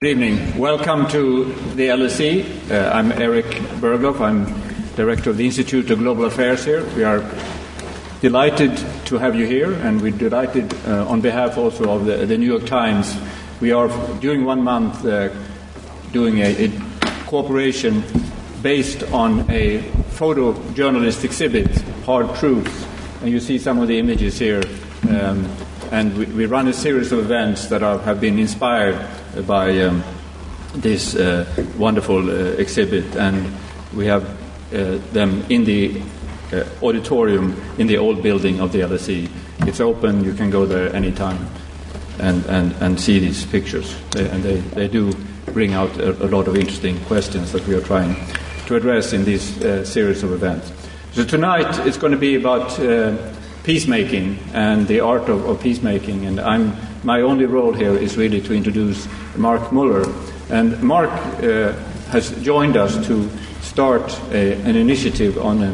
Good 0.00 0.10
evening. 0.10 0.56
Welcome 0.56 1.08
to 1.08 1.46
the 1.74 1.88
LSE. 1.88 2.70
Uh, 2.70 2.92
I'm 2.92 3.10
Erik 3.10 3.46
Berglöf. 3.80 4.20
I'm 4.20 4.44
director 4.94 5.30
of 5.30 5.36
the 5.36 5.44
Institute 5.44 5.90
of 5.90 5.98
Global 5.98 6.26
Affairs 6.26 6.64
here. 6.64 6.84
We 6.94 7.02
are 7.02 7.28
delighted 8.20 8.76
to 9.06 9.18
have 9.18 9.34
you 9.34 9.44
here, 9.44 9.72
and 9.72 10.00
we're 10.00 10.12
delighted 10.12 10.72
uh, 10.86 11.04
on 11.08 11.20
behalf 11.20 11.58
also 11.58 11.90
of 11.90 12.04
the, 12.06 12.26
the, 12.26 12.38
New 12.38 12.46
York 12.46 12.64
Times. 12.64 13.12
We 13.60 13.72
are, 13.72 13.88
during 14.20 14.44
one 14.44 14.62
month, 14.62 15.04
uh, 15.04 15.30
doing 16.12 16.38
a, 16.42 16.66
a, 16.66 16.68
cooperation 17.26 18.04
based 18.62 19.02
on 19.12 19.50
a 19.50 19.80
photojournalist 20.14 21.24
exhibit, 21.24 21.76
Hard 22.06 22.32
Truths. 22.36 22.86
And 23.22 23.30
you 23.30 23.40
see 23.40 23.58
some 23.58 23.80
of 23.80 23.88
the 23.88 23.98
images 23.98 24.38
here. 24.38 24.62
Um, 25.10 25.44
and 25.90 26.16
we, 26.16 26.26
we, 26.26 26.46
run 26.46 26.68
a 26.68 26.72
series 26.72 27.10
of 27.10 27.18
events 27.18 27.66
that 27.66 27.82
are, 27.82 27.98
have 27.98 28.20
been 28.20 28.38
inspired 28.38 28.94
by 29.46 29.80
um, 29.82 30.02
this 30.74 31.14
uh, 31.14 31.46
wonderful 31.76 32.30
uh, 32.30 32.56
exhibit, 32.58 33.16
and 33.16 33.52
we 33.94 34.06
have 34.06 34.24
uh, 34.72 34.98
them 35.12 35.44
in 35.48 35.64
the 35.64 36.02
auditorium 36.82 37.54
in 37.76 37.86
the 37.86 37.98
old 37.98 38.22
building 38.22 38.60
of 38.60 38.72
the 38.72 38.80
LSE. 38.80 39.28
It's 39.66 39.80
open; 39.80 40.24
you 40.24 40.34
can 40.34 40.50
go 40.50 40.64
there 40.66 40.94
anytime 40.94 41.46
and, 42.20 42.44
and, 42.46 42.72
and 42.80 43.00
see 43.00 43.18
these 43.18 43.44
pictures. 43.46 43.96
They, 44.10 44.28
and 44.28 44.42
they, 44.42 44.56
they 44.56 44.88
do 44.88 45.12
bring 45.52 45.74
out 45.74 45.96
a, 45.98 46.10
a, 46.24 46.28
lot 46.28 46.48
of 46.48 46.56
interesting 46.56 46.98
questions 47.04 47.52
that 47.52 47.66
we 47.66 47.74
are 47.74 47.80
trying 47.80 48.16
to 48.66 48.76
address 48.76 49.12
in 49.12 49.24
this 49.24 49.60
uh, 49.62 49.84
series 49.84 50.22
of 50.22 50.32
events. 50.32 50.72
So 51.12 51.24
tonight 51.24 51.86
it's 51.86 51.96
going 51.96 52.12
to 52.12 52.18
be 52.18 52.34
about 52.34 52.78
uh, 52.80 53.16
peacemaking 53.64 54.38
and 54.52 54.86
the 54.86 55.00
art 55.00 55.28
of, 55.28 55.44
of 55.46 55.60
peacemaking, 55.60 56.26
and 56.26 56.40
I'm 56.40 56.76
my 57.04 57.20
only 57.22 57.46
role 57.46 57.72
here 57.72 57.94
is 57.94 58.16
really 58.16 58.40
to 58.40 58.52
introduce 58.52 59.06
Mark 59.38 59.72
Muller. 59.72 60.04
And 60.50 60.82
Mark 60.82 61.10
uh, 61.10 61.72
has 62.10 62.30
joined 62.42 62.76
us 62.76 63.06
to 63.06 63.28
start 63.60 64.18
a, 64.30 64.54
an 64.62 64.76
initiative 64.76 65.38
on 65.38 65.62
a, 65.62 65.72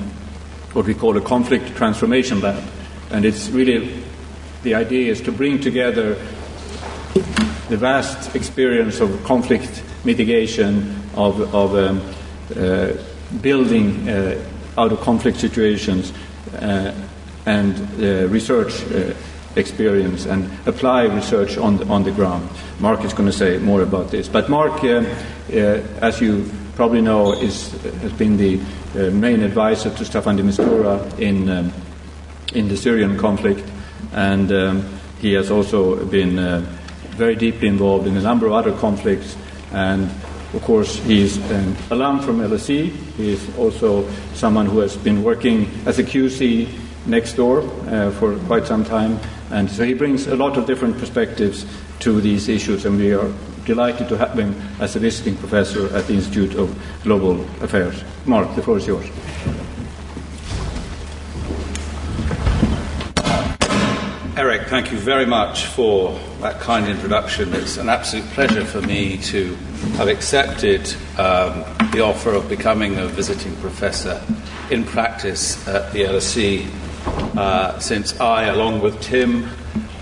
what 0.73 0.87
we 0.87 0.95
call 0.95 1.17
a 1.17 1.21
conflict 1.21 1.77
transformation 1.77 2.41
lab. 2.41 2.63
And 3.11 3.25
it's 3.25 3.49
really 3.51 4.03
the 4.63 4.75
idea 4.75 5.11
is 5.11 5.21
to 5.23 5.33
bring 5.33 5.61
together 5.61 6.15
the 7.69 7.77
vast 7.77 8.35
experience 8.35 9.01
of 9.01 9.25
conflict 9.25 9.83
mitigation, 10.05 10.95
of, 11.15 11.55
of 11.55 11.75
um, 11.75 12.03
uh, 12.57 12.93
building 13.41 14.09
uh, 14.09 14.43
out 14.77 14.93
of 14.93 15.01
conflict 15.01 15.39
situations, 15.39 16.13
uh, 16.55 16.93
and 17.47 17.77
uh, 18.03 18.29
research 18.29 18.83
uh, 18.85 19.15
experience 19.57 20.27
and 20.27 20.51
apply 20.67 21.05
research 21.05 21.57
on 21.59 21.77
the, 21.77 21.87
on 21.87 22.05
the 22.05 22.11
ground. 22.11 22.49
Mark 22.81 23.05
is 23.05 23.13
going 23.13 23.31
to 23.31 23.37
say 23.37 23.59
more 23.59 23.83
about 23.83 24.11
this. 24.11 24.29
But 24.29 24.49
Mark, 24.49 24.83
uh, 24.85 25.05
uh, 25.49 25.55
as 26.01 26.21
you 26.21 26.51
probably 26.75 27.01
know, 27.01 27.33
is, 27.33 27.71
has 28.03 28.13
been 28.13 28.37
the 28.37 28.61
uh, 28.95 29.11
main 29.11 29.43
advisor 29.43 29.91
to 29.91 30.05
Staffan 30.05 30.37
de 30.37 30.43
Mistura 30.43 31.19
in, 31.19 31.49
um, 31.49 31.73
in 32.53 32.69
the 32.69 32.77
Syrian 32.77 33.17
conflict, 33.17 33.65
and 34.13 34.51
um, 34.53 34.85
he 35.21 35.33
has 35.35 35.51
also 35.51 36.05
been 36.07 36.39
uh, 36.39 36.61
very 37.17 37.37
deeply 37.37 37.69
involved 37.69 38.07
in 38.07 38.17
a 38.17 38.23
number 38.23 38.47
of 38.47 38.53
other 38.53 38.73
conflicts. 38.73 39.37
And 39.73 40.11
of 40.53 40.63
course, 40.63 40.97
he's 40.99 41.39
an 41.51 41.77
alum 41.91 42.21
from 42.21 42.39
LSE. 42.39 42.91
He 43.17 43.33
is 43.33 43.57
also 43.57 44.09
someone 44.35 44.67
who 44.67 44.81
has 44.81 44.97
been 44.97 45.23
working 45.23 45.69
as 45.87 45.99
a 45.99 46.05
QC 46.05 46.69
next 47.07 47.35
door 47.35 47.61
uh, 47.61 48.11
for 48.13 48.37
quite 48.47 48.67
some 48.67 48.85
time 48.85 49.19
and 49.51 49.71
so 49.71 49.85
he 49.85 49.95
brings 49.95 50.27
a 50.27 50.35
lot 50.35 50.57
of 50.57 50.67
different 50.67 50.99
perspectives 50.99 51.67
to 52.01 52.21
these 52.21 52.49
issues, 52.49 52.85
and 52.87 52.99
we 52.99 53.13
are 53.13 53.33
delighted 53.65 54.09
to 54.09 54.17
have 54.17 54.39
him 54.39 54.55
as 54.81 54.97
a 54.97 54.99
visiting 54.99 55.37
professor 55.37 55.95
at 55.95 56.07
the 56.07 56.15
Institute 56.15 56.55
of 56.55 56.77
Global 57.03 57.41
Affairs. 57.63 58.03
Mark, 58.27 58.55
the 58.57 58.63
floor 58.63 58.79
is 58.79 58.87
yours. 58.87 59.07
Eric, 64.37 64.67
thank 64.67 64.91
you 64.91 64.99
very 64.99 65.25
much 65.25 65.67
for 65.67 66.19
that 66.41 66.59
kind 66.61 66.89
introduction. 66.89 67.55
It's 67.55 67.77
an 67.77 67.89
absolute 67.89 68.27
pleasure 68.31 68.65
for 68.65 68.83
me 68.83 69.19
to 69.19 69.55
have 69.97 70.09
accepted 70.09 70.93
um, 71.17 71.65
the 71.93 72.01
offer 72.01 72.33
of 72.33 72.49
becoming 72.49 72.99
a 72.99 73.07
visiting 73.07 73.55
professor 73.57 74.21
in 74.71 74.83
practice 74.83 75.67
at 75.69 75.93
the 75.93 76.01
LSE 76.01 76.69
uh, 77.07 77.79
since 77.79 78.19
I, 78.21 78.45
along 78.45 78.81
with 78.81 79.01
Tim, 79.01 79.49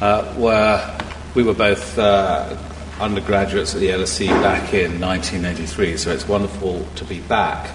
uh, 0.00 0.34
were 0.36 0.98
we 1.34 1.42
were 1.42 1.54
both 1.54 1.98
uh, 1.98 2.56
undergraduates 3.00 3.74
at 3.74 3.80
the 3.80 3.88
LSE 3.88 4.28
back 4.42 4.74
in 4.74 5.00
1983. 5.00 5.96
So 5.96 6.12
it's 6.12 6.28
wonderful 6.28 6.86
to 6.96 7.04
be 7.04 7.20
back. 7.20 7.74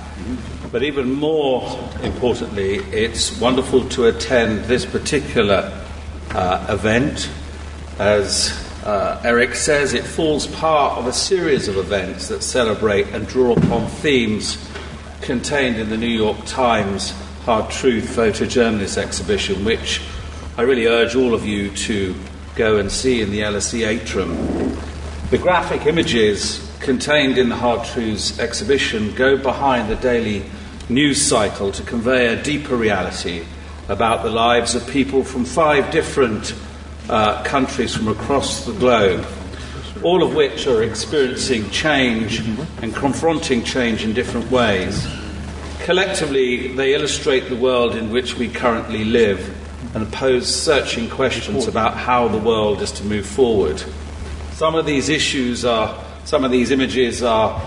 But 0.72 0.84
even 0.84 1.14
more 1.14 1.64
importantly, 2.04 2.76
it's 2.92 3.40
wonderful 3.40 3.88
to 3.90 4.06
attend 4.06 4.66
this 4.66 4.86
particular 4.86 5.72
uh, 6.32 6.68
event. 6.70 7.30
As 8.00 8.52
uh, 8.86 9.22
Eric 9.24 9.56
says, 9.56 9.94
it 9.94 10.04
falls 10.04 10.48
part 10.48 10.98
of 10.98 11.08
a 11.08 11.14
series 11.14 11.68
of 11.68 11.78
events 11.78 12.28
that 12.28 12.44
celebrate 12.44 13.08
and 13.08 13.28
draw 13.28 13.54
upon 13.54 13.88
themes 13.88 14.58
contained 15.22 15.78
in 15.78 15.90
the 15.90 15.98
New 15.98 16.08
York 16.08 16.38
Times 16.46 17.14
Hard 17.48 17.72
Truth 17.72 18.14
photojournalist 18.14 18.98
exhibition, 18.98 19.64
which 19.64 20.02
I 20.58 20.64
really 20.64 20.86
urge 20.86 21.16
all 21.16 21.34
of 21.34 21.46
you 21.46 21.70
to 21.78 22.14
go 22.56 22.76
and 22.76 22.92
see 22.92 23.22
in 23.22 23.32
the 23.32 23.40
LSE 23.40 23.88
atrium. 23.88 24.36
The 25.30 25.38
graphic 25.38 25.86
images 25.86 26.70
contained 26.82 27.38
in 27.38 27.48
the 27.48 27.56
Hard 27.56 27.88
Truths 27.88 28.38
exhibition 28.38 29.16
go 29.16 29.38
behind 29.38 29.90
the 29.90 29.96
daily 29.96 30.44
news 30.90 31.22
cycle 31.22 31.72
to 31.72 31.84
convey 31.84 32.28
a 32.28 32.44
deeper 32.44 32.76
reality 32.76 33.46
about 33.88 34.24
the 34.24 34.30
lives 34.30 34.76
of 34.76 34.86
people 34.90 35.24
from 35.24 35.46
five 35.46 35.90
different 35.90 36.54
uh, 37.08 37.42
countries 37.46 37.96
from 37.96 38.10
across 38.10 38.66
the 38.66 38.74
globe, 38.74 39.26
all 40.04 40.22
of 40.22 40.36
which 40.36 40.68
are 40.68 40.84
experiencing 40.84 41.70
change 41.70 42.40
and 42.82 42.94
confronting 42.94 43.64
change 43.64 44.04
in 44.04 44.12
different 44.12 44.52
ways. 44.52 45.08
Collectively, 45.88 46.68
they 46.76 46.94
illustrate 46.94 47.48
the 47.48 47.56
world 47.56 47.96
in 47.96 48.12
which 48.12 48.36
we 48.36 48.50
currently 48.50 49.06
live 49.06 49.40
and 49.96 50.12
pose 50.12 50.54
searching 50.54 51.10
questions 51.10 51.66
about 51.66 51.96
how 51.96 52.28
the 52.28 52.38
world 52.38 52.82
is 52.82 52.92
to 52.92 53.06
move 53.06 53.26
forward. 53.26 53.82
Some 54.52 54.76
of 54.76 54.86
these 54.86 55.08
issues 55.08 55.64
are, 55.64 55.98
some 56.26 56.44
of 56.44 56.52
these 56.52 56.72
images 56.72 57.24
are, 57.24 57.62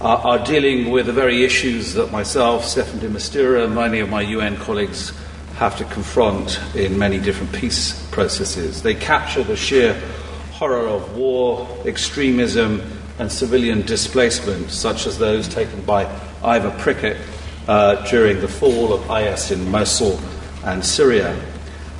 are, 0.00 0.18
are 0.18 0.44
dealing 0.44 0.92
with 0.92 1.06
the 1.06 1.12
very 1.12 1.42
issues 1.42 1.94
that 1.94 2.12
myself, 2.12 2.62
Staffan 2.62 3.00
de 3.00 3.64
and 3.64 3.74
many 3.74 3.98
of 3.98 4.08
my 4.08 4.22
UN 4.22 4.56
colleagues 4.56 5.12
have 5.56 5.76
to 5.78 5.84
confront 5.86 6.60
in 6.76 6.96
many 6.96 7.18
different 7.18 7.52
peace 7.52 8.06
processes. 8.12 8.84
They 8.84 8.94
capture 8.94 9.42
the 9.42 9.56
sheer 9.56 10.00
horror 10.52 10.86
of 10.86 11.16
war, 11.16 11.66
extremism, 11.84 12.82
and 13.18 13.32
civilian 13.32 13.82
displacement, 13.82 14.70
such 14.70 15.08
as 15.08 15.18
those 15.18 15.48
taken 15.48 15.80
by 15.82 16.04
Ivor 16.44 16.70
Prickett 16.78 17.16
uh, 17.68 18.04
during 18.06 18.40
the 18.40 18.48
fall 18.48 18.92
of 18.92 19.10
IS 19.10 19.50
in 19.50 19.70
Mosul 19.70 20.18
and 20.64 20.84
Syria. 20.84 21.38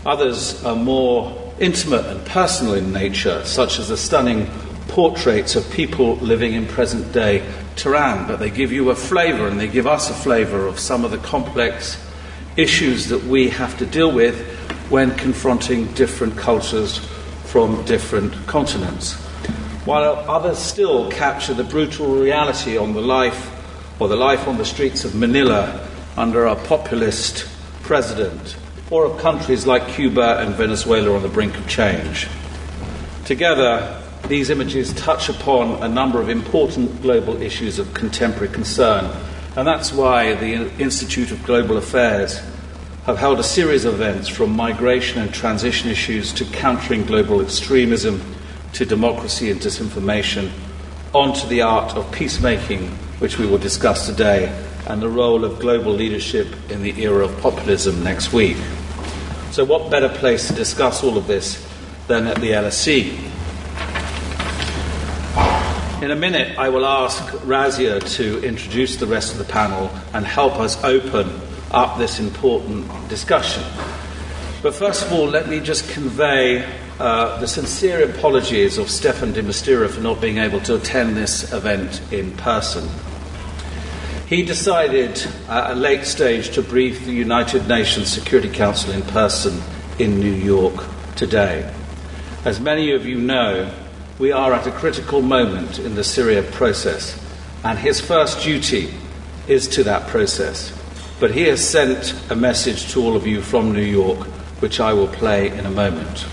Others 0.07 0.65
are 0.65 0.77
more 0.77 1.53
intimate 1.59 2.07
and 2.07 2.25
personal 2.27 2.75
in 2.75 2.93
nature, 2.93 3.45
such 3.45 3.79
as 3.79 3.89
the 3.89 3.97
stunning 3.97 4.47
portraits 4.89 5.57
of 5.57 5.69
people 5.71 6.17
living 6.17 6.53
in 6.53 6.67
present 6.67 7.13
day 7.13 7.45
Tehran, 7.77 8.27
but 8.27 8.39
they 8.39 8.51
give 8.51 8.71
you 8.71 8.91
a 8.91 8.95
flavour 8.95 9.49
and 9.49 9.59
they 9.59 9.69
give 9.69 9.87
us 9.87 10.11
a 10.11 10.15
flavour 10.15 10.67
of 10.67 10.79
some 10.79 11.05
of 11.05 11.11
the 11.11 11.19
complex 11.19 11.99
issues 12.57 13.09
that 13.09 13.25
we 13.25 13.49
have 13.49 13.77
to 13.79 13.87
deal 13.87 14.13
with 14.13 14.47
when 14.91 15.15
confronting 15.17 15.87
different 15.95 16.37
cultures 16.37 16.99
from 17.45 17.85
different 17.85 18.33
continents. 18.47 19.15
While 19.85 20.25
others 20.29 20.59
still 20.59 21.11
capture 21.11 21.55
the 21.55 21.65
brutal 21.65 22.15
reality 22.15 22.77
on 22.77 22.95
the 22.95 23.01
life 23.01 23.51
or 23.99 24.09
the 24.09 24.17
life 24.17 24.49
on 24.49 24.59
the 24.59 24.65
streets 24.65 25.05
of 25.05 25.15
Manila 25.15 25.89
under 26.17 26.47
a 26.47 26.57
populist 26.57 27.49
president, 27.83 28.57
or 28.91 29.05
of 29.05 29.19
countries 29.21 29.67
like 29.67 29.89
Cuba 29.89 30.39
and 30.41 30.55
Venezuela 30.55 31.15
on 31.15 31.23
the 31.23 31.29
brink 31.29 31.57
of 31.57 31.69
change. 31.69 32.29
Together, 33.25 34.03
these 34.29 34.51
images 34.51 34.93
touch 34.95 35.29
upon 35.29 35.83
a 35.83 35.89
number 35.89 36.21
of 36.21 36.29
important 36.29 37.03
global 37.03 37.41
issues 37.43 37.79
of 37.79 37.93
contemporary 37.95 38.53
concern, 38.53 39.11
and 39.57 39.67
that's 39.67 39.93
why 39.93 40.35
the 40.35 40.71
Institute 40.79 41.31
of 41.31 41.43
Global 41.45 41.77
Affairs 41.77 42.41
have 43.07 43.19
held 43.19 43.39
a 43.39 43.45
series 43.45 43.85
of 43.85 43.95
events 43.95 44.29
from 44.29 44.51
migration 44.51 45.21
and 45.21 45.33
transition 45.33 45.91
issues 45.91 46.33
to 46.33 46.45
countering 46.47 47.05
global 47.05 47.43
extremism 47.43 48.21
to 48.73 48.87
democracy 48.87 49.51
and 49.51 49.61
disinformation, 49.61 50.51
onto 51.13 51.47
the 51.49 51.63
art 51.63 51.95
of 51.95 52.11
peacemaking 52.13 52.99
which 53.25 53.39
we 53.39 53.47
will 53.47 53.57
discuss 53.57 54.05
today, 54.05 54.55
and 54.87 55.01
the 55.01 55.09
role 55.09 55.47
of 55.47 55.59
global 55.59 55.93
leadership 55.93 56.47
in 56.71 56.83
the 56.83 57.03
era 57.03 57.25
of 57.25 57.41
populism 57.41 58.05
next 58.05 58.35
week. 58.35 58.59
So, 59.51 59.65
what 59.65 59.91
better 59.91 60.11
place 60.11 60.49
to 60.49 60.53
discuss 60.53 61.03
all 61.03 61.17
of 61.17 61.27
this 61.27 61.67
than 62.07 62.27
at 62.27 62.37
the 62.43 62.51
LSE? 62.51 63.19
In 66.03 66.11
a 66.11 66.15
minute, 66.15 66.59
I 66.59 66.69
will 66.69 66.85
ask 66.85 67.25
Razia 67.47 67.99
to 68.17 68.45
introduce 68.45 68.97
the 68.97 69.07
rest 69.07 69.33
of 69.33 69.39
the 69.39 69.51
panel 69.51 69.91
and 70.13 70.27
help 70.27 70.57
us 70.57 70.85
open 70.85 71.41
up 71.71 71.97
this 71.97 72.21
important 72.21 73.09
discussion. 73.09 73.63
But 74.63 74.75
first 74.75 75.07
of 75.07 75.15
all, 75.15 75.25
let 75.25 75.49
me 75.49 75.61
just 75.61 75.89
convey 75.89 76.63
uh, 76.99 77.41
the 77.41 77.49
sincere 77.49 78.05
apologies 78.05 78.77
of 78.77 78.91
Stefan 78.91 79.33
de 79.33 79.43
for 79.89 80.01
not 80.01 80.21
being 80.21 80.37
able 80.37 80.61
to 80.61 80.77
attend 80.77 81.17
this 81.17 81.53
event 81.55 82.03
in 82.13 82.31
person. 82.33 82.87
He 84.35 84.43
decided 84.43 85.25
at 85.49 85.71
a 85.71 85.75
late 85.77 86.05
stage 86.05 86.51
to 86.57 86.63
brief 86.63 87.05
the 87.05 87.13
United 87.13 87.69
Nations 87.69 88.13
Security 88.13 88.49
Council 88.49 88.93
in 88.93 89.03
person 89.03 89.63
in 90.01 90.19
New 90.19 90.33
York 90.33 90.75
today. 91.15 91.73
As 92.45 92.59
many 92.59 92.91
of 92.91 93.07
you 93.07 93.21
know, 93.21 93.73
we 94.19 94.33
are 94.33 94.53
at 94.53 94.67
a 94.67 94.73
critical 94.73 95.23
moment 95.23 95.79
in 95.79 95.95
the 95.95 96.03
Syria 96.03 96.43
process, 96.43 97.17
and 97.63 97.79
his 97.79 98.01
first 98.01 98.43
duty 98.43 98.93
is 99.47 99.69
to 99.69 99.85
that 99.85 100.09
process. 100.09 100.77
But 101.21 101.31
he 101.31 101.43
has 101.43 101.65
sent 101.65 102.13
a 102.29 102.35
message 102.35 102.91
to 102.91 103.05
all 103.05 103.15
of 103.15 103.29
you 103.29 103.41
from 103.41 103.71
New 103.71 103.83
York, 103.83 104.27
which 104.59 104.81
I 104.81 104.95
will 104.95 105.07
play 105.07 105.57
in 105.57 105.65
a 105.65 105.71
moment. 105.71 106.27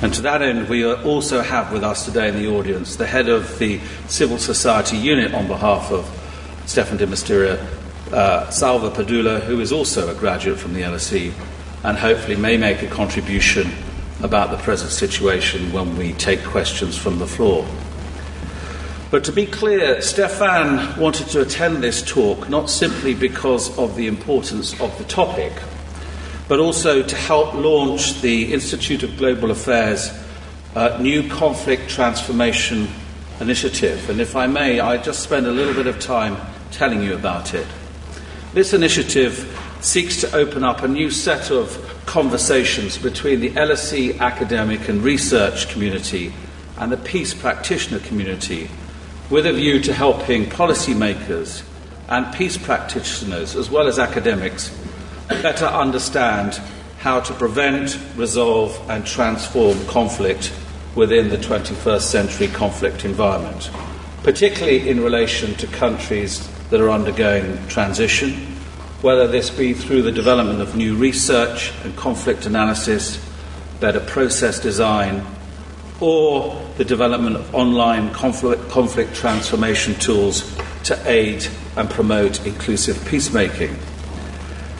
And 0.00 0.14
to 0.14 0.22
that 0.22 0.42
end, 0.42 0.68
we 0.68 0.86
also 0.86 1.42
have 1.42 1.72
with 1.72 1.82
us 1.82 2.04
today 2.04 2.28
in 2.28 2.36
the 2.36 2.46
audience 2.46 2.94
the 2.94 3.06
head 3.08 3.28
of 3.28 3.58
the 3.58 3.80
civil 4.06 4.38
society 4.38 4.96
unit 4.96 5.34
on 5.34 5.48
behalf 5.48 5.90
of 5.90 6.22
Stefan 6.66 6.98
de 6.98 7.06
Mistura, 7.06 7.56
uh, 8.12 8.50
Salva 8.50 8.90
Pedulla, 8.90 9.40
who 9.40 9.60
is 9.60 9.72
also 9.72 10.10
a 10.10 10.14
graduate 10.14 10.58
from 10.58 10.74
the 10.74 10.82
LSE 10.82 11.32
and 11.84 11.96
hopefully 11.96 12.36
may 12.36 12.56
make 12.56 12.82
a 12.82 12.88
contribution 12.88 13.70
about 14.22 14.50
the 14.50 14.56
present 14.58 14.90
situation 14.90 15.72
when 15.72 15.96
we 15.96 16.12
take 16.14 16.42
questions 16.42 16.96
from 16.96 17.18
the 17.20 17.26
floor. 17.26 17.66
But 19.12 19.22
to 19.24 19.32
be 19.32 19.46
clear, 19.46 20.02
Stefan 20.02 20.98
wanted 20.98 21.28
to 21.28 21.42
attend 21.42 21.82
this 21.82 22.02
talk 22.02 22.48
not 22.48 22.68
simply 22.68 23.14
because 23.14 23.76
of 23.78 23.94
the 23.94 24.08
importance 24.08 24.78
of 24.80 24.96
the 24.98 25.04
topic, 25.04 25.52
but 26.48 26.58
also 26.58 27.02
to 27.02 27.16
help 27.16 27.54
launch 27.54 28.20
the 28.20 28.52
Institute 28.52 29.04
of 29.04 29.16
Global 29.16 29.52
Affairs 29.52 30.10
uh, 30.74 30.98
new 31.00 31.28
conflict 31.28 31.88
transformation 31.88 32.88
initiative. 33.40 34.10
And 34.10 34.20
if 34.20 34.34
I 34.34 34.48
may, 34.48 34.80
I 34.80 34.96
just 34.96 35.22
spend 35.22 35.46
a 35.46 35.52
little 35.52 35.74
bit 35.74 35.86
of 35.86 36.00
time 36.00 36.36
telling 36.76 37.02
you 37.02 37.14
about 37.14 37.54
it. 37.54 37.66
This 38.52 38.74
initiative 38.74 39.50
seeks 39.80 40.20
to 40.20 40.36
open 40.36 40.62
up 40.62 40.82
a 40.82 40.88
new 40.88 41.10
set 41.10 41.50
of 41.50 42.02
conversations 42.04 42.98
between 42.98 43.40
the 43.40 43.50
LSE 43.50 44.18
academic 44.18 44.88
and 44.88 45.02
research 45.02 45.70
community 45.70 46.34
and 46.76 46.92
the 46.92 46.98
peace 46.98 47.32
practitioner 47.32 47.98
community 48.00 48.68
with 49.30 49.46
a 49.46 49.52
view 49.52 49.80
to 49.80 49.92
helping 49.94 50.44
policymakers 50.44 51.62
and 52.08 52.32
peace 52.34 52.58
practitioners, 52.58 53.56
as 53.56 53.70
well 53.70 53.88
as 53.88 53.98
academics, 53.98 54.70
better 55.28 55.64
understand 55.64 56.60
how 56.98 57.20
to 57.20 57.32
prevent, 57.34 57.98
resolve, 58.16 58.78
and 58.90 59.06
transform 59.06 59.82
conflict 59.86 60.52
within 60.94 61.30
the 61.30 61.38
21st 61.38 62.02
century 62.02 62.48
conflict 62.48 63.04
environment, 63.04 63.70
particularly 64.22 64.88
in 64.88 65.00
relation 65.00 65.54
to 65.54 65.66
countries 65.68 66.48
that 66.70 66.80
are 66.80 66.90
undergoing 66.90 67.66
transition 67.68 68.56
whether 69.02 69.26
this 69.26 69.50
be 69.50 69.74
through 69.74 70.02
the 70.02 70.12
development 70.12 70.60
of 70.60 70.74
new 70.74 70.96
research 70.96 71.72
and 71.84 71.94
conflict 71.96 72.46
analysis, 72.46 73.22
better 73.78 74.00
process 74.00 74.58
design, 74.58 75.24
or 76.00 76.60
the 76.76 76.84
development 76.84 77.36
of 77.36 77.54
online 77.54 78.12
conflict, 78.12 78.68
conflict 78.70 79.14
transformation 79.14 79.94
tools 79.96 80.56
to 80.82 80.98
aid 81.08 81.46
and 81.76 81.90
promote 81.90 82.44
inclusive 82.46 83.02
peacemaking. 83.06 83.76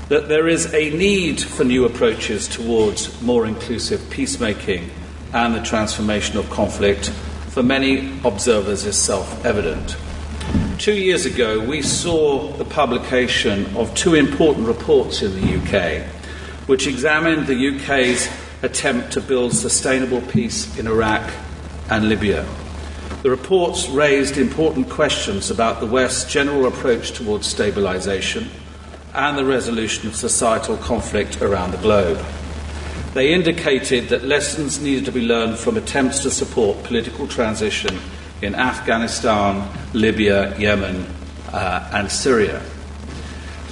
That 0.08 0.28
there 0.28 0.48
is 0.48 0.72
a 0.72 0.90
need 0.90 1.40
for 1.40 1.64
new 1.64 1.84
approaches 1.84 2.48
towards 2.48 3.20
more 3.22 3.46
inclusive 3.46 4.08
peacemaking 4.08 4.90
and 5.32 5.54
the 5.54 5.62
transformation 5.62 6.38
of 6.38 6.48
conflict 6.48 7.10
for 7.50 7.62
many 7.62 8.18
observers 8.24 8.84
is 8.84 9.00
self 9.00 9.44
evident. 9.44 9.96
Two 10.78 10.92
years 10.92 11.24
ago, 11.24 11.58
we 11.58 11.80
saw 11.80 12.52
the 12.52 12.64
publication 12.64 13.74
of 13.76 13.94
two 13.94 14.14
important 14.14 14.66
reports 14.66 15.22
in 15.22 15.34
the 15.34 15.56
UK, 15.56 16.06
which 16.68 16.86
examined 16.86 17.46
the 17.46 17.68
UK's 17.68 18.28
attempt 18.62 19.12
to 19.12 19.22
build 19.22 19.54
sustainable 19.54 20.20
peace 20.20 20.78
in 20.78 20.86
Iraq 20.86 21.32
and 21.88 22.10
Libya. 22.10 22.46
The 23.22 23.30
reports 23.30 23.88
raised 23.88 24.36
important 24.36 24.90
questions 24.90 25.50
about 25.50 25.80
the 25.80 25.86
West's 25.86 26.30
general 26.30 26.66
approach 26.66 27.12
towards 27.12 27.52
stabilisation 27.52 28.48
and 29.14 29.38
the 29.38 29.46
resolution 29.46 30.08
of 30.08 30.14
societal 30.14 30.76
conflict 30.76 31.40
around 31.40 31.70
the 31.70 31.78
globe. 31.78 32.22
They 33.14 33.32
indicated 33.32 34.10
that 34.10 34.24
lessons 34.24 34.78
needed 34.78 35.06
to 35.06 35.12
be 35.12 35.22
learned 35.22 35.58
from 35.58 35.78
attempts 35.78 36.18
to 36.20 36.30
support 36.30 36.84
political 36.84 37.26
transition 37.26 37.98
in 38.42 38.54
Afghanistan, 38.54 39.68
Libya, 39.92 40.56
Yemen, 40.58 41.06
uh, 41.52 41.88
and 41.92 42.10
Syria. 42.10 42.62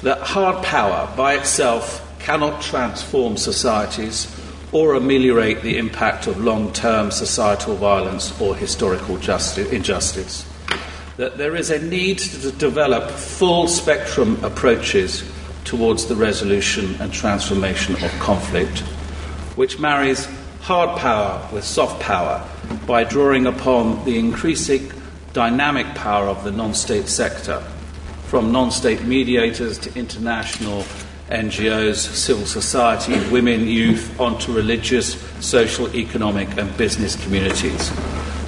That 0.02 0.20
hard 0.20 0.64
power 0.64 1.12
by 1.16 1.34
itself 1.34 2.00
cannot 2.19 2.62
transform 2.62 3.37
societies 3.37 4.34
or 4.72 4.94
ameliorate 4.94 5.62
the 5.62 5.78
impact 5.78 6.26
of 6.26 6.43
long 6.43 6.72
term 6.72 7.11
societal 7.11 7.75
violence 7.75 8.38
or 8.40 8.56
historical 8.56 9.19
justice, 9.19 9.70
injustice. 9.70 10.46
That 11.16 11.38
there 11.38 11.55
is 11.55 11.70
a 11.70 11.81
need 11.81 12.19
to 12.19 12.50
develop 12.50 13.11
full 13.11 13.69
spectrum 13.69 14.43
approaches 14.44 15.22
towards 15.64 16.06
the 16.06 16.16
resolution 16.16 16.96
and 17.00 17.12
transformation 17.12 17.94
of 18.02 18.11
conflict, 18.19 18.81
which 19.56 19.78
marries 19.78 20.28
hard 20.61 20.99
power 20.99 21.49
with 21.52 21.64
soft 21.64 22.00
power 22.00 22.46
by 22.87 23.05
drawing 23.05 23.46
upon 23.46 24.05
the 24.05 24.19
increasing 24.19 24.93
dynamic 25.32 25.87
power 25.94 26.26
of 26.26 26.44
the 26.44 26.50
non 26.50 26.75
state 26.75 27.08
sector, 27.08 27.61
from 28.26 28.52
non 28.52 28.70
state 28.70 29.02
mediators 29.02 29.78
to 29.78 29.99
international 29.99 30.84
NGOs, 31.28 31.96
civil 31.96 32.46
society, 32.46 33.14
women, 33.31 33.66
youth, 33.66 34.19
onto 34.20 34.52
religious, 34.52 35.20
social, 35.40 35.94
economic, 35.94 36.56
and 36.58 36.76
business 36.76 37.16
communities 37.22 37.90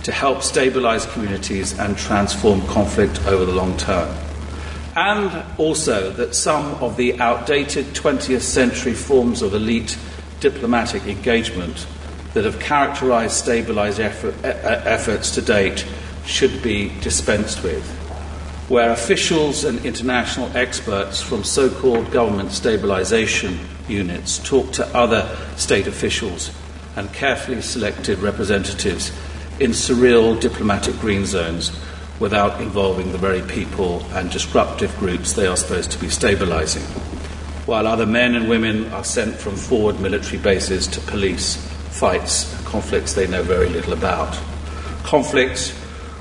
to 0.02 0.12
help 0.12 0.42
stabilize 0.42 1.06
communities 1.06 1.76
and 1.78 1.98
transform 1.98 2.60
conflict 2.68 3.26
over 3.26 3.44
the 3.44 3.52
long 3.52 3.76
term. 3.76 4.14
And 4.94 5.44
also 5.58 6.10
that 6.12 6.34
some 6.34 6.74
of 6.76 6.96
the 6.96 7.18
outdated 7.20 7.86
20th 7.86 8.42
century 8.42 8.94
forms 8.94 9.42
of 9.42 9.52
elite 9.52 9.98
diplomatic 10.40 11.06
engagement 11.06 11.86
that 12.36 12.44
have 12.44 12.60
characterized 12.60 13.32
stabilized 13.32 13.98
effort, 13.98 14.34
efforts 14.44 15.30
to 15.30 15.40
date 15.40 15.86
should 16.26 16.62
be 16.62 16.90
dispensed 17.00 17.62
with, 17.62 17.82
where 18.68 18.92
officials 18.92 19.64
and 19.64 19.82
international 19.86 20.54
experts 20.54 21.22
from 21.22 21.42
so 21.42 21.70
called 21.70 22.10
government 22.10 22.52
stabilization 22.52 23.58
units 23.88 24.36
talk 24.46 24.70
to 24.70 24.86
other 24.94 25.26
state 25.56 25.86
officials 25.86 26.54
and 26.96 27.10
carefully 27.14 27.62
selected 27.62 28.18
representatives 28.18 29.12
in 29.58 29.70
surreal 29.70 30.38
diplomatic 30.38 30.94
green 31.00 31.24
zones 31.24 31.72
without 32.20 32.60
involving 32.60 33.12
the 33.12 33.18
very 33.18 33.40
people 33.48 34.04
and 34.12 34.30
disruptive 34.30 34.94
groups 34.98 35.32
they 35.32 35.46
are 35.46 35.56
supposed 35.56 35.90
to 35.90 35.98
be 35.98 36.10
stabilizing, 36.10 36.82
while 37.64 37.86
other 37.86 38.04
men 38.04 38.34
and 38.34 38.46
women 38.46 38.92
are 38.92 39.04
sent 39.04 39.34
from 39.34 39.56
forward 39.56 39.98
military 40.00 40.36
bases 40.36 40.86
to 40.86 41.00
police 41.00 41.72
fights 41.96 42.54
conflicts 42.64 43.14
they 43.14 43.26
know 43.26 43.42
very 43.42 43.68
little 43.68 43.92
about. 43.92 44.38
Conflicts 45.02 45.70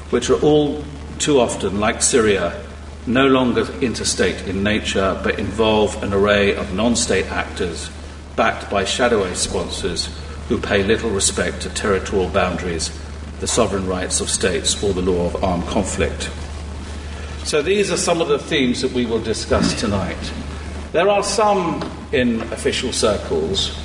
which 0.10 0.30
are 0.30 0.40
all 0.42 0.84
too 1.20 1.40
often, 1.40 1.80
like 1.80 2.02
Syria, 2.02 2.62
no 3.08 3.28
longer 3.28 3.70
interstate 3.82 4.48
in 4.48 4.64
nature 4.64 5.20
but 5.24 5.38
involve 5.38 6.02
an 6.02 6.14
array 6.14 6.56
of 6.56 6.74
non 6.74 6.96
state 6.96 7.26
actors 7.28 7.90
backed 8.36 8.70
by 8.70 8.84
shadowy 8.84 9.36
sponsors 9.36 10.10
who 10.48 10.60
pay 10.60 10.84
little 10.84 11.10
respect 11.10 11.62
to 11.62 11.70
territorial 11.70 12.30
boundaries, 12.30 12.92
the 13.40 13.48
sovereign 13.48 13.88
rights 13.88 14.22
of 14.22 14.30
states, 14.30 14.82
or 14.84 14.94
the 14.94 15.02
law 15.02 15.26
of 15.26 15.44
armed 15.44 15.66
conflict. 15.68 16.30
So 17.44 17.62
these 17.62 17.92
are 17.92 17.98
some 17.98 18.22
of 18.22 18.28
the 18.28 18.40
themes 18.40 18.82
that 18.82 18.92
we 18.92 19.06
will 19.06 19.22
discuss 19.22 19.80
tonight. 19.80 20.32
There 20.92 21.10
are 21.10 21.24
some 21.24 21.82
in 22.12 22.42
official 22.54 22.92
circles 22.92 23.78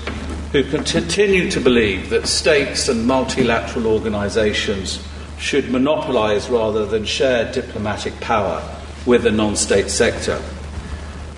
who 0.53 0.65
continue 0.65 1.51
to 1.51 1.61
believe 1.61 2.11
that 2.11 2.27
states 2.27 2.89
and 2.89 3.07
multilateral 3.07 3.87
organizations 3.87 5.05
should 5.39 5.71
monopolize 5.71 6.51
rather 6.51 6.85
than 6.85 7.05
share 7.05 7.51
diplomatic 7.53 8.19
power 8.21 8.63
with 9.07 9.23
the 9.23 9.31
non 9.31 9.55
state 9.57 9.91
sector. 9.91 10.41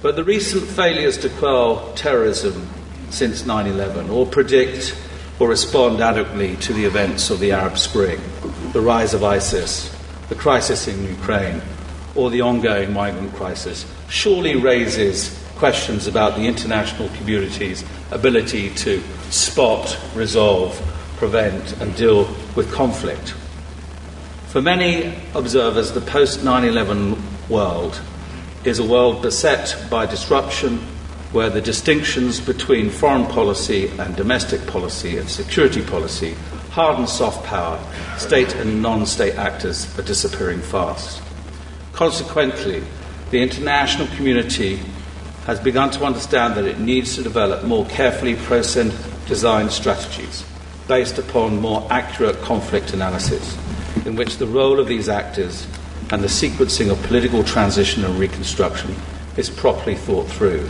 But 0.00 0.16
the 0.16 0.24
recent 0.24 0.64
failures 0.64 1.18
to 1.18 1.28
quell 1.28 1.92
terrorism 1.94 2.68
since 3.10 3.44
9 3.44 3.66
11 3.66 4.08
or 4.08 4.26
predict 4.26 4.96
or 5.38 5.48
respond 5.48 6.00
adequately 6.00 6.56
to 6.56 6.72
the 6.72 6.84
events 6.84 7.30
of 7.30 7.38
the 7.38 7.52
Arab 7.52 7.76
Spring, 7.76 8.20
the 8.72 8.80
rise 8.80 9.12
of 9.12 9.22
ISIS, 9.22 9.94
the 10.28 10.34
crisis 10.34 10.88
in 10.88 11.06
Ukraine, 11.06 11.60
or 12.14 12.30
the 12.30 12.40
ongoing 12.40 12.92
migrant 12.92 13.34
crisis, 13.34 13.86
surely 14.08 14.56
raises 14.56 15.41
questions 15.62 16.08
about 16.08 16.34
the 16.34 16.44
international 16.44 17.08
community's 17.10 17.84
ability 18.10 18.68
to 18.70 19.00
spot, 19.30 19.96
resolve, 20.12 20.74
prevent, 21.18 21.80
and 21.80 21.94
deal 21.94 22.24
with 22.56 22.68
conflict. 22.72 23.28
For 24.48 24.60
many 24.60 25.14
observers, 25.36 25.92
the 25.92 26.00
post 26.00 26.42
9 26.42 26.64
11 26.64 27.16
world 27.48 28.00
is 28.64 28.80
a 28.80 28.84
world 28.84 29.22
beset 29.22 29.76
by 29.88 30.04
disruption 30.04 30.78
where 31.30 31.48
the 31.48 31.60
distinctions 31.60 32.40
between 32.40 32.90
foreign 32.90 33.26
policy 33.26 33.86
and 34.00 34.16
domestic 34.16 34.66
policy 34.66 35.16
and 35.16 35.30
security 35.30 35.80
policy, 35.80 36.34
hard 36.70 36.98
and 36.98 37.08
soft 37.08 37.46
power, 37.46 37.78
state 38.18 38.52
and 38.56 38.82
non 38.82 39.06
state 39.06 39.36
actors 39.36 39.96
are 39.96 40.02
disappearing 40.02 40.60
fast. 40.60 41.22
Consequently, 41.92 42.82
the 43.30 43.40
international 43.40 44.08
community 44.16 44.80
has 45.46 45.58
begun 45.58 45.90
to 45.90 46.04
understand 46.04 46.54
that 46.54 46.64
it 46.64 46.78
needs 46.78 47.16
to 47.16 47.22
develop 47.22 47.64
more 47.64 47.84
carefully 47.86 48.36
processed 48.36 48.96
designed 49.26 49.72
strategies 49.72 50.44
based 50.88 51.18
upon 51.18 51.60
more 51.60 51.86
accurate 51.90 52.40
conflict 52.42 52.92
analysis, 52.92 53.56
in 54.04 54.16
which 54.16 54.38
the 54.38 54.46
role 54.46 54.78
of 54.78 54.86
these 54.86 55.08
actors 55.08 55.66
and 56.10 56.22
the 56.22 56.28
sequencing 56.28 56.90
of 56.90 57.02
political 57.04 57.42
transition 57.42 58.04
and 58.04 58.18
reconstruction 58.18 58.94
is 59.36 59.48
properly 59.48 59.94
thought 59.94 60.28
through, 60.28 60.68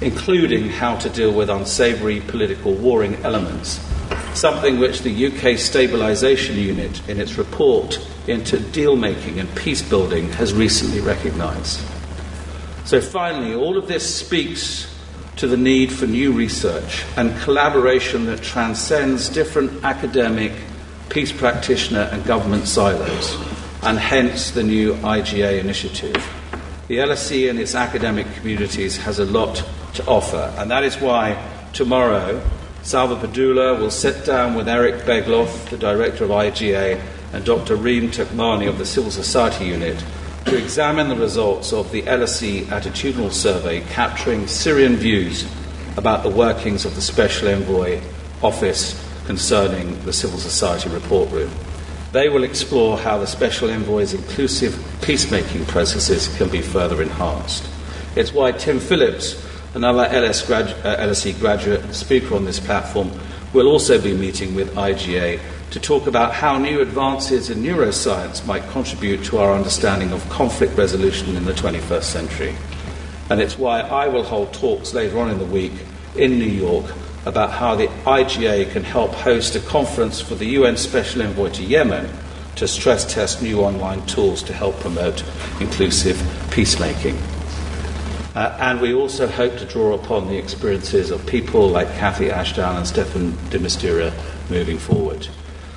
including 0.00 0.68
how 0.68 0.96
to 0.96 1.08
deal 1.10 1.32
with 1.32 1.50
unsavoury 1.50 2.20
political 2.20 2.74
warring 2.74 3.16
elements, 3.24 3.80
something 4.34 4.78
which 4.78 5.02
the 5.02 5.26
UK 5.26 5.56
Stabilisation 5.56 6.54
Unit, 6.54 7.08
in 7.08 7.20
its 7.20 7.36
report 7.36 7.98
into 8.26 8.58
deal 8.58 8.96
making 8.96 9.40
and 9.40 9.52
peace 9.56 9.82
building, 9.82 10.30
has 10.32 10.52
recently 10.52 11.00
recognised. 11.00 11.80
So, 12.84 13.00
finally, 13.00 13.54
all 13.54 13.78
of 13.78 13.88
this 13.88 14.14
speaks 14.14 14.94
to 15.36 15.46
the 15.46 15.56
need 15.56 15.90
for 15.90 16.06
new 16.06 16.32
research 16.32 17.02
and 17.16 17.34
collaboration 17.40 18.26
that 18.26 18.42
transcends 18.42 19.30
different 19.30 19.82
academic, 19.82 20.52
peace 21.08 21.32
practitioner, 21.32 22.10
and 22.12 22.22
government 22.26 22.68
silos, 22.68 23.36
and 23.82 23.98
hence 23.98 24.50
the 24.50 24.62
new 24.62 24.94
IGA 24.96 25.60
initiative. 25.60 26.14
The 26.88 26.98
LSE 26.98 27.48
and 27.48 27.58
its 27.58 27.74
academic 27.74 28.30
communities 28.34 28.98
has 28.98 29.18
a 29.18 29.24
lot 29.24 29.64
to 29.94 30.04
offer, 30.06 30.54
and 30.58 30.70
that 30.70 30.84
is 30.84 30.96
why 30.96 31.42
tomorrow 31.72 32.44
Salva 32.82 33.16
Pedulla 33.16 33.80
will 33.80 33.90
sit 33.90 34.26
down 34.26 34.54
with 34.54 34.68
Erik 34.68 35.06
Berglöf, 35.06 35.70
the 35.70 35.78
director 35.78 36.24
of 36.24 36.30
IGA, 36.30 37.00
and 37.32 37.44
Dr. 37.46 37.76
Rim 37.76 38.10
Turkmani 38.10 38.68
of 38.68 38.76
the 38.76 38.84
Civil 38.84 39.10
Society 39.10 39.64
Unit 39.64 40.04
to 40.46 40.56
examine 40.58 41.08
the 41.08 41.16
results 41.16 41.72
of 41.72 41.90
the 41.90 42.02
LSE 42.02 42.64
attitudinal 42.66 43.32
survey 43.32 43.80
capturing 43.90 44.46
Syrian 44.46 44.96
views 44.96 45.48
about 45.96 46.22
the 46.22 46.28
workings 46.28 46.84
of 46.84 46.94
the 46.94 47.00
Special 47.00 47.48
Envoy 47.48 48.00
Office 48.42 49.00
concerning 49.26 49.98
the 50.04 50.12
Civil 50.12 50.38
Society 50.38 50.90
Support 50.90 51.30
Room. 51.30 51.50
They 52.12 52.28
will 52.28 52.44
explore 52.44 52.98
how 52.98 53.18
the 53.18 53.26
Special 53.26 53.70
Envoy's 53.70 54.12
inclusive 54.12 54.78
peacemaking 55.00 55.64
processes 55.66 56.28
can 56.36 56.50
be 56.50 56.60
further 56.60 57.00
enhanced. 57.00 57.66
It's 58.14 58.32
why 58.32 58.52
Tim 58.52 58.80
Phillips, 58.80 59.42
another 59.74 60.04
LS 60.04 60.48
uh, 60.50 60.96
LSE 61.00 61.38
graduate 61.40 61.94
speaker 61.94 62.34
on 62.34 62.44
this 62.44 62.60
platform, 62.60 63.10
will 63.54 63.66
also 63.66 64.00
be 64.00 64.14
meeting 64.14 64.54
with 64.54 64.74
IGA 64.74 65.40
to 65.74 65.80
talk 65.80 66.06
about 66.06 66.32
how 66.32 66.56
new 66.56 66.80
advances 66.80 67.50
in 67.50 67.58
neuroscience 67.58 68.46
might 68.46 68.62
contribute 68.68 69.24
to 69.24 69.38
our 69.38 69.52
understanding 69.52 70.12
of 70.12 70.30
conflict 70.30 70.78
resolution 70.78 71.34
in 71.34 71.44
the 71.44 71.52
21st 71.52 72.04
century. 72.04 72.54
And 73.28 73.40
it's 73.40 73.58
why 73.58 73.80
I 73.80 74.06
will 74.06 74.22
hold 74.22 74.54
talks 74.54 74.94
later 74.94 75.18
on 75.18 75.30
in 75.30 75.38
the 75.38 75.44
week 75.44 75.72
in 76.14 76.38
New 76.38 76.44
York 76.44 76.94
about 77.26 77.50
how 77.50 77.74
the 77.74 77.88
IGA 78.06 78.70
can 78.70 78.84
help 78.84 79.10
host 79.14 79.56
a 79.56 79.60
conference 79.62 80.20
for 80.20 80.36
the 80.36 80.46
UN 80.50 80.76
Special 80.76 81.22
Envoy 81.22 81.50
to 81.50 81.64
Yemen 81.64 82.08
to 82.54 82.68
stress 82.68 83.12
test 83.12 83.42
new 83.42 83.60
online 83.60 84.06
tools 84.06 84.44
to 84.44 84.52
help 84.52 84.78
promote 84.78 85.24
inclusive 85.60 86.22
peacemaking. 86.52 87.18
Uh, 88.36 88.56
and 88.60 88.80
we 88.80 88.94
also 88.94 89.26
hope 89.26 89.58
to 89.58 89.64
draw 89.64 89.92
upon 89.94 90.28
the 90.28 90.38
experiences 90.38 91.10
of 91.10 91.26
people 91.26 91.68
like 91.68 91.88
Kathy 91.94 92.30
Ashton 92.30 92.76
and 92.76 92.86
Stefan 92.86 93.32
de 93.50 93.58
Mistura 93.58 94.12
moving 94.48 94.78
forward. 94.78 95.26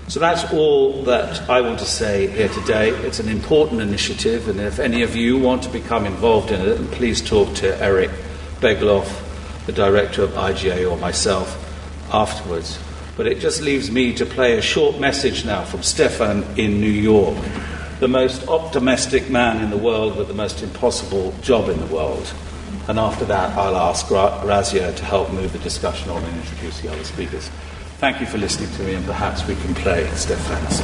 So 0.10 0.22
that's 0.22 0.54
all 0.54 1.04
that 1.04 1.50
I 1.50 1.60
want 1.60 1.80
to 1.80 1.86
say 1.86 2.28
here 2.28 2.48
today. 2.48 2.92
It's 2.92 3.20
an 3.20 3.28
important 3.28 3.82
initiative, 3.82 4.48
and 4.48 4.58
if 4.58 4.80
any 4.80 5.02
of 5.02 5.18
you 5.18 5.38
want 5.38 5.64
to 5.64 5.70
become 5.70 6.06
involved 6.06 6.50
in 6.50 6.62
it, 6.62 6.92
please 6.92 7.22
talk 7.22 7.54
to 7.56 7.78
Erik 7.84 8.12
Berglöf, 8.62 9.66
the 9.66 9.74
director 9.74 10.24
of 10.24 10.30
IGA, 10.30 10.90
or 10.90 10.96
myself 10.96 11.62
afterwards. 12.14 12.80
But 13.18 13.28
it 13.28 13.40
just 13.40 13.62
leaves 13.62 13.92
me 13.92 14.14
to 14.14 14.26
play 14.26 14.58
a 14.58 14.62
short 14.62 14.98
message 14.98 15.44
now 15.44 15.66
from 15.66 15.84
Stefan 15.84 16.46
in 16.58 16.80
New 16.80 16.88
York, 16.88 17.38
the 18.00 18.08
most 18.08 18.48
optimistic 18.48 19.30
man 19.30 19.62
in 19.62 19.72
the 19.72 19.78
world 19.78 20.16
with 20.16 20.30
the 20.30 20.34
most 20.34 20.64
impossible 20.64 21.34
job 21.42 21.68
in 21.68 21.82
the 21.82 21.94
world. 21.94 22.34
And 22.88 22.98
after 22.98 23.26
that, 23.26 23.58
I'll 23.58 23.76
ask 23.76 24.06
Razia 24.06 24.96
to 24.96 25.04
help 25.04 25.34
move 25.34 25.52
the 25.52 25.60
discussion 25.60 26.10
on 26.12 26.24
and 26.24 26.38
introduce 26.38 26.80
the 26.80 26.94
other 26.94 27.04
speakers. 27.04 27.52
Thank 28.00 28.22
you 28.22 28.28
for 28.28 28.38
listening 28.38 28.70
to 28.76 28.84
me, 28.84 28.94
and 28.94 29.04
perhaps 29.08 29.48
we 29.48 29.56
can 29.56 29.74
play 29.74 30.08
Stefan's. 30.12 30.84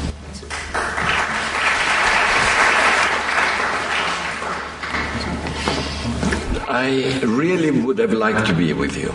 I 6.68 7.20
really 7.22 7.70
would 7.70 8.00
have 8.00 8.14
liked 8.14 8.48
to 8.48 8.56
be 8.56 8.74
with 8.74 8.98
you. 8.98 9.14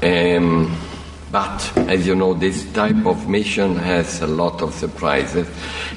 Um, 0.00 0.78
but, 1.32 1.76
as 1.76 2.06
you 2.06 2.14
know, 2.14 2.34
this 2.34 2.72
type 2.72 3.04
of 3.04 3.28
mission 3.28 3.74
has 3.74 4.22
a 4.22 4.28
lot 4.28 4.62
of 4.62 4.72
surprises. 4.72 5.48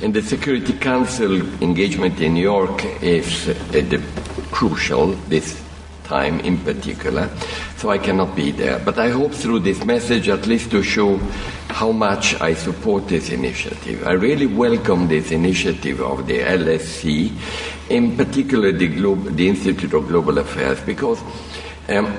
And 0.02 0.12
the 0.12 0.24
Security 0.24 0.74
Council 0.74 1.40
engagement 1.62 2.20
in 2.20 2.34
New 2.34 2.42
York 2.42 2.84
is 3.04 3.50
uh, 3.50 4.02
crucial 4.52 5.12
this 5.30 5.63
time 6.14 6.40
in 6.42 6.58
particular, 6.60 7.28
so 7.78 7.90
I 7.90 7.98
cannot 7.98 8.36
be 8.36 8.52
there. 8.52 8.78
But 8.78 9.00
I 9.00 9.10
hope 9.10 9.34
through 9.34 9.62
this 9.70 9.84
message 9.84 10.30
at 10.30 10.46
least 10.46 10.70
to 10.72 10.84
show 10.84 11.18
how 11.70 11.92
much 11.92 12.40
I 12.40 12.54
support 12.54 13.08
this 13.08 13.32
initiative. 13.32 14.06
I 14.06 14.14
really 14.14 14.46
welcome 14.46 15.08
this 15.08 15.32
initiative 15.32 16.02
of 16.02 16.28
the 16.28 16.40
LSE, 16.40 17.32
in 17.90 18.16
particular 18.16 18.72
the, 18.72 18.88
the 19.40 19.48
Institute 19.50 19.94
of 19.94 20.08
Global 20.08 20.38
Affairs, 20.38 20.80
because 20.82 21.20
um, 21.90 22.14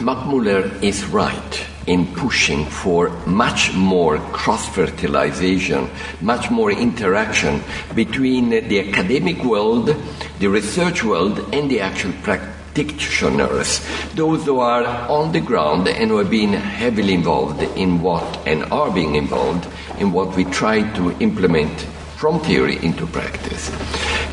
Mark 0.00 0.26
Muller 0.26 0.70
is 0.80 1.04
right 1.06 1.66
in 1.86 2.06
pushing 2.14 2.64
for 2.64 3.10
much 3.26 3.72
more 3.74 4.18
cross 4.32 4.68
fertilization, 4.68 5.88
much 6.20 6.50
more 6.50 6.70
interaction 6.70 7.62
between 7.94 8.50
the 8.50 8.88
academic 8.88 9.42
world, 9.42 9.94
the 10.38 10.48
research 10.48 11.02
world, 11.02 11.38
and 11.52 11.70
the 11.70 11.80
actual 11.80 12.12
practice 12.22 12.55
practitioners, 12.76 13.80
those 14.14 14.44
who 14.44 14.60
are 14.60 14.84
on 15.08 15.32
the 15.32 15.40
ground 15.40 15.88
and 15.88 16.10
who 16.10 16.18
have 16.18 16.30
been 16.30 16.52
heavily 16.52 17.14
involved 17.14 17.62
in 17.76 18.02
what 18.02 18.24
and 18.46 18.64
are 18.64 18.90
being 18.90 19.14
involved 19.14 19.66
in 19.98 20.12
what 20.12 20.36
we 20.36 20.44
try 20.44 20.82
to 20.92 21.10
implement 21.20 21.80
from 22.16 22.40
theory 22.40 22.76
into 22.84 23.06
practice. 23.06 23.70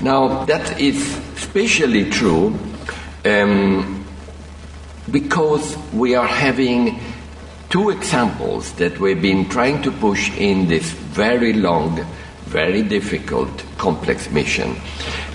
Now, 0.01 0.45
that 0.45 0.79
is 0.79 1.17
especially 1.35 2.09
true 2.09 2.57
um, 3.25 4.05
because 5.11 5.77
we 5.93 6.15
are 6.15 6.27
having 6.27 6.99
two 7.69 7.89
examples 7.89 8.73
that 8.73 8.99
we've 8.99 9.21
been 9.21 9.47
trying 9.49 9.81
to 9.83 9.91
push 9.91 10.31
in 10.37 10.67
this 10.67 10.91
very 10.91 11.53
long, 11.53 12.05
very 12.45 12.83
difficult, 12.83 13.63
complex 13.77 14.29
mission. 14.29 14.75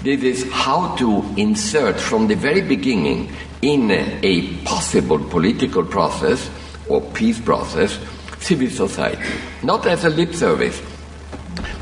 This 0.03 0.23
is 0.23 0.53
how 0.53 0.95
to 0.97 1.25
insert 1.37 1.99
from 1.99 2.29
the 2.29 2.37
very 2.37 2.63
beginning 2.63 3.33
in 3.63 3.91
a 3.91 4.57
possible 4.65 5.19
political 5.19 5.85
process 5.85 6.49
or 6.89 7.01
peace 7.01 7.41
process 7.41 7.99
civil 8.39 8.71
society, 8.71 9.29
not 9.63 9.87
as 9.87 10.05
a 10.05 10.11
lip 10.11 10.35
service, 10.35 10.81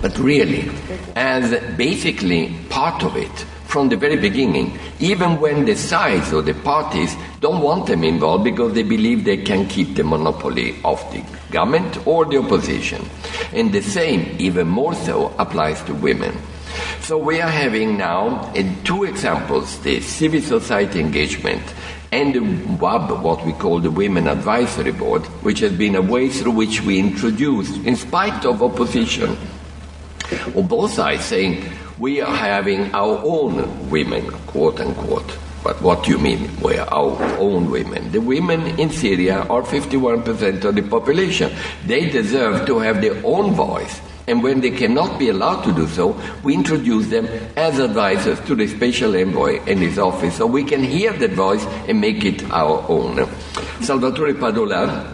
but 0.01 0.17
really 0.19 0.71
as 1.15 1.53
basically 1.77 2.57
part 2.71 3.03
of 3.05 3.17
it 3.17 3.45
from 3.67 3.89
the 3.91 3.97
very 3.97 4.17
beginning, 4.17 4.79
even 5.01 5.39
when 5.39 5.67
the 5.67 5.77
sides 5.77 6.33
or 6.33 6.41
the 6.41 6.55
parties 6.55 7.15
don't 7.41 7.61
want 7.61 7.87
them 7.87 8.05
involved 8.05 8.45
because 8.45 8.73
they 8.73 8.83
believe 8.83 9.25
they 9.25 9.37
can 9.37 9.69
keep 9.69 9.95
the 9.95 10.05
monopoly 10.05 10.77
of 10.85 10.99
the 11.13 11.23
government 11.51 12.07
or 12.07 12.25
the 12.25 12.39
opposition. 12.39 13.05
And 13.53 13.73
the 13.73 13.83
same, 13.83 14.37
even 14.39 14.69
more 14.69 14.95
so, 14.95 15.35
applies 15.39 15.83
to 15.83 15.95
women. 15.95 16.35
So 17.01 17.19
we 17.19 17.41
are 17.41 17.51
having 17.51 17.97
now 17.97 18.53
in 18.55 18.83
two 18.85 19.05
examples 19.05 19.79
the 19.81 20.01
civil 20.01 20.41
society 20.41 21.01
engagement 21.01 21.63
and 22.13 22.35
the 22.35 22.41
WAB, 22.77 23.23
what 23.23 23.45
we 23.45 23.53
call 23.53 23.81
the 23.81 23.91
Women 23.91 24.29
Advisory 24.29 24.93
Board, 24.93 25.23
which 25.43 25.61
has 25.61 25.73
been 25.73 25.95
a 25.97 26.03
way 26.03 26.29
through 26.29 26.53
which 26.53 26.83
we 26.83 26.99
introduce, 26.99 27.77
in 27.85 27.97
spite 27.97 28.45
of 28.45 28.63
opposition, 28.63 29.37
on 30.55 30.67
both 30.67 30.93
sides 30.93 31.25
saying 31.25 31.65
we 31.99 32.21
are 32.21 32.35
having 32.35 32.95
our 32.95 33.21
own 33.25 33.91
women, 33.91 34.31
quote 34.47 34.81
unquote. 34.81 35.39
But 35.65 35.83
what 35.83 36.05
do 36.05 36.13
you 36.13 36.19
mean 36.19 36.49
we 36.61 36.79
are 36.79 36.87
our 36.95 37.19
own 37.39 37.71
women? 37.71 38.13
The 38.13 38.21
women 38.21 38.79
in 38.79 38.91
Syria 38.91 39.41
are 39.51 39.63
51% 39.63 40.65
of 40.65 40.75
the 40.75 40.83
population. 40.83 41.53
They 41.85 42.09
deserve 42.09 42.67
to 42.67 42.79
have 42.79 43.01
their 43.01 43.21
own 43.25 43.53
voice. 43.53 44.01
And 44.27 44.43
when 44.43 44.61
they 44.61 44.71
cannot 44.71 45.19
be 45.19 45.29
allowed 45.29 45.63
to 45.65 45.73
do 45.73 45.87
so, 45.87 46.21
we 46.43 46.55
introduce 46.55 47.07
them 47.07 47.27
as 47.57 47.79
advisors 47.79 48.41
to 48.41 48.55
the 48.57 48.67
special 48.67 49.15
envoy 49.15 49.61
and 49.67 49.79
his 49.79 49.99
office 49.99 50.37
so 50.37 50.47
we 50.47 50.65
can 50.65 50.83
hear 50.83 51.13
that 51.13 51.33
voice 51.33 51.65
and 51.87 52.01
make 52.01 52.25
it 52.25 52.43
our 52.51 52.85
own. 52.89 53.29
Salvatore 53.81 54.35
Pedulla, 54.35 55.13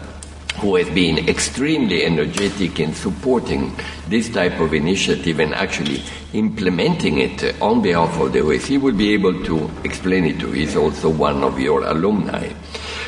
who 0.57 0.75
has 0.75 0.89
been 0.89 1.29
extremely 1.29 2.05
energetic 2.05 2.79
in 2.79 2.93
supporting 2.93 3.75
this 4.07 4.29
type 4.29 4.59
of 4.59 4.73
initiative 4.73 5.39
and 5.39 5.53
actually 5.53 6.01
implementing 6.33 7.19
it 7.19 7.61
on 7.61 7.81
behalf 7.81 8.19
of 8.19 8.33
the 8.33 8.39
OSCE, 8.39 8.81
will 8.81 8.95
be 8.95 9.13
able 9.13 9.43
to 9.43 9.69
explain 9.83 10.25
it 10.25 10.39
to 10.39 10.47
you. 10.47 10.53
He's 10.53 10.75
also 10.75 11.09
one 11.09 11.43
of 11.43 11.59
your 11.59 11.83
alumni. 11.83 12.49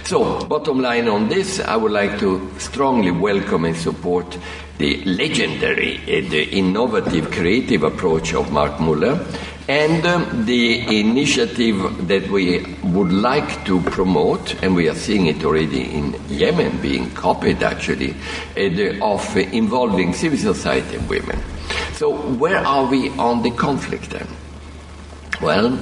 So, 0.05 0.39
bottom 0.45 0.81
line 0.81 1.07
on 1.07 1.29
this, 1.29 1.59
I 1.59 1.75
would 1.75 1.91
like 1.91 2.19
to 2.19 2.51
strongly 2.59 3.09
welcome 3.09 3.65
and 3.65 3.75
support 3.75 4.37
the 4.77 5.03
legendary, 5.03 5.97
uh, 5.97 6.29
the 6.29 6.43
innovative, 6.43 7.31
creative 7.31 7.81
approach 7.81 8.35
of 8.35 8.51
Mark 8.51 8.79
Muller, 8.79 9.19
and 9.67 10.05
um, 10.05 10.45
the 10.45 10.99
initiative 10.99 12.07
that 12.07 12.29
we 12.29 12.75
would 12.83 13.11
like 13.11 13.65
to 13.65 13.81
promote, 13.81 14.61
and 14.61 14.75
we 14.75 14.87
are 14.87 14.93
seeing 14.93 15.25
it 15.25 15.43
already 15.43 15.91
in 15.91 16.15
Yemen 16.29 16.79
being 16.83 17.09
copied 17.15 17.63
actually, 17.63 18.13
uh, 18.55 19.03
of 19.03 19.35
uh, 19.35 19.39
involving 19.39 20.13
civil 20.13 20.37
society 20.37 20.97
and 20.97 21.09
women. 21.09 21.39
So, 21.93 22.15
where 22.15 22.59
are 22.59 22.85
we 22.85 23.09
on 23.17 23.41
the 23.41 23.49
conflict 23.49 24.11
then? 24.11 24.27
Well, 25.41 25.79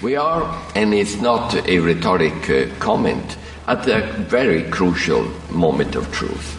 we 0.00 0.16
are, 0.16 0.62
and 0.74 0.94
it's 0.94 1.20
not 1.20 1.54
a 1.68 1.78
rhetoric 1.78 2.48
uh, 2.48 2.74
comment, 2.78 3.36
at 3.66 3.86
a 3.88 4.06
very 4.28 4.62
crucial 4.70 5.24
moment 5.50 5.96
of 5.96 6.10
truth. 6.12 6.54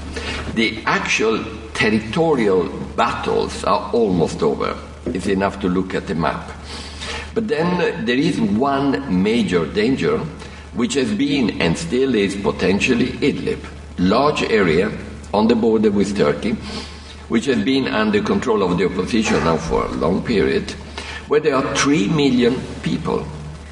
The 0.55 0.81
actual 0.85 1.43
territorial 1.73 2.69
battles 2.95 3.63
are 3.63 3.89
almost 3.93 4.43
over. 4.43 4.77
It's 5.05 5.27
enough 5.27 5.59
to 5.61 5.69
look 5.69 5.95
at 5.95 6.07
the 6.07 6.15
map. 6.15 6.51
But 7.33 7.47
then 7.47 7.67
uh, 7.79 8.01
there 8.03 8.17
is 8.17 8.41
one 8.41 9.23
major 9.23 9.65
danger, 9.65 10.17
which 10.73 10.95
has 10.95 11.13
been 11.13 11.61
and 11.61 11.77
still 11.77 12.15
is 12.15 12.35
potentially 12.35 13.09
Idlib, 13.21 13.63
large 13.99 14.43
area 14.43 14.91
on 15.33 15.47
the 15.47 15.55
border 15.55 15.91
with 15.91 16.17
Turkey, 16.17 16.53
which 17.29 17.45
has 17.45 17.63
been 17.63 17.87
under 17.87 18.21
control 18.21 18.63
of 18.63 18.77
the 18.77 18.85
opposition 18.85 19.43
now 19.43 19.57
for 19.57 19.85
a 19.85 19.91
long 19.91 20.23
period, 20.23 20.71
where 21.27 21.39
there 21.39 21.55
are 21.55 21.75
3 21.75 22.07
million 22.09 22.59
people, 22.81 23.19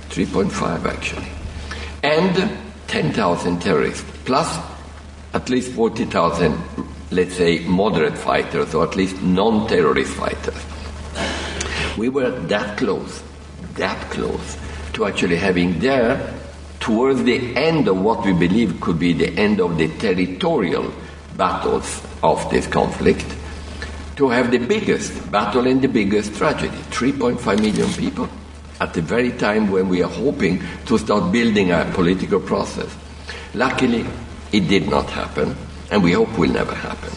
3.5 0.09 0.85
actually, 0.85 1.27
and 2.03 2.64
10,000 2.87 3.61
terrorists, 3.61 4.05
plus 4.25 4.57
at 5.33 5.49
least 5.49 5.71
40,000 5.71 6.57
let's 7.11 7.35
say, 7.35 7.59
moderate 7.59 8.17
fighters 8.17 8.73
or 8.73 8.83
at 8.85 8.95
least 8.95 9.21
non 9.21 9.67
terrorist 9.67 10.13
fighters. 10.13 10.55
We 11.97 12.09
were 12.09 12.31
that 12.31 12.77
close, 12.77 13.23
that 13.75 13.99
close 14.11 14.57
to 14.93 15.05
actually 15.05 15.37
having 15.37 15.79
there, 15.79 16.33
towards 16.79 17.23
the 17.23 17.55
end 17.55 17.87
of 17.87 18.01
what 18.01 18.25
we 18.25 18.33
believe 18.33 18.79
could 18.81 18.99
be 18.99 19.13
the 19.13 19.33
end 19.37 19.59
of 19.59 19.77
the 19.77 19.87
territorial 19.97 20.93
battles 21.37 22.01
of 22.21 22.49
this 22.49 22.67
conflict, 22.67 23.25
to 24.17 24.29
have 24.29 24.51
the 24.51 24.57
biggest 24.57 25.31
battle 25.31 25.67
and 25.67 25.81
the 25.81 25.87
biggest 25.87 26.35
tragedy 26.35 26.77
3.5 26.91 27.61
million 27.61 27.91
people 27.93 28.29
at 28.79 28.93
the 28.93 29.01
very 29.01 29.31
time 29.31 29.71
when 29.71 29.89
we 29.89 30.03
are 30.03 30.09
hoping 30.09 30.61
to 30.85 30.97
start 30.97 31.31
building 31.31 31.71
a 31.71 31.89
political 31.93 32.39
process. 32.39 32.93
Luckily, 33.53 34.05
it 34.51 34.67
did 34.67 34.89
not 34.89 35.09
happen 35.09 35.55
and 35.91 36.03
we 36.03 36.11
hope 36.11 36.37
will 36.37 36.51
never 36.51 36.73
happen. 36.75 37.11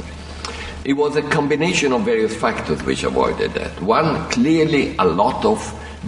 It 0.85 0.93
was 0.95 1.17
a 1.17 1.23
combination 1.23 1.93
of 1.93 2.03
various 2.03 2.35
factors 2.35 2.83
which 2.83 3.03
avoided 3.05 3.53
that. 3.55 3.81
One, 3.83 4.29
clearly 4.31 4.97
a 4.99 5.05
lot 5.05 5.45
of 5.45 5.59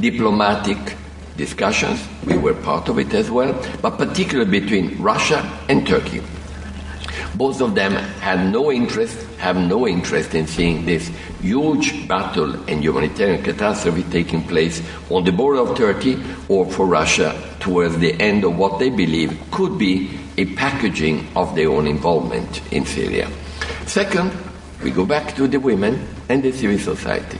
diplomatic 0.01 0.79
discussions, 1.37 2.07
we 2.27 2.39
were 2.39 2.55
part 2.55 2.89
of 2.89 2.99
it 2.99 3.13
as 3.13 3.31
well, 3.31 3.53
but 3.83 3.99
particularly 3.99 4.61
between 4.61 5.01
Russia 5.03 5.41
and 5.69 5.87
Turkey. 5.87 6.23
Both 7.35 7.61
of 7.61 7.75
them 7.75 7.93
had 8.21 8.53
no 8.53 8.71
interest, 8.71 9.17
have 9.39 9.57
no 9.57 9.87
interest 9.87 10.35
in 10.35 10.47
seeing 10.47 10.85
this 10.85 11.09
huge 11.41 12.07
battle 12.07 12.55
and 12.69 12.83
humanitarian 12.83 13.43
catastrophe 13.43 14.05
taking 14.11 14.43
place 14.43 14.83
on 15.11 15.25
the 15.25 15.33
border 15.33 15.61
of 15.61 15.77
Turkey 15.77 16.23
or 16.49 16.71
for 16.71 16.87
Russia 16.87 17.35
towards 17.61 17.99
the 17.99 18.13
end 18.21 18.45
of 18.45 18.57
what 18.57 18.79
they 18.79 18.91
believe 18.91 19.39
could 19.51 19.79
be 19.79 20.19
a 20.37 20.45
packaging 20.55 21.27
of 21.37 21.55
their 21.55 21.69
own 21.71 21.87
involvement 21.87 22.61
in 22.73 22.85
Syria. 22.87 23.29
Second, 23.87 24.33
we 24.83 24.91
go 24.91 25.05
back 25.05 25.35
to 25.37 25.47
the 25.47 25.59
women 25.59 26.07
and 26.29 26.43
the 26.43 26.53
civil 26.53 26.79
society. 26.79 27.39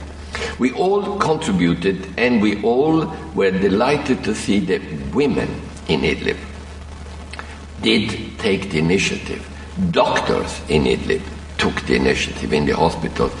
We 0.59 0.71
all 0.73 1.17
contributed 1.17 2.07
and 2.17 2.41
we 2.41 2.61
all 2.61 3.05
were 3.33 3.51
delighted 3.51 4.23
to 4.25 4.35
see 4.35 4.59
that 4.65 4.81
women 5.13 5.49
in 5.87 6.01
Idlib 6.01 6.37
did 7.81 8.37
take 8.37 8.69
the 8.69 8.79
initiative. 8.79 9.47
Doctors 9.91 10.61
in 10.67 10.83
Idlib 10.83 11.21
took 11.57 11.79
the 11.83 11.95
initiative 11.95 12.51
in 12.51 12.65
the 12.65 12.75
hospitals 12.75 13.31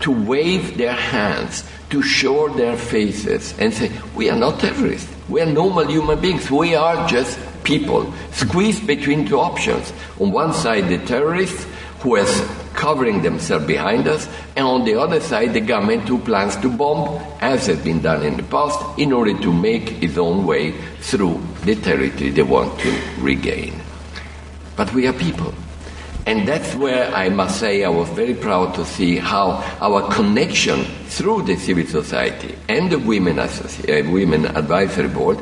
to 0.00 0.10
wave 0.10 0.76
their 0.76 0.92
hands, 0.92 1.64
to 1.90 2.02
show 2.02 2.48
their 2.48 2.76
faces 2.76 3.56
and 3.58 3.72
say, 3.72 3.92
We 4.14 4.28
are 4.28 4.36
not 4.36 4.60
terrorists. 4.60 5.12
We 5.28 5.40
are 5.40 5.46
normal 5.46 5.86
human 5.86 6.20
beings. 6.20 6.50
We 6.50 6.74
are 6.74 7.06
just 7.08 7.38
people 7.62 8.12
squeezed 8.32 8.86
between 8.86 9.26
two 9.28 9.38
options. 9.38 9.92
On 10.20 10.32
one 10.32 10.52
side, 10.52 10.88
the 10.88 10.98
terrorists 10.98 11.66
who 12.00 12.16
are 12.16 12.26
covering 12.74 13.22
themselves 13.22 13.66
behind 13.66 14.06
us, 14.06 14.28
and 14.54 14.66
on 14.66 14.84
the 14.84 14.94
other 14.94 15.20
side, 15.20 15.54
the 15.54 15.60
government 15.60 16.08
who 16.08 16.18
plans 16.18 16.56
to 16.56 16.68
bomb, 16.68 17.20
as 17.40 17.66
has 17.66 17.78
been 17.82 18.00
done 18.00 18.22
in 18.22 18.36
the 18.36 18.42
past, 18.44 18.78
in 18.98 19.12
order 19.12 19.36
to 19.38 19.52
make 19.52 20.02
its 20.02 20.18
own 20.18 20.44
way 20.44 20.72
through 21.00 21.40
the 21.64 21.74
territory 21.76 22.30
they 22.30 22.42
want 22.42 22.78
to 22.80 23.00
regain. 23.18 23.80
But 24.76 24.92
we 24.92 25.06
are 25.06 25.12
people. 25.12 25.54
And 26.26 26.46
that's 26.46 26.74
where 26.74 27.14
I 27.14 27.28
must 27.28 27.60
say 27.60 27.84
I 27.84 27.88
was 27.88 28.08
very 28.10 28.34
proud 28.34 28.74
to 28.74 28.84
see 28.84 29.16
how 29.16 29.62
our 29.80 30.12
connection 30.12 30.84
through 31.06 31.42
the 31.42 31.54
civil 31.56 31.86
society 31.86 32.54
and 32.68 32.90
the 32.90 32.98
Women, 32.98 33.36
Associ- 33.36 33.88
uh, 33.88 34.10
Women 34.10 34.44
Advisory 34.46 35.06
Board 35.08 35.38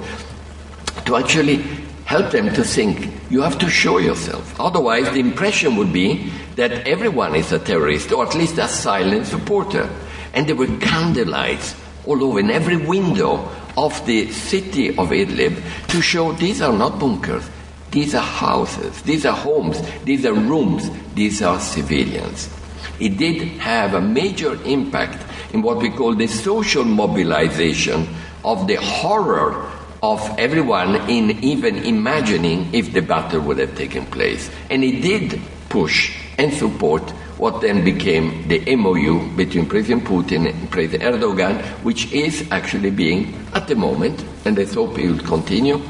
to 1.07 1.17
actually 1.17 1.65
help 2.05 2.31
them 2.33 2.53
to 2.53 2.63
think 2.63 3.11
you 3.31 3.41
have 3.41 3.59
to 3.59 3.69
show 3.71 3.97
yourself. 3.97 4.61
Otherwise, 4.61 5.11
the 5.13 5.21
impression 5.21 5.77
would 5.77 5.93
be 5.93 6.31
that 6.57 6.87
everyone 6.87 7.35
is 7.35 7.51
a 7.51 7.59
terrorist 7.59 8.13
or 8.13 8.27
at 8.27 8.35
least 8.35 8.59
a 8.59 8.69
silent 8.69 9.27
supporter. 9.27 9.89
And 10.35 10.47
there 10.47 10.57
were 10.57 10.67
candlelights 10.67 11.81
all 12.07 12.23
over 12.23 12.41
in 12.41 12.51
every 12.51 12.77
window 12.77 13.49
of 13.77 14.05
the 14.07 14.31
city 14.31 14.91
of 14.91 15.11
Idlib 15.11 15.61
to 15.89 16.03
show 16.03 16.33
these 16.33 16.61
are 16.61 16.73
not 16.73 16.99
bunkers, 16.99 17.49
these 17.95 18.13
are 18.13 18.21
houses, 18.21 19.01
these 19.03 19.25
are 19.25 19.37
homes, 19.37 19.81
these 20.03 20.27
are 20.27 20.35
rooms, 20.35 20.91
these 21.15 21.41
are 21.43 21.61
civilians. 21.61 22.51
It 22.99 23.17
did 23.17 23.43
have 23.61 23.95
a 23.95 24.01
major 24.01 24.61
impact 24.65 25.25
in 25.55 25.63
what 25.63 25.79
we 25.79 25.91
call 25.91 26.17
the 26.17 26.27
social 26.27 26.85
mobilization 26.85 28.09
of 28.45 28.67
the 28.67 28.75
horror 28.75 29.71
of 30.03 30.21
everyone 30.39 31.09
in 31.09 31.31
even 31.45 31.77
imagining 31.85 32.75
if 32.75 32.93
the 32.93 33.01
battle 33.01 33.41
would 33.43 33.59
have 33.59 33.77
taken 33.77 34.05
place. 34.07 34.51
And 34.71 34.83
it 34.83 35.01
did 35.01 35.41
push 35.69 36.19
and 36.37 36.53
support 36.53 37.09
what 37.39 37.61
then 37.61 37.85
became 37.85 38.49
the 38.49 38.75
MOU 38.75 39.37
between 39.37 39.67
President 39.67 40.05
Putin 40.05 40.51
and 40.51 40.69
President 40.71 41.15
Erdogan, 41.15 41.63
which 41.85 42.13
is 42.13 42.47
actually 42.51 42.91
being, 42.91 43.35
at 43.55 43.69
the 43.69 43.77
moment, 43.77 44.25
and 44.45 44.57
let's 44.59 44.75
hope 44.75 44.99
it 44.99 45.11
will 45.11 45.19
continue, 45.21 45.81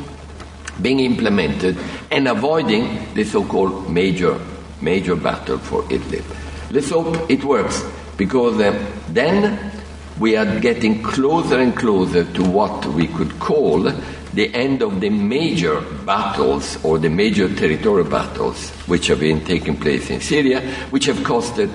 being 0.83 1.01
implemented 1.01 1.77
and 2.11 2.29
avoiding 2.29 3.13
the 3.15 3.25
so-called 3.25 3.91
major, 3.91 4.39
major 4.81 5.17
battle 5.17 5.59
for 5.59 5.83
Idlib. 5.85 6.25
Let's 6.71 6.91
hope 6.91 7.31
it 7.31 7.45
works, 7.45 7.85
because 8.17 8.61
uh, 8.61 8.85
then 9.09 9.73
we 10.19 10.37
are 10.37 10.61
getting 10.61 11.03
closer 11.03 11.59
and 11.59 11.77
closer 11.77 12.25
to 12.25 12.43
what 12.45 12.87
we 12.87 13.09
could 13.09 13.39
call 13.39 13.91
the 14.35 14.53
end 14.55 14.83
of 14.83 15.01
the 15.01 15.11
major 15.11 15.81
battles 16.05 16.83
or 16.85 16.99
the 16.99 17.09
major 17.09 17.53
territorial 17.55 18.09
battles 18.09 18.71
which 18.87 19.07
have 19.07 19.21
been 19.21 19.45
taking 19.45 19.77
place 19.77 20.11
in 20.11 20.21
Syria, 20.21 20.61
which 20.91 21.07
have 21.07 21.19
costed 21.19 21.71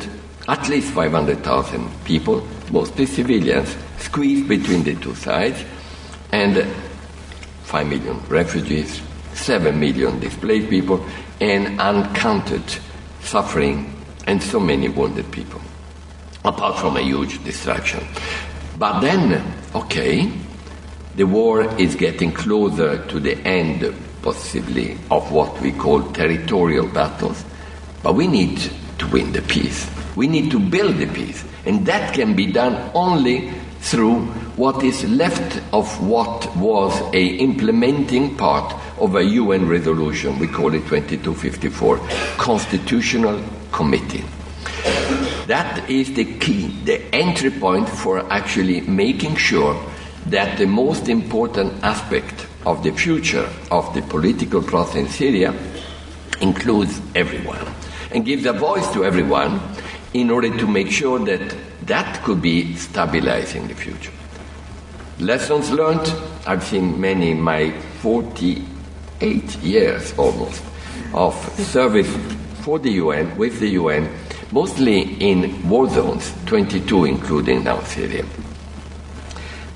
at 0.48 0.68
least 0.68 0.92
500,000 0.94 1.90
people, 2.06 2.46
mostly 2.72 3.06
civilians, 3.06 3.76
squeezed 3.98 4.48
between 4.48 4.84
the 4.84 4.96
two 4.96 5.16
sides, 5.16 5.64
and 6.32 6.66
5 7.70 7.88
million 7.88 8.20
refugees, 8.28 9.00
7 9.34 9.80
million 9.80 10.20
displaced 10.20 10.70
people, 10.70 11.06
and 11.40 11.80
uncounted 11.80 12.64
suffering 13.22 13.94
and 14.26 14.42
so 14.42 14.60
many 14.60 14.90
wounded 14.90 15.32
people 15.32 15.62
apart 16.44 16.80
from 16.80 16.98
a 16.98 17.02
huge 17.02 17.44
destruction. 17.44 18.04
But 18.78 19.02
then, 19.02 19.44
okay, 19.76 20.32
the 21.16 21.26
war 21.26 21.64
is 21.78 21.96
getting 21.96 22.32
closer 22.32 23.06
to 23.08 23.20
the 23.20 23.38
end, 23.46 23.94
possibly, 24.22 24.98
of 25.12 25.32
what 25.32 25.62
we 25.62 25.72
call 25.72 26.02
territorial 26.12 26.88
battles, 26.88 27.44
but 28.02 28.16
we 28.16 28.28
need 28.28 28.58
to 28.98 29.08
win 29.08 29.32
the 29.32 29.42
peace. 29.44 29.90
We 30.16 30.28
need 30.28 30.50
to 30.52 30.60
build 30.60 30.98
the 30.98 31.08
peace. 31.08 31.44
And 31.66 31.86
that 31.86 32.14
can 32.14 32.36
be 32.36 32.52
done 32.52 32.92
only 32.96 33.52
through 33.82 34.20
what 34.56 34.84
is 34.84 35.04
left 35.10 35.62
of 35.74 36.06
what 36.06 36.56
was 36.58 37.00
a 37.14 37.26
implementing 37.38 38.36
part 38.36 38.76
of 39.00 39.16
a 39.16 39.24
UN 39.24 39.68
resolution, 39.68 40.38
we 40.38 40.48
call 40.48 40.74
it 40.74 40.86
2254, 40.88 41.98
Constitutional 42.38 43.42
Committee. 43.72 44.24
That 45.48 45.90
is 45.90 46.14
the 46.14 46.26
key, 46.38 46.68
the 46.84 47.04
entry 47.16 47.50
point 47.50 47.90
for 47.90 48.20
actually 48.32 48.82
making 48.82 49.36
sure 49.36 49.82
that 50.28 50.58
the 50.58 50.68
most 50.68 51.10
important 51.10 51.84
aspect 51.84 52.46
of 52.66 52.84
the 52.84 52.92
future 52.92 53.50
of 53.72 53.94
the 53.96 54.02
political 54.04 54.62
process 54.62 54.96
in 54.96 55.08
Syria 55.08 55.56
includes 56.42 57.02
everyone 57.16 57.66
and 58.12 58.26
gives 58.26 58.46
a 58.46 58.54
voice 58.54 58.92
to 58.94 59.04
everyone 59.04 59.60
in 60.14 60.30
order 60.30 60.56
to 60.56 60.68
make 60.68 60.92
sure 60.92 61.20
that 61.20 61.56
that 61.90 62.24
could 62.24 62.42
be 62.42 62.76
stabilizing 62.76 63.68
the 63.68 63.74
future. 63.74 64.12
Lessons 65.20 65.72
learned, 65.72 66.14
I've 66.48 66.64
seen 66.64 67.02
many 67.02 67.32
in 67.32 67.42
my 67.42 67.72
48 68.02 69.58
years 69.58 70.14
almost 70.18 70.64
of 71.14 71.34
service 71.60 72.16
for 72.62 72.80
the 72.80 72.92
UN, 72.92 73.36
with 73.38 73.60
the 73.60 73.70
UN, 73.70 74.08
mostly 74.52 75.02
in 75.20 75.68
war 75.68 75.90
zones, 75.90 76.32
22 76.46 77.06
including 77.06 77.64
now 77.64 77.82
Syria. 77.82 78.24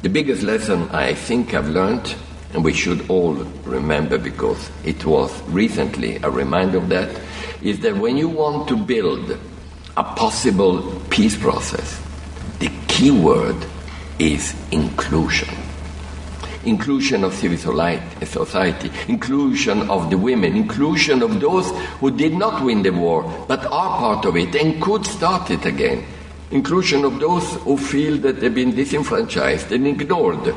The 0.04 0.10
biggest 0.10 0.44
lesson 0.44 0.90
I 0.92 1.16
think 1.16 1.54
I've 1.54 1.70
learned, 1.70 2.16
and 2.54 2.64
we 2.64 2.74
should 2.74 3.10
all 3.10 3.34
remember 3.66 4.20
because 4.20 4.70
it 4.86 5.04
was 5.04 5.32
recently 5.50 6.18
a 6.18 6.30
reminder 6.30 6.78
of 6.78 6.90
that, 6.90 7.20
is 7.64 7.80
that 7.80 7.98
when 7.98 8.18
you 8.18 8.30
want 8.30 8.68
to 8.68 8.78
build 8.78 9.38
a 9.98 10.04
possible 10.04 11.02
peace 11.14 11.38
process, 11.38 12.02
the 12.58 12.72
key 12.88 13.12
word 13.12 13.56
is 14.18 14.56
inclusion. 14.72 15.48
Inclusion 16.66 17.24
of 17.24 17.36
civil 17.36 17.56
society, 17.56 18.90
inclusion 19.08 19.88
of 19.92 20.10
the 20.10 20.18
women, 20.18 20.56
inclusion 20.56 21.22
of 21.22 21.40
those 21.40 21.70
who 22.00 22.10
did 22.10 22.34
not 22.34 22.64
win 22.64 22.82
the 22.82 22.90
war 22.90 23.22
but 23.48 23.64
are 23.66 24.00
part 24.00 24.26
of 24.26 24.36
it 24.36 24.56
and 24.56 24.82
could 24.82 25.06
start 25.06 25.52
it 25.52 25.64
again, 25.68 26.04
inclusion 26.50 27.06
of 27.06 27.20
those 27.20 27.48
who 27.58 27.78
feel 27.78 28.18
that 28.18 28.40
they've 28.40 28.56
been 28.56 28.74
disenfranchised 28.74 29.72
and 29.72 29.86
ignored. 29.86 30.44
Do 30.44 30.56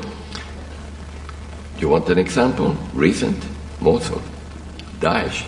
you 1.77 1.89
want 1.89 2.09
an 2.09 2.17
example? 2.17 2.75
Recent? 2.95 3.45
Mosul, 3.79 4.23
Daesh. 4.99 5.45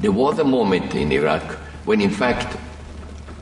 There 0.00 0.12
was 0.12 0.38
a 0.38 0.44
moment 0.44 0.94
in 0.94 1.10
Iraq 1.10 1.42
when, 1.84 2.00
in 2.00 2.10
fact, 2.10 2.56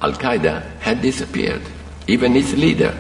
Al 0.02 0.12
Qaeda 0.12 0.78
had 0.80 1.00
disappeared, 1.00 1.62
even 2.08 2.34
its 2.34 2.52
leader. 2.54 2.94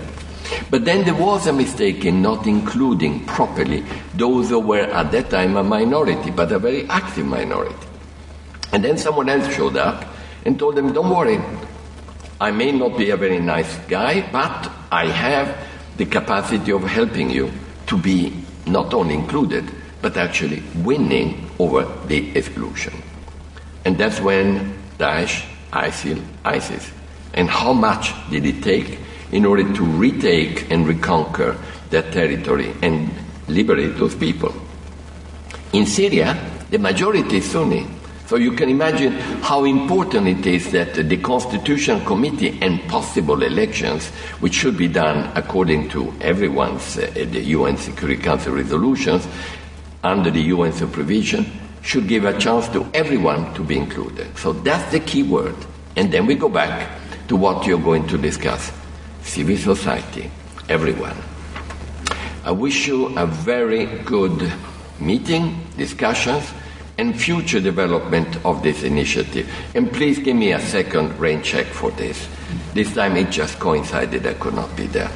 But 0.70 0.84
then 0.84 1.04
there 1.04 1.14
was 1.14 1.46
a 1.46 1.52
mistake 1.52 2.04
in 2.04 2.22
not 2.22 2.46
including 2.46 3.26
properly 3.26 3.84
those 4.14 4.50
who 4.50 4.60
were 4.60 4.84
at 4.84 5.10
that 5.10 5.30
time 5.30 5.56
a 5.56 5.62
minority, 5.62 6.30
but 6.30 6.52
a 6.52 6.58
very 6.58 6.88
active 6.88 7.26
minority. 7.26 7.74
And 8.72 8.84
then 8.84 8.96
someone 8.96 9.28
else 9.28 9.52
showed 9.54 9.76
up 9.76 10.06
and 10.46 10.58
told 10.58 10.76
them, 10.76 10.92
Don't 10.92 11.10
worry, 11.10 11.40
I 12.40 12.50
may 12.50 12.72
not 12.72 12.96
be 12.96 13.10
a 13.10 13.16
very 13.16 13.38
nice 13.38 13.76
guy, 13.86 14.28
but 14.32 14.70
I 14.90 15.06
have 15.06 15.56
the 15.96 16.06
capacity 16.06 16.72
of 16.72 16.82
helping 16.82 17.30
you 17.30 17.50
to 17.86 17.98
be 17.98 18.32
not 18.66 18.94
only 18.94 19.14
included, 19.14 19.70
but 20.00 20.16
actually 20.16 20.62
winning 20.76 21.50
over 21.58 21.84
the 22.06 22.36
exclusion. 22.36 22.94
And 23.84 23.98
that's 23.98 24.20
when 24.20 24.74
Daesh, 24.98 25.44
ISIL, 25.72 26.22
ISIS. 26.44 26.90
And 27.34 27.48
how 27.48 27.72
much 27.72 28.12
did 28.30 28.44
it 28.44 28.62
take 28.62 28.98
in 29.32 29.44
order 29.46 29.64
to 29.72 29.84
retake 29.84 30.70
and 30.70 30.86
reconquer 30.86 31.56
that 31.90 32.12
territory 32.12 32.74
and 32.82 33.10
liberate 33.48 33.96
those 33.96 34.14
people? 34.14 34.54
In 35.72 35.86
Syria, 35.86 36.38
the 36.70 36.78
majority 36.78 37.38
is 37.38 37.50
Sunni. 37.50 37.86
So 38.26 38.36
you 38.36 38.52
can 38.52 38.68
imagine 38.68 39.12
how 39.42 39.64
important 39.64 40.26
it 40.26 40.46
is 40.46 40.72
that 40.72 40.94
the 40.94 41.16
Constitutional 41.18 42.00
Committee 42.00 42.58
and 42.62 42.80
possible 42.88 43.42
elections, 43.42 44.08
which 44.40 44.54
should 44.54 44.78
be 44.78 44.88
done 44.88 45.30
according 45.34 45.90
to 45.90 46.14
everyone's, 46.20 46.96
uh, 46.96 47.10
the 47.14 47.42
UN 47.56 47.76
Security 47.76 48.22
Council 48.22 48.54
resolutions, 48.54 49.26
under 50.02 50.30
the 50.30 50.40
UN 50.42 50.72
supervision, 50.72 51.44
should 51.82 52.08
give 52.08 52.24
a 52.24 52.38
chance 52.38 52.68
to 52.68 52.86
everyone 52.94 53.52
to 53.54 53.62
be 53.62 53.76
included. 53.76 54.36
So 54.38 54.52
that's 54.52 54.90
the 54.92 55.00
key 55.00 55.22
word. 55.22 55.56
And 55.96 56.12
then 56.12 56.26
we 56.26 56.34
go 56.34 56.48
back 56.48 56.88
to 57.28 57.36
what 57.36 57.66
you're 57.66 57.78
going 57.78 58.06
to 58.08 58.18
discuss 58.18 58.72
civil 59.22 59.56
society, 59.56 60.30
everyone. 60.68 61.16
I 62.44 62.50
wish 62.50 62.86
you 62.86 63.16
a 63.16 63.26
very 63.26 63.86
good 64.04 64.52
meeting, 64.98 65.64
discussions, 65.76 66.52
and 66.98 67.18
future 67.18 67.60
development 67.60 68.44
of 68.44 68.62
this 68.62 68.82
initiative. 68.82 69.50
And 69.74 69.92
please 69.92 70.18
give 70.18 70.36
me 70.36 70.52
a 70.52 70.60
second 70.60 71.18
rain 71.18 71.42
check 71.42 71.66
for 71.66 71.90
this. 71.92 72.28
This 72.74 72.94
time 72.94 73.16
it 73.16 73.30
just 73.30 73.58
coincided 73.58 74.26
I 74.26 74.34
could 74.34 74.54
not 74.54 74.74
be 74.76 74.86
there. 74.86 75.10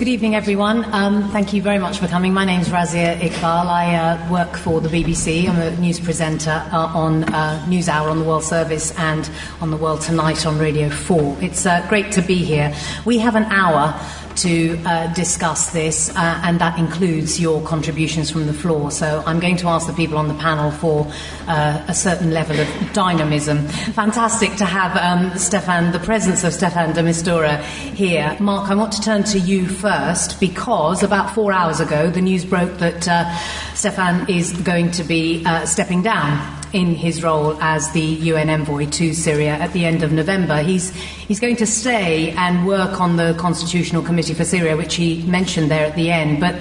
Good 0.00 0.08
evening, 0.08 0.34
everyone. 0.34 0.86
Um, 0.94 1.28
thank 1.28 1.52
you 1.52 1.60
very 1.60 1.76
much 1.78 1.98
for 1.98 2.08
coming. 2.08 2.32
My 2.32 2.46
name 2.46 2.62
is 2.62 2.70
Razia 2.70 3.18
Iqbal. 3.18 3.66
I 3.66 3.96
uh, 3.96 4.32
work 4.32 4.56
for 4.56 4.80
the 4.80 4.88
BBC. 4.88 5.46
I'm 5.46 5.60
a 5.60 5.76
news 5.76 6.00
presenter 6.00 6.66
uh, 6.72 6.86
on 6.94 7.24
uh, 7.24 7.62
NewsHour 7.68 8.10
on 8.10 8.18
the 8.18 8.24
World 8.24 8.42
Service 8.42 8.98
and 8.98 9.30
on 9.60 9.70
the 9.70 9.76
World 9.76 10.00
Tonight 10.00 10.46
on 10.46 10.58
Radio 10.58 10.88
4. 10.88 11.36
It's 11.42 11.66
uh, 11.66 11.86
great 11.90 12.12
to 12.12 12.22
be 12.22 12.36
here. 12.36 12.74
We 13.04 13.18
have 13.18 13.36
an 13.36 13.44
hour 13.52 13.92
to 14.36 14.78
uh, 14.84 15.12
discuss 15.14 15.72
this, 15.72 16.10
uh, 16.10 16.40
and 16.44 16.58
that 16.60 16.78
includes 16.78 17.40
your 17.40 17.62
contributions 17.62 18.30
from 18.30 18.46
the 18.46 18.52
floor. 18.52 18.90
So 18.90 19.22
I'm 19.26 19.40
going 19.40 19.56
to 19.58 19.68
ask 19.68 19.86
the 19.86 19.92
people 19.92 20.18
on 20.18 20.28
the 20.28 20.34
panel 20.34 20.70
for 20.70 21.10
uh, 21.46 21.84
a 21.88 21.94
certain 21.94 22.30
level 22.32 22.58
of 22.58 22.92
dynamism. 22.92 23.66
Fantastic 23.68 24.56
to 24.56 24.64
have 24.64 24.96
um, 24.96 25.36
Stefan, 25.38 25.92
the 25.92 25.98
presence 25.98 26.44
of 26.44 26.52
Stefan 26.52 26.94
de 26.94 27.02
Mistura 27.02 27.60
here. 27.62 28.36
Mark, 28.40 28.70
I 28.70 28.74
want 28.74 28.92
to 28.92 29.00
turn 29.00 29.24
to 29.24 29.38
you 29.38 29.68
first 29.68 30.40
because 30.40 31.02
about 31.02 31.34
four 31.34 31.52
hours 31.52 31.80
ago 31.80 32.10
the 32.10 32.20
news 32.20 32.44
broke 32.44 32.78
that 32.78 33.08
uh, 33.08 33.34
Stefan 33.74 34.28
is 34.28 34.52
going 34.52 34.90
to 34.92 35.04
be 35.04 35.44
uh, 35.44 35.64
stepping 35.66 36.02
down 36.02 36.59
in 36.72 36.94
his 36.94 37.22
role 37.22 37.60
as 37.60 37.90
the 37.92 38.00
UN 38.00 38.48
envoy 38.48 38.86
to 38.86 39.12
Syria 39.14 39.52
at 39.52 39.72
the 39.72 39.84
end 39.84 40.02
of 40.02 40.12
November. 40.12 40.62
He's, 40.62 40.94
he's 40.94 41.40
going 41.40 41.56
to 41.56 41.66
stay 41.66 42.30
and 42.32 42.66
work 42.66 43.00
on 43.00 43.16
the 43.16 43.34
Constitutional 43.38 44.02
Committee 44.02 44.34
for 44.34 44.44
Syria, 44.44 44.76
which 44.76 44.94
he 44.94 45.22
mentioned 45.22 45.70
there 45.70 45.86
at 45.86 45.96
the 45.96 46.10
end. 46.10 46.40
But 46.40 46.56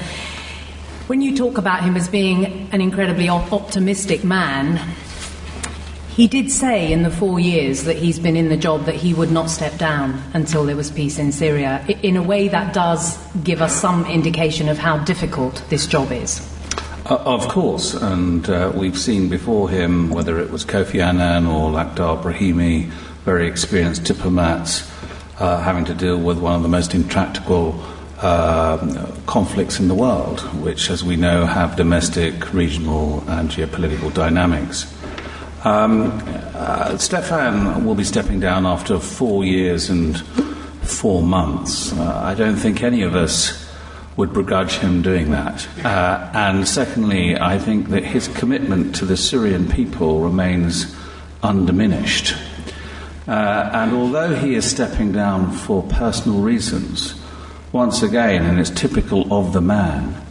when 1.07 1.21
you 1.21 1.35
talk 1.35 1.57
about 1.57 1.83
him 1.83 1.95
as 1.95 2.07
being 2.07 2.69
an 2.71 2.81
incredibly 2.81 3.29
optimistic 3.29 4.23
man, 4.23 4.79
he 6.19 6.27
did 6.27 6.51
say 6.51 6.91
in 6.91 7.03
the 7.03 7.09
four 7.09 7.39
years 7.39 7.85
that 7.85 7.95
he's 7.95 8.19
been 8.19 8.35
in 8.35 8.49
the 8.49 8.57
job 8.57 8.85
that 8.85 8.95
he 8.95 9.13
would 9.13 9.31
not 9.31 9.49
step 9.49 9.77
down 9.77 10.21
until 10.33 10.65
there 10.65 10.75
was 10.75 10.91
peace 10.91 11.17
in 11.17 11.31
Syria. 11.31 11.85
In 12.03 12.17
a 12.17 12.21
way, 12.21 12.49
that 12.49 12.73
does 12.73 13.17
give 13.43 13.61
us 13.61 13.73
some 13.73 14.05
indication 14.05 14.67
of 14.67 14.77
how 14.77 14.97
difficult 14.97 15.63
this 15.69 15.87
job 15.87 16.11
is. 16.11 16.58
Uh, 17.09 17.15
of 17.25 17.47
course, 17.47 17.95
and 17.95 18.47
uh, 18.51 18.71
we've 18.75 18.97
seen 18.97 19.29
before 19.29 19.67
him, 19.67 20.11
whether 20.11 20.37
it 20.37 20.51
was 20.51 20.63
Kofi 20.63 21.03
Annan 21.03 21.47
or 21.47 21.71
Lakhdar 21.71 22.21
Brahimi, 22.21 22.85
very 23.25 23.47
experienced 23.47 24.03
diplomats 24.03 24.87
uh, 25.39 25.59
having 25.59 25.85
to 25.85 25.95
deal 25.95 26.19
with 26.19 26.37
one 26.37 26.53
of 26.53 26.61
the 26.61 26.69
most 26.69 26.93
intractable 26.93 27.83
uh, 28.19 29.11
conflicts 29.25 29.79
in 29.79 29.87
the 29.87 29.95
world, 29.95 30.41
which, 30.61 30.91
as 30.91 31.03
we 31.03 31.15
know, 31.15 31.47
have 31.47 31.75
domestic, 31.75 32.53
regional, 32.53 33.23
and 33.27 33.49
geopolitical 33.49 34.13
dynamics. 34.13 34.85
Um, 35.63 36.11
uh, 36.53 36.95
Stefan 36.99 37.85
will 37.85 37.95
be 37.95 38.03
stepping 38.03 38.39
down 38.39 38.67
after 38.67 38.99
four 38.99 39.43
years 39.43 39.89
and 39.89 40.15
four 40.83 41.23
months. 41.23 41.91
Uh, 41.91 42.21
I 42.23 42.35
don't 42.35 42.57
think 42.57 42.83
any 42.83 43.01
of 43.01 43.15
us 43.15 43.67
would 44.19 44.33
begrudge 44.33 44.73
him 44.79 45.01
doing 45.01 45.31
that. 45.31 45.65
Uh, 45.85 46.29
and 46.33 46.67
secondly, 46.67 47.39
I 47.39 47.57
think 47.57 47.87
that 47.87 48.03
his 48.03 48.27
commitment 48.27 48.93
to 48.95 49.05
the 49.05 49.15
Syrian 49.15 49.69
people 49.69 50.19
remains 50.19 50.93
undiminished. 51.41 52.35
Uh, 53.25 53.69
and 53.71 53.93
although 53.93 54.35
he 54.35 54.55
is 54.55 54.69
stepping 54.69 55.13
down 55.13 55.53
for 55.53 55.83
personal 55.83 56.41
reasons, 56.41 57.15
once 57.71 58.03
again, 58.03 58.43
and 58.43 58.59
it's 58.59 58.69
typical 58.71 59.33
of 59.33 59.53
the 59.53 59.61
man, 59.61 60.21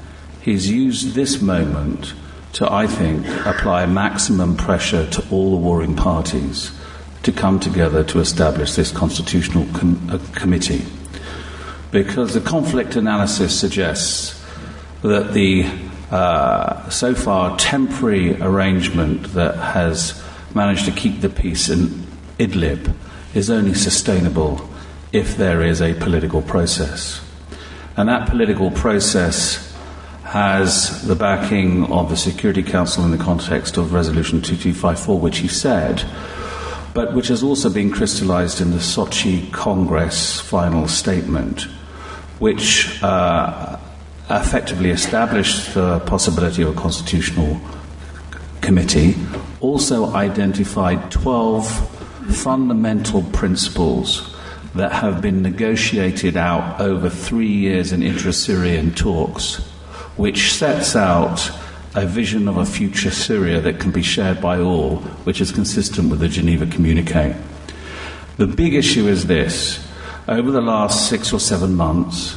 he's 0.42 0.70
used 0.70 1.14
this 1.14 1.40
moment 1.40 2.12
to, 2.52 2.70
I 2.70 2.86
think, 2.86 3.26
apply 3.46 3.86
maximum 3.86 4.54
pressure 4.54 5.08
to 5.08 5.24
all 5.30 5.52
the 5.52 5.64
warring 5.64 5.96
parties 5.96 6.78
to 7.22 7.32
come 7.32 7.58
together 7.58 8.04
to 8.04 8.20
establish 8.20 8.74
this 8.74 8.92
constitutional 8.92 9.66
com- 9.72 10.10
uh, 10.10 10.18
committee. 10.34 10.84
Because 11.90 12.34
the 12.34 12.40
conflict 12.40 12.96
analysis 12.96 13.58
suggests 13.58 14.44
that 15.02 15.32
the 15.32 15.70
uh, 16.10 16.88
so 16.88 17.14
far 17.14 17.56
temporary 17.58 18.40
arrangement 18.40 19.32
that 19.34 19.56
has 19.56 20.22
managed 20.54 20.86
to 20.86 20.90
keep 20.90 21.20
the 21.20 21.28
peace 21.28 21.68
in 21.68 22.06
Idlib 22.38 22.94
is 23.34 23.50
only 23.50 23.74
sustainable 23.74 24.68
if 25.12 25.36
there 25.36 25.62
is 25.62 25.80
a 25.82 25.94
political 25.94 26.42
process. 26.42 27.24
And 27.96 28.08
that 28.08 28.28
political 28.28 28.70
process 28.70 29.64
has 30.24 31.06
the 31.06 31.14
backing 31.14 31.90
of 31.90 32.10
the 32.10 32.16
Security 32.16 32.62
Council 32.62 33.04
in 33.04 33.10
the 33.10 33.22
context 33.22 33.76
of 33.76 33.92
Resolution 33.92 34.42
2254, 34.42 35.18
which 35.18 35.38
he 35.38 35.48
said, 35.48 36.04
but 36.94 37.14
which 37.14 37.28
has 37.28 37.42
also 37.42 37.70
been 37.70 37.90
crystallized 37.90 38.60
in 38.60 38.70
the 38.70 38.76
Sochi 38.76 39.50
Congress 39.52 40.40
final 40.40 40.86
statement, 40.86 41.66
which 42.38 43.02
uh, 43.02 43.78
effectively 44.30 44.90
established 44.90 45.74
the 45.74 46.00
possibility 46.00 46.62
of 46.62 46.76
a 46.76 46.80
constitutional 46.80 47.60
committee, 48.60 49.16
also 49.60 50.12
identified 50.14 51.10
12 51.10 51.66
fundamental 52.36 53.22
principles 53.32 54.36
that 54.74 54.92
have 54.92 55.22
been 55.22 55.42
negotiated 55.42 56.36
out 56.36 56.80
over 56.80 57.08
three 57.08 57.50
years 57.50 57.92
in 57.92 58.02
intra 58.02 58.32
Syrian 58.32 58.94
talks, 58.94 59.56
which 60.16 60.52
sets 60.52 60.94
out 60.94 61.50
a 61.94 62.06
vision 62.06 62.46
of 62.46 62.58
a 62.58 62.66
future 62.66 63.10
Syria 63.10 63.60
that 63.60 63.80
can 63.80 63.90
be 63.90 64.02
shared 64.02 64.40
by 64.40 64.60
all, 64.60 64.98
which 65.24 65.40
is 65.40 65.50
consistent 65.50 66.10
with 66.10 66.20
the 66.20 66.28
Geneva 66.28 66.66
Communique. 66.66 67.34
The 68.36 68.46
big 68.46 68.74
issue 68.74 69.08
is 69.08 69.26
this 69.26 69.87
over 70.28 70.50
the 70.50 70.60
last 70.60 71.08
six 71.08 71.32
or 71.32 71.40
seven 71.40 71.74
months, 71.74 72.36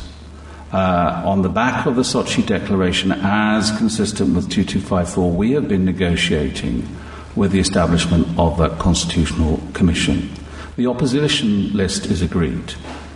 uh, 0.72 1.22
on 1.26 1.42
the 1.42 1.50
back 1.50 1.86
of 1.86 1.98
the 1.98 2.02
Sochi 2.02 2.46
Declaration, 2.46 3.12
as 3.12 3.76
consistent 3.78 4.34
with 4.34 4.50
2254, 4.50 5.30
we 5.32 5.52
have 5.52 5.68
been 5.68 5.84
negotiating 5.84 6.88
with 7.36 7.52
the 7.52 7.60
establishment 7.60 8.28
of 8.40 8.62
a 8.62 8.70
constitutional 8.78 9.62
commission. 9.74 10.30
The 10.78 10.88
opposition 10.88 11.74
list 11.74 12.06
is 12.06 12.22
agreed. 12.22 12.74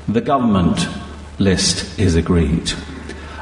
The 0.09 0.21
government 0.21 0.89
list 1.39 1.97
is 1.97 2.15
agreed. 2.15 2.73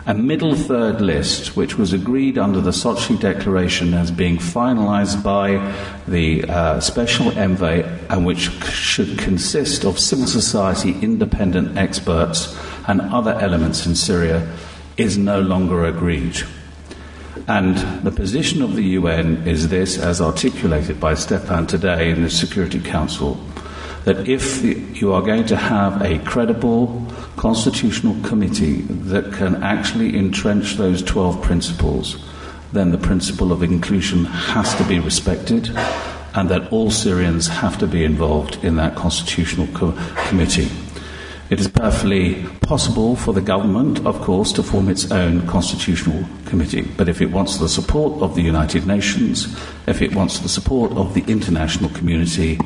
A 0.05 0.13
middle 0.13 0.53
third 0.53 0.99
list, 0.99 1.55
which 1.55 1.77
was 1.77 1.93
agreed 1.93 2.37
under 2.37 2.59
the 2.59 2.71
Sochi 2.71 3.17
Declaration 3.17 3.93
as 3.93 4.11
being 4.11 4.35
finalized 4.35 5.23
by 5.23 5.73
the 6.09 6.43
uh, 6.43 6.81
special 6.81 7.31
envoy 7.39 7.83
and 8.09 8.25
which 8.25 8.49
should 8.65 9.17
consist 9.17 9.85
of 9.85 9.97
civil 9.97 10.27
society 10.27 10.91
independent 11.01 11.77
experts 11.77 12.53
and 12.85 12.99
other 12.99 13.31
elements 13.39 13.85
in 13.85 13.95
Syria, 13.95 14.45
is 14.97 15.17
no 15.17 15.39
longer 15.39 15.85
agreed. 15.85 16.37
And 17.47 17.77
the 18.03 18.11
position 18.11 18.61
of 18.61 18.75
the 18.75 18.83
UN 18.99 19.47
is 19.47 19.69
this, 19.69 19.97
as 19.97 20.19
articulated 20.19 20.99
by 20.99 21.13
Stefan 21.13 21.65
today 21.65 22.11
in 22.11 22.23
the 22.23 22.29
Security 22.29 22.81
Council, 22.81 23.35
that 24.03 24.27
if 24.27 24.61
you 25.01 25.13
are 25.13 25.21
going 25.21 25.45
to 25.45 25.55
have 25.55 26.01
a 26.01 26.19
credible 26.19 27.02
constitutional 27.43 28.15
committee 28.23 28.83
that 29.11 29.33
can 29.33 29.61
actually 29.61 30.17
entrench 30.17 30.75
those 30.75 31.03
12 31.03 31.41
principles, 31.41 32.15
then 32.71 32.91
the 32.91 32.97
principle 32.97 33.51
of 33.51 33.61
inclusion 33.61 34.23
has 34.23 34.73
to 34.75 34.83
be 34.85 34.97
respected 34.97 35.69
and 36.35 36.47
that 36.47 36.71
all 36.71 36.89
Syrians 36.89 37.49
have 37.49 37.77
to 37.79 37.85
be 37.85 38.05
involved 38.05 38.63
in 38.63 38.77
that 38.77 38.95
constitutional 38.95 39.67
co- 39.73 39.91
committee. 40.29 40.69
It 41.49 41.59
is 41.59 41.67
perfectly 41.67 42.45
possible 42.61 43.17
for 43.17 43.33
the 43.33 43.41
government, 43.41 44.05
of 44.05 44.21
course, 44.21 44.53
to 44.53 44.63
form 44.63 44.87
its 44.87 45.11
own 45.11 45.45
constitutional 45.45 46.23
committee. 46.45 46.83
But 46.95 47.09
if 47.09 47.19
it 47.19 47.31
wants 47.31 47.57
the 47.57 47.67
support 47.67 48.21
of 48.21 48.35
the 48.35 48.41
United 48.41 48.87
Nations, 48.87 49.53
if 49.85 50.01
it 50.01 50.15
wants 50.15 50.39
the 50.39 50.47
support 50.47 50.93
of 50.93 51.13
the 51.13 51.25
international 51.27 51.89
community, 51.89 52.57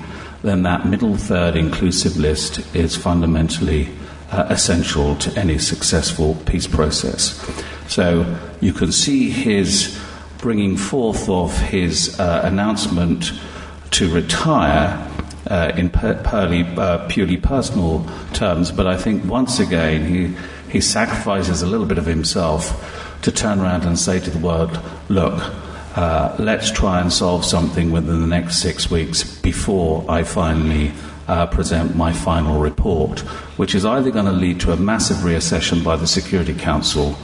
then 0.44 0.62
that 0.62 0.86
middle 0.86 1.18
third 1.18 1.56
inclusive 1.56 2.16
list 2.18 2.60
is 2.76 2.96
fundamentally 2.96 3.90
uh, 4.32 4.48
essential 4.50 5.16
to 5.16 5.40
any 5.40 5.58
successful 5.58 6.36
peace 6.46 6.68
process. 6.68 7.40
So 7.88 8.38
you 8.62 8.74
can 8.74 8.92
see 8.92 9.30
his 9.30 9.98
bringing 10.38 10.78
forth 10.78 11.30
of 11.30 11.58
his 11.58 12.20
uh, 12.20 12.42
announcement 12.44 13.32
to 13.92 14.14
retire 14.14 15.04
uh, 15.50 15.72
in 15.78 15.90
purely, 15.90 16.64
uh, 16.78 17.08
purely 17.08 17.38
personal 17.38 18.06
terms, 18.34 18.72
but 18.72 18.86
I 18.86 18.98
think 18.98 19.24
once 19.26 19.60
again 19.60 20.06
he, 20.06 20.36
he 20.72 20.82
sacrifices 20.82 21.62
a 21.62 21.68
little 21.68 21.86
bit 21.86 21.98
of 21.98 22.06
himself 22.06 23.20
to 23.22 23.32
turn 23.32 23.60
around 23.60 23.84
and 23.84 23.98
say 23.98 24.20
to 24.20 24.30
the 24.30 24.40
world, 24.40 24.80
look, 25.10 25.42
uh, 25.96 26.36
let's 26.38 26.70
try 26.70 27.02
and 27.02 27.12
solve 27.12 27.44
something 27.44 27.92
within 27.92 28.22
the 28.22 28.28
next 28.28 28.62
six 28.62 28.92
weeks 28.92 29.24
before 29.40 30.06
I 30.08 30.24
finally 30.24 30.92
uh, 31.28 31.46
present 31.48 31.96
my 31.96 32.14
final 32.14 32.60
report, 32.60 33.20
which 33.58 33.76
is 33.76 33.86
either 33.86 34.12
going 34.12 34.26
to 34.26 34.32
lead 34.32 34.60
to 34.62 34.72
a 34.72 34.78
massive 34.78 35.18
reaccession 35.18 35.84
by 35.84 35.96
the 35.96 36.08
Security 36.08 36.54
Council 36.54 37.16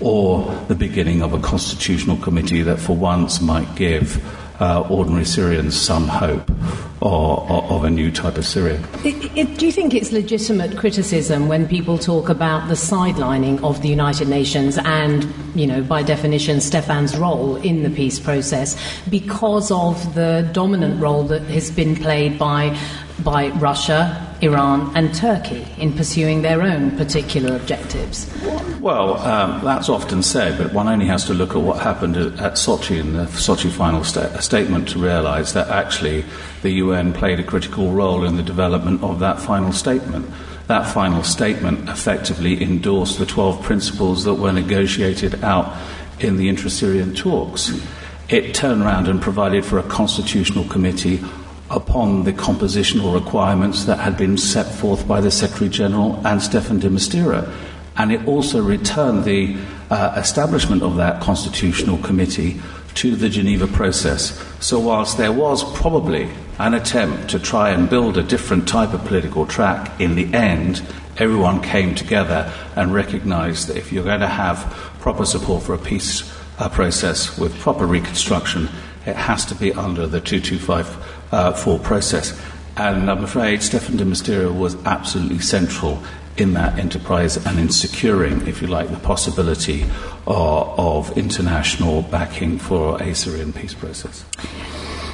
or 0.00 0.52
the 0.68 0.74
beginning 0.74 1.22
of 1.22 1.32
a 1.32 1.38
constitutional 1.38 2.16
committee 2.16 2.62
that 2.62 2.78
for 2.78 2.96
once 2.96 3.40
might 3.40 3.74
give 3.76 4.22
uh, 4.60 4.80
ordinary 4.88 5.24
Syrians 5.24 5.80
some 5.80 6.06
hope 6.06 6.48
or, 7.00 7.40
or, 7.50 7.64
of 7.64 7.84
a 7.84 7.90
new 7.90 8.12
type 8.12 8.38
of 8.38 8.46
Syria. 8.46 8.80
It, 9.04 9.36
it, 9.36 9.58
do 9.58 9.66
you 9.66 9.72
think 9.72 9.92
it's 9.92 10.12
legitimate 10.12 10.76
criticism 10.76 11.48
when 11.48 11.66
people 11.66 11.98
talk 11.98 12.28
about 12.28 12.68
the 12.68 12.74
sidelining 12.74 13.62
of 13.64 13.82
the 13.82 13.88
United 13.88 14.28
Nations 14.28 14.78
and, 14.78 15.26
you 15.56 15.66
know, 15.66 15.82
by 15.82 16.04
definition, 16.04 16.60
Stefan's 16.60 17.16
role 17.16 17.56
in 17.56 17.82
the 17.82 17.90
peace 17.90 18.20
process 18.20 18.76
because 19.10 19.72
of 19.72 20.14
the 20.14 20.48
dominant 20.52 21.00
role 21.00 21.24
that 21.24 21.42
has 21.42 21.70
been 21.70 21.96
played 21.96 22.38
by 22.38 22.78
by 23.22 23.48
Russia, 23.48 24.34
Iran, 24.40 24.90
and 24.96 25.14
Turkey 25.14 25.66
in 25.78 25.92
pursuing 25.92 26.42
their 26.42 26.62
own 26.62 26.96
particular 26.96 27.56
objectives? 27.56 28.30
Well, 28.80 29.18
um, 29.18 29.64
that's 29.64 29.88
often 29.88 30.22
said, 30.22 30.58
but 30.58 30.72
one 30.72 30.88
only 30.88 31.06
has 31.06 31.24
to 31.26 31.34
look 31.34 31.50
at 31.50 31.62
what 31.62 31.80
happened 31.82 32.16
at 32.16 32.54
Sochi 32.54 32.98
in 32.98 33.12
the 33.12 33.24
Sochi 33.26 33.70
final 33.70 34.04
sta- 34.04 34.40
statement 34.40 34.88
to 34.90 34.98
realize 34.98 35.52
that 35.52 35.68
actually 35.68 36.24
the 36.62 36.70
UN 36.70 37.12
played 37.12 37.38
a 37.38 37.44
critical 37.44 37.92
role 37.92 38.24
in 38.24 38.36
the 38.36 38.42
development 38.42 39.02
of 39.02 39.20
that 39.20 39.40
final 39.40 39.72
statement. 39.72 40.28
That 40.66 40.92
final 40.92 41.22
statement 41.22 41.88
effectively 41.88 42.62
endorsed 42.62 43.18
the 43.18 43.26
12 43.26 43.62
principles 43.62 44.24
that 44.24 44.34
were 44.34 44.52
negotiated 44.52 45.42
out 45.44 45.76
in 46.20 46.36
the 46.36 46.48
intra 46.48 46.70
Syrian 46.70 47.14
talks. 47.14 47.70
It 48.28 48.54
turned 48.54 48.82
around 48.82 49.08
and 49.08 49.20
provided 49.20 49.64
for 49.64 49.78
a 49.78 49.82
constitutional 49.82 50.64
committee 50.64 51.20
upon 51.72 52.24
the 52.24 52.32
compositional 52.32 53.14
requirements 53.14 53.84
that 53.84 53.98
had 53.98 54.16
been 54.16 54.36
set 54.36 54.66
forth 54.66 55.08
by 55.08 55.20
the 55.20 55.30
Secretary 55.30 55.70
General 55.70 56.20
and 56.26 56.40
Stefan 56.40 56.78
de 56.78 56.88
Mistura. 56.88 57.50
And 57.96 58.12
it 58.12 58.26
also 58.26 58.62
returned 58.62 59.24
the 59.24 59.56
uh, 59.90 60.14
establishment 60.16 60.82
of 60.82 60.96
that 60.96 61.20
constitutional 61.20 61.98
committee 61.98 62.60
to 62.94 63.16
the 63.16 63.28
Geneva 63.28 63.66
process. 63.66 64.38
So, 64.60 64.78
whilst 64.78 65.16
there 65.16 65.32
was 65.32 65.64
probably 65.78 66.28
an 66.58 66.74
attempt 66.74 67.30
to 67.30 67.38
try 67.38 67.70
and 67.70 67.88
build 67.88 68.18
a 68.18 68.22
different 68.22 68.68
type 68.68 68.92
of 68.92 69.04
political 69.04 69.46
track, 69.46 69.98
in 70.00 70.14
the 70.14 70.32
end, 70.34 70.82
everyone 71.16 71.62
came 71.62 71.94
together 71.94 72.52
and 72.76 72.92
recognized 72.92 73.68
that 73.68 73.76
if 73.76 73.92
you're 73.92 74.04
going 74.04 74.20
to 74.20 74.26
have 74.26 74.60
proper 75.00 75.24
support 75.24 75.62
for 75.62 75.74
a 75.74 75.78
peace 75.78 76.30
uh, 76.58 76.68
process 76.68 77.38
with 77.38 77.58
proper 77.58 77.86
reconstruction, 77.86 78.68
it 79.04 79.16
has 79.16 79.44
to 79.46 79.54
be 79.54 79.72
under 79.72 80.06
the 80.06 80.20
225 80.20 81.11
uh, 81.32 81.52
for 81.52 81.78
process. 81.78 82.38
And 82.76 83.10
I'm 83.10 83.24
afraid 83.24 83.62
Stefan 83.62 83.96
de 83.96 84.04
Mistura 84.04 84.54
was 84.54 84.76
absolutely 84.86 85.40
central 85.40 86.02
in 86.36 86.54
that 86.54 86.78
enterprise 86.78 87.36
and 87.44 87.58
in 87.58 87.68
securing, 87.68 88.46
if 88.46 88.62
you 88.62 88.68
like, 88.68 88.88
the 88.88 88.98
possibility 88.98 89.84
uh, 90.26 90.74
of 90.76 91.16
international 91.18 92.02
backing 92.02 92.58
for 92.58 93.02
a 93.02 93.14
Syrian 93.14 93.52
peace 93.52 93.74
process. 93.74 94.24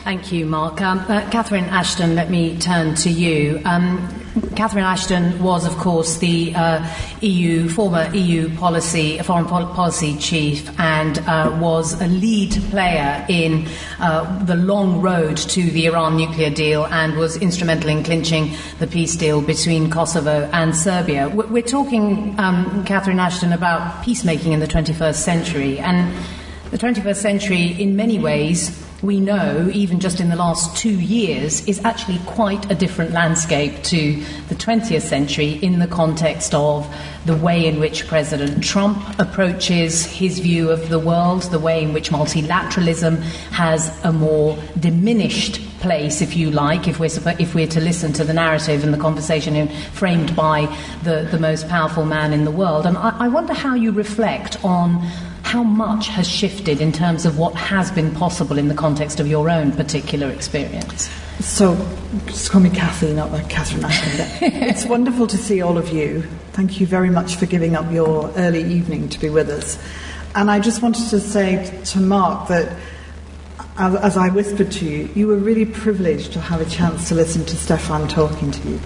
Thank 0.09 0.33
you, 0.33 0.47
Mark. 0.47 0.81
Um, 0.81 1.01
uh, 1.01 1.29
Catherine 1.31 1.66
Ashton, 1.66 2.14
let 2.14 2.31
me 2.31 2.57
turn 2.57 2.94
to 2.94 3.11
you. 3.11 3.61
Um, 3.66 4.09
Catherine 4.57 4.87
Ashton 4.87 5.38
was, 5.42 5.66
of 5.66 5.77
course, 5.77 6.16
the 6.16 6.55
uh, 6.55 6.88
EU 7.21 7.68
former 7.68 8.11
EU 8.14 8.49
policy 8.57 9.18
foreign 9.18 9.44
policy 9.44 10.16
chief 10.16 10.66
and 10.81 11.18
uh, 11.18 11.55
was 11.61 12.01
a 12.01 12.07
lead 12.07 12.53
player 12.71 13.23
in 13.29 13.68
uh, 14.01 14.44
the 14.47 14.57
long 14.57 15.03
road 15.03 15.37
to 15.37 15.62
the 15.73 15.85
Iran 15.85 16.16
nuclear 16.16 16.49
deal 16.49 16.87
and 16.87 17.14
was 17.18 17.37
instrumental 17.37 17.90
in 17.90 18.03
clinching 18.03 18.57
the 18.79 18.87
peace 18.87 19.14
deal 19.14 19.42
between 19.42 19.90
Kosovo 19.90 20.49
and 20.55 20.75
Serbia. 20.75 21.29
We're 21.29 21.62
talking, 21.62 22.35
um, 22.40 22.83
Catherine 22.87 23.21
Ashton, 23.21 23.53
about 23.53 24.03
peacemaking 24.03 24.53
in 24.53 24.61
the 24.61 24.68
21st 24.68 25.16
century 25.16 25.79
and 25.79 26.11
The 26.71 26.77
21st 26.77 27.16
century, 27.16 27.81
in 27.81 27.97
many 27.97 28.18
ways, 28.18 28.88
we 29.03 29.21
know, 29.21 29.71
even 29.73 30.01
just 30.01 30.21
in 30.21 30.29
the 30.29 30.37
last 30.37 30.77
two 30.77 30.99
years, 30.99 31.67
is 31.69 31.81
actually 31.85 32.19
quite 32.27 32.69
a 32.71 32.75
different 32.75 33.13
landscape 33.13 33.83
to 33.85 34.17
the 34.49 34.57
20th 34.57 35.03
century 35.03 35.53
in 35.53 35.79
the 35.79 35.87
context 35.87 36.53
of 36.53 36.93
the 37.25 37.37
way 37.37 37.67
in 37.67 37.79
which 37.79 38.09
President 38.09 38.65
Trump 38.65 39.01
approaches 39.21 40.05
his 40.05 40.41
view 40.41 40.71
of 40.71 40.89
the 40.89 40.99
world, 40.99 41.43
the 41.45 41.61
way 41.61 41.83
in 41.83 41.93
which 41.93 42.11
multilateralism 42.11 43.21
has 43.53 44.05
a 44.05 44.13
more 44.13 44.59
diminished 44.81 45.61
place, 45.79 46.21
if 46.21 46.37
you 46.37 46.51
like, 46.51 46.89
if 46.89 46.99
we're, 46.99 47.11
if 47.39 47.55
we're 47.55 47.69
to 47.69 47.81
listen 47.81 48.13
to 48.13 48.25
the 48.25 48.35
narrative 48.35 48.83
and 48.83 48.93
the 48.93 48.99
conversation 48.99 49.69
framed 49.93 50.35
by 50.35 50.67
the, 51.05 51.29
the 51.31 51.39
most 51.39 51.69
powerful 51.69 52.05
man 52.05 52.33
in 52.33 52.45
the 52.45 52.51
world. 52.51 52.85
And 52.85 52.99
I, 52.99 53.15
I 53.17 53.29
wonder 53.29 53.55
how 53.55 53.75
you 53.75 53.93
reflect 53.93 54.63
on 54.65 55.07
how 55.49 55.63
much 55.63 56.09
has 56.09 56.29
shifted 56.29 56.79
in 56.79 56.93
terms 56.93 57.25
of 57.25 57.39
what 57.39 57.55
has 57.55 57.91
been 57.91 58.15
possible 58.15 58.59
in 58.59 58.69
the 58.69 58.75
context 58.75 59.19
of 59.19 59.27
your 59.27 59.49
own 59.49 59.73
particular 59.73 60.29
experience? 60.31 61.09
So, 61.41 61.75
just 62.27 62.51
call 62.51 62.61
me 62.61 62.69
Kathy, 62.69 63.15
not 63.15 63.33
like 63.33 63.49
Catherine 63.49 63.87
it's 63.89 64.85
wonderful 64.85 65.27
to 65.27 65.39
see 65.39 65.63
all 65.63 65.79
of 65.79 65.89
you. 65.89 66.21
Thank 66.53 66.81
you 66.81 66.87
very 66.87 67.09
much 67.09 67.37
for 67.37 67.47
giving 67.47 67.77
up 67.77 67.91
your 67.91 68.31
early 68.37 68.63
evening 68.63 69.09
to 69.09 69.19
be 69.19 69.31
with 69.31 69.49
us. 69.49 69.83
And 70.35 70.51
I 70.51 70.61
just 70.61 70.83
wanted 70.83 71.09
to 71.09 71.19
say 71.19 71.81
to 71.83 71.99
Mark 71.99 72.49
that, 72.49 72.77
as 73.79 74.19
I 74.19 74.29
whispered 74.29 74.71
to 74.73 74.85
you, 74.85 75.09
you 75.15 75.29
were 75.29 75.37
really 75.37 75.65
privileged 75.65 76.35
to 76.35 76.41
have 76.41 76.61
a 76.61 76.69
chance 76.69 77.09
to 77.09 77.15
listen 77.15 77.47
to 77.47 77.57
Staffan 77.57 78.11
talking 78.11 78.51
to 78.51 78.69
you. 78.69 78.79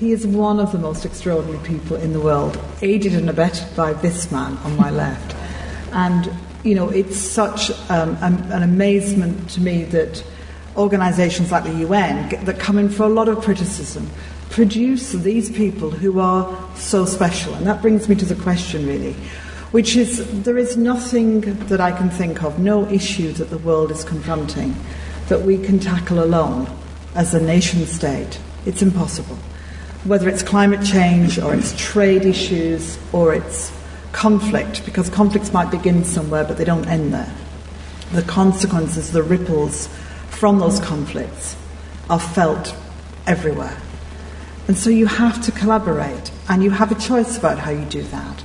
He 0.00 0.10
is 0.10 0.26
one 0.26 0.58
of 0.58 0.72
the 0.72 0.78
most 0.78 1.04
extraordinary 1.04 1.64
people 1.64 1.96
in 1.96 2.12
the 2.12 2.20
world, 2.20 2.58
aided 2.82 3.14
and 3.14 3.30
abetted 3.30 3.76
by 3.76 3.92
this 3.92 4.32
man 4.32 4.56
on 4.64 4.76
my 4.76 4.90
left. 4.90 5.37
And, 5.92 6.30
you 6.64 6.74
know, 6.74 6.88
it's 6.88 7.16
such 7.16 7.70
um, 7.90 8.16
an 8.20 8.62
amazement 8.62 9.50
to 9.50 9.60
me 9.60 9.84
that 9.84 10.24
organisations 10.76 11.50
like 11.50 11.64
the 11.64 11.74
UN, 11.80 12.44
that 12.44 12.58
come 12.58 12.78
in 12.78 12.88
for 12.88 13.02
a 13.02 13.08
lot 13.08 13.28
of 13.28 13.40
criticism, 13.40 14.08
produce 14.50 15.12
these 15.12 15.50
people 15.50 15.90
who 15.90 16.20
are 16.20 16.56
so 16.76 17.04
special. 17.04 17.54
And 17.54 17.66
that 17.66 17.82
brings 17.82 18.08
me 18.08 18.14
to 18.16 18.24
the 18.24 18.40
question, 18.40 18.86
really, 18.86 19.14
which 19.72 19.96
is 19.96 20.42
there 20.44 20.56
is 20.56 20.76
nothing 20.76 21.40
that 21.66 21.80
I 21.80 21.92
can 21.92 22.08
think 22.10 22.42
of, 22.42 22.58
no 22.58 22.88
issue 22.88 23.32
that 23.32 23.50
the 23.50 23.58
world 23.58 23.90
is 23.90 24.04
confronting, 24.04 24.74
that 25.28 25.42
we 25.42 25.58
can 25.58 25.78
tackle 25.78 26.22
alone 26.22 26.68
as 27.14 27.34
a 27.34 27.40
nation 27.40 27.84
state. 27.86 28.40
It's 28.64 28.82
impossible. 28.82 29.36
Whether 30.04 30.28
it's 30.28 30.42
climate 30.42 30.84
change 30.86 31.38
or 31.38 31.54
it's 31.54 31.74
trade 31.76 32.24
issues 32.24 32.98
or 33.12 33.34
it's 33.34 33.70
conflict, 34.12 34.84
because 34.84 35.08
conflicts 35.08 35.52
might 35.52 35.70
begin 35.70 36.04
somewhere 36.04 36.44
but 36.44 36.56
they 36.56 36.64
don't 36.64 36.86
end 36.86 37.12
there. 37.12 37.32
The 38.12 38.22
consequences, 38.22 39.12
the 39.12 39.22
ripples 39.22 39.88
from 40.30 40.58
those 40.58 40.80
conflicts 40.80 41.56
are 42.08 42.20
felt 42.20 42.74
everywhere. 43.26 43.76
And 44.66 44.76
so 44.76 44.90
you 44.90 45.06
have 45.06 45.42
to 45.44 45.52
collaborate 45.52 46.30
and 46.48 46.62
you 46.62 46.70
have 46.70 46.92
a 46.92 46.94
choice 46.94 47.36
about 47.38 47.58
how 47.58 47.70
you 47.70 47.84
do 47.86 48.02
that. 48.02 48.44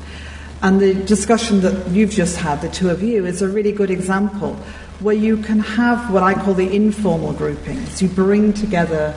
And 0.62 0.80
the 0.80 0.94
discussion 0.94 1.60
that 1.62 1.90
you've 1.90 2.12
just 2.12 2.38
had, 2.38 2.62
the 2.62 2.70
two 2.70 2.90
of 2.90 3.04
you, 3.04 3.26
is 3.26 3.42
a 3.42 3.50
really 3.50 3.74
good 3.74 3.92
example 3.92 4.56
where 5.00 5.16
you 5.16 5.38
can 5.38 5.60
have 5.60 6.12
what 6.12 6.24
I 6.24 6.34
call 6.34 6.54
the 6.54 6.74
informal 6.74 7.34
groupings. 7.34 8.02
You 8.02 8.08
bring 8.08 8.54
together 8.54 9.14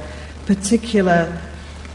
particular 0.47 1.41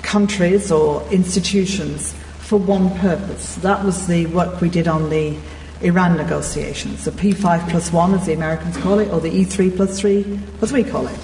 countries 0.01 0.71
or 0.71 1.05
institutions 1.09 2.15
for 2.51 2.57
one 2.57 2.93
purpose. 2.99 3.55
That 3.55 3.85
was 3.85 4.07
the 4.07 4.25
work 4.25 4.59
we 4.59 4.67
did 4.67 4.85
on 4.85 5.09
the 5.09 5.37
Iran 5.79 6.17
negotiations, 6.17 7.05
the 7.05 7.11
P5 7.11 7.69
plus 7.69 7.93
1, 7.93 8.13
as 8.13 8.25
the 8.25 8.33
Americans 8.33 8.75
call 8.75 8.99
it, 8.99 9.07
or 9.07 9.21
the 9.21 9.29
E3 9.31 9.73
plus 9.73 9.97
3, 10.01 10.37
as 10.61 10.73
we 10.73 10.83
call 10.83 11.07
it. 11.07 11.17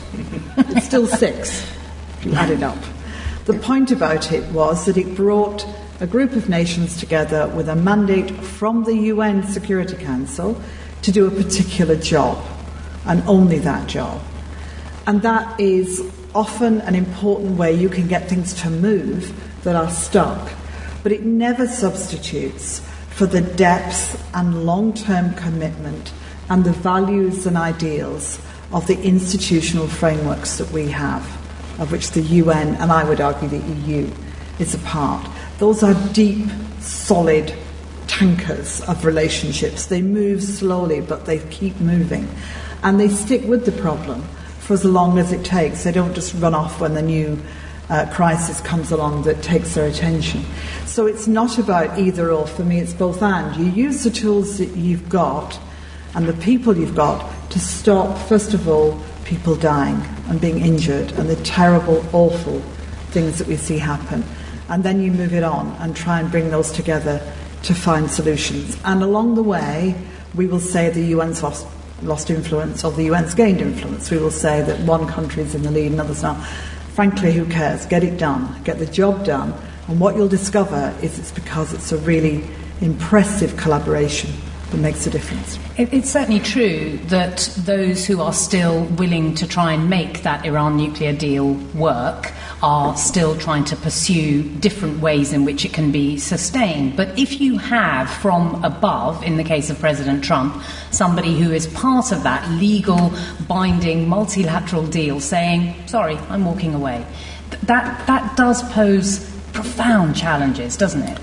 It's 0.70 0.86
still 0.86 1.06
six, 1.06 1.70
if 2.20 2.28
you 2.28 2.34
add 2.34 2.50
it 2.50 2.64
up. 2.64 2.78
The 3.44 3.56
point 3.56 3.92
about 3.92 4.32
it 4.32 4.50
was 4.54 4.86
that 4.86 4.96
it 4.96 5.18
brought 5.18 5.68
a 6.00 6.08
group 6.08 6.32
of 6.38 6.48
nations 6.48 6.96
together 6.96 7.50
with 7.50 7.68
a 7.68 7.76
mandate 7.76 8.32
from 8.32 8.86
the 8.86 8.96
UN 9.12 9.44
Security 9.44 9.98
Council 9.98 10.58
to 11.02 11.12
do 11.12 11.28
a 11.28 11.32
particular 11.32 11.98
job, 11.98 12.42
and 13.06 13.22
only 13.28 13.60
that 13.60 13.90
job. 13.90 14.22
And 15.06 15.22
that 15.24 15.60
is 15.60 16.10
often 16.34 16.80
an 16.88 16.96
important 16.96 17.58
way 17.58 17.74
you 17.74 17.90
can 17.90 18.08
get 18.08 18.30
things 18.30 18.54
to 18.62 18.70
move 18.70 19.34
that 19.66 19.76
are 19.76 19.92
stuck 19.92 20.54
but 21.08 21.14
it 21.14 21.24
never 21.24 21.66
substitutes 21.66 22.82
for 23.12 23.26
the 23.26 23.40
depth 23.40 24.22
and 24.36 24.66
long 24.66 24.94
term 24.94 25.34
commitment 25.36 26.12
and 26.50 26.66
the 26.66 26.74
values 26.74 27.46
and 27.46 27.56
ideals 27.56 28.42
of 28.74 28.86
the 28.88 29.02
institutional 29.02 29.88
frameworks 29.88 30.58
that 30.58 30.70
we 30.72 30.90
have, 30.90 31.24
of 31.80 31.94
which 31.94 32.12
the 32.12 32.20
UN 32.20 32.76
and 32.76 32.92
I 32.92 33.06
would 33.06 33.22
argue 33.22 33.48
the 33.48 33.60
EU 33.86 34.12
is 34.60 34.76
a 34.76 34.80
part. 34.80 35.26
Those 35.60 35.82
are 35.82 35.94
deep, 36.12 36.46
solid 36.82 37.54
tankers 38.08 38.82
of 38.82 39.06
relationships. 39.06 39.86
They 39.86 40.02
move 40.02 40.44
slowly, 40.44 41.00
but 41.00 41.26
they 41.26 41.40
keep 41.50 41.80
moving. 41.80 42.28
And 42.84 43.00
they 43.00 43.08
stick 43.08 43.46
with 43.46 43.66
the 43.66 43.82
problem 43.82 44.24
for 44.60 44.74
as 44.74 44.84
long 44.84 45.20
as 45.20 45.32
it 45.32 45.46
takes. 45.46 45.86
They 45.86 45.94
don't 45.94 46.14
just 46.14 46.34
run 46.34 46.54
off 46.54 46.82
when 46.82 46.96
the 46.96 47.02
new 47.02 47.42
uh, 47.90 48.06
crisis 48.12 48.60
comes 48.62 48.92
along 48.92 49.24
that 49.24 49.42
takes 49.42 49.76
their 49.76 49.88
attention. 49.88 50.44
So 50.86 51.06
it's 51.06 51.28
not 51.28 51.58
about 51.58 51.98
either 52.00 52.32
or 52.32 52.48
for 52.48 52.64
me, 52.64 52.80
it's 52.80 52.94
both 52.94 53.22
and. 53.22 53.56
You 53.56 53.72
use 53.72 54.04
the 54.04 54.10
tools 54.10 54.58
that 54.58 54.76
you've 54.76 55.10
got 55.10 55.60
and 56.16 56.28
the 56.28 56.34
people 56.34 56.76
you've 56.76 56.96
got 56.96 57.32
to 57.52 57.60
stop, 57.60 58.18
first 58.28 58.54
of 58.54 58.68
all, 58.68 59.00
people 59.24 59.56
dying 59.56 60.02
and 60.30 60.40
being 60.42 60.60
injured 60.60 61.12
and 61.14 61.30
the 61.30 61.36
terrible, 61.44 62.04
awful 62.14 62.60
things 63.12 63.38
that 63.38 63.48
we 63.48 63.56
see 63.56 63.78
happen. 63.78 64.24
And 64.70 64.84
then 64.84 65.02
you 65.02 65.12
move 65.12 65.34
it 65.34 65.44
on 65.44 65.70
and 65.80 65.96
try 65.96 66.20
and 66.20 66.30
bring 66.30 66.50
those 66.50 66.72
together 66.72 67.22
to 67.64 67.74
find 67.74 68.10
solutions. 68.10 68.78
And 68.84 69.02
along 69.02 69.36
the 69.36 69.44
way, 69.44 69.96
we 70.36 70.48
will 70.48 70.60
say 70.60 70.90
the 70.90 71.14
UN's 71.14 71.42
lost, 71.42 71.68
lost 72.02 72.30
influence 72.30 72.84
or 72.84 72.92
the 72.92 73.10
UN's 73.10 73.34
gained 73.34 73.62
influence. 73.62 74.12
We 74.12 74.18
will 74.18 74.32
say 74.32 74.62
that 74.62 74.80
one 74.82 75.08
country 75.08 75.44
is 75.44 75.56
in 75.56 75.64
the 75.64 75.72
lead 75.72 75.92
and 75.92 76.02
others 76.02 76.24
not. 76.24 76.38
Frankly, 76.98 77.32
who 77.32 77.46
cares? 77.46 77.86
Get 77.86 78.04
it 78.04 78.18
done, 78.18 78.60
get 78.64 78.80
the 78.80 78.86
job 78.88 79.24
done. 79.24 79.54
And 79.88 80.00
what 80.00 80.16
you'll 80.16 80.28
discover 80.28 80.96
is 81.04 81.20
it's 81.20 81.30
because 81.30 81.72
it's 81.72 81.92
a 81.92 81.98
really 81.98 82.44
impressive 82.82 83.56
collaboration 83.56 84.32
that 84.72 84.78
makes 84.78 85.08
a 85.08 85.10
difference. 85.10 85.58
It's 85.78 86.10
certainly 86.10 86.40
true 86.40 86.98
that 87.06 87.50
those 87.58 88.06
who 88.06 88.22
are 88.22 88.34
still 88.34 88.84
willing 88.84 89.36
to 89.36 89.48
try 89.48 89.72
and 89.74 89.90
make 89.90 90.24
that 90.24 90.46
Iran 90.46 90.76
nuclear 90.76 91.14
deal 91.14 91.54
work 91.76 92.34
are 92.62 92.98
still 92.98 93.38
trying 93.38 93.64
to 93.66 93.76
pursue 93.76 94.44
different 94.56 95.00
ways 95.00 95.32
in 95.32 95.46
which 95.46 95.64
it 95.64 95.74
can 95.74 95.92
be 95.92 96.18
sustained. 96.18 96.98
But 96.98 97.18
if 97.18 97.40
you 97.40 97.58
have 97.60 98.10
from 98.10 98.64
above, 98.66 99.24
in 99.24 99.38
the 99.38 99.44
case 99.44 99.70
of 99.70 99.80
President 99.80 100.24
Trump, 100.24 100.62
somebody 100.92 101.40
who 101.40 101.52
is 101.52 101.68
part 101.68 102.12
of 102.12 102.24
that 102.24 102.50
legal, 102.52 103.14
binding, 103.48 104.10
multilateral 104.10 104.88
deal 104.88 105.20
saying, 105.20 105.76
sorry, 105.88 106.18
I'm 106.30 106.44
walking 106.44 106.74
away, 106.74 107.06
that, 107.64 108.06
that 108.08 108.36
does 108.36 108.64
pose 108.74 109.20
profound 109.54 110.16
challenges, 110.16 110.76
doesn't 110.76 111.04
it? 111.04 111.20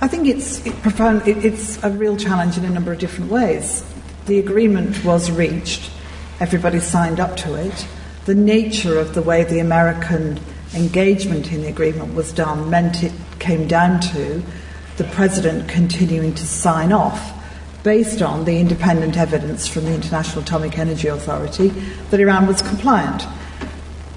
I 0.00 0.08
think 0.08 0.28
it's 0.28 0.64
it 0.66 0.74
profound. 0.82 1.26
It, 1.26 1.44
it's 1.44 1.82
a 1.82 1.90
real 1.90 2.16
challenge 2.16 2.58
in 2.58 2.64
a 2.64 2.70
number 2.70 2.92
of 2.92 2.98
different 2.98 3.30
ways. 3.30 3.84
The 4.26 4.38
agreement 4.38 5.04
was 5.04 5.30
reached. 5.30 5.90
Everybody 6.38 6.80
signed 6.80 7.18
up 7.18 7.36
to 7.38 7.54
it. 7.54 7.86
The 8.26 8.34
nature 8.34 8.98
of 8.98 9.14
the 9.14 9.22
way 9.22 9.44
the 9.44 9.60
American 9.60 10.38
engagement 10.74 11.52
in 11.52 11.62
the 11.62 11.68
agreement 11.68 12.14
was 12.14 12.32
done 12.32 12.68
meant 12.68 13.02
it 13.02 13.12
came 13.38 13.66
down 13.66 14.00
to 14.00 14.42
the 14.96 15.04
president 15.04 15.68
continuing 15.68 16.34
to 16.34 16.46
sign 16.46 16.92
off 16.92 17.32
based 17.82 18.20
on 18.20 18.44
the 18.44 18.58
independent 18.58 19.16
evidence 19.16 19.68
from 19.68 19.84
the 19.84 19.94
International 19.94 20.42
Atomic 20.42 20.76
Energy 20.78 21.08
Authority 21.08 21.68
that 22.10 22.18
Iran 22.18 22.46
was 22.46 22.60
compliant. 22.60 23.24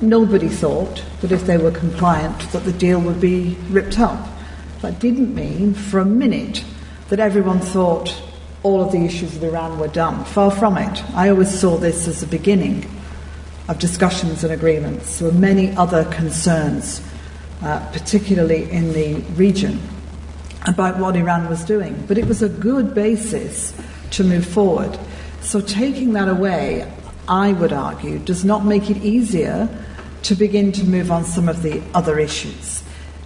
Nobody 0.02 0.50
thought 0.50 1.04
that 1.22 1.32
if 1.32 1.46
they 1.46 1.58
were 1.58 1.72
compliant 1.72 2.52
that 2.52 2.64
the 2.64 2.74
deal 2.74 3.00
would 3.00 3.22
be 3.22 3.56
ripped 3.70 4.00
up. 4.00 4.28
That 4.82 5.00
didn't 5.00 5.36
mean 5.36 5.74
for 5.74 6.00
a 6.00 6.06
minute 6.06 6.64
that 7.10 7.20
everyone 7.20 7.60
thought 7.60 8.22
all 8.64 8.82
of 8.82 8.92
the 8.92 9.06
issues 9.06 9.34
with 9.34 9.44
Iran 9.44 9.80
were 9.80 9.88
done. 9.88 10.24
Far 10.26 10.52
from 10.52 10.78
it. 10.78 11.04
I 11.16 11.30
always 11.30 11.58
saw 11.58 11.78
this 11.78 12.08
as 12.08 12.22
the 12.22 12.28
beginning 12.28 12.86
of 13.68 13.80
discussions 13.80 14.44
and 14.44 14.54
agreements. 14.54 15.20
There 15.20 15.30
were 15.30 15.38
many 15.38 15.76
other 15.76 16.06
concerns, 16.06 17.02
uh, 17.62 17.80
particularly 17.92 18.70
in 18.70 18.94
the 18.94 19.16
region, 19.36 19.80
about 20.66 20.98
what 20.98 21.16
Iran 21.16 21.50
was 21.50 21.64
doing. 21.64 22.04
But 22.08 22.18
it 22.18 22.26
was 22.26 22.42
a 22.42 22.50
good 22.50 22.94
basis 22.94 23.74
to 24.12 24.24
move 24.24 24.46
forward. 24.46 24.98
So 25.42 25.62
taking 25.62 26.14
that 26.14 26.28
away, 26.28 26.92
I 27.28 27.54
would 27.54 27.72
argue, 27.72 28.20
does 28.20 28.44
not 28.44 28.66
make 28.66 28.90
it 28.90 28.98
easier 28.98 29.70
to 30.24 30.36
begin 30.36 30.72
to 30.74 30.84
move 30.84 31.12
on 31.12 31.24
some 31.24 31.48
of 31.48 31.62
the 31.64 31.82
other 31.94 32.20
issues. 32.20 32.79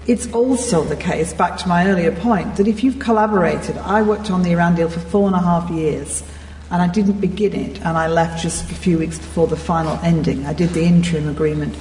It's 0.05 0.29
also 0.33 0.83
the 0.83 0.97
case, 0.97 1.31
back 1.31 1.57
to 1.59 1.67
my 1.69 1.87
earlier 1.87 2.11
point, 2.11 2.57
that 2.57 2.67
if 2.67 2.83
you've 2.83 2.99
collaborated, 2.99 3.77
I 3.77 4.01
worked 4.01 4.29
on 4.29 4.43
the 4.43 4.51
Iran 4.51 4.75
deal 4.75 4.89
for 4.89 4.99
four 4.99 5.27
and 5.27 5.35
a 5.35 5.39
half 5.39 5.69
years, 5.69 6.23
and 6.69 6.81
I 6.81 6.89
didn't 6.89 7.21
begin 7.21 7.53
it, 7.53 7.77
and 7.77 7.97
I 7.97 8.07
left 8.07 8.43
just 8.43 8.69
a 8.69 8.75
few 8.75 8.97
weeks 8.97 9.17
before 9.17 9.47
the 9.47 9.55
final 9.55 9.97
ending. 10.03 10.45
I 10.45 10.51
did 10.51 10.71
the 10.71 10.83
interim 10.83 11.29
agreement 11.29 11.77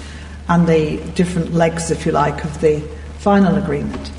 and 0.48 0.68
the 0.68 0.98
different 1.16 1.52
legs, 1.52 1.90
if 1.90 2.06
you 2.06 2.12
like, 2.12 2.44
of 2.44 2.60
the 2.60 2.78
final 3.18 3.56
agreement. 3.56 4.12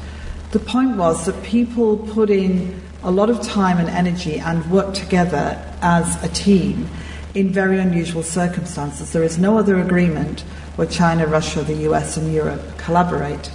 The 0.52 0.60
point 0.60 0.98
was 0.98 1.26
that 1.26 1.42
people 1.42 1.96
put 1.96 2.30
in 2.30 2.82
a 3.04 3.12
lot 3.12 3.30
of 3.30 3.42
time 3.42 3.78
and 3.78 3.88
energy 3.88 4.38
and 4.38 4.70
worked 4.70 4.98
together 4.98 5.64
as 5.82 6.22
a 6.22 6.28
team 6.28 6.90
in 7.36 7.54
very 7.54 7.80
unusual 7.80 8.24
circumstances. 8.24 9.14
There 9.14 9.24
is 9.24 9.38
no 9.38 9.58
other 9.58 9.80
agreement 9.80 10.42
where 10.76 10.88
China, 10.88 11.26
Russia, 11.26 11.62
the 11.62 11.90
US, 11.90 12.18
and 12.18 12.34
Europe 12.34 12.78
collaborate 12.78 13.50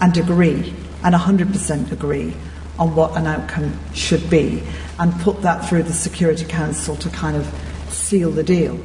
and 0.00 0.16
agree, 0.16 0.74
and 1.02 1.14
100% 1.14 1.92
agree 1.92 2.34
on 2.78 2.94
what 2.94 3.16
an 3.16 3.26
outcome 3.26 3.78
should 3.92 4.30
be, 4.30 4.62
and 4.98 5.12
put 5.20 5.42
that 5.42 5.68
through 5.68 5.82
the 5.82 5.92
Security 5.92 6.44
Council 6.44 6.96
to 6.96 7.08
kind 7.10 7.36
of 7.36 7.46
seal 7.88 8.30
the 8.30 8.42
deal. 8.42 8.78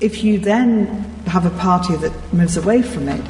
If 0.00 0.24
you 0.24 0.38
then 0.38 0.86
have 1.26 1.46
a 1.46 1.56
party 1.58 1.96
that 1.96 2.12
moves 2.32 2.56
away 2.56 2.82
from 2.82 3.08
it, 3.08 3.24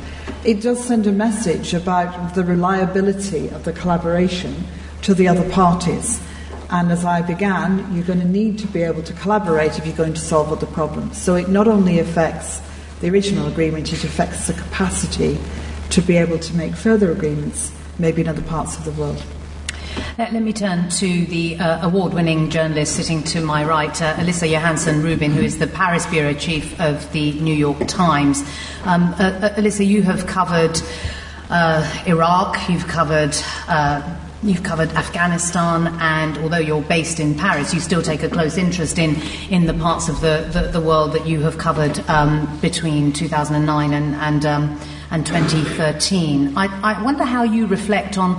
it 0.44 0.60
does 0.60 0.82
send 0.82 1.06
a 1.06 1.12
message 1.12 1.74
about 1.74 2.34
the 2.34 2.44
reliability 2.44 3.48
of 3.48 3.64
the 3.64 3.72
collaboration 3.72 4.64
to 5.02 5.14
the 5.14 5.28
other 5.28 5.48
parties. 5.50 6.22
And 6.70 6.90
as 6.90 7.04
I 7.04 7.22
began, 7.22 7.94
you're 7.94 8.04
going 8.04 8.20
to 8.20 8.28
need 8.28 8.58
to 8.60 8.66
be 8.66 8.82
able 8.82 9.02
to 9.02 9.12
collaborate 9.12 9.78
if 9.78 9.86
you're 9.86 9.96
going 9.96 10.14
to 10.14 10.20
solve 10.20 10.50
other 10.50 10.66
problems. 10.66 11.20
So 11.20 11.34
it 11.34 11.48
not 11.48 11.68
only 11.68 11.98
affects 11.98 12.60
the 13.00 13.10
original 13.10 13.46
agreement, 13.46 13.92
it 13.92 14.02
affects 14.02 14.46
the 14.46 14.54
capacity 14.54 15.38
to 15.94 16.02
be 16.02 16.16
able 16.16 16.40
to 16.40 16.56
make 16.56 16.74
further 16.74 17.12
agreements, 17.12 17.72
maybe 18.00 18.20
in 18.20 18.26
other 18.26 18.42
parts 18.42 18.76
of 18.76 18.84
the 18.84 18.90
world. 19.00 19.22
Let, 20.18 20.32
let 20.32 20.42
me 20.42 20.52
turn 20.52 20.88
to 20.88 21.24
the 21.26 21.56
uh, 21.56 21.86
award 21.86 22.14
winning 22.14 22.50
journalist 22.50 22.96
sitting 22.96 23.22
to 23.24 23.40
my 23.40 23.64
right, 23.64 24.02
uh, 24.02 24.14
Alissa 24.14 24.50
Johannsen 24.50 25.04
Rubin, 25.04 25.30
who 25.30 25.42
is 25.42 25.58
the 25.58 25.68
Paris 25.68 26.04
bureau 26.06 26.34
chief 26.34 26.80
of 26.80 27.12
the 27.12 27.38
New 27.40 27.54
York 27.54 27.86
Times. 27.86 28.42
Um, 28.82 29.14
uh, 29.20 29.22
uh 29.22 29.54
Alissa, 29.54 29.86
you 29.86 30.02
have 30.02 30.26
covered 30.26 30.76
uh, 31.48 32.02
Iraq, 32.06 32.68
you've 32.68 32.88
covered 32.88 33.36
uh, 33.68 34.18
You've 34.44 34.62
covered 34.62 34.90
Afghanistan, 34.90 35.86
and 36.02 36.36
although 36.36 36.58
you're 36.58 36.82
based 36.82 37.18
in 37.18 37.34
Paris, 37.34 37.72
you 37.72 37.80
still 37.80 38.02
take 38.02 38.22
a 38.22 38.28
close 38.28 38.58
interest 38.58 38.98
in, 38.98 39.16
in 39.48 39.64
the 39.64 39.72
parts 39.72 40.10
of 40.10 40.20
the, 40.20 40.46
the, 40.52 40.68
the 40.68 40.82
world 40.82 41.14
that 41.14 41.26
you 41.26 41.40
have 41.40 41.56
covered 41.56 41.98
um, 42.10 42.58
between 42.60 43.10
2009 43.10 43.94
and, 43.94 44.14
and, 44.16 44.44
um, 44.44 44.78
and 45.10 45.26
2013. 45.26 46.56
I, 46.56 46.66
I 46.82 47.02
wonder 47.02 47.24
how 47.24 47.42
you 47.42 47.66
reflect 47.66 48.18
on 48.18 48.34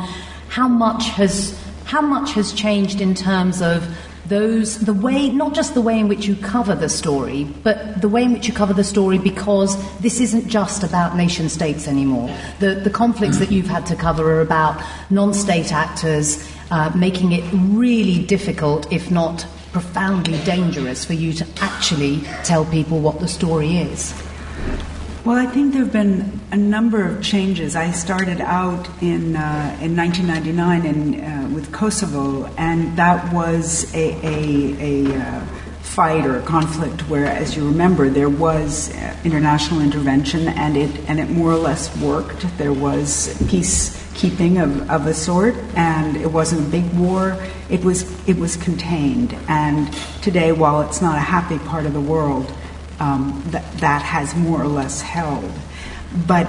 how 0.49 0.68
much 0.68 1.07
has, 1.09 1.61
how 1.86 2.01
much 2.01 2.32
has 2.34 2.53
changed 2.53 3.01
in 3.01 3.16
terms 3.16 3.61
of 3.61 3.88
those 4.28 4.80
the 4.80 4.93
way 4.93 5.30
not 5.30 5.53
just 5.53 5.74
the 5.74 5.82
way 5.82 5.99
in 5.99 6.07
which 6.07 6.26
you 6.26 6.36
cover 6.36 6.74
the 6.74 6.89
story 6.89 7.43
but 7.63 8.01
the 8.01 8.09
way 8.09 8.24
in 8.24 8.34
which 8.34 8.47
you 8.47 8.53
cover 8.53 8.74
the 8.74 8.84
story 8.84 9.20
because 9.20 9.78
this 9.99 10.20
isn't 10.20 10.47
just 10.47 10.84
about 10.84 11.16
nation 11.16 11.47
states 11.47 11.88
anymore 11.88 12.36
the 12.59 12.74
the 12.76 12.89
conflicts 12.89 13.38
that 13.38 13.51
you've 13.51 13.68
had 13.68 13.86
to 13.86 13.95
cover 13.95 14.38
are 14.38 14.41
about 14.41 14.82
non-state 15.11 15.72
actors 15.72 16.49
uh, 16.72 16.91
making 16.95 17.34
it 17.34 17.43
really 17.53 18.26
difficult 18.26 18.91
if 18.91 19.11
not 19.11 19.45
profoundly 19.72 20.39
dangerous 20.43 21.05
for 21.05 21.13
you 21.13 21.32
to 21.32 21.45
actually 21.61 22.22
tell 22.43 22.66
people 22.66 22.99
what 22.99 23.20
the 23.20 23.28
story 23.28 23.78
is 23.78 24.11
well, 25.26 25.38
I 25.38 25.48
think 25.48 25.74
there 25.74 25.82
have 25.82 25.92
been 25.92 26.40
a 26.52 26.56
number 26.56 27.04
of 27.04 27.24
changes. 27.24 27.76
I 27.76 27.90
started 27.90 28.42
out 28.42 28.88
in 29.02 29.36
uh, 29.36 29.76
in 29.82 29.98
1999 29.98 30.86
in, 30.86 31.20
uh, 31.20 31.50
with 31.52 31.72
Kosovo, 31.72 32.46
and 32.60 32.96
that 32.96 33.34
was 33.34 33.92
a, 33.96 34.14
a, 34.24 35.08
a 35.10 35.20
uh, 35.20 35.46
fight 35.82 36.28
or 36.28 36.38
a 36.38 36.44
conflict 36.44 37.10
where, 37.10 37.26
as 37.26 37.58
you 37.58 37.66
remember, 37.66 38.08
there 38.08 38.30
was 38.30 38.94
uh, 38.94 39.18
international 39.24 39.82
intervention, 39.82 40.48
and 40.48 40.78
it 40.78 40.92
and 41.10 41.20
it 41.20 41.32
more 41.32 41.52
or 41.54 41.58
less 41.58 41.90
worked. 41.98 42.46
There 42.60 42.74
was 42.74 43.36
peacekeeping 43.46 44.62
of, 44.64 44.88
of 44.92 45.08
a 45.08 45.14
sort, 45.16 45.56
and 45.76 46.18
it 46.18 46.32
wasn't 46.32 46.68
a 46.68 46.70
big 46.70 46.88
war. 46.94 47.36
It 47.72 47.84
was 47.84 48.04
it 48.30 48.38
was 48.38 48.58
contained. 48.58 49.36
And 49.48 49.92
today, 50.22 50.52
while 50.52 50.82
it's 50.82 51.02
not 51.02 51.18
a 51.18 51.26
happy 51.36 51.58
part 51.58 51.88
of 51.88 51.94
the 51.94 52.02
world 52.02 52.54
that, 52.98 53.64
that 53.78 54.02
has 54.02 54.36
more 54.36 54.62
or 54.62 54.68
less 54.68 55.02
held. 55.02 55.52
But 56.28 56.48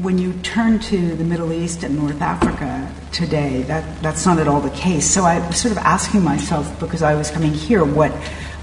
when 0.00 0.18
you 0.18 0.32
turn 0.42 0.78
to 0.78 1.14
the 1.16 1.24
Middle 1.24 1.52
East 1.52 1.82
and 1.82 1.96
North 1.96 2.22
Africa 2.22 2.90
today, 3.12 3.62
that, 3.62 4.02
that's 4.02 4.24
not 4.24 4.38
at 4.38 4.48
all 4.48 4.60
the 4.60 4.70
case. 4.70 5.08
So 5.08 5.24
I 5.24 5.46
was 5.46 5.58
sort 5.58 5.72
of 5.72 5.78
asking 5.78 6.24
myself, 6.24 6.80
because 6.80 7.02
I 7.02 7.14
was 7.14 7.30
coming 7.30 7.52
here, 7.52 7.84
what, 7.84 8.10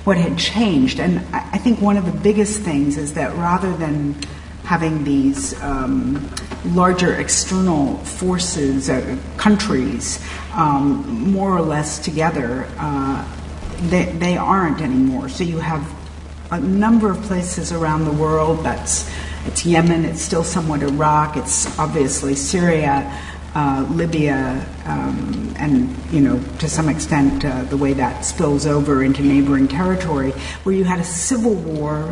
what 0.06 0.18
had 0.18 0.38
changed. 0.40 1.00
And 1.00 1.20
I, 1.34 1.60
think 1.60 1.82
one 1.82 1.98
of 1.98 2.06
the 2.06 2.20
biggest 2.20 2.62
things 2.62 2.98
is 2.98 3.14
that 3.14 3.36
rather 3.36 3.72
than 3.78 4.16
having 4.64 5.04
these 5.04 5.60
um, 5.62 6.30
larger 6.66 7.14
external 7.16 7.98
forces, 7.98 8.90
uh, 8.90 9.18
countries, 9.38 10.24
um, 10.54 11.32
more 11.32 11.56
or 11.56 11.62
less 11.62 12.00
together, 12.00 12.68
uh, 12.78 13.36
they, 13.82 14.06
they 14.06 14.36
aren't 14.36 14.82
anymore. 14.82 15.30
So 15.30 15.44
you 15.44 15.60
have 15.60 15.84
a 16.52 16.60
number 16.60 17.12
of 17.12 17.22
places 17.24 17.72
around 17.72 18.06
the 18.06 18.12
world. 18.12 18.64
That's 18.64 19.10
it's 19.46 19.66
Yemen, 19.66 20.06
it's 20.06 20.22
still 20.22 20.44
somewhat 20.44 20.84
Iraq, 20.84 21.38
it's 21.38 21.78
obviously 21.80 22.36
Syria, 22.36 23.18
uh, 23.56 23.88
Libya, 23.90 24.66
um, 24.86 25.54
and 25.58 25.96
you 26.12 26.22
know 26.22 26.42
to 26.60 26.68
some 26.68 26.90
extent 26.90 27.46
uh, 27.46 27.64
the 27.64 27.78
way 27.78 27.94
that 27.94 28.26
spills 28.26 28.66
over 28.66 29.04
into 29.04 29.22
neighboring 29.22 29.68
territory, 29.68 30.32
where 30.64 30.76
you 30.76 30.84
had 30.84 31.00
a 31.00 31.04
civil 31.04 31.54
war, 31.54 32.04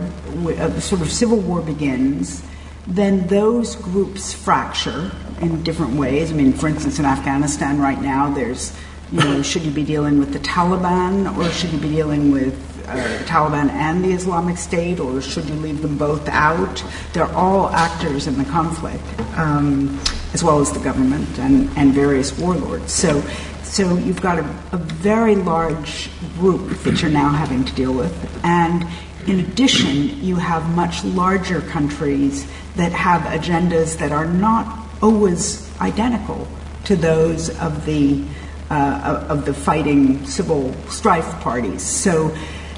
a 0.49 0.81
sort 0.81 1.01
of 1.01 1.11
civil 1.11 1.39
war 1.39 1.61
begins. 1.61 2.43
Then 2.87 3.27
those 3.27 3.75
groups 3.75 4.31
fracture 4.31 5.11
in 5.41 5.61
different 5.61 5.95
ways. 5.95 6.31
I 6.31 6.35
mean, 6.35 6.53
for 6.53 6.69
instance, 6.69 6.99
in 6.99 7.05
Afghanistan 7.05 7.79
right 7.79 8.01
now, 8.01 8.33
there's 8.33 8.73
you 9.11 9.19
know, 9.19 9.41
should 9.41 9.63
you 9.63 9.71
be 9.71 9.83
dealing 9.83 10.19
with 10.19 10.33
the 10.33 10.39
Taliban 10.39 11.37
or 11.37 11.49
should 11.51 11.71
you 11.71 11.79
be 11.79 11.89
dealing 11.89 12.31
with 12.31 12.76
uh, 12.87 13.23
Taliban 13.25 13.69
and 13.69 14.03
the 14.03 14.11
Islamic 14.11 14.57
State, 14.57 14.99
or 14.99 15.21
should 15.21 15.45
you 15.45 15.55
leave 15.55 15.81
them 15.81 15.97
both 15.97 16.27
out? 16.29 16.83
They're 17.13 17.33
all 17.33 17.69
actors 17.69 18.27
in 18.27 18.37
the 18.37 18.45
conflict, 18.45 19.03
um, 19.37 19.99
as 20.33 20.43
well 20.43 20.59
as 20.59 20.71
the 20.71 20.79
government 20.79 21.37
and, 21.39 21.69
and 21.77 21.93
various 21.93 22.37
warlords. 22.37 22.93
So, 22.93 23.21
so 23.63 23.97
you've 23.97 24.21
got 24.21 24.39
a, 24.39 24.45
a 24.71 24.77
very 24.77 25.35
large 25.35 26.09
group 26.35 26.79
that 26.79 27.01
you're 27.01 27.11
now 27.11 27.29
having 27.29 27.65
to 27.65 27.73
deal 27.75 27.93
with, 27.93 28.13
and 28.43 28.85
in 29.27 29.41
addition, 29.41 30.23
you 30.23 30.37
have 30.37 30.73
much 30.73 31.03
larger 31.03 31.59
countries 31.59 32.49
that 32.77 32.93
have 32.93 33.21
agendas 33.23 33.97
that 33.97 34.13
are 34.13 34.25
not 34.25 34.87
always 35.01 35.69
identical 35.81 36.47
to 36.85 36.95
those 36.95 37.49
of 37.59 37.85
the 37.85 38.23
uh, 38.69 39.25
of 39.29 39.45
the 39.45 39.53
fighting 39.53 40.25
civil 40.25 40.73
strife 40.89 41.29
parties. 41.41 41.81
So 41.81 42.35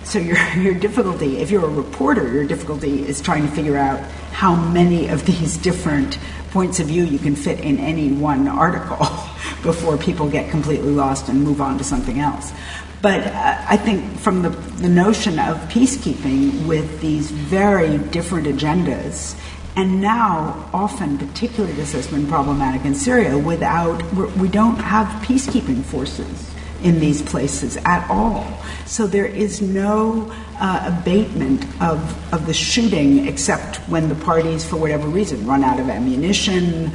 so 0.09 0.17
your, 0.17 0.37
your 0.57 0.73
difficulty, 0.73 1.37
if 1.37 1.51
you're 1.51 1.65
a 1.65 1.69
reporter, 1.69 2.31
your 2.31 2.45
difficulty 2.45 3.07
is 3.07 3.21
trying 3.21 3.47
to 3.47 3.51
figure 3.51 3.77
out 3.77 3.99
how 4.31 4.55
many 4.55 5.07
of 5.07 5.25
these 5.25 5.57
different 5.57 6.17
points 6.51 6.79
of 6.79 6.87
view 6.87 7.03
you 7.03 7.19
can 7.19 7.35
fit 7.35 7.59
in 7.59 7.77
any 7.77 8.11
one 8.11 8.47
article 8.47 8.97
before 9.63 9.97
people 9.97 10.27
get 10.27 10.49
completely 10.49 10.89
lost 10.89 11.29
and 11.29 11.43
move 11.43 11.61
on 11.61 11.77
to 11.77 11.83
something 11.83 12.19
else. 12.19 12.51
But 13.01 13.27
uh, 13.27 13.65
I 13.67 13.77
think 13.77 14.19
from 14.19 14.41
the, 14.41 14.49
the 14.49 14.89
notion 14.89 15.39
of 15.39 15.57
peacekeeping 15.69 16.67
with 16.67 16.99
these 17.01 17.29
very 17.31 17.97
different 17.97 18.47
agendas, 18.47 19.39
and 19.75 20.01
now 20.01 20.69
often, 20.73 21.17
particularly 21.17 21.75
this 21.75 21.93
has 21.93 22.07
been 22.07 22.27
problematic 22.27 22.83
in 22.83 22.95
Syria, 22.95 23.37
without, 23.37 24.01
we 24.13 24.49
don't 24.49 24.77
have 24.77 25.07
peacekeeping 25.23 25.83
forces 25.83 26.53
in 26.83 26.99
these 26.99 27.21
places 27.21 27.77
at 27.77 28.09
all. 28.09 28.45
So 28.85 29.07
there 29.07 29.25
is 29.25 29.61
no 29.61 30.31
uh, 30.59 30.99
abatement 30.99 31.63
of, 31.81 32.33
of 32.33 32.45
the 32.45 32.53
shooting 32.53 33.27
except 33.27 33.77
when 33.89 34.09
the 34.09 34.15
parties, 34.15 34.67
for 34.67 34.77
whatever 34.77 35.07
reason, 35.07 35.45
run 35.45 35.63
out 35.63 35.79
of 35.79 35.89
ammunition. 35.89 36.91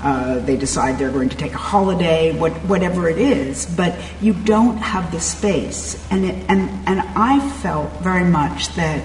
Uh, 0.00 0.40
they 0.40 0.56
decide 0.56 0.98
they're 0.98 1.10
going 1.10 1.28
to 1.28 1.36
take 1.36 1.52
a 1.52 1.58
holiday, 1.58 2.36
what, 2.36 2.52
whatever 2.66 3.08
it 3.08 3.18
is, 3.18 3.66
but 3.76 3.96
you 4.20 4.32
don't 4.32 4.76
have 4.78 5.12
the 5.12 5.20
space. 5.20 6.04
And, 6.10 6.24
it, 6.24 6.34
and, 6.48 6.70
and 6.88 7.00
I 7.16 7.38
felt 7.60 7.92
very 8.00 8.24
much 8.24 8.74
that 8.74 9.00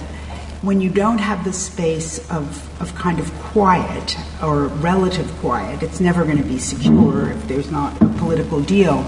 when 0.61 0.82
you 0.82 0.89
don't 0.89 1.19
have 1.19 1.43
the 1.43 1.53
space 1.53 2.19
of, 2.32 2.82
of 2.82 2.93
kind 2.95 3.19
of 3.19 3.32
quiet 3.36 4.17
or 4.41 4.67
relative 4.67 5.32
quiet, 5.38 5.84
it's 5.84 5.99
never 5.99 6.23
going 6.23 6.38
to 6.38 6.43
be 6.43 6.57
secure 6.57 7.30
if 7.30 7.47
there's 7.47 7.69
not 7.69 8.01
a 8.01 8.07
political 8.17 8.61
deal. 8.61 9.05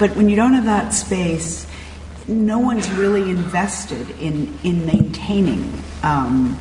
But 0.00 0.16
when 0.16 0.30
you 0.30 0.34
don't 0.34 0.54
have 0.54 0.64
that 0.64 0.94
space, 0.94 1.66
no 2.26 2.58
one's 2.58 2.90
really 2.90 3.30
invested 3.30 4.10
in, 4.18 4.58
in 4.64 4.86
maintaining, 4.86 5.70
um, 6.02 6.58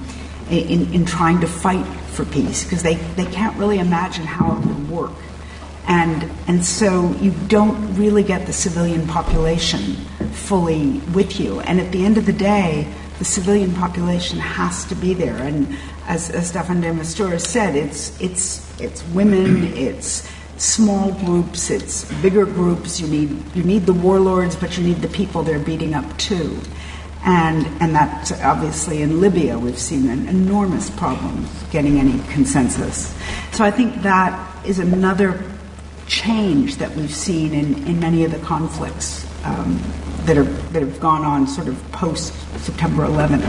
in, 0.49 0.93
in 0.93 1.05
trying 1.05 1.39
to 1.39 1.47
fight 1.47 1.85
for 2.11 2.25
peace, 2.25 2.65
because 2.65 2.83
they, 2.83 2.95
they 3.15 3.25
can't 3.25 3.57
really 3.57 3.79
imagine 3.79 4.25
how 4.25 4.57
it 4.57 4.65
would 4.65 4.89
work. 4.89 5.11
And, 5.87 6.29
and 6.47 6.65
so 6.65 7.13
you 7.21 7.33
don't 7.47 7.95
really 7.95 8.23
get 8.23 8.45
the 8.45 8.51
civilian 8.51 9.07
population 9.07 9.95
fully 10.33 10.99
with 11.13 11.39
you. 11.39 11.61
And 11.61 11.79
at 11.79 11.93
the 11.93 12.05
end 12.05 12.17
of 12.17 12.25
the 12.25 12.33
day, 12.33 12.93
the 13.19 13.25
civilian 13.25 13.73
population 13.73 14.37
has 14.39 14.83
to 14.85 14.95
be 14.95 15.13
there. 15.13 15.37
And 15.37 15.77
as, 16.07 16.29
as 16.29 16.51
Staffan 16.51 16.81
de 16.81 16.91
Mistura 16.91 17.39
said, 17.39 17.75
it's, 17.75 18.19
it's, 18.19 18.81
it's 18.81 19.01
women, 19.07 19.63
it's 19.73 20.29
small 20.59 21.11
groups, 21.13 21.69
it's 21.69 22.11
bigger 22.21 22.45
groups. 22.45 22.99
You 22.99 23.07
need, 23.07 23.55
you 23.55 23.63
need 23.63 23.85
the 23.85 23.93
warlords, 23.93 24.55
but 24.55 24.77
you 24.77 24.83
need 24.83 24.97
the 24.97 25.07
people 25.07 25.41
they're 25.41 25.59
beating 25.59 25.93
up 25.93 26.17
too. 26.17 26.59
And, 27.25 27.65
and 27.81 27.95
that 27.95 28.31
obviously 28.43 29.01
in 29.01 29.19
Libya, 29.19 29.57
we've 29.57 29.79
seen 29.79 30.09
an 30.09 30.27
enormous 30.27 30.89
problem 30.89 31.47
getting 31.71 31.99
any 31.99 32.19
consensus. 32.31 33.15
So 33.51 33.63
I 33.63 33.71
think 33.71 34.01
that 34.03 34.65
is 34.65 34.79
another 34.79 35.43
change 36.07 36.77
that 36.77 36.95
we've 36.95 37.13
seen 37.13 37.53
in, 37.53 37.87
in 37.87 37.99
many 37.99 38.23
of 38.23 38.31
the 38.31 38.39
conflicts 38.39 39.25
um, 39.45 39.79
that, 40.29 40.37
are, 40.37 40.43
that 40.43 40.83
have 40.83 40.99
gone 40.99 41.25
on 41.25 41.47
sort 41.47 41.67
of 41.67 41.91
post 41.91 42.33
September 42.59 43.03
11th. 43.03 43.41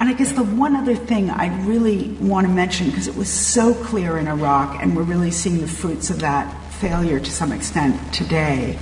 And 0.00 0.08
I 0.08 0.14
guess 0.14 0.32
the 0.32 0.42
one 0.42 0.74
other 0.74 0.96
thing 0.96 1.28
I 1.28 1.54
really 1.66 2.08
want 2.18 2.46
to 2.46 2.52
mention, 2.52 2.86
because 2.86 3.08
it 3.08 3.14
was 3.14 3.28
so 3.28 3.74
clear 3.74 4.16
in 4.16 4.26
Iraq, 4.26 4.82
and 4.82 4.96
we're 4.96 5.02
really 5.02 5.30
seeing 5.30 5.60
the 5.60 5.68
fruits 5.68 6.08
of 6.08 6.20
that 6.20 6.50
failure 6.76 7.20
to 7.20 7.30
some 7.30 7.52
extent 7.52 8.14
today, 8.14 8.78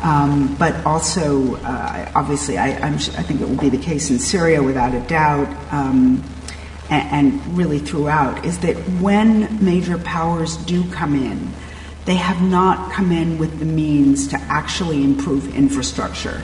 um, 0.00 0.56
but 0.56 0.86
also, 0.86 1.56
uh, 1.56 2.12
obviously, 2.14 2.56
I, 2.56 2.78
I, 2.78 2.96
think 2.96 3.42
it 3.42 3.48
will 3.48 3.60
be 3.60 3.68
the 3.68 3.76
case 3.76 4.08
in 4.08 4.18
Syria 4.18 4.62
without 4.62 4.94
a 4.94 5.00
doubt, 5.00 5.48
um, 5.70 6.24
and, 6.88 7.30
and, 7.30 7.58
really 7.58 7.78
throughout, 7.78 8.46
is 8.46 8.58
that 8.60 8.76
when 9.02 9.62
major 9.62 9.98
powers 9.98 10.56
do 10.56 10.90
come 10.92 11.14
in, 11.14 11.52
they 12.06 12.14
have 12.14 12.40
not 12.40 12.90
come 12.92 13.12
in 13.12 13.36
with 13.36 13.58
the 13.58 13.66
means 13.66 14.28
to 14.28 14.38
actually 14.44 15.04
improve 15.04 15.54
infrastructure 15.54 16.40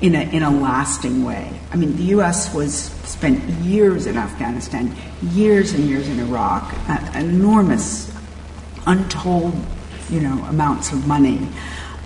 in 0.00 0.14
a, 0.14 0.20
in 0.20 0.42
a 0.42 0.50
lasting 0.50 1.24
way. 1.24 1.52
I 1.72 1.76
mean, 1.76 1.96
the 1.96 2.04
U.S. 2.04 2.54
was 2.54 2.74
spent 2.74 3.42
years 3.60 4.06
in 4.06 4.16
Afghanistan, 4.16 4.94
years 5.22 5.72
and 5.72 5.84
years 5.84 6.08
in 6.08 6.18
Iraq, 6.20 6.72
uh, 6.88 7.12
enormous, 7.14 8.12
untold, 8.86 9.54
you 10.08 10.20
know, 10.20 10.42
amounts 10.44 10.92
of 10.92 11.06
money. 11.06 11.46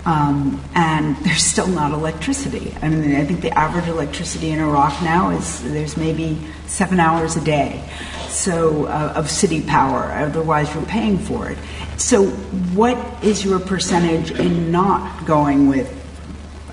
Um, 0.05 0.61
and 0.75 1.15
there's 1.17 1.43
still 1.43 1.67
not 1.67 1.91
electricity. 1.91 2.75
I 2.81 2.89
mean, 2.89 3.15
I 3.15 3.25
think 3.25 3.41
the 3.41 3.57
average 3.57 3.87
electricity 3.87 4.51
in 4.51 4.59
Iraq 4.59 5.01
now 5.01 5.31
is 5.31 5.63
there's 5.63 5.97
maybe 5.97 6.37
seven 6.67 6.99
hours 6.99 7.37
a 7.37 7.43
day, 7.43 7.83
so 8.27 8.85
uh, 8.85 9.13
of 9.15 9.31
city 9.31 9.61
power. 9.61 10.11
Otherwise, 10.11 10.71
you're 10.75 10.85
paying 10.85 11.17
for 11.17 11.49
it. 11.49 11.57
So, 11.97 12.27
what 12.75 12.97
is 13.23 13.43
your 13.43 13.59
percentage 13.59 14.31
in 14.31 14.71
not 14.71 15.25
going 15.25 15.69
with 15.69 16.04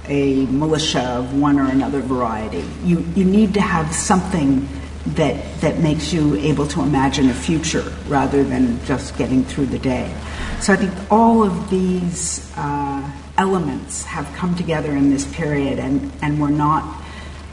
a 0.09 0.47
militia 0.47 1.03
of 1.03 1.39
one 1.39 1.59
or 1.59 1.71
another 1.71 2.01
variety? 2.01 2.65
You 2.85 3.01
you 3.15 3.25
need 3.25 3.55
to 3.55 3.61
have 3.61 3.95
something 3.95 4.69
that 5.07 5.61
that 5.61 5.79
makes 5.79 6.13
you 6.13 6.37
able 6.37 6.67
to 6.69 6.83
imagine 6.83 7.29
a 7.29 7.35
future 7.35 7.93
rather 8.09 8.45
than 8.45 8.85
just 8.85 9.17
getting 9.17 9.45
through 9.45 9.67
the 9.67 9.79
day. 9.79 10.15
So, 10.61 10.73
I 10.73 10.77
think 10.77 10.93
all 11.11 11.43
of 11.43 11.71
these. 11.71 12.53
Uh, 12.57 13.11
elements 13.39 14.05
have 14.05 14.31
come 14.35 14.55
together 14.55 14.95
in 14.95 15.11
this 15.11 15.27
period, 15.35 15.79
and, 15.79 16.13
and 16.21 16.39
we're 16.39 16.51
not 16.51 17.03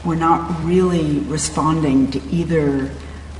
we're 0.04 0.14
not 0.14 0.64
really 0.64 1.18
responding 1.20 2.10
to 2.10 2.22
either 2.30 2.90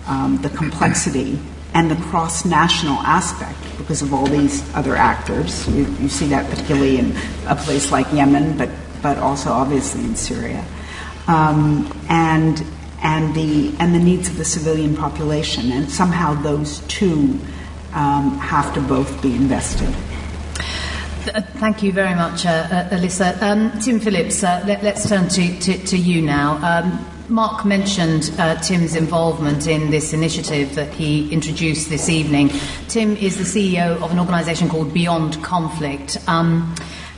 um, 0.07 0.39
the 0.43 0.51
complexity 0.51 1.39
and 1.73 1.91
the 1.91 1.97
cross 1.97 2.45
national 2.45 2.99
aspect 2.99 3.57
because 3.79 4.03
of 4.03 4.13
all 4.13 4.27
these 4.27 4.63
other 4.75 4.95
actors. 4.95 5.67
You, 5.69 5.87
you, 6.01 6.09
see 6.09 6.29
that 6.29 6.51
particularly 6.51 6.99
in 6.99 7.17
a 7.47 7.57
place 7.57 7.91
like 7.91 8.13
Yemen, 8.13 8.59
but, 8.59 8.69
but 9.03 9.19
also 9.19 9.51
obviously 9.51 10.05
in 10.05 10.17
Syria. 10.17 10.65
Um, 11.27 11.91
and, 12.09 12.65
and, 13.03 13.35
the, 13.35 13.75
and 13.79 13.95
the 13.95 13.99
needs 13.99 14.29
of 14.29 14.37
the 14.37 14.45
civilian 14.45 14.97
population. 14.97 15.73
And 15.73 15.91
somehow 15.91 16.35
those 16.43 16.81
two 16.89 17.39
um, 17.93 18.39
have 18.39 18.73
to 18.75 18.81
both 18.81 19.23
be 19.23 19.35
invested. 19.35 19.95
Uh, 21.35 21.43
thank 21.59 21.83
you 21.83 21.93
very 21.93 22.15
much, 22.15 22.47
uh, 22.47 22.49
uh, 22.49 22.89
Alissa. 22.91 23.41
Um, 23.43 23.79
Tim 23.81 24.01
Phillips, 24.01 24.43
uh, 24.43 24.65
let, 24.67 24.83
us 24.83 25.09
turn 25.09 25.29
to, 25.29 25.61
to, 25.61 25.79
to, 25.87 25.97
you 25.99 26.23
now. 26.23 26.57
Um, 26.65 27.07
Mark 27.29 27.67
mentioned 27.67 28.33
uh, 28.39 28.57
Tim's 28.61 28.97
involvement 28.97 29.67
in 29.67 29.91
this 29.91 30.15
initiative 30.15 30.75
that 30.77 30.93
he 30.95 31.31
introduced 31.31 31.91
this 31.91 32.09
evening. 32.09 32.49
Tim 32.89 33.17
is 33.17 33.37
the 33.37 33.45
CEO 33.45 34.01
of 34.03 34.11
an 34.11 34.19
organisation 34.19 34.69
called 34.69 34.95
Beyond 34.95 35.43
Conflict. 35.45 36.17
Um, 36.27 36.75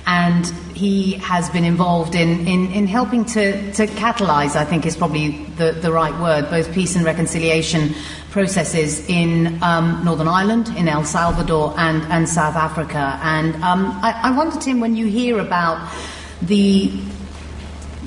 and 0.06 0.46
he 0.74 1.12
has 1.14 1.48
been 1.50 1.64
involved 1.64 2.14
in, 2.14 2.46
in, 2.46 2.72
in 2.72 2.86
helping 2.86 3.24
to, 3.24 3.72
to 3.72 3.86
catalyse, 3.86 4.56
I 4.56 4.64
think 4.64 4.84
is 4.84 4.96
probably 4.96 5.44
the, 5.56 5.72
the 5.72 5.92
right 5.92 6.18
word, 6.20 6.50
both 6.50 6.72
peace 6.72 6.96
and 6.96 7.04
reconciliation 7.04 7.94
processes 8.30 9.08
in 9.08 9.62
um, 9.62 10.02
Northern 10.04 10.28
Ireland, 10.28 10.68
in 10.76 10.88
El 10.88 11.04
Salvador, 11.04 11.74
and, 11.78 12.02
and 12.12 12.28
South 12.28 12.56
Africa. 12.56 13.18
And 13.22 13.54
um, 13.56 13.86
I, 14.02 14.20
I 14.24 14.36
wonder, 14.36 14.58
Tim, 14.58 14.80
when 14.80 14.96
you 14.96 15.06
hear 15.06 15.38
about 15.38 15.92
the 16.40 16.90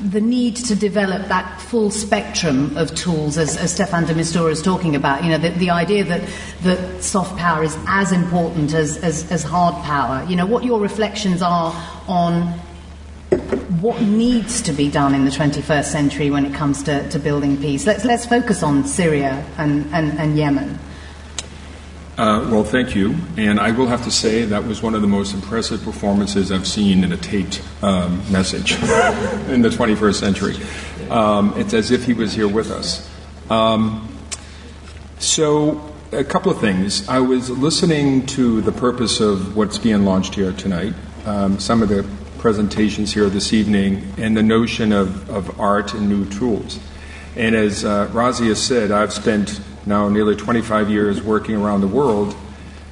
the 0.06 0.22
need 0.22 0.56
to 0.56 0.76
develop 0.76 1.28
that 1.30 1.60
full 1.62 1.89
spectrum 1.89 2.78
of 2.78 2.93
tools, 2.93 3.38
as, 3.38 3.58
as 3.58 3.76
Staffan 3.76 4.06
de 4.06 4.14
Mistura 4.14 4.51
is 4.51 4.62
talking 4.62 4.95
about, 4.95 5.24
you 5.24 5.32
know, 5.32 5.39
the, 5.39 5.49
the, 5.49 5.72
idea 5.72 6.03
that, 6.03 6.22
that 6.62 7.03
soft 7.03 7.36
power 7.38 7.64
is 7.64 7.76
as 7.88 8.12
important 8.12 8.74
as, 8.74 8.97
as, 8.97 9.30
as 9.32 9.41
hard 9.43 9.74
power, 9.84 10.24
you 10.30 10.36
know, 10.36 10.45
what 10.45 10.64
your 10.64 10.80
reflections 10.80 11.41
are 11.41 11.74
on 12.08 12.43
what 13.82 13.99
needs 14.01 14.62
to 14.62 14.72
be 14.72 14.91
done 14.91 15.16
in 15.16 15.26
the 15.26 15.32
21st 15.32 15.86
century 15.86 16.30
when 16.30 16.45
it 16.45 16.53
comes 16.53 16.84
to, 16.84 17.08
to 17.10 17.18
building 17.18 17.58
peace. 17.58 17.88
Let's, 17.88 18.06
let's 18.06 18.26
focus 18.28 18.62
on 18.62 18.86
Syria 18.86 19.43
and, 19.58 19.86
and, 19.91 20.18
and 20.20 20.38
Yemen. 20.38 20.78
Uh, 22.18 22.47
well, 22.49 22.63
thank 22.63 22.95
you. 22.95 23.13
And 23.36 23.59
I 23.59 23.72
will 23.72 23.88
have 23.88 24.05
to 24.05 24.11
say 24.11 24.45
that 24.45 24.63
was 24.63 24.82
one 24.82 24.95
of 24.95 25.01
the 25.01 25.07
most 25.07 25.34
impressive 25.34 25.84
performances 25.84 26.49
I've 26.49 26.66
seen 26.66 27.03
in 27.03 27.11
a 27.11 27.18
taped 27.18 27.61
um, 27.82 28.24
message 28.32 28.72
in 29.49 29.61
the 29.61 29.68
21st 29.68 30.16
century. 30.16 30.55
Um, 31.09 31.53
it's 31.57 31.74
as 31.74 31.91
if 31.91 32.05
he 32.05 32.13
was 32.13 32.34
here 32.34 32.47
with 32.47 32.72
us. 32.72 33.09
Um, 33.49 34.18
so, 35.20 35.93
a 36.13 36.24
couple 36.24 36.53
of 36.53 36.61
things. 36.61 37.07
I 37.09 37.20
was 37.20 37.49
listening 37.49 38.26
to 38.28 38.61
the 38.61 38.72
purpose 38.72 39.20
of 39.20 39.57
what's 39.57 39.78
being 39.78 40.05
launched 40.05 40.36
here 40.36 40.53
tonight, 40.53 40.93
um, 41.26 41.59
some 41.59 41.84
of 41.84 41.89
the 41.89 42.07
presentations 42.38 43.13
here 43.13 43.30
this 43.30 43.51
evening, 43.51 44.13
and 44.18 44.38
the 44.38 44.43
notion 44.43 44.93
of, 44.93 45.30
of 45.30 45.59
art 45.59 45.93
and 45.93 46.07
new 46.07 46.24
tools. 46.30 46.80
And 47.36 47.55
as 47.55 47.84
uh, 47.84 48.07
Razia 48.07 48.55
said, 48.55 48.91
I've 48.91 49.11
spent 49.11 49.59
now 49.86 50.09
nearly 50.09 50.36
25 50.36 50.89
years 50.89 51.21
working 51.21 51.55
around 51.55 51.81
the 51.81 51.88
world, 51.88 52.36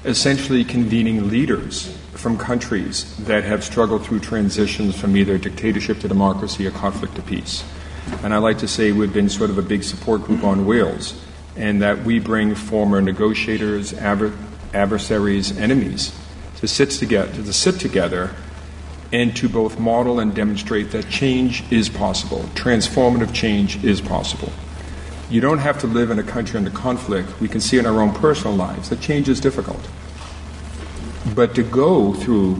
essentially 0.06 0.64
convening 0.64 1.30
leaders 1.30 1.98
from 2.14 2.38
countries 2.38 3.16
that 3.26 3.44
have 3.44 3.64
struggled 3.64 4.06
through 4.06 4.20
transitions 4.20 5.00
from 5.00 5.18
either 5.18 5.38
dictatorship 5.38 6.00
to 6.00 6.08
democracy 6.08 6.68
or 6.68 6.72
conflict 6.72 7.16
to 7.16 7.22
peace. 7.22 7.64
And 8.22 8.34
I 8.34 8.38
like 8.38 8.60
to 8.60 8.68
say 8.68 8.92
we've 8.92 9.14
been 9.14 9.30
sort 9.30 9.50
of 9.50 9.58
a 9.58 9.62
big 9.62 9.84
support 9.84 10.24
group 10.24 10.44
on 10.44 10.66
wheels, 10.66 11.20
and 11.56 11.82
that 11.82 12.04
we 12.04 12.20
bring 12.20 12.56
former 12.56 13.02
negotiators, 13.02 13.94
adversaries, 13.94 15.58
enemies 15.58 16.18
to 16.58 16.68
sit 16.68 16.90
together, 16.92 17.32
to 17.44 17.54
sit 17.54 17.80
together 17.80 18.32
and 19.12 19.36
to 19.36 19.48
both 19.48 19.78
model 19.80 20.20
and 20.20 20.34
demonstrate 20.34 20.92
that 20.92 21.08
change 21.10 21.64
is 21.72 21.88
possible, 21.90 22.40
transformative 22.56 23.34
change 23.34 23.84
is 23.84 24.02
possible. 24.02 24.52
You 25.30 25.42
don't 25.42 25.60
have 25.60 25.80
to 25.80 25.88
live 25.88 26.12
in 26.12 26.20
a 26.20 26.24
country 26.24 26.58
under 26.58 26.70
conflict. 26.70 27.40
We 27.40 27.48
can 27.48 27.62
see 27.62 27.78
in 27.78 27.86
our 27.86 28.02
own 28.02 28.14
personal 28.14 28.56
lives 28.56 28.90
that 28.90 29.02
change 29.02 29.30
is 29.30 29.40
difficult. 29.40 29.90
But 31.34 31.56
to 31.56 31.64
go 31.64 32.14
through 32.14 32.56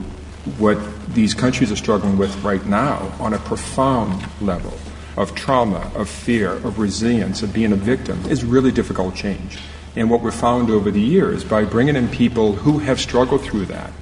what 0.58 0.78
these 1.14 1.34
countries 1.34 1.70
are 1.70 1.76
struggling 1.76 2.18
with 2.18 2.42
right 2.42 2.64
now 2.66 3.12
on 3.18 3.32
a 3.32 3.38
profound 3.38 4.26
level 4.40 4.74
of 5.16 5.34
trauma, 5.34 5.90
of 5.94 6.08
fear, 6.08 6.52
of 6.52 6.78
resilience, 6.78 7.42
of 7.42 7.52
being 7.52 7.72
a 7.72 7.76
victim 7.76 8.24
is 8.26 8.44
really 8.44 8.72
difficult 8.72 9.14
change. 9.14 9.58
And 9.96 10.10
what 10.10 10.22
we've 10.22 10.34
found 10.34 10.70
over 10.70 10.90
the 10.90 11.00
years 11.00 11.44
by 11.44 11.64
bringing 11.64 11.94
in 11.94 12.08
people 12.08 12.52
who 12.52 12.80
have 12.80 12.98
struggled 12.98 13.42
through 13.42 13.66
that, 13.66 13.92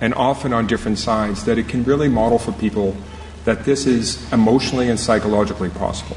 and 0.00 0.12
often 0.14 0.52
on 0.52 0.66
different 0.66 0.98
sides, 0.98 1.44
that 1.44 1.56
it 1.56 1.68
can 1.68 1.84
really 1.84 2.08
model 2.08 2.38
for 2.38 2.52
people 2.52 2.96
that 3.44 3.64
this 3.64 3.86
is 3.86 4.32
emotionally 4.32 4.88
and 4.88 4.98
psychologically 4.98 5.70
possible. 5.70 6.16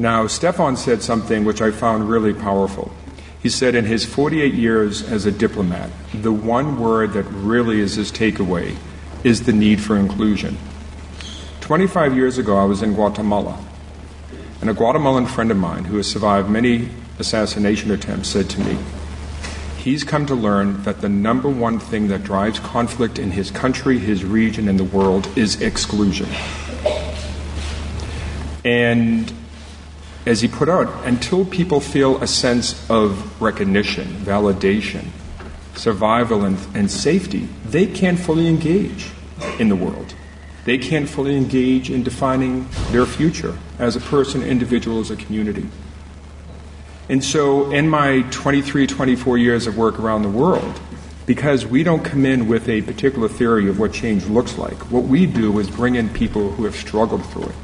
Now, 0.00 0.26
Staffan 0.26 0.76
said 0.76 1.02
something 1.02 1.44
which 1.44 1.60
I 1.60 1.72
found 1.72 2.08
really 2.08 2.32
powerful. 2.32 2.92
He 3.42 3.48
said, 3.48 3.74
in 3.74 3.84
his 3.84 4.04
48 4.04 4.54
years 4.54 5.02
as 5.02 5.26
a 5.26 5.32
diplomat, 5.32 5.90
the 6.14 6.32
one 6.32 6.78
word 6.78 7.14
that 7.14 7.24
really 7.24 7.80
is 7.80 7.96
his 7.96 8.12
takeaway 8.12 8.76
is 9.24 9.44
the 9.44 9.52
need 9.52 9.80
for 9.80 9.96
inclusion. 9.96 10.56
25 11.60 12.16
years 12.16 12.38
ago, 12.38 12.56
I 12.56 12.64
was 12.64 12.80
in 12.80 12.94
Guatemala, 12.94 13.58
and 14.60 14.70
a 14.70 14.74
Guatemalan 14.74 15.26
friend 15.26 15.50
of 15.50 15.56
mine 15.56 15.84
who 15.84 15.96
has 15.96 16.06
survived 16.06 16.48
many 16.48 16.90
assassination 17.18 17.90
attempts 17.90 18.28
said 18.28 18.48
to 18.50 18.60
me, 18.60 18.78
he's 19.78 20.04
come 20.04 20.26
to 20.26 20.34
learn 20.34 20.82
that 20.84 21.00
the 21.00 21.08
number 21.08 21.48
one 21.48 21.78
thing 21.78 22.08
that 22.08 22.22
drives 22.22 22.60
conflict 22.60 23.18
in 23.18 23.32
his 23.32 23.50
country, 23.50 23.98
his 23.98 24.24
region, 24.24 24.68
and 24.68 24.78
the 24.78 24.84
world 24.84 25.28
is 25.36 25.60
exclusion. 25.60 26.28
And 28.64 29.32
as 30.28 30.42
he 30.42 30.48
put 30.48 30.68
out, 30.68 31.06
until 31.06 31.42
people 31.46 31.80
feel 31.80 32.22
a 32.22 32.26
sense 32.26 32.88
of 32.90 33.40
recognition, 33.40 34.04
validation, 34.04 35.06
survival, 35.74 36.44
and, 36.44 36.58
and 36.74 36.90
safety, 36.90 37.48
they 37.64 37.86
can't 37.86 38.18
fully 38.18 38.46
engage 38.46 39.10
in 39.58 39.70
the 39.70 39.74
world. 39.74 40.14
They 40.66 40.76
can't 40.76 41.08
fully 41.08 41.34
engage 41.34 41.90
in 41.90 42.02
defining 42.02 42.68
their 42.90 43.06
future 43.06 43.56
as 43.78 43.96
a 43.96 44.00
person, 44.00 44.42
individual, 44.42 45.00
as 45.00 45.10
a 45.10 45.16
community. 45.16 45.66
And 47.08 47.24
so, 47.24 47.70
in 47.70 47.88
my 47.88 48.20
23, 48.30 48.86
24 48.86 49.38
years 49.38 49.66
of 49.66 49.78
work 49.78 49.98
around 49.98 50.24
the 50.24 50.28
world, 50.28 50.78
because 51.24 51.64
we 51.64 51.82
don't 51.82 52.04
come 52.04 52.26
in 52.26 52.48
with 52.48 52.68
a 52.68 52.82
particular 52.82 53.28
theory 53.28 53.70
of 53.70 53.78
what 53.78 53.94
change 53.94 54.26
looks 54.26 54.58
like, 54.58 54.76
what 54.90 55.04
we 55.04 55.24
do 55.24 55.58
is 55.58 55.70
bring 55.70 55.94
in 55.94 56.10
people 56.10 56.50
who 56.52 56.66
have 56.66 56.76
struggled 56.76 57.24
through 57.24 57.44
it 57.44 57.54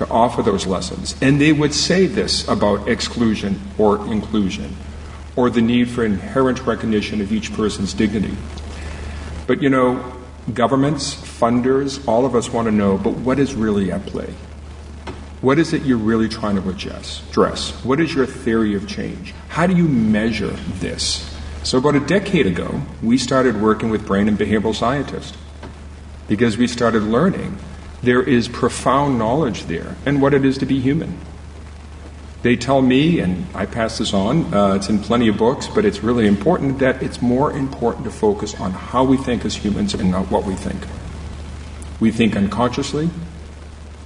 to 0.00 0.08
offer 0.08 0.42
those 0.42 0.66
lessons. 0.66 1.14
And 1.20 1.38
they 1.38 1.52
would 1.52 1.74
say 1.74 2.06
this 2.06 2.48
about 2.48 2.88
exclusion 2.88 3.60
or 3.76 3.98
inclusion, 4.10 4.74
or 5.36 5.50
the 5.50 5.60
need 5.60 5.90
for 5.90 6.04
inherent 6.04 6.64
recognition 6.66 7.20
of 7.20 7.30
each 7.30 7.52
person's 7.52 7.92
dignity. 7.92 8.34
But 9.46 9.62
you 9.62 9.68
know, 9.68 10.16
governments, 10.54 11.14
funders, 11.14 12.06
all 12.08 12.24
of 12.24 12.34
us 12.34 12.50
want 12.50 12.64
to 12.64 12.72
know, 12.72 12.96
but 12.96 13.12
what 13.12 13.38
is 13.38 13.54
really 13.54 13.92
at 13.92 14.06
play? 14.06 14.32
What 15.42 15.58
is 15.58 15.74
it 15.74 15.82
you're 15.82 15.98
really 15.98 16.30
trying 16.30 16.56
to 16.56 16.66
address? 16.66 17.70
What 17.84 18.00
is 18.00 18.14
your 18.14 18.24
theory 18.24 18.74
of 18.74 18.88
change? 18.88 19.34
How 19.48 19.66
do 19.66 19.76
you 19.76 19.86
measure 19.86 20.56
this? 20.80 21.26
So, 21.62 21.76
about 21.76 21.94
a 21.94 22.00
decade 22.00 22.46
ago, 22.46 22.80
we 23.02 23.18
started 23.18 23.60
working 23.60 23.90
with 23.90 24.06
brain 24.06 24.28
and 24.28 24.38
behavioral 24.38 24.74
scientists 24.74 25.36
because 26.26 26.56
we 26.56 26.66
started 26.66 27.02
learning 27.02 27.58
there 28.02 28.22
is 28.22 28.48
profound 28.48 29.18
knowledge 29.18 29.64
there 29.64 29.96
and 30.06 30.22
what 30.22 30.34
it 30.34 30.44
is 30.44 30.58
to 30.58 30.66
be 30.66 30.80
human. 30.80 31.18
They 32.42 32.56
tell 32.56 32.80
me, 32.80 33.20
and 33.20 33.46
I 33.54 33.66
pass 33.66 33.98
this 33.98 34.14
on, 34.14 34.54
uh, 34.54 34.74
it's 34.74 34.88
in 34.88 34.98
plenty 34.98 35.28
of 35.28 35.36
books, 35.36 35.68
but 35.68 35.84
it's 35.84 36.02
really 36.02 36.26
important 36.26 36.78
that 36.78 37.02
it's 37.02 37.20
more 37.20 37.52
important 37.52 38.04
to 38.04 38.10
focus 38.10 38.58
on 38.58 38.72
how 38.72 39.04
we 39.04 39.18
think 39.18 39.44
as 39.44 39.56
humans 39.56 39.92
and 39.92 40.10
not 40.10 40.30
what 40.30 40.44
we 40.44 40.54
think. 40.54 40.80
We 42.00 42.10
think 42.10 42.36
unconsciously, 42.36 43.10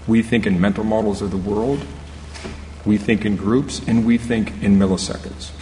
we 0.09 0.23
think 0.23 0.47
in 0.47 0.61
mental 0.61 0.83
models 0.83 1.23
of 1.23 1.31
the 1.31 1.37
world, 1.37 1.81
we 2.85 2.99
think 2.99 3.25
in 3.25 3.37
groups, 3.37 3.81
and 3.87 4.05
we 4.05 4.19
think 4.19 4.63
in 4.63 4.79
milliseconds. 4.79 5.53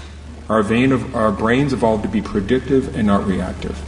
Our, 0.49 0.61
of, 0.61 1.15
our 1.15 1.31
brains 1.31 1.75
evolved 1.75 2.03
to 2.05 2.09
be 2.09 2.23
predictive 2.23 2.97
and 2.97 3.07
not 3.07 3.27
reactive. 3.27 3.79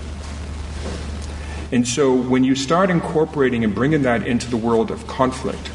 And 1.72 1.86
so 1.86 2.14
when 2.14 2.44
you 2.44 2.54
start 2.54 2.90
incorporating 2.90 3.64
and 3.64 3.74
bringing 3.74 4.02
that 4.02 4.26
into 4.26 4.48
the 4.48 4.56
world 4.56 4.90
of 4.90 5.06
conflict, 5.06 5.70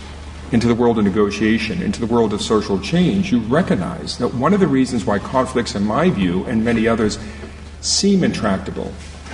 into 0.52 0.68
the 0.68 0.76
world 0.76 0.98
of 0.98 1.04
negotiation, 1.04 1.82
into 1.82 2.00
the 2.00 2.06
world 2.06 2.34
of 2.34 2.42
social 2.42 2.80
change, 2.80 3.32
you 3.32 3.40
recognize 3.40 4.18
that 4.18 4.34
one 4.34 4.54
of 4.54 4.60
the 4.60 4.68
reasons 4.68 5.06
why 5.06 5.20
conflicts, 5.20 5.76
in 5.76 5.84
my 5.84 6.10
view, 6.10 6.44
and 6.46 6.64
many 6.64 6.88
others, 6.88 7.20
seem 7.82 8.24
intractable 8.24 8.94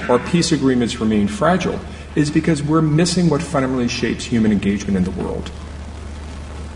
or 0.09 0.19
peace 0.19 0.51
agreements 0.51 0.99
remain 0.99 1.27
fragile 1.27 1.79
is 2.15 2.29
because 2.29 2.61
we're 2.61 2.81
missing 2.81 3.29
what 3.29 3.41
fundamentally 3.41 3.87
shapes 3.87 4.25
human 4.25 4.51
engagement 4.51 4.97
in 4.97 5.03
the 5.03 5.11
world. 5.11 5.51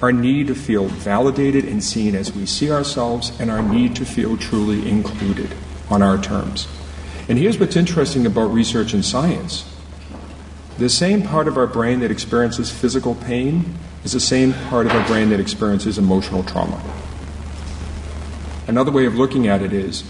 Our 0.01 0.11
need 0.11 0.47
to 0.47 0.55
feel 0.55 0.85
validated 0.85 1.65
and 1.65 1.83
seen 1.83 2.15
as 2.15 2.33
we 2.33 2.45
see 2.45 2.71
ourselves, 2.71 3.37
and 3.39 3.51
our 3.51 3.61
need 3.61 3.95
to 3.97 4.05
feel 4.05 4.37
truly 4.37 4.89
included 4.89 5.53
on 5.89 6.01
our 6.01 6.17
terms. 6.17 6.67
And 7.27 7.37
here's 7.37 7.59
what's 7.59 7.75
interesting 7.75 8.25
about 8.25 8.51
research 8.53 8.93
and 8.93 9.03
science 9.03 9.68
the 10.79 10.89
same 10.89 11.21
part 11.21 11.47
of 11.47 11.57
our 11.57 11.67
brain 11.67 11.99
that 11.99 12.09
experiences 12.09 12.71
physical 12.71 13.13
pain 13.13 13.77
is 14.05 14.13
the 14.13 14.19
same 14.19 14.53
part 14.69 14.85
of 14.85 14.93
our 14.93 15.05
brain 15.07 15.29
that 15.29 15.39
experiences 15.39 15.97
emotional 15.97 16.41
trauma. 16.41 16.81
Another 18.65 18.91
way 18.91 19.05
of 19.05 19.15
looking 19.15 19.47
at 19.47 19.61
it 19.61 19.73
is 19.73 20.03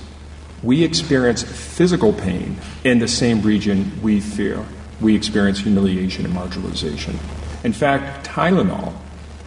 we 0.61 0.83
experience 0.83 1.41
physical 1.41 2.13
pain 2.13 2.57
in 2.83 2.99
the 2.99 3.07
same 3.07 3.41
region 3.41 3.99
we 4.03 4.19
fear. 4.19 4.63
We 5.01 5.15
experience 5.15 5.59
humiliation 5.59 6.25
and 6.25 6.35
marginalization. 6.35 7.17
In 7.63 7.73
fact, 7.73 8.27
Tylenol 8.27 8.93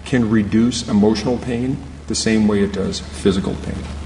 can 0.04 0.28
reduce 0.28 0.88
emotional 0.88 1.38
pain 1.38 1.76
the 2.08 2.14
same 2.16 2.48
way 2.48 2.64
it 2.64 2.72
does 2.72 2.98
physical 2.98 3.54
pain. 3.54 4.01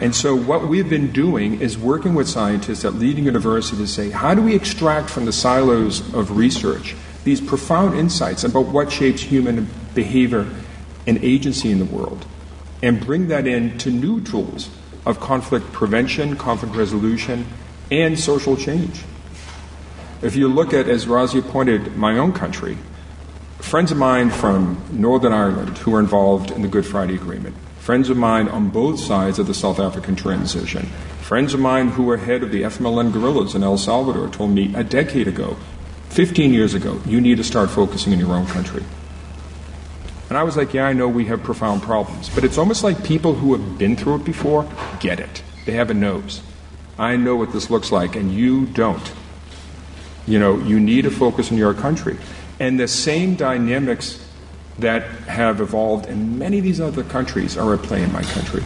And 0.00 0.14
so, 0.14 0.36
what 0.36 0.68
we've 0.68 0.88
been 0.88 1.10
doing 1.10 1.60
is 1.60 1.78
working 1.78 2.14
with 2.14 2.28
scientists 2.28 2.84
at 2.84 2.94
leading 2.94 3.24
universities 3.24 3.78
to 3.78 3.86
say, 3.86 4.10
how 4.10 4.34
do 4.34 4.42
we 4.42 4.54
extract 4.54 5.08
from 5.08 5.24
the 5.24 5.32
silos 5.32 6.00
of 6.14 6.36
research 6.36 6.94
these 7.24 7.40
profound 7.40 7.98
insights 7.98 8.44
about 8.44 8.66
what 8.66 8.92
shapes 8.92 9.22
human 9.22 9.68
behavior 9.94 10.46
and 11.06 11.18
agency 11.24 11.70
in 11.72 11.78
the 11.78 11.84
world 11.84 12.26
and 12.82 13.04
bring 13.04 13.28
that 13.28 13.46
into 13.46 13.90
new 13.90 14.20
tools 14.20 14.68
of 15.06 15.18
conflict 15.18 15.72
prevention, 15.72 16.36
conflict 16.36 16.74
resolution, 16.76 17.46
and 17.90 18.18
social 18.18 18.56
change. 18.56 19.02
If 20.22 20.36
you 20.36 20.48
look 20.48 20.74
at, 20.74 20.88
as 20.88 21.06
Razia 21.06 21.46
pointed, 21.48 21.96
my 21.96 22.18
own 22.18 22.32
country, 22.32 22.76
friends 23.58 23.92
of 23.92 23.98
mine 23.98 24.30
from 24.30 24.82
Northern 24.90 25.32
Ireland 25.32 25.78
who 25.78 25.92
were 25.92 26.00
involved 26.00 26.50
in 26.50 26.62
the 26.62 26.68
Good 26.68 26.86
Friday 26.86 27.14
Agreement, 27.14 27.56
friends 27.86 28.10
of 28.10 28.16
mine 28.16 28.48
on 28.48 28.68
both 28.68 28.98
sides 28.98 29.38
of 29.38 29.46
the 29.46 29.54
South 29.54 29.78
African 29.78 30.16
transition, 30.16 30.84
friends 31.20 31.54
of 31.54 31.60
mine 31.60 31.86
who 31.86 32.02
were 32.02 32.16
head 32.16 32.42
of 32.42 32.50
the 32.50 32.62
FMLN 32.62 33.12
guerrillas 33.12 33.54
in 33.54 33.62
El 33.62 33.78
Salvador 33.78 34.26
told 34.28 34.50
me 34.50 34.74
a 34.74 34.82
decade 34.82 35.28
ago 35.28 35.56
15 36.08 36.52
years 36.52 36.74
ago, 36.74 37.00
you 37.06 37.20
need 37.20 37.36
to 37.36 37.44
start 37.44 37.70
focusing 37.70 38.12
in 38.12 38.18
your 38.18 38.34
own 38.34 38.44
country. 38.46 38.82
And 40.28 40.36
I 40.36 40.42
was 40.42 40.56
like, 40.56 40.74
yeah, 40.74 40.88
I 40.88 40.94
know 40.94 41.06
we 41.06 41.26
have 41.26 41.44
profound 41.44 41.80
problems. 41.80 42.28
But 42.28 42.42
it's 42.42 42.58
almost 42.58 42.82
like 42.82 43.04
people 43.04 43.34
who 43.34 43.54
have 43.54 43.78
been 43.78 43.94
through 43.94 44.16
it 44.16 44.24
before 44.24 44.68
get 44.98 45.20
it. 45.20 45.44
They 45.64 45.72
have 45.74 45.88
a 45.88 45.94
nose. 45.94 46.42
I 46.98 47.14
know 47.14 47.36
what 47.36 47.52
this 47.52 47.70
looks 47.70 47.92
like, 47.92 48.16
and 48.16 48.32
you 48.32 48.66
don't. 48.66 49.12
You 50.26 50.40
know, 50.40 50.58
you 50.58 50.80
need 50.80 51.02
to 51.02 51.12
focus 51.12 51.52
on 51.52 51.56
your 51.56 51.72
country. 51.72 52.18
And 52.58 52.80
the 52.80 52.88
same 52.88 53.36
dynamics 53.36 54.25
that 54.78 55.02
have 55.26 55.60
evolved 55.60 56.06
in 56.06 56.38
many 56.38 56.58
of 56.58 56.64
these 56.64 56.80
other 56.80 57.02
countries 57.02 57.56
are 57.56 57.74
at 57.74 57.82
play 57.82 58.02
in 58.02 58.12
my 58.12 58.22
country. 58.22 58.62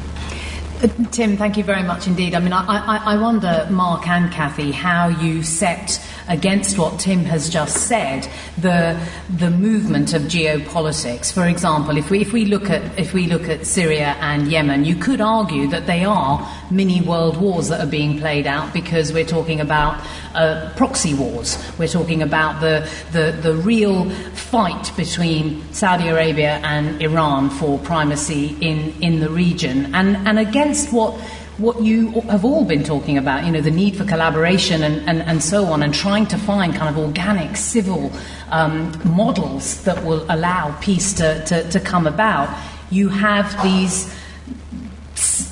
Tim, 1.11 1.37
thank 1.37 1.59
you 1.59 1.64
very 1.64 1.83
much 1.83 2.07
indeed. 2.07 2.35
I 2.35 2.39
mean, 2.39 2.55
I, 2.55 2.64
I, 2.64 3.14
I 3.14 3.16
wonder, 3.20 3.66
Mark 3.70 4.09
and 4.09 4.33
Kathy, 4.33 4.72
how 4.72 5.09
you 5.09 5.43
set 5.43 6.01
against 6.26 6.78
what 6.78 6.99
Tim 6.99 7.24
has 7.24 7.51
just 7.51 7.89
said, 7.89 8.26
the 8.57 8.99
the 9.37 9.51
movement 9.51 10.14
of 10.14 10.22
geopolitics. 10.22 11.33
For 11.33 11.47
example, 11.47 11.99
if 11.99 12.09
we 12.09 12.20
if 12.20 12.33
we 12.33 12.47
look 12.47 12.70
at 12.70 12.99
if 12.99 13.12
we 13.12 13.26
look 13.26 13.49
at 13.49 13.66
Syria 13.66 14.16
and 14.20 14.49
Yemen, 14.51 14.87
you 14.87 14.95
could 14.95 15.20
argue 15.20 15.68
that 15.68 15.87
they 15.87 16.05
are 16.05 16.49
mini 16.70 17.03
world 17.03 17.37
wars 17.37 17.68
that 17.68 17.81
are 17.81 17.91
being 17.91 18.18
played 18.18 18.47
out 18.47 18.72
because 18.72 19.12
we're 19.12 19.24
talking 19.24 19.61
about 19.61 20.01
uh, 20.35 20.72
proxy 20.76 21.14
wars. 21.14 21.59
We're 21.78 21.89
talking 21.89 22.22
about 22.22 22.61
the, 22.61 22.89
the 23.12 23.33
the 23.33 23.55
real 23.55 24.09
fight 24.09 24.93
between 24.97 25.61
Saudi 25.74 26.09
Arabia 26.09 26.61
and 26.62 27.03
Iran 27.03 27.51
for 27.51 27.78
primacy 27.81 28.57
in 28.61 28.95
in 29.03 29.20
the 29.20 29.28
region, 29.28 29.95
and 29.95 30.16
and 30.28 30.39
against 30.71 30.93
what 30.93 31.21
what 31.59 31.83
you 31.83 32.12
have 32.23 32.43
all 32.43 32.64
been 32.64 32.83
talking 32.83 33.18
about, 33.18 33.45
you 33.45 33.53
know, 33.53 33.61
the 33.61 33.71
need 33.71 33.95
for 33.95 34.07
collaboration 34.07 34.83
and, 34.83 35.07
and, 35.07 35.21
and 35.21 35.43
so 35.43 35.66
on, 35.66 35.83
and 35.83 35.93
trying 35.93 36.27
to 36.27 36.39
find 36.39 36.75
kind 36.75 36.89
of 36.89 36.97
organic 36.97 37.55
civil 37.55 38.11
um, 38.51 38.91
models 39.05 39.85
that 39.85 40.03
will 40.03 40.25
allow 40.31 40.75
peace 40.81 41.12
to, 41.12 41.45
to, 41.45 41.68
to 41.68 41.79
come 41.79 42.07
about, 42.07 42.49
you 42.91 43.11
have 43.11 43.62
these 43.62 44.09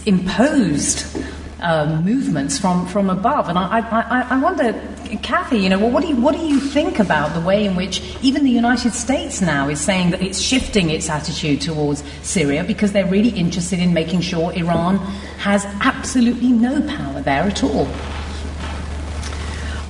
imposed 0.07 1.05
uh, 1.61 2.00
movements 2.04 2.59
from, 2.59 2.86
from 2.86 3.11
above. 3.11 3.48
And 3.48 3.59
I, 3.59 3.80
I, 3.80 4.26
I 4.30 4.40
wonder, 4.40 4.72
Kathy, 5.22 5.59
you 5.59 5.68
know, 5.68 5.78
well, 5.78 5.90
what, 5.90 6.02
do 6.02 6.09
you, 6.09 6.16
what 6.16 6.34
do 6.34 6.40
you 6.40 6.61
think 6.61 6.98
about 6.98 7.34
the 7.34 7.40
way 7.40 7.64
in 7.64 7.76
which 7.76 8.00
even 8.22 8.44
the 8.44 8.50
United 8.50 8.92
States 8.92 9.40
now 9.40 9.68
is 9.68 9.80
saying 9.80 10.11
that 10.11 10.22
it's 10.22 10.40
shifting 10.40 10.90
its 10.90 11.09
attitude 11.09 11.61
towards 11.61 12.02
Syria 12.22 12.64
because 12.64 12.92
they're 12.92 13.06
really 13.06 13.30
interested 13.30 13.78
in 13.78 13.92
making 13.92 14.20
sure 14.20 14.52
Iran 14.52 14.98
has 15.38 15.64
absolutely 15.80 16.50
no 16.50 16.80
power 16.82 17.20
there 17.22 17.42
at 17.42 17.62
all? 17.64 17.88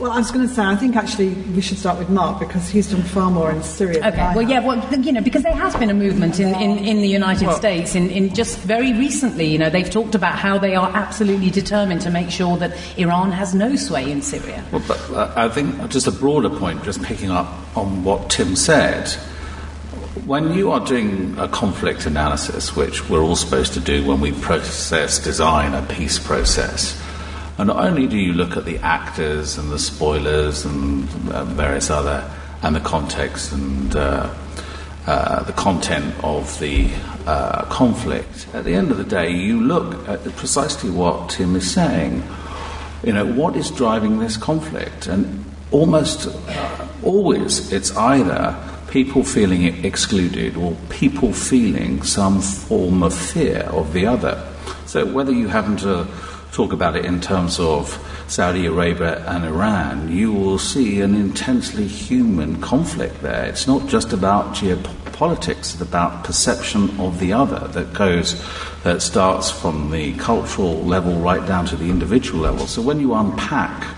Well, 0.01 0.13
I 0.13 0.19
was 0.19 0.31
going 0.31 0.47
to 0.47 0.55
say, 0.55 0.63
I 0.63 0.77
think 0.77 0.95
actually 0.95 1.31
we 1.31 1.61
should 1.61 1.77
start 1.77 1.99
with 1.99 2.09
Mark 2.09 2.39
because 2.39 2.69
he's 2.69 2.89
done 2.89 3.03
far 3.03 3.33
more 3.33 3.51
in 3.51 3.65
Syria. 3.65 3.99
Okay, 4.07 4.33
well, 4.33 4.43
yeah, 4.43 4.61
well, 4.61 4.79
you 4.95 5.11
know, 5.11 5.21
because 5.21 5.43
there 5.43 5.55
has 5.55 5.75
been 5.75 5.91
a 5.91 5.95
movement 5.95 6.39
in, 6.39 6.55
in, 6.55 6.79
in 6.79 6.99
the 6.99 7.09
United 7.09 7.49
well, 7.49 7.57
States 7.57 7.97
in, 7.97 8.09
in 8.11 8.33
just 8.33 8.61
very 8.61 8.93
recently. 8.93 9.47
You 9.47 9.59
know, 9.59 9.71
they've 9.71 9.91
talked 9.91 10.15
about 10.15 10.39
how 10.39 10.57
they 10.57 10.77
are 10.77 10.89
absolutely 10.95 11.51
determined 11.51 12.01
to 12.03 12.11
make 12.11 12.31
sure 12.31 12.57
that 12.59 12.77
Iran 12.97 13.33
has 13.33 13.57
no 13.57 13.75
sway 13.75 14.09
in 14.09 14.23
Syria. 14.23 14.65
Well, 14.71 14.85
but 14.87 15.11
uh, 15.11 15.33
I 15.35 15.49
think 15.49 15.89
just 15.89 16.07
a 16.07 16.13
broader 16.13 16.51
point, 16.51 16.85
just 16.85 17.03
picking 17.03 17.33
up 17.33 17.49
on 17.77 18.05
what 18.05 18.31
Tim 18.31 18.55
said. 18.55 19.09
When 20.27 20.53
you 20.53 20.71
are 20.71 20.85
doing 20.85 21.37
a 21.39 21.49
conflict 21.49 22.07
analysis, 22.07 22.77
which 22.77 23.09
we're 23.09 23.23
all 23.23 23.37
supposed 23.37 23.73
to 23.75 23.81
do 23.81 24.07
when 24.07 24.21
we 24.21 24.31
process 24.31 25.19
design 25.19 25.75
a 25.75 25.85
peace 25.87 26.21
process, 26.21 27.03
And 27.59 27.67
not 27.67 27.85
only 27.85 28.07
do 28.07 28.17
you 28.17 28.33
look 28.33 28.57
at 28.57 28.65
the 28.65 28.79
actors 28.79 29.59
and 29.59 29.73
the 29.73 29.81
spoilers 29.81 30.65
and 30.65 31.09
uh, 31.31 31.45
various 31.45 31.91
other, 31.91 32.29
and 32.63 32.75
the 32.75 32.81
context 32.81 33.53
and 33.53 33.95
uh, 33.97 34.33
uh, 35.07 35.43
the 35.43 35.53
content 35.53 36.15
of 36.23 36.57
the 36.61 36.89
uh, 37.27 37.65
conflict, 37.65 38.47
at 38.55 38.65
the 38.65 38.75
end 38.75 38.93
of 38.93 38.97
the 38.97 39.05
day, 39.05 39.31
you 39.31 39.61
look 39.61 40.09
at 40.09 40.23
precisely 40.37 40.89
what 40.89 41.31
Tim 41.31 41.57
is 41.57 41.69
saying. 41.69 42.23
You 43.03 43.13
know, 43.13 43.27
what 43.27 43.57
is 43.57 43.73
driving 43.73 44.21
this 44.21 44.37
conflict? 44.37 45.09
And 45.09 45.45
almost 45.73 46.29
uh, 46.29 46.89
always 47.03 47.73
it's 47.73 47.95
either 47.97 48.57
people 48.89 49.25
feeling 49.25 49.85
excluded 49.85 50.57
or 50.57 50.77
people 50.91 51.33
feeling 51.33 52.03
some 52.03 52.41
form 52.41 53.03
of 53.03 53.13
fear 53.15 53.63
of 53.73 53.93
the 53.93 54.07
other. 54.07 54.45
So 54.87 55.05
whether 55.05 55.33
you 55.33 55.49
happen 55.49 55.77
to 55.79 56.07
talk 56.53 56.73
about 56.73 56.97
it 56.97 57.05
in 57.05 57.21
terms 57.21 57.61
of 57.61 57.97
Saudi 58.29 58.67
Arabia 58.67 59.25
and 59.27 59.45
Iran, 59.45 60.13
you 60.13 60.33
will 60.33 60.59
see 60.59 61.01
an 61.01 61.15
intensely 61.15 61.87
human 61.87 62.61
conflict 62.61 63.23
there. 63.23 63.47
It's 63.47 63.67
not 63.67 63.89
just 63.89 64.13
about 64.13 64.55
geopolitics, 64.55 65.75
it's 65.75 65.81
about 65.81 66.25
perception 66.25 66.99
of 67.01 67.21
the 67.21 67.33
other 67.33 67.69
that 67.69 67.95
goes, 67.95 68.43
that 68.83 69.03
starts 69.03 69.51
from 69.51 69.91
the 69.91 70.15
cultural 70.15 70.83
level 70.83 71.15
right 71.17 71.47
down 71.47 71.67
to 71.67 71.77
the 71.77 71.91
individual 71.91 72.41
level. 72.41 72.67
So 72.67 72.83
when 72.83 73.01
you 73.01 73.15
unpack 73.15 73.97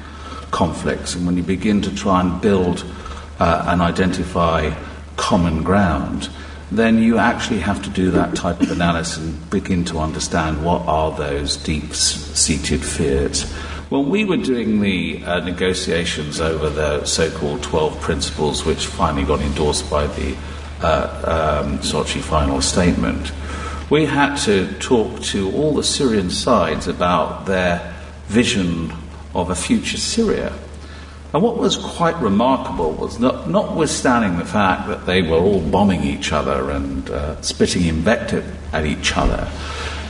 conflicts 0.50 1.14
and 1.14 1.26
when 1.26 1.36
you 1.36 1.42
begin 1.42 1.82
to 1.82 1.94
try 1.94 2.20
and 2.20 2.40
build 2.40 2.84
uh, 3.38 3.64
and 3.68 3.80
identify 3.80 4.74
common 5.16 5.62
ground, 5.62 6.28
then 6.70 6.98
you 6.98 7.18
actually 7.18 7.58
have 7.60 7.82
to 7.82 7.90
do 7.90 8.10
that 8.12 8.34
type 8.36 8.60
of 8.60 8.70
analysis 8.70 9.18
and 9.18 9.50
begin 9.50 9.84
to 9.84 9.98
understand 9.98 10.64
what 10.64 10.82
are 10.86 11.10
those 11.16 11.56
deep 11.56 11.92
seated 11.94 12.84
fears. 12.84 13.50
When 13.90 14.08
we 14.08 14.24
were 14.24 14.36
doing 14.36 14.80
the 14.80 15.24
uh, 15.24 15.40
negotiations 15.40 16.40
over 16.40 16.70
the 16.70 17.04
so 17.04 17.28
called 17.30 17.62
12 17.64 18.00
principles, 18.00 18.64
which 18.64 18.86
finally 18.86 19.24
got 19.24 19.40
endorsed 19.40 19.90
by 19.90 20.06
the 20.06 20.36
uh, 20.80 21.62
um, 21.64 21.78
Sochi 21.78 22.20
final 22.20 22.60
statement, 22.60 23.32
we 23.90 24.06
had 24.06 24.36
to 24.44 24.72
talk 24.78 25.20
to 25.22 25.50
all 25.52 25.74
the 25.74 25.82
Syrian 25.82 26.30
sides 26.30 26.86
about 26.86 27.46
their 27.46 27.92
vision 28.28 28.92
of 29.34 29.50
a 29.50 29.56
future 29.56 29.96
Syria. 29.96 30.52
And 31.32 31.42
what 31.42 31.58
was 31.58 31.76
quite 31.76 32.20
remarkable 32.20 32.92
was 32.92 33.18
that, 33.18 33.48
notwithstanding 33.48 34.38
the 34.38 34.44
fact 34.44 34.88
that 34.88 35.06
they 35.06 35.22
were 35.22 35.36
all 35.36 35.60
bombing 35.60 36.02
each 36.02 36.32
other 36.32 36.70
and 36.70 37.08
uh, 37.08 37.40
spitting 37.40 37.86
invective 37.86 38.44
at 38.74 38.84
each 38.84 39.16
other, 39.16 39.48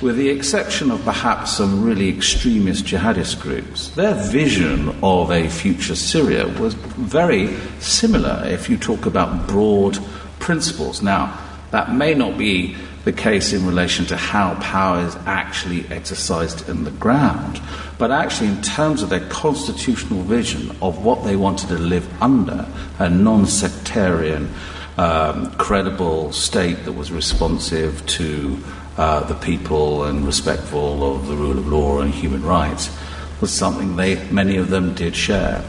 with 0.00 0.16
the 0.16 0.30
exception 0.30 0.90
of 0.90 1.04
perhaps 1.04 1.52
some 1.58 1.84
really 1.84 2.08
extremist 2.08 2.86
jihadist 2.86 3.38
groups, 3.38 3.90
their 3.90 4.14
vision 4.14 4.96
of 5.02 5.30
a 5.30 5.48
future 5.50 5.94
Syria 5.94 6.48
was 6.58 6.72
very 6.72 7.54
similar 7.80 8.42
if 8.46 8.70
you 8.70 8.78
talk 8.78 9.04
about 9.04 9.46
broad 9.46 9.98
principles. 10.38 11.02
Now, 11.02 11.38
that 11.70 11.94
may 11.94 12.14
not 12.14 12.38
be 12.38 12.76
the 13.04 13.12
case 13.12 13.52
in 13.52 13.66
relation 13.66 14.04
to 14.06 14.16
how 14.16 14.54
power 14.56 15.00
is 15.00 15.16
actually 15.26 15.86
exercised 15.88 16.68
in 16.68 16.84
the 16.84 16.90
ground, 16.92 17.60
but 17.98 18.10
actually 18.10 18.48
in 18.48 18.60
terms 18.62 19.02
of 19.02 19.08
their 19.08 19.26
constitutional 19.28 20.22
vision 20.22 20.70
of 20.82 21.04
what 21.04 21.24
they 21.24 21.36
wanted 21.36 21.68
to 21.68 21.78
live 21.78 22.06
under 22.22 22.66
a 22.98 23.08
non 23.08 23.46
sectarian, 23.46 24.52
um, 24.98 25.50
credible 25.52 26.30
state 26.32 26.84
that 26.84 26.92
was 26.92 27.10
responsive 27.10 28.04
to 28.06 28.62
uh, 28.98 29.20
the 29.20 29.34
people 29.36 30.04
and 30.04 30.26
respectful 30.26 31.14
of 31.14 31.26
the 31.26 31.34
rule 31.34 31.58
of 31.58 31.66
law 31.66 32.00
and 32.00 32.12
human 32.12 32.42
rights 32.42 32.94
was 33.40 33.50
something 33.50 33.96
they, 33.96 34.22
many 34.30 34.56
of 34.56 34.68
them 34.68 34.94
did 34.94 35.16
share. 35.16 35.64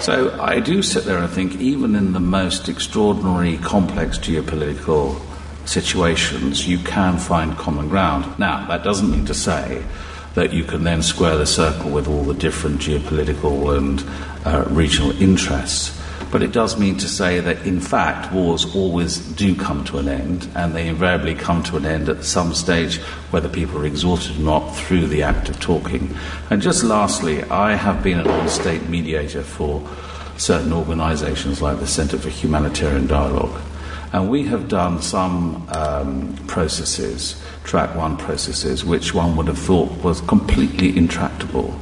So 0.00 0.38
I 0.38 0.60
do 0.60 0.82
sit 0.82 1.04
there 1.04 1.16
and 1.16 1.30
think, 1.30 1.58
even 1.58 1.94
in 1.94 2.12
the 2.12 2.20
most 2.20 2.68
extraordinary, 2.68 3.56
complex 3.56 4.18
geopolitical 4.18 5.18
situations, 5.66 6.66
you 6.66 6.78
can 6.78 7.18
find 7.18 7.56
common 7.56 7.88
ground. 7.88 8.38
Now, 8.38 8.66
that 8.68 8.82
doesn't 8.82 9.10
mean 9.10 9.26
to 9.26 9.34
say 9.34 9.84
that 10.34 10.52
you 10.52 10.64
can 10.64 10.84
then 10.84 11.02
square 11.02 11.36
the 11.36 11.46
circle 11.46 11.90
with 11.90 12.08
all 12.08 12.22
the 12.22 12.34
different 12.34 12.80
geopolitical 12.80 13.76
and 13.76 14.04
uh, 14.46 14.64
regional 14.68 15.10
interests. 15.20 16.00
But 16.30 16.42
it 16.42 16.52
does 16.52 16.78
mean 16.78 16.98
to 16.98 17.08
say 17.08 17.40
that, 17.40 17.64
in 17.66 17.80
fact, 17.80 18.32
wars 18.32 18.74
always 18.74 19.18
do 19.18 19.54
come 19.54 19.84
to 19.84 19.98
an 19.98 20.08
end, 20.08 20.48
and 20.54 20.74
they 20.74 20.88
invariably 20.88 21.34
come 21.34 21.62
to 21.64 21.76
an 21.76 21.86
end 21.86 22.08
at 22.08 22.24
some 22.24 22.52
stage, 22.52 22.98
whether 23.30 23.48
people 23.48 23.80
are 23.80 23.86
exhausted 23.86 24.36
or 24.36 24.42
not, 24.42 24.76
through 24.76 25.06
the 25.06 25.22
act 25.22 25.48
of 25.48 25.58
talking. 25.60 26.14
And 26.50 26.60
just 26.60 26.82
lastly, 26.84 27.42
I 27.44 27.74
have 27.74 28.02
been 28.02 28.18
an 28.18 28.28
on 28.28 28.48
state 28.48 28.88
mediator 28.88 29.42
for 29.42 29.88
certain 30.36 30.72
organizations 30.72 31.62
like 31.62 31.78
the 31.78 31.86
Center 31.86 32.18
for 32.18 32.28
Humanitarian 32.28 33.06
Dialogue. 33.06 33.58
And 34.12 34.30
we 34.30 34.44
have 34.44 34.68
done 34.68 35.02
some 35.02 35.68
um, 35.74 36.36
processes, 36.46 37.42
track 37.64 37.94
one 37.94 38.16
processes, 38.16 38.84
which 38.84 39.14
one 39.14 39.36
would 39.36 39.46
have 39.48 39.58
thought 39.58 39.90
was 40.02 40.20
completely 40.22 40.96
intractable. 40.96 41.78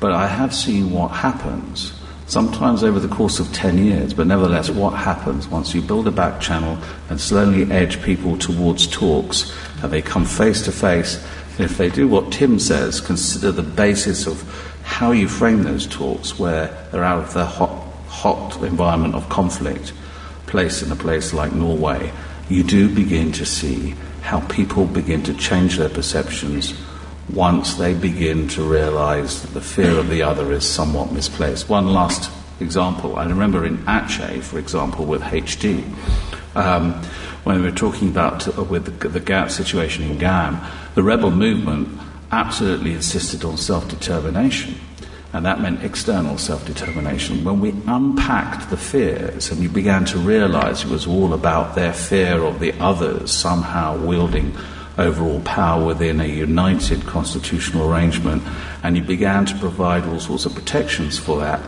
But 0.00 0.12
I 0.12 0.26
have 0.26 0.54
seen 0.54 0.90
what 0.90 1.08
happens, 1.08 1.92
sometimes 2.26 2.82
over 2.82 2.98
the 2.98 3.14
course 3.14 3.38
of 3.38 3.52
10 3.52 3.78
years, 3.78 4.14
but 4.14 4.26
nevertheless, 4.26 4.70
what 4.70 4.90
happens 4.90 5.48
once 5.48 5.74
you 5.74 5.82
build 5.82 6.08
a 6.08 6.10
back 6.10 6.40
channel 6.40 6.78
and 7.08 7.20
slowly 7.20 7.70
edge 7.70 8.02
people 8.02 8.36
towards 8.36 8.86
talks 8.86 9.54
and 9.82 9.92
they 9.92 10.02
come 10.02 10.24
face 10.24 10.62
to 10.64 10.72
face. 10.72 11.24
If 11.58 11.78
they 11.78 11.88
do 11.88 12.08
what 12.08 12.32
Tim 12.32 12.58
says, 12.58 13.00
consider 13.00 13.52
the 13.52 13.62
basis 13.62 14.26
of 14.26 14.42
how 14.82 15.12
you 15.12 15.28
frame 15.28 15.62
those 15.62 15.86
talks, 15.86 16.38
where 16.38 16.66
they're 16.90 17.04
out 17.04 17.24
of 17.24 17.32
the 17.32 17.44
hot, 17.44 17.70
hot 18.08 18.62
environment 18.62 19.14
of 19.14 19.28
conflict 19.28 19.92
place 20.46 20.82
in 20.82 20.90
a 20.92 20.96
place 20.96 21.32
like 21.32 21.52
Norway, 21.52 22.12
you 22.48 22.62
do 22.62 22.94
begin 22.94 23.32
to 23.32 23.46
see 23.46 23.94
how 24.22 24.40
people 24.48 24.86
begin 24.86 25.22
to 25.24 25.34
change 25.34 25.76
their 25.76 25.88
perceptions 25.88 26.74
once 27.32 27.74
they 27.74 27.94
begin 27.94 28.48
to 28.48 28.62
realize 28.62 29.42
that 29.42 29.52
the 29.52 29.60
fear 29.60 29.98
of 29.98 30.08
the 30.08 30.22
other 30.22 30.52
is 30.52 30.64
somewhat 30.68 31.12
misplaced. 31.12 31.68
One 31.68 31.88
last 31.92 32.30
example 32.60 33.16
I 33.16 33.24
remember 33.24 33.66
in 33.66 33.78
Aceh, 33.78 34.42
for 34.42 34.58
example, 34.58 35.04
with 35.04 35.22
HD, 35.22 35.84
um, 36.54 36.94
when 37.44 37.56
we 37.56 37.62
were 37.62 37.76
talking 37.76 38.08
about 38.08 38.46
uh, 38.58 38.62
with 38.64 38.98
the, 38.98 39.08
the 39.08 39.48
situation 39.48 40.04
in 40.04 40.18
GAM, 40.18 40.60
the 40.94 41.02
rebel 41.02 41.30
movement 41.30 41.88
absolutely 42.32 42.92
insisted 42.92 43.44
on 43.44 43.56
self 43.56 43.88
determination 43.88 44.74
and 45.36 45.44
that 45.44 45.60
meant 45.60 45.84
external 45.84 46.38
self 46.38 46.64
determination. 46.64 47.44
When 47.44 47.60
we 47.60 47.74
unpacked 47.86 48.70
the 48.70 48.78
fears 48.78 49.50
and 49.50 49.60
we 49.60 49.68
began 49.68 50.06
to 50.06 50.18
realize 50.18 50.82
it 50.82 50.88
was 50.88 51.06
all 51.06 51.34
about 51.34 51.74
their 51.74 51.92
fear 51.92 52.42
of 52.42 52.58
the 52.58 52.72
others 52.80 53.32
somehow 53.32 53.98
wielding 53.98 54.56
overall 54.96 55.40
power 55.42 55.84
within 55.84 56.20
a 56.20 56.24
united 56.24 57.04
constitutional 57.04 57.92
arrangement, 57.92 58.42
and 58.82 58.96
you 58.96 59.02
began 59.02 59.44
to 59.44 59.58
provide 59.58 60.06
all 60.06 60.18
sorts 60.18 60.46
of 60.46 60.54
protections 60.54 61.18
for 61.18 61.38
that, 61.38 61.60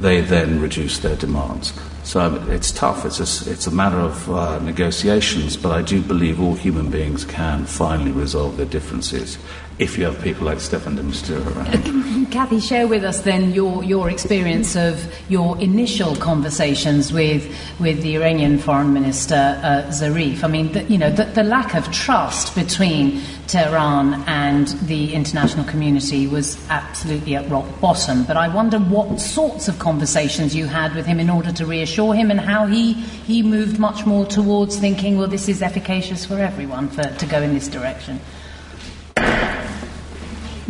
they 0.00 0.22
then 0.22 0.58
reduced 0.58 1.02
their 1.02 1.16
demands. 1.16 1.74
So 2.04 2.42
it's 2.48 2.72
tough. 2.72 3.04
It's 3.04 3.20
a, 3.20 3.50
it's 3.50 3.66
a 3.66 3.70
matter 3.70 3.98
of 3.98 4.30
uh, 4.30 4.58
negotiations, 4.60 5.58
but 5.58 5.72
I 5.72 5.82
do 5.82 6.00
believe 6.00 6.40
all 6.40 6.54
human 6.54 6.90
beings 6.90 7.26
can 7.26 7.66
finally 7.66 8.12
resolve 8.12 8.56
their 8.56 8.64
differences 8.64 9.36
if 9.80 9.96
you 9.96 10.04
have 10.04 10.20
people 10.20 10.44
like 10.44 10.58
Staffan 10.58 10.94
de 10.94 11.02
Mistura 11.02 11.56
around. 11.56 12.30
Kathy, 12.30 12.60
share 12.60 12.86
with 12.86 13.02
us 13.02 13.22
then 13.22 13.52
your, 13.52 13.82
your 13.82 14.10
experience 14.10 14.76
of 14.76 15.10
your 15.30 15.58
initial 15.58 16.14
conversations 16.16 17.14
with, 17.14 17.50
with 17.80 18.02
the 18.02 18.16
Iranian 18.16 18.58
Foreign 18.58 18.92
Minister 18.92 19.58
uh, 19.64 19.90
Zarif. 19.90 20.44
I 20.44 20.48
mean, 20.48 20.70
the, 20.72 20.84
you 20.84 20.98
know, 20.98 21.10
the, 21.10 21.24
the 21.24 21.42
lack 21.42 21.74
of 21.74 21.90
trust 21.90 22.54
between 22.54 23.22
Tehran 23.46 24.22
and 24.26 24.68
the 24.86 25.14
international 25.14 25.64
community 25.64 26.26
was 26.26 26.62
absolutely 26.68 27.34
at 27.36 27.48
rock 27.48 27.66
bottom. 27.80 28.24
But 28.24 28.36
I 28.36 28.48
wonder 28.48 28.78
what 28.78 29.18
sorts 29.18 29.66
of 29.66 29.78
conversations 29.78 30.54
you 30.54 30.66
had 30.66 30.94
with 30.94 31.06
him 31.06 31.18
in 31.18 31.30
order 31.30 31.52
to 31.52 31.64
reassure 31.64 32.12
him 32.12 32.30
and 32.30 32.38
how 32.38 32.66
he, 32.66 32.92
he 32.92 33.42
moved 33.42 33.78
much 33.78 34.04
more 34.04 34.26
towards 34.26 34.76
thinking, 34.76 35.16
well, 35.16 35.26
this 35.26 35.48
is 35.48 35.62
efficacious 35.62 36.26
for 36.26 36.38
everyone 36.38 36.88
for, 36.88 37.02
to 37.02 37.24
go 37.24 37.40
in 37.40 37.54
this 37.54 37.66
direction. 37.66 38.20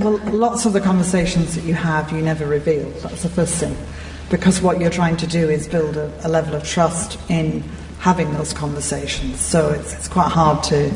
Well, 0.01 0.16
lots 0.32 0.64
of 0.64 0.72
the 0.72 0.80
conversations 0.80 1.55
that 1.57 1.64
you 1.64 1.74
have, 1.74 2.11
you 2.11 2.22
never 2.22 2.46
reveal. 2.46 2.88
That's 3.03 3.22
the 3.22 3.28
first 3.28 3.57
thing. 3.57 3.76
Because 4.30 4.62
what 4.62 4.80
you're 4.80 4.88
trying 4.88 5.18
to 5.18 5.26
do 5.26 5.51
is 5.51 5.68
build 5.68 5.98
a, 5.98 6.11
a 6.26 6.28
level 6.28 6.55
of 6.55 6.64
trust 6.64 7.18
in 7.28 7.61
having 7.98 8.32
those 8.32 8.55
conversations. 8.55 9.40
So 9.40 9.68
it's, 9.68 9.92
it's 9.92 10.09
quite 10.09 10.30
hard 10.32 10.62
to 10.64 10.90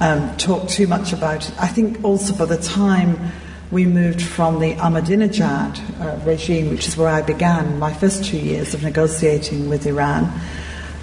um, 0.00 0.36
talk 0.36 0.68
too 0.68 0.86
much 0.86 1.14
about 1.14 1.48
it. 1.48 1.54
I 1.58 1.68
think 1.68 2.04
also 2.04 2.34
by 2.34 2.44
the 2.44 2.62
time 2.62 3.32
we 3.70 3.86
moved 3.86 4.20
from 4.20 4.60
the 4.60 4.74
Ahmadinejad 4.74 5.98
uh, 5.98 6.22
regime, 6.26 6.68
which 6.68 6.86
is 6.86 6.98
where 6.98 7.08
I 7.08 7.22
began 7.22 7.78
my 7.78 7.94
first 7.94 8.26
two 8.26 8.38
years 8.38 8.74
of 8.74 8.82
negotiating 8.82 9.70
with 9.70 9.86
Iran, 9.86 10.30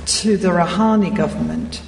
to 0.05 0.38
the 0.38 0.49
Rouhani 0.49 1.17
government. 1.17 1.82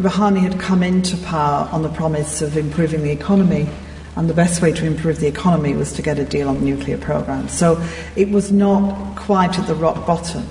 Rouhani 0.00 0.40
had 0.40 0.58
come 0.58 0.82
into 0.82 1.16
power 1.18 1.68
on 1.70 1.82
the 1.82 1.88
promise 1.88 2.42
of 2.42 2.56
improving 2.56 3.04
the 3.04 3.12
economy 3.12 3.68
and 4.16 4.30
the 4.30 4.34
best 4.34 4.62
way 4.62 4.72
to 4.72 4.86
improve 4.86 5.20
the 5.20 5.26
economy 5.26 5.74
was 5.74 5.92
to 5.92 6.02
get 6.02 6.18
a 6.18 6.24
deal 6.24 6.48
on 6.48 6.56
the 6.56 6.64
nuclear 6.64 6.96
program. 6.96 7.48
So 7.48 7.82
it 8.16 8.30
was 8.30 8.50
not 8.50 9.14
quite 9.14 9.58
at 9.58 9.66
the 9.66 9.74
rock 9.74 10.06
bottom. 10.06 10.46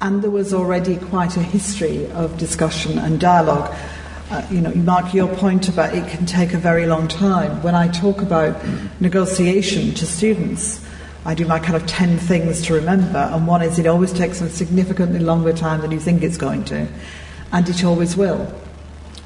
And 0.00 0.22
there 0.22 0.30
was 0.30 0.54
already 0.54 0.96
quite 0.96 1.36
a 1.36 1.42
history 1.42 2.10
of 2.12 2.38
discussion 2.38 2.98
and 2.98 3.20
dialogue. 3.20 3.74
Uh, 4.30 4.46
you 4.50 4.60
know, 4.60 4.72
Mark, 4.74 5.12
your 5.12 5.28
point 5.36 5.68
about 5.68 5.92
it 5.92 6.08
can 6.08 6.24
take 6.24 6.54
a 6.54 6.58
very 6.58 6.86
long 6.86 7.08
time. 7.08 7.62
When 7.62 7.74
I 7.74 7.88
talk 7.88 8.22
about 8.22 8.56
negotiation 9.00 9.92
to 9.94 10.06
students, 10.06 10.80
I 11.24 11.34
do 11.34 11.44
my 11.44 11.58
kind 11.58 11.74
of 11.74 11.86
10 11.86 12.16
things 12.16 12.62
to 12.62 12.74
remember, 12.74 13.18
and 13.18 13.46
one 13.46 13.60
is 13.60 13.78
it 13.78 13.86
always 13.86 14.12
takes 14.12 14.40
a 14.40 14.48
significantly 14.48 15.18
longer 15.18 15.52
time 15.52 15.82
than 15.82 15.90
you 15.90 16.00
think 16.00 16.22
it's 16.22 16.38
going 16.38 16.64
to, 16.66 16.88
and 17.52 17.68
it 17.68 17.84
always 17.84 18.16
will, 18.16 18.50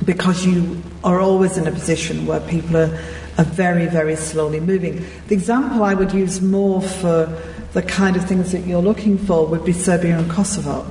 because 0.05 0.45
you 0.45 0.83
are 1.05 1.21
always 1.21 1.57
in 1.57 1.69
a 1.69 1.71
position 1.71 2.27
where 2.27 2.41
people 2.41 2.77
are, 2.79 2.99
are 3.39 3.45
very, 3.45 3.87
very 3.87 4.17
slowly 4.17 4.61
moving. 4.61 5.05
The 5.29 5.35
example 5.35 5.83
I 5.83 5.95
would 5.95 6.13
use 6.13 6.41
more 6.41 6.81
for 6.81 7.27
the 7.73 7.83
kind 7.83 8.17
of 8.17 8.27
things 8.27 8.53
that 8.53 8.67
you're 8.67 8.83
looking 8.83 9.19
for 9.19 9.47
would 9.47 9.65
be 9.65 9.73
Serbia 9.73 10.19
and 10.19 10.31
Kosovo, 10.31 10.91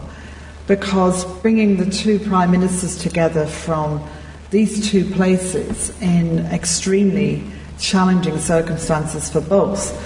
because 0.67 1.25
bringing 1.41 1.77
the 1.77 1.89
two 1.89 2.19
prime 2.19 2.51
ministers 2.51 2.97
together 2.97 3.45
from 3.45 4.05
these 4.51 4.89
two 4.89 5.05
places 5.05 5.99
in 6.01 6.39
extremely 6.47 7.43
challenging 7.79 8.37
circumstances 8.37 9.29
for 9.29 9.41
both 9.41 9.97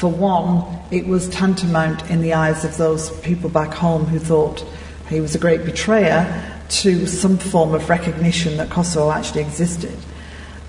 for 0.00 0.10
one, 0.10 0.64
it 0.90 1.06
was 1.06 1.28
tantamount 1.28 2.08
in 2.08 2.22
the 2.22 2.32
eyes 2.32 2.64
of 2.64 2.74
those 2.78 3.10
people 3.20 3.50
back 3.50 3.74
home 3.74 4.06
who 4.06 4.18
thought 4.18 4.64
he 5.10 5.20
was 5.20 5.34
a 5.34 5.38
great 5.38 5.66
betrayer 5.66 6.58
to 6.70 7.06
some 7.06 7.36
form 7.36 7.74
of 7.74 7.90
recognition 7.90 8.56
that 8.56 8.70
Kosovo 8.70 9.10
actually 9.10 9.42
existed. 9.42 9.94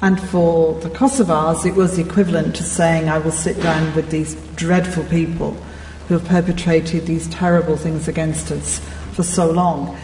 And 0.02 0.20
for 0.20 0.80
the 0.80 0.90
Kosovars, 0.90 1.64
it 1.64 1.76
was 1.76 2.00
equivalent 2.00 2.56
to 2.56 2.64
saying, 2.64 3.08
I 3.08 3.20
will 3.20 3.32
sit 3.32 3.62
down 3.62 3.94
with 3.96 4.10
these 4.10 4.34
dreadful 4.56 5.04
people 5.06 5.52
who 6.08 6.18
have 6.18 6.28
perpetrated 6.28 7.06
these 7.06 7.28
terrible 7.30 7.78
things 7.78 8.08
against 8.08 8.52
us 8.52 8.80
for 9.14 9.22
so 9.22 9.52
long. 9.52 9.96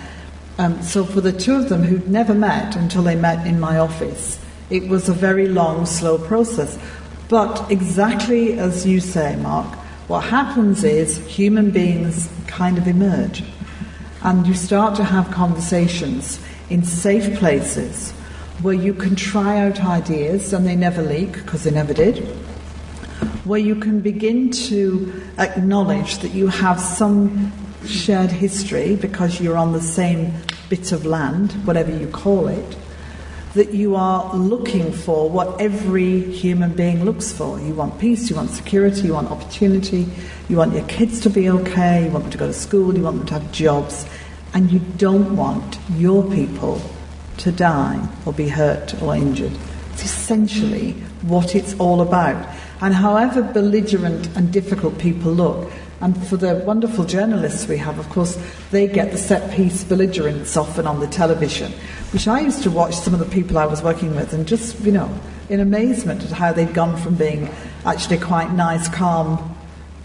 Um, 0.59 0.81
so, 0.83 1.03
for 1.03 1.21
the 1.21 1.31
two 1.31 1.55
of 1.55 1.69
them 1.69 1.83
who'd 1.83 2.07
never 2.07 2.35
met 2.35 2.75
until 2.75 3.01
they 3.01 3.15
met 3.15 3.45
in 3.47 3.59
my 3.59 3.79
office, 3.79 4.39
it 4.69 4.87
was 4.87 5.09
a 5.09 5.13
very 5.13 5.47
long, 5.47 5.87
slow 5.87 6.19
process. 6.19 6.77
But 7.27 7.69
exactly 7.71 8.59
as 8.59 8.85
you 8.85 8.99
say, 8.99 9.35
Mark, 9.37 9.73
what 10.07 10.23
happens 10.25 10.83
is 10.83 11.17
human 11.25 11.71
beings 11.71 12.29
kind 12.45 12.77
of 12.77 12.87
emerge. 12.87 13.43
And 14.23 14.45
you 14.45 14.53
start 14.53 14.95
to 14.97 15.03
have 15.03 15.31
conversations 15.31 16.39
in 16.69 16.83
safe 16.83 17.37
places 17.37 18.13
where 18.61 18.73
you 18.73 18.93
can 18.93 19.15
try 19.15 19.59
out 19.59 19.83
ideas 19.83 20.51
and 20.53 20.65
they 20.65 20.75
never 20.75 21.01
leak 21.01 21.33
because 21.33 21.63
they 21.63 21.71
never 21.71 21.93
did. 21.93 22.19
Where 23.45 23.59
you 23.59 23.75
can 23.75 24.01
begin 24.01 24.49
to 24.51 25.13
acknowledge 25.37 26.17
that 26.19 26.33
you 26.33 26.47
have 26.47 26.79
some 26.79 27.51
shared 27.85 28.31
history 28.31 28.95
because 28.95 29.39
you're 29.39 29.57
on 29.57 29.73
the 29.73 29.81
same 29.81 30.33
bit 30.69 30.91
of 30.91 31.05
land, 31.05 31.53
whatever 31.65 31.95
you 31.95 32.07
call 32.07 32.47
it 32.47 32.77
that 33.53 33.73
you 33.73 33.95
are 33.95 34.35
looking 34.35 34.91
for 34.91 35.27
what 35.29 35.59
every 35.59 36.21
human 36.31 36.71
being 36.73 37.03
looks 37.03 37.33
for. 37.33 37.59
You 37.59 37.73
want 37.73 37.99
peace, 37.99 38.29
you 38.29 38.35
want 38.35 38.51
security, 38.51 39.07
you 39.07 39.13
want 39.13 39.31
opportunity, 39.31 40.07
you 40.47 40.57
want 40.57 40.73
your 40.75 40.85
kids 40.85 41.19
to 41.21 41.29
be 41.31 41.49
okay, 41.49 42.05
you 42.05 42.11
want 42.11 42.25
them 42.25 42.31
to 42.31 42.37
go 42.37 42.47
to 42.47 42.53
school, 42.53 42.95
you 42.95 43.01
want 43.01 43.17
them 43.17 43.25
to 43.27 43.33
have 43.33 43.51
jobs, 43.51 44.05
and 44.53 44.71
you 44.71 44.79
don't 44.97 45.35
want 45.35 45.79
your 45.95 46.23
people 46.31 46.79
to 47.37 47.51
die 47.51 48.07
or 48.25 48.33
be 48.33 48.49
hurt 48.49 49.01
or 49.01 49.15
injured. 49.15 49.53
It's 49.93 50.03
essentially 50.05 50.91
what 51.23 51.55
it's 51.55 51.73
all 51.79 52.01
about. 52.01 52.47
And 52.81 52.93
however 52.93 53.41
belligerent 53.41 54.27
and 54.35 54.51
difficult 54.53 54.99
people 54.99 55.31
look, 55.31 55.71
and 55.99 56.15
for 56.27 56.37
the 56.37 56.55
wonderful 56.65 57.05
journalists 57.05 57.67
we 57.67 57.77
have, 57.77 57.97
of 57.97 58.07
course, 58.09 58.37
they 58.69 58.87
get 58.87 59.11
the 59.11 59.17
set 59.17 59.51
piece 59.55 59.83
belligerence 59.83 60.55
often 60.55 60.85
on 60.85 60.99
the 60.99 61.07
television, 61.07 61.71
which 62.13 62.27
I 62.27 62.41
used 62.41 62.61
to 62.63 62.71
watch 62.71 62.93
some 62.93 63.13
of 63.15 63.19
the 63.19 63.25
people 63.25 63.57
I 63.57 63.65
was 63.65 63.81
working 63.81 64.15
with 64.15 64.31
and 64.33 64.47
just, 64.47 64.79
you 64.81 64.91
know, 64.91 65.11
in 65.49 65.59
amazement 65.59 66.23
at 66.23 66.29
how 66.29 66.53
they'd 66.53 66.73
gone 66.73 66.97
from 66.97 67.15
being 67.15 67.49
actually 67.85 68.19
quite 68.19 68.51
nice, 68.51 68.87
calm 68.89 69.55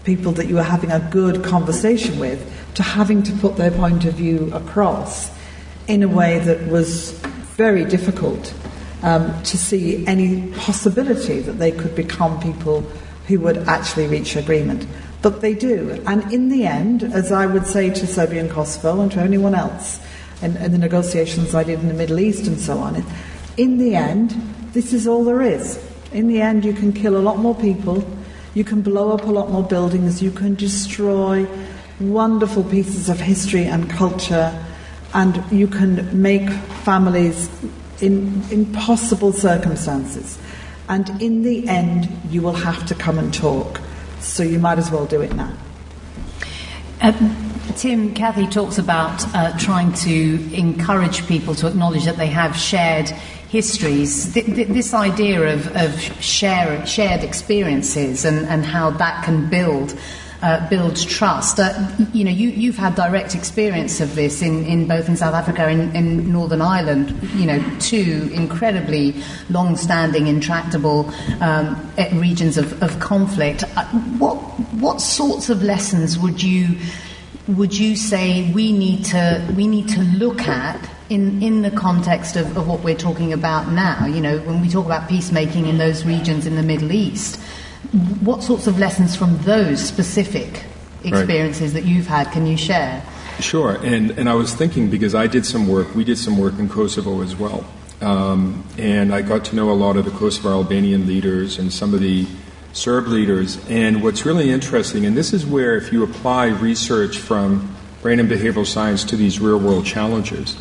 people 0.03 0.31
that 0.33 0.47
you 0.47 0.55
were 0.55 0.63
having 0.63 0.91
a 0.91 0.99
good 1.11 1.43
conversation 1.43 2.19
with 2.19 2.51
to 2.73 2.83
having 2.83 3.21
to 3.23 3.31
put 3.33 3.55
their 3.57 3.71
point 3.71 4.05
of 4.05 4.15
view 4.15 4.49
across 4.53 5.29
in 5.87 6.03
a 6.03 6.07
way 6.07 6.39
that 6.39 6.67
was 6.67 7.11
very 7.57 7.85
difficult 7.85 8.53
um, 9.03 9.41
to 9.43 9.57
see 9.57 10.05
any 10.07 10.51
possibility 10.53 11.39
that 11.41 11.53
they 11.53 11.71
could 11.71 11.95
become 11.95 12.39
people 12.39 12.81
who 13.27 13.39
would 13.39 13.57
actually 13.67 14.07
reach 14.07 14.35
agreement. 14.35 14.87
But 15.21 15.41
they 15.41 15.53
do. 15.53 16.01
And 16.05 16.31
in 16.33 16.49
the 16.49 16.65
end, 16.65 17.03
as 17.03 17.31
I 17.31 17.45
would 17.45 17.65
say 17.65 17.89
to 17.89 18.07
Serbia 18.07 18.41
and 18.41 18.51
Kosovo 18.51 19.01
and 19.01 19.11
to 19.13 19.19
anyone 19.19 19.55
else 19.55 19.99
in, 20.41 20.57
in 20.57 20.71
the 20.71 20.77
negotiations 20.77 21.55
I 21.55 21.63
did 21.63 21.79
in 21.79 21.87
the 21.87 21.93
Middle 21.93 22.19
East 22.19 22.47
and 22.47 22.59
so 22.59 22.77
on, 22.77 23.03
in 23.55 23.77
the 23.77 23.95
end, 23.95 24.31
this 24.73 24.91
is 24.93 25.07
all 25.07 25.23
there 25.23 25.41
is. 25.41 25.79
In 26.11 26.27
the 26.27 26.41
end, 26.41 26.65
you 26.65 26.73
can 26.73 26.91
kill 26.91 27.17
a 27.17 27.23
lot 27.23 27.37
more 27.37 27.55
people, 27.55 28.05
you 28.53 28.63
can 28.63 28.81
blow 28.81 29.11
up 29.13 29.23
a 29.23 29.31
lot 29.31 29.49
more 29.49 29.63
buildings, 29.63 30.21
you 30.21 30.31
can 30.31 30.55
destroy 30.55 31.47
wonderful 31.99 32.63
pieces 32.63 33.09
of 33.09 33.19
history 33.19 33.65
and 33.65 33.89
culture, 33.89 34.53
and 35.13 35.43
you 35.51 35.67
can 35.67 36.21
make 36.21 36.49
families 36.83 37.49
in 38.01 38.43
impossible 38.51 39.31
circumstances. 39.31 40.37
And 40.89 41.21
in 41.21 41.43
the 41.43 41.67
end, 41.67 42.09
you 42.29 42.41
will 42.41 42.53
have 42.53 42.85
to 42.87 42.95
come 42.95 43.17
and 43.17 43.33
talk. 43.33 43.79
So 44.19 44.43
you 44.43 44.59
might 44.59 44.77
as 44.77 44.91
well 44.91 45.05
do 45.05 45.21
it 45.21 45.33
now. 45.35 45.53
Um, 47.01 47.53
Tim, 47.75 48.13
Kathy 48.13 48.47
talks 48.47 48.77
about 48.77 49.23
uh, 49.35 49.57
trying 49.57 49.93
to 49.93 50.53
encourage 50.53 51.25
people 51.27 51.55
to 51.55 51.67
acknowledge 51.67 52.05
that 52.05 52.17
they 52.17 52.27
have 52.27 52.55
shared 52.55 53.09
histories. 53.49 54.33
Th- 54.33 54.45
th- 54.45 54.67
this 54.67 54.93
idea 54.93 55.53
of, 55.53 55.75
of 55.75 55.99
share, 56.23 56.85
shared 56.85 57.23
experiences 57.23 58.25
and, 58.25 58.45
and 58.47 58.65
how 58.65 58.89
that 58.91 59.23
can 59.23 59.49
build 59.49 59.97
uh, 60.43 60.69
builds 60.69 61.05
trust. 61.05 61.57
Uh, 61.57 61.89
you 62.11 62.25
know, 62.25 62.29
you, 62.29 62.49
you've 62.49 62.75
had 62.75 62.95
direct 62.95 63.33
experience 63.33 64.01
of 64.01 64.13
this 64.13 64.41
in, 64.41 64.65
in 64.65 64.87
both 64.87 65.07
in 65.07 65.15
South 65.15 65.33
Africa 65.33 65.65
and 65.65 65.95
in 65.95 66.31
Northern 66.31 66.61
Ireland. 66.61 67.17
You 67.35 67.45
know, 67.45 67.79
two 67.79 68.29
incredibly 68.33 69.15
long-standing, 69.49 70.27
intractable 70.27 71.09
um, 71.39 71.91
regions 72.13 72.57
of, 72.57 72.83
of 72.83 72.99
conflict. 72.99 73.63
Uh, 73.77 73.85
what 74.19 74.35
what 74.83 74.99
sorts 74.99 75.49
of 75.49 75.63
lessons 75.63 76.19
would 76.19 76.43
you 76.43 76.77
would 77.47 77.77
you 77.77 77.95
say 77.95 78.51
we 78.51 78.73
need 78.73 79.05
to 79.05 79.53
we 79.55 79.65
need 79.65 79.87
to 79.89 80.01
look 80.01 80.41
at 80.41 80.89
in, 81.09 81.41
in 81.41 81.61
the 81.61 81.71
context 81.71 82.35
of, 82.35 82.57
of 82.57 82.67
what 82.67 82.83
we're 82.83 82.95
talking 82.95 83.31
about 83.31 83.71
now? 83.71 84.05
You 84.05 84.19
know, 84.19 84.39
when 84.39 84.61
we 84.61 84.67
talk 84.67 84.85
about 84.85 85.07
peacemaking 85.07 85.67
in 85.67 85.77
those 85.77 86.05
regions 86.05 86.45
in 86.45 86.57
the 86.57 86.63
Middle 86.63 86.91
East 86.91 87.39
what 88.21 88.43
sorts 88.43 88.67
of 88.67 88.79
lessons 88.79 89.15
from 89.15 89.37
those 89.39 89.83
specific 89.83 90.63
experiences 91.03 91.73
right. 91.73 91.83
that 91.83 91.89
you've 91.89 92.07
had 92.07 92.31
can 92.31 92.45
you 92.45 92.57
share? 92.57 93.03
Sure, 93.39 93.75
and, 93.83 94.11
and 94.11 94.29
I 94.29 94.33
was 94.35 94.53
thinking 94.53 94.89
because 94.89 95.15
I 95.15 95.27
did 95.27 95.45
some 95.45 95.67
work, 95.67 95.93
we 95.95 96.03
did 96.03 96.17
some 96.17 96.37
work 96.37 96.57
in 96.59 96.69
Kosovo 96.69 97.21
as 97.21 97.35
well. 97.35 97.65
Um, 98.01 98.65
and 98.77 99.13
I 99.13 99.21
got 99.21 99.45
to 99.45 99.55
know 99.55 99.71
a 99.71 99.73
lot 99.73 99.95
of 99.95 100.05
the 100.05 100.11
Kosovo 100.11 100.49
Albanian 100.49 101.07
leaders 101.07 101.57
and 101.57 101.71
some 101.71 101.93
of 101.93 101.99
the 101.99 102.27
Serb 102.73 103.07
leaders. 103.07 103.63
And 103.69 104.01
what's 104.01 104.25
really 104.25 104.49
interesting, 104.49 105.05
and 105.05 105.15
this 105.15 105.31
is 105.31 105.45
where 105.45 105.77
if 105.77 105.93
you 105.93 106.03
apply 106.03 106.47
research 106.47 107.19
from 107.19 107.75
brain 108.01 108.19
and 108.19 108.29
behavioral 108.29 108.65
science 108.65 109.03
to 109.05 109.15
these 109.15 109.39
real 109.39 109.59
world 109.59 109.85
challenges, 109.85 110.57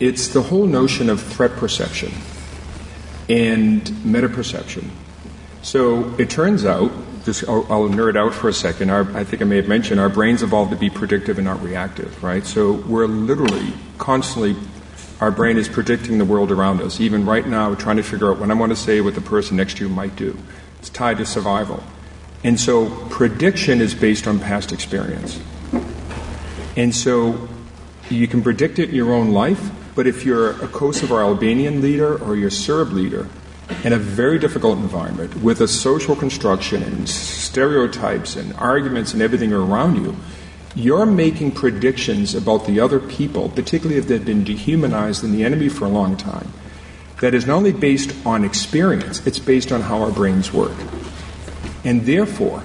it's 0.00 0.28
the 0.28 0.42
whole 0.42 0.66
notion 0.66 1.08
of 1.08 1.22
threat 1.22 1.52
perception 1.52 2.12
and 3.28 4.04
meta 4.04 4.28
perception. 4.28 4.90
So 5.64 6.14
it 6.18 6.28
turns 6.28 6.66
out, 6.66 6.92
just 7.24 7.48
I'll, 7.48 7.66
I'll, 7.72 7.88
nerd 7.88 8.18
out 8.18 8.34
for 8.34 8.50
a 8.50 8.52
second. 8.52 8.90
Our, 8.90 9.10
I 9.16 9.24
think 9.24 9.40
I 9.40 9.46
may 9.46 9.56
have 9.56 9.66
mentioned 9.66 9.98
our 9.98 10.10
brains 10.10 10.42
evolved 10.42 10.72
to 10.72 10.76
be 10.76 10.90
predictive 10.90 11.38
and 11.38 11.46
not 11.46 11.62
reactive, 11.62 12.22
right? 12.22 12.44
So 12.44 12.72
we're 12.72 13.06
literally 13.06 13.72
constantly, 13.96 14.56
our 15.22 15.30
brain 15.30 15.56
is 15.56 15.66
predicting 15.66 16.18
the 16.18 16.26
world 16.26 16.52
around 16.52 16.82
us. 16.82 17.00
Even 17.00 17.24
right 17.24 17.46
now, 17.46 17.74
trying 17.74 17.96
to 17.96 18.02
figure 18.02 18.30
out 18.30 18.38
what 18.38 18.50
I'm 18.50 18.58
going 18.58 18.68
to 18.68 18.76
say, 18.76 19.00
what 19.00 19.14
the 19.14 19.22
person 19.22 19.56
next 19.56 19.78
to 19.78 19.84
you 19.84 19.88
might 19.88 20.16
do. 20.16 20.38
It's 20.80 20.90
tied 20.90 21.16
to 21.16 21.24
survival. 21.24 21.82
And 22.44 22.60
so 22.60 22.90
prediction 23.08 23.80
is 23.80 23.94
based 23.94 24.26
on 24.26 24.40
past 24.40 24.70
experience. 24.70 25.40
And 26.76 26.94
so 26.94 27.48
you 28.10 28.28
can 28.28 28.42
predict 28.42 28.78
it 28.78 28.90
in 28.90 28.94
your 28.94 29.14
own 29.14 29.30
life, 29.30 29.70
but 29.94 30.06
if 30.06 30.26
you're 30.26 30.50
a 30.62 30.68
Kosovo 30.68 31.16
Albanian 31.20 31.80
leader 31.80 32.22
or 32.22 32.36
you're 32.36 32.48
a 32.48 32.52
Serb 32.52 32.92
leader, 32.92 33.30
in 33.84 33.92
a 33.92 33.98
very 33.98 34.38
difficult 34.38 34.78
environment 34.78 35.42
with 35.42 35.60
a 35.60 35.68
social 35.68 36.16
construction 36.16 36.82
and 36.82 37.06
stereotypes 37.06 38.34
and 38.34 38.52
arguments 38.54 39.12
and 39.12 39.20
everything 39.20 39.52
around 39.52 39.96
you, 39.96 40.16
you're 40.74 41.06
making 41.06 41.52
predictions 41.52 42.34
about 42.34 42.66
the 42.66 42.80
other 42.80 42.98
people, 42.98 43.50
particularly 43.50 43.98
if 43.98 44.08
they've 44.08 44.24
been 44.24 44.42
dehumanized 44.42 45.22
in 45.22 45.32
the 45.32 45.44
enemy 45.44 45.68
for 45.68 45.84
a 45.84 45.88
long 45.88 46.16
time. 46.16 46.48
that 47.20 47.32
is 47.32 47.46
not 47.46 47.56
only 47.56 47.72
based 47.72 48.14
on 48.26 48.44
experience, 48.44 49.24
it's 49.26 49.38
based 49.38 49.72
on 49.72 49.80
how 49.80 50.02
our 50.02 50.10
brains 50.10 50.52
work. 50.52 50.76
And 51.84 52.02
therefore, 52.02 52.62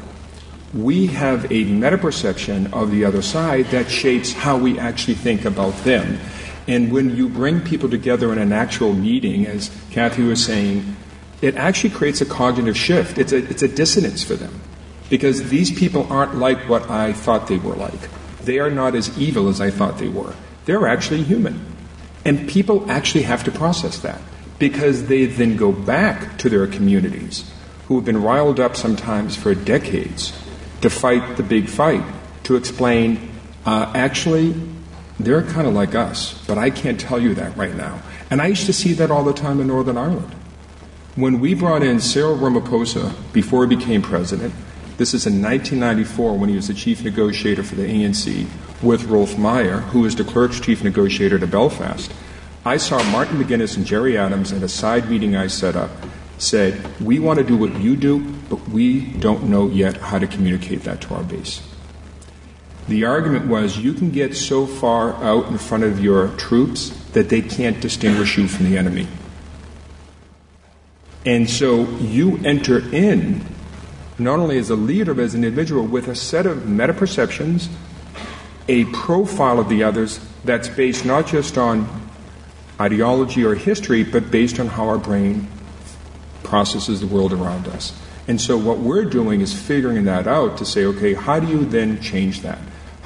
we 0.73 1.07
have 1.07 1.45
a 1.45 1.65
metaperception 1.65 2.73
of 2.73 2.91
the 2.91 3.05
other 3.05 3.21
side 3.21 3.67
that 3.67 3.89
shapes 3.89 4.33
how 4.33 4.57
we 4.57 4.79
actually 4.79 5.13
think 5.13 5.45
about 5.45 5.75
them. 5.83 6.19
And 6.67 6.91
when 6.91 7.15
you 7.15 7.29
bring 7.29 7.61
people 7.61 7.89
together 7.89 8.33
in 8.33 8.39
an 8.39 8.51
actual 8.51 8.93
meeting, 8.93 9.47
as 9.47 9.69
Kathy 9.91 10.23
was 10.23 10.43
saying, 10.43 10.95
it 11.41 11.55
actually 11.55 11.91
creates 11.91 12.21
a 12.21 12.25
cognitive 12.25 12.77
shift. 12.77 13.17
It's 13.17 13.31
a, 13.31 13.37
it's 13.37 13.63
a 13.63 13.67
dissonance 13.67 14.23
for 14.23 14.35
them. 14.35 14.61
Because 15.09 15.49
these 15.49 15.71
people 15.71 16.11
aren't 16.11 16.35
like 16.35 16.69
what 16.69 16.89
I 16.89 17.13
thought 17.13 17.47
they 17.47 17.57
were 17.57 17.75
like. 17.75 18.09
They 18.43 18.59
are 18.59 18.69
not 18.69 18.95
as 18.95 19.17
evil 19.17 19.47
as 19.49 19.59
I 19.59 19.71
thought 19.71 19.97
they 19.97 20.07
were. 20.07 20.35
They're 20.65 20.87
actually 20.87 21.23
human. 21.23 21.65
And 22.25 22.47
people 22.47 22.89
actually 22.91 23.23
have 23.23 23.43
to 23.45 23.51
process 23.51 23.99
that 23.99 24.21
because 24.59 25.07
they 25.07 25.25
then 25.25 25.55
go 25.55 25.71
back 25.71 26.37
to 26.39 26.49
their 26.49 26.67
communities 26.67 27.49
who 27.87 27.95
have 27.95 28.05
been 28.05 28.21
riled 28.21 28.59
up 28.59 28.75
sometimes 28.75 29.35
for 29.35 29.55
decades 29.55 30.31
to 30.81 30.89
fight 30.89 31.37
the 31.37 31.43
big 31.43 31.67
fight, 31.67 32.03
to 32.43 32.55
explain, 32.55 33.31
uh, 33.65 33.91
actually, 33.95 34.53
they're 35.19 35.43
kind 35.43 35.67
of 35.67 35.73
like 35.73 35.95
us, 35.95 36.41
but 36.45 36.57
I 36.57 36.69
can't 36.69 36.99
tell 36.99 37.19
you 37.19 37.33
that 37.35 37.57
right 37.57 37.73
now. 37.73 38.01
And 38.29 38.41
I 38.41 38.47
used 38.47 38.67
to 38.67 38.73
see 38.73 38.93
that 38.93 39.09
all 39.09 39.23
the 39.23 39.33
time 39.33 39.59
in 39.59 39.67
Northern 39.67 39.97
Ireland. 39.97 40.35
When 41.19 41.41
we 41.41 41.53
brought 41.53 41.83
in 41.83 41.99
Cyril 41.99 42.37
Ramaphosa 42.37 43.13
before 43.33 43.67
he 43.67 43.75
became 43.75 44.01
president, 44.01 44.53
this 44.95 45.13
is 45.13 45.27
in 45.27 45.41
1994 45.43 46.37
when 46.37 46.47
he 46.47 46.55
was 46.55 46.69
the 46.69 46.73
chief 46.73 47.03
negotiator 47.03 47.61
for 47.61 47.75
the 47.75 47.83
ANC 47.83 48.47
with 48.81 49.01
Roelf 49.01 49.37
Meyer, 49.37 49.79
who 49.91 49.99
was 49.99 50.15
de 50.15 50.23
Klerk's 50.23 50.61
chief 50.61 50.81
negotiator 50.81 51.37
to 51.37 51.45
Belfast. 51.45 52.13
I 52.63 52.77
saw 52.77 53.03
Martin 53.11 53.37
McGuinness 53.37 53.75
and 53.75 53.85
Gerry 53.85 54.17
Adams 54.17 54.53
at 54.53 54.63
a 54.63 54.69
side 54.69 55.09
meeting 55.09 55.35
I 55.35 55.47
set 55.47 55.75
up 55.75 55.91
said, 56.37 56.81
We 57.01 57.19
want 57.19 57.37
to 57.39 57.43
do 57.43 57.57
what 57.57 57.75
you 57.81 57.97
do, 57.97 58.21
but 58.49 58.69
we 58.69 59.01
don't 59.01 59.49
know 59.49 59.67
yet 59.67 59.97
how 59.97 60.19
to 60.19 60.25
communicate 60.25 60.83
that 60.83 61.01
to 61.01 61.15
our 61.15 61.23
base. 61.23 61.61
The 62.87 63.03
argument 63.03 63.47
was 63.47 63.77
you 63.77 63.91
can 63.91 64.11
get 64.11 64.37
so 64.37 64.65
far 64.65 65.21
out 65.21 65.47
in 65.47 65.57
front 65.57 65.83
of 65.83 66.01
your 66.01 66.29
troops 66.37 66.91
that 67.11 67.27
they 67.27 67.41
can't 67.41 67.81
distinguish 67.81 68.37
you 68.37 68.47
from 68.47 68.71
the 68.71 68.77
enemy. 68.77 69.09
And 71.25 71.49
so 71.49 71.87
you 71.97 72.37
enter 72.45 72.79
in, 72.93 73.45
not 74.17 74.39
only 74.39 74.57
as 74.57 74.69
a 74.69 74.75
leader, 74.75 75.13
but 75.13 75.23
as 75.23 75.35
an 75.35 75.43
individual, 75.43 75.85
with 75.85 76.07
a 76.07 76.15
set 76.15 76.45
of 76.45 76.67
meta 76.67 76.93
perceptions, 76.93 77.69
a 78.67 78.85
profile 78.85 79.59
of 79.59 79.67
the 79.69 79.83
others 79.83 80.19
that's 80.45 80.69
based 80.69 81.05
not 81.05 81.27
just 81.27 81.57
on 81.57 81.87
ideology 82.79 83.43
or 83.43 83.55
history, 83.55 84.03
but 84.03 84.31
based 84.31 84.59
on 84.59 84.67
how 84.67 84.87
our 84.87 84.97
brain 84.97 85.47
processes 86.43 87.01
the 87.01 87.07
world 87.07 87.33
around 87.33 87.67
us. 87.67 87.93
And 88.27 88.39
so 88.39 88.57
what 88.57 88.77
we're 88.77 89.05
doing 89.05 89.41
is 89.41 89.53
figuring 89.53 90.05
that 90.05 90.27
out 90.27 90.57
to 90.59 90.65
say, 90.65 90.85
okay, 90.85 91.13
how 91.13 91.39
do 91.39 91.47
you 91.47 91.65
then 91.65 91.99
change 91.99 92.41
that? 92.41 92.59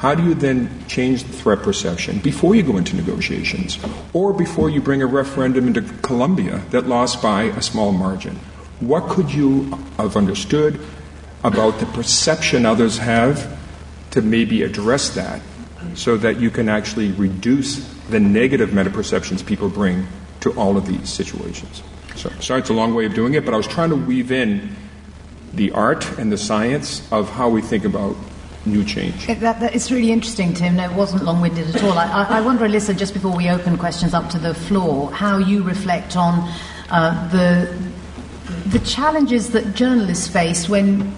How 0.04 0.14
do 0.16 0.22
you 0.22 0.34
then 0.34 0.86
change 0.90 1.24
the 1.24 1.32
threat 1.32 1.60
perception 1.60 2.20
before 2.20 2.56
you 2.56 2.62
go 2.62 2.76
into 2.76 2.94
negotiations 2.94 3.80
or 4.12 4.34
before 4.34 4.70
you 4.70 4.82
bring 4.82 5.02
a 5.02 5.06
referendum 5.06 5.66
into 5.66 5.82
Colombia 6.02 6.58
that 6.72 6.88
lost 6.88 7.22
by 7.22 7.44
a 7.44 7.62
small 7.62 7.94
margin? 7.94 8.36
What 8.82 9.08
could 9.08 9.34
you 9.34 9.72
have 9.96 10.18
understood 10.18 10.78
about 11.46 11.80
the 11.80 11.86
perception 11.86 12.66
others 12.66 12.98
have 12.98 13.58
to 14.12 14.22
maybe 14.22 14.64
address 14.64 15.08
that 15.12 15.42
so 15.96 16.18
that 16.18 16.38
you 16.38 16.50
can 16.50 16.68
actually 16.68 17.14
reduce 17.14 17.88
the 18.10 18.20
negative 18.20 18.72
metaperceptions 18.72 19.46
people 19.46 19.70
bring 19.70 20.06
to 20.42 20.52
all 20.60 20.76
of 20.76 20.86
these 20.86 21.10
situations? 21.10 21.82
So, 22.18 22.30
sorry, 22.42 22.60
it's 22.60 22.70
a 22.70 22.74
long 22.74 22.94
way 22.94 23.06
of 23.06 23.14
doing 23.14 23.36
it, 23.36 23.46
but 23.46 23.54
I 23.54 23.58
was 23.58 23.68
trying 23.68 23.92
to 23.92 23.96
weave 23.96 24.34
in 24.34 24.76
the 25.54 25.72
art 25.72 26.20
and 26.20 26.30
the 26.30 26.38
science 26.38 27.10
of 27.10 27.30
how 27.30 27.48
we 27.48 27.62
think 27.62 27.86
about 27.86 28.18
new 28.66 28.84
change. 28.84 29.28
That, 29.28 29.60
that, 29.60 29.76
it's 29.76 29.92
really 29.92 30.12
interesting, 30.12 30.54
Tim. 30.54 30.78
No, 30.78 30.90
it 30.90 30.96
wasn't 30.96 31.24
long 31.24 31.42
winded 31.42 31.76
at 31.76 31.84
all. 31.84 31.98
I, 31.98 32.06
I, 32.06 32.38
I, 32.38 32.42
wonder, 32.42 32.66
Alissa, 32.66 32.98
just 32.98 33.14
before 33.14 33.36
we 33.36 33.50
open 33.50 33.78
questions 33.78 34.14
up 34.14 34.30
to 34.32 34.40
the 34.40 34.54
floor, 34.54 35.12
how 35.12 35.38
you 35.38 35.64
reflect 35.64 36.16
on 36.16 36.50
uh, 36.90 37.30
the, 37.30 37.78
the 38.70 38.80
challenges 38.80 39.50
that 39.52 39.76
journalists 39.76 40.28
face 40.28 40.70
when 40.70 41.14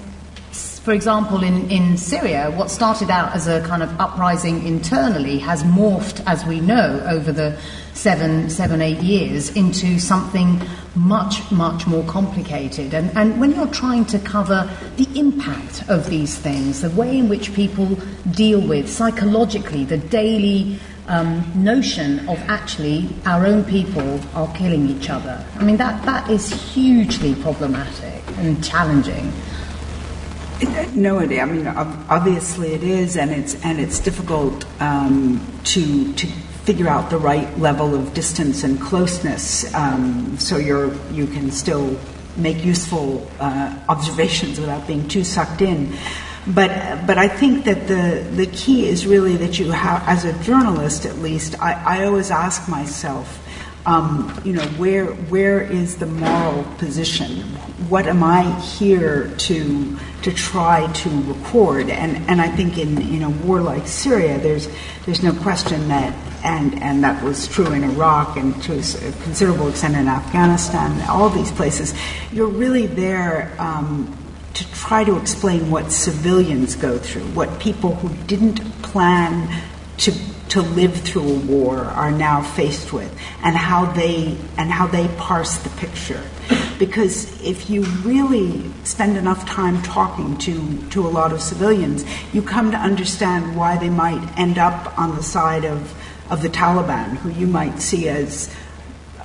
for 0.86 0.94
example, 0.94 1.44
in, 1.44 1.72
in 1.72 1.98
Syria, 1.98 2.52
what 2.52 2.70
started 2.70 3.10
out 3.10 3.34
as 3.36 3.48
a 3.48 3.60
kind 3.62 3.82
of 3.82 4.00
uprising 4.00 4.68
internally 4.68 5.40
has 5.40 5.64
morphed, 5.64 6.22
as 6.28 6.46
we 6.46 6.60
know, 6.60 7.04
over 7.10 7.32
the 7.32 7.58
seven, 7.96 8.52
seven, 8.52 8.84
eight 8.84 9.00
years 9.00 9.50
into 9.56 9.98
something 9.98 10.62
much, 10.94 11.52
much 11.52 11.88
more 11.88 12.04
complicated. 12.04 12.94
And, 12.94 13.10
and 13.18 13.42
when 13.42 13.56
you're 13.56 13.66
trying 13.66 14.06
to 14.06 14.20
cover 14.20 14.70
the 14.98 15.08
impact 15.20 15.90
of 15.90 16.08
these 16.08 16.38
things, 16.38 16.82
the 16.82 16.92
way 16.92 17.18
in 17.18 17.30
which 17.30 17.56
people 17.56 17.98
deal 18.30 18.62
with 18.62 18.88
psychologically 18.88 19.86
the 19.86 19.98
daily 19.98 20.80
um, 21.08 21.52
notion 21.56 22.30
of 22.30 22.38
actually 22.48 23.10
our 23.26 23.48
own 23.48 23.64
people 23.64 24.20
are 24.36 24.54
killing 24.54 24.88
each 24.88 25.10
other, 25.10 25.44
I 25.56 25.64
mean, 25.64 25.78
that, 25.78 26.06
that 26.06 26.30
is 26.30 26.52
hugely 26.76 27.34
problematic 27.34 28.22
and 28.38 28.64
challenging. 28.64 29.34
No, 30.94 31.20
it, 31.20 31.38
I 31.40 31.46
mean, 31.46 31.68
obviously 31.68 32.74
it 32.74 32.84
is, 32.84 33.18
and 33.18 33.32
it's 33.32 33.62
and 33.64 33.80
it's 33.80 34.00
difficult 34.00 34.66
um, 34.82 35.46
to 35.66 36.14
to 36.14 36.28
figure 36.64 36.88
out 36.88 37.10
the 37.10 37.18
right 37.18 37.60
level 37.60 37.94
of 37.94 38.14
distance 38.14 38.64
and 38.64 38.80
closeness, 38.80 39.74
um, 39.76 40.38
so 40.40 40.58
you're 40.58 40.94
you 41.12 41.28
can 41.28 41.52
still 41.52 41.98
make 42.38 42.64
useful 42.64 43.30
uh, 43.40 43.78
observations 43.90 44.60
without 44.60 44.88
being 44.88 45.08
too 45.08 45.24
sucked 45.24 45.62
in. 45.62 45.94
But 46.48 47.06
but 47.06 47.18
I 47.18 47.28
think 47.28 47.66
that 47.66 47.88
the 47.88 48.26
the 48.32 48.46
key 48.48 48.88
is 48.88 49.06
really 49.06 49.36
that 49.38 49.60
you 49.60 49.72
have, 49.72 50.08
as 50.08 50.24
a 50.24 50.34
journalist 50.44 51.06
at 51.06 51.18
least, 51.18 51.62
I, 51.62 52.00
I 52.00 52.06
always 52.06 52.32
ask 52.32 52.70
myself 52.70 53.42
um, 53.86 54.42
you 54.44 54.54
know, 54.54 54.66
where 54.78 55.06
where 55.06 55.62
is 55.62 55.98
the 55.98 56.06
moral 56.06 56.64
position? 56.78 57.44
What 57.90 58.08
am 58.08 58.24
I 58.24 58.44
here 58.62 59.30
to 59.38 59.98
to 60.22 60.32
try 60.32 60.92
to 60.92 61.10
record? 61.24 61.90
And 61.90 62.18
and 62.30 62.42
I 62.42 62.48
think 62.48 62.78
in 62.78 63.02
in 63.02 63.24
a 63.24 63.30
war 63.30 63.62
like 63.62 63.88
Syria, 63.88 64.40
there's 64.40 64.70
there's 65.06 65.22
no 65.22 65.34
question 65.34 65.90
that 65.90 66.14
and 66.44 66.82
and 66.82 67.04
that 67.04 67.22
was 67.24 67.48
true 67.48 67.72
in 67.74 67.84
Iraq 67.84 68.38
and 68.38 68.62
to 68.64 68.74
a 68.74 69.12
considerable 69.24 69.68
extent 69.68 69.96
in 69.96 70.08
Afghanistan, 70.08 71.02
all 71.10 71.30
these 71.30 71.52
places. 71.52 71.94
You're 72.32 72.48
really 72.48 72.88
there. 72.88 73.54
Um, 73.60 74.18
to 74.54 74.72
try 74.72 75.04
to 75.04 75.18
explain 75.18 75.70
what 75.70 75.92
civilians 75.92 76.78
go 76.78 76.98
through, 76.98 77.24
what 77.34 77.60
people 77.60 77.94
who 77.96 78.08
didn't 78.26 78.62
plan 78.84 79.50
to 79.98 80.14
to 80.56 80.62
live 80.62 80.96
through 81.02 81.30
a 81.30 81.40
war 81.40 81.80
are 81.84 82.12
now 82.12 82.42
faced 82.42 82.94
with 82.94 83.12
and 83.44 83.58
how 83.58 83.86
they 83.92 84.38
and 84.58 84.72
how 84.72 84.88
they 84.88 85.10
parse 85.18 85.58
the 85.58 85.70
picture 85.72 86.24
because 86.78 87.42
if 87.42 87.70
you 87.70 87.82
really 88.04 88.64
spend 88.84 89.18
enough 89.18 89.46
time 89.46 89.82
talking 89.84 90.38
to 90.38 90.78
to 90.90 91.06
a 91.06 91.10
lot 91.10 91.32
of 91.32 91.42
civilians 91.42 92.06
you 92.34 92.42
come 92.42 92.72
to 92.72 92.78
understand 92.78 93.56
why 93.56 93.78
they 93.78 93.90
might 93.90 94.38
end 94.38 94.58
up 94.58 94.98
on 94.98 95.16
the 95.16 95.24
side 95.24 95.66
of 95.66 95.94
of 96.30 96.42
the 96.42 96.50
Taliban 96.50 97.18
who 97.18 97.30
you 97.30 97.48
might 97.48 97.80
see 97.82 98.10
as 98.10 98.54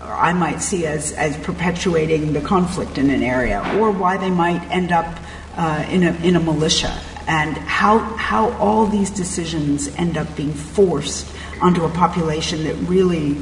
or 0.03 0.13
I 0.13 0.33
might 0.33 0.61
see 0.61 0.87
as 0.87 1.13
as 1.13 1.37
perpetuating 1.39 2.33
the 2.33 2.41
conflict 2.41 2.99
in 2.99 3.11
an 3.11 3.23
area 3.23 3.61
or 3.79 3.91
why 3.91 4.17
they 4.17 4.31
might 4.31 4.63
end 4.71 4.93
up 4.93 5.19
uh, 5.57 5.85
in 5.91 6.03
a 6.05 6.13
in 6.23 6.37
a 6.37 6.41
militia. 6.41 6.99
And 7.31 7.57
how, 7.59 7.99
how 8.17 8.51
all 8.55 8.87
these 8.87 9.09
decisions 9.09 9.87
end 9.97 10.17
up 10.17 10.35
being 10.35 10.53
forced 10.53 11.33
onto 11.61 11.85
a 11.85 11.89
population 11.89 12.65
that 12.65 12.75
really, 12.89 13.37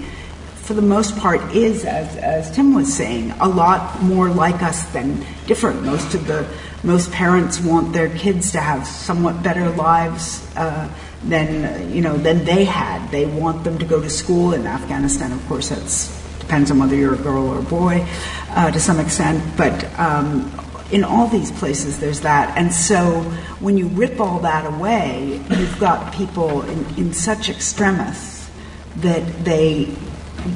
for 0.68 0.74
the 0.74 0.82
most 0.82 1.16
part, 1.16 1.40
is, 1.54 1.86
as, 1.86 2.14
as 2.18 2.50
Tim 2.50 2.74
was 2.74 2.92
saying, 2.92 3.30
a 3.40 3.48
lot 3.48 4.02
more 4.02 4.28
like 4.28 4.62
us 4.62 4.84
than 4.92 5.24
different. 5.46 5.82
Most 5.82 6.12
of 6.12 6.26
the 6.26 6.46
most 6.84 7.10
parents 7.10 7.58
want 7.58 7.94
their 7.94 8.10
kids 8.10 8.52
to 8.52 8.60
have 8.60 8.86
somewhat 8.86 9.42
better 9.42 9.70
lives 9.70 10.46
uh, 10.56 10.92
than 11.24 11.90
you 11.90 12.02
know 12.02 12.18
than 12.18 12.44
they 12.44 12.66
had. 12.66 13.10
They 13.10 13.24
want 13.24 13.64
them 13.64 13.78
to 13.78 13.86
go 13.86 14.02
to 14.02 14.10
school 14.10 14.52
in 14.52 14.66
Afghanistan. 14.66 15.32
Of 15.32 15.42
course, 15.46 15.70
that's 15.70 16.08
depends 16.38 16.70
on 16.70 16.78
whether 16.78 16.94
you're 16.94 17.14
a 17.14 17.22
girl 17.22 17.48
or 17.48 17.60
a 17.60 17.62
boy 17.62 18.06
uh, 18.50 18.70
to 18.70 18.78
some 18.78 19.00
extent, 19.00 19.42
but 19.56 19.98
um, 19.98 20.52
in 20.92 21.02
all 21.02 21.28
these 21.28 21.50
places 21.52 21.98
there's 21.98 22.20
that. 22.20 22.54
And 22.58 22.70
so 22.74 23.22
when 23.60 23.78
you 23.78 23.88
rip 23.88 24.20
all 24.20 24.40
that 24.40 24.66
away, 24.66 25.40
you've 25.48 25.78
got 25.80 26.12
people 26.12 26.60
in, 26.60 26.84
in 26.98 27.14
such 27.14 27.48
extremis 27.48 28.50
that 28.96 29.44
they 29.46 29.96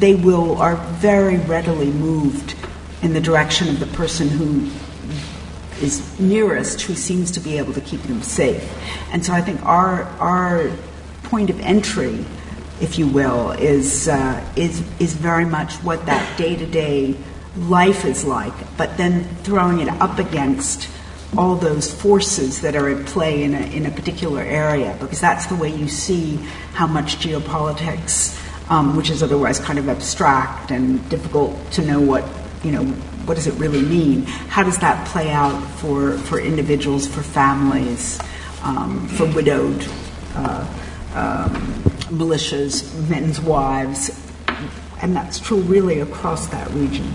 they 0.00 0.14
will 0.14 0.56
are 0.60 0.76
very 0.76 1.38
readily 1.38 1.90
moved 1.90 2.54
in 3.02 3.12
the 3.12 3.20
direction 3.20 3.68
of 3.68 3.80
the 3.80 3.86
person 3.86 4.28
who 4.28 4.70
is 5.84 6.18
nearest 6.20 6.82
who 6.82 6.94
seems 6.94 7.30
to 7.32 7.40
be 7.40 7.58
able 7.58 7.72
to 7.72 7.80
keep 7.80 8.00
them 8.02 8.22
safe. 8.22 8.62
And 9.12 9.24
so 9.24 9.32
I 9.32 9.40
think 9.40 9.64
our 9.64 10.04
our 10.20 10.70
point 11.24 11.50
of 11.50 11.58
entry 11.60 12.24
if 12.82 12.98
you 12.98 13.06
will, 13.06 13.52
is, 13.52 14.08
uh, 14.08 14.44
is, 14.56 14.82
is 14.98 15.14
very 15.14 15.44
much 15.44 15.74
what 15.84 16.04
that 16.06 16.36
day 16.36 16.56
to 16.56 16.66
day 16.66 17.14
life 17.56 18.04
is 18.04 18.24
like, 18.24 18.52
but 18.76 18.96
then 18.96 19.22
throwing 19.44 19.78
it 19.78 19.88
up 19.88 20.18
against 20.18 20.88
all 21.38 21.54
those 21.54 21.94
forces 21.94 22.60
that 22.60 22.74
are 22.74 22.88
at 22.88 23.06
play 23.06 23.44
in 23.44 23.54
a, 23.54 23.60
in 23.74 23.86
a 23.86 23.90
particular 23.90 24.42
area, 24.42 24.96
because 25.00 25.20
that's 25.20 25.46
the 25.46 25.54
way 25.54 25.72
you 25.72 25.88
see 25.88 26.36
how 26.74 26.86
much 26.86 27.18
geopolitics, 27.18 28.36
which 28.96 29.10
is 29.10 29.22
otherwise 29.22 29.60
kind 29.60 29.78
of 29.78 29.88
abstract 29.88 30.70
and 30.70 31.06
difficult 31.10 31.52
to 31.72 31.82
know 31.84 32.00
what, 32.00 32.24
you 32.64 32.72
know, 32.72 32.84
what 33.26 33.34
does 33.34 33.46
it 33.46 33.54
really 33.54 33.82
mean? 33.82 34.22
How 34.22 34.62
does 34.62 34.78
that 34.78 35.06
play 35.08 35.30
out 35.30 35.60
for, 35.76 36.12
for 36.18 36.40
individuals, 36.40 37.06
for 37.06 37.22
families, 37.22 38.18
um, 38.62 39.06
for 39.08 39.26
widowed 39.26 39.86
uh, 40.34 40.66
um, 41.14 41.52
militias, 42.08 43.08
men's 43.10 43.40
wives? 43.40 44.10
And 45.02 45.14
that's 45.14 45.38
true 45.38 45.60
really 45.60 46.00
across 46.00 46.46
that 46.48 46.70
region. 46.70 47.12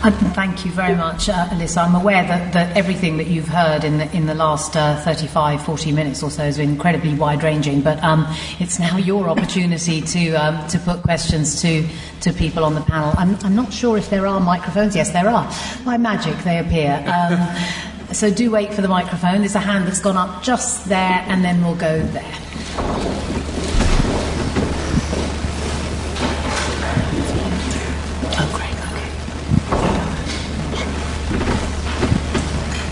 Thank 0.00 0.64
you 0.64 0.70
very 0.70 0.94
much, 0.94 1.28
uh, 1.28 1.48
Alissa. 1.48 1.84
I'm 1.84 1.96
aware 1.96 2.22
that, 2.22 2.52
that 2.52 2.76
everything 2.76 3.16
that 3.16 3.26
you've 3.26 3.48
heard 3.48 3.82
in 3.82 3.98
the, 3.98 4.16
in 4.16 4.26
the 4.26 4.34
last 4.34 4.76
uh, 4.76 4.96
35, 5.00 5.64
40 5.64 5.90
minutes 5.90 6.22
or 6.22 6.30
so 6.30 6.44
has 6.44 6.56
been 6.56 6.70
incredibly 6.70 7.14
wide 7.14 7.42
ranging, 7.42 7.80
but 7.80 8.00
um, 8.04 8.24
it's 8.60 8.78
now 8.78 8.96
your 8.96 9.28
opportunity 9.28 10.00
to, 10.00 10.34
um, 10.34 10.68
to 10.68 10.78
put 10.78 11.02
questions 11.02 11.60
to, 11.62 11.84
to 12.20 12.32
people 12.32 12.64
on 12.64 12.76
the 12.76 12.80
panel. 12.82 13.12
I'm, 13.18 13.34
I'm 13.44 13.56
not 13.56 13.72
sure 13.72 13.98
if 13.98 14.08
there 14.08 14.24
are 14.28 14.38
microphones. 14.38 14.94
Yes, 14.94 15.10
there 15.10 15.28
are. 15.28 15.52
By 15.84 15.96
magic, 15.96 16.36
they 16.44 16.58
appear. 16.58 17.04
Um, 17.12 18.12
so 18.14 18.30
do 18.30 18.52
wait 18.52 18.72
for 18.72 18.82
the 18.82 18.88
microphone. 18.88 19.40
There's 19.40 19.56
a 19.56 19.60
hand 19.60 19.88
that's 19.88 20.00
gone 20.00 20.16
up 20.16 20.44
just 20.44 20.88
there, 20.88 21.24
and 21.26 21.44
then 21.44 21.60
we'll 21.64 21.74
go 21.74 22.00
there. 22.00 22.47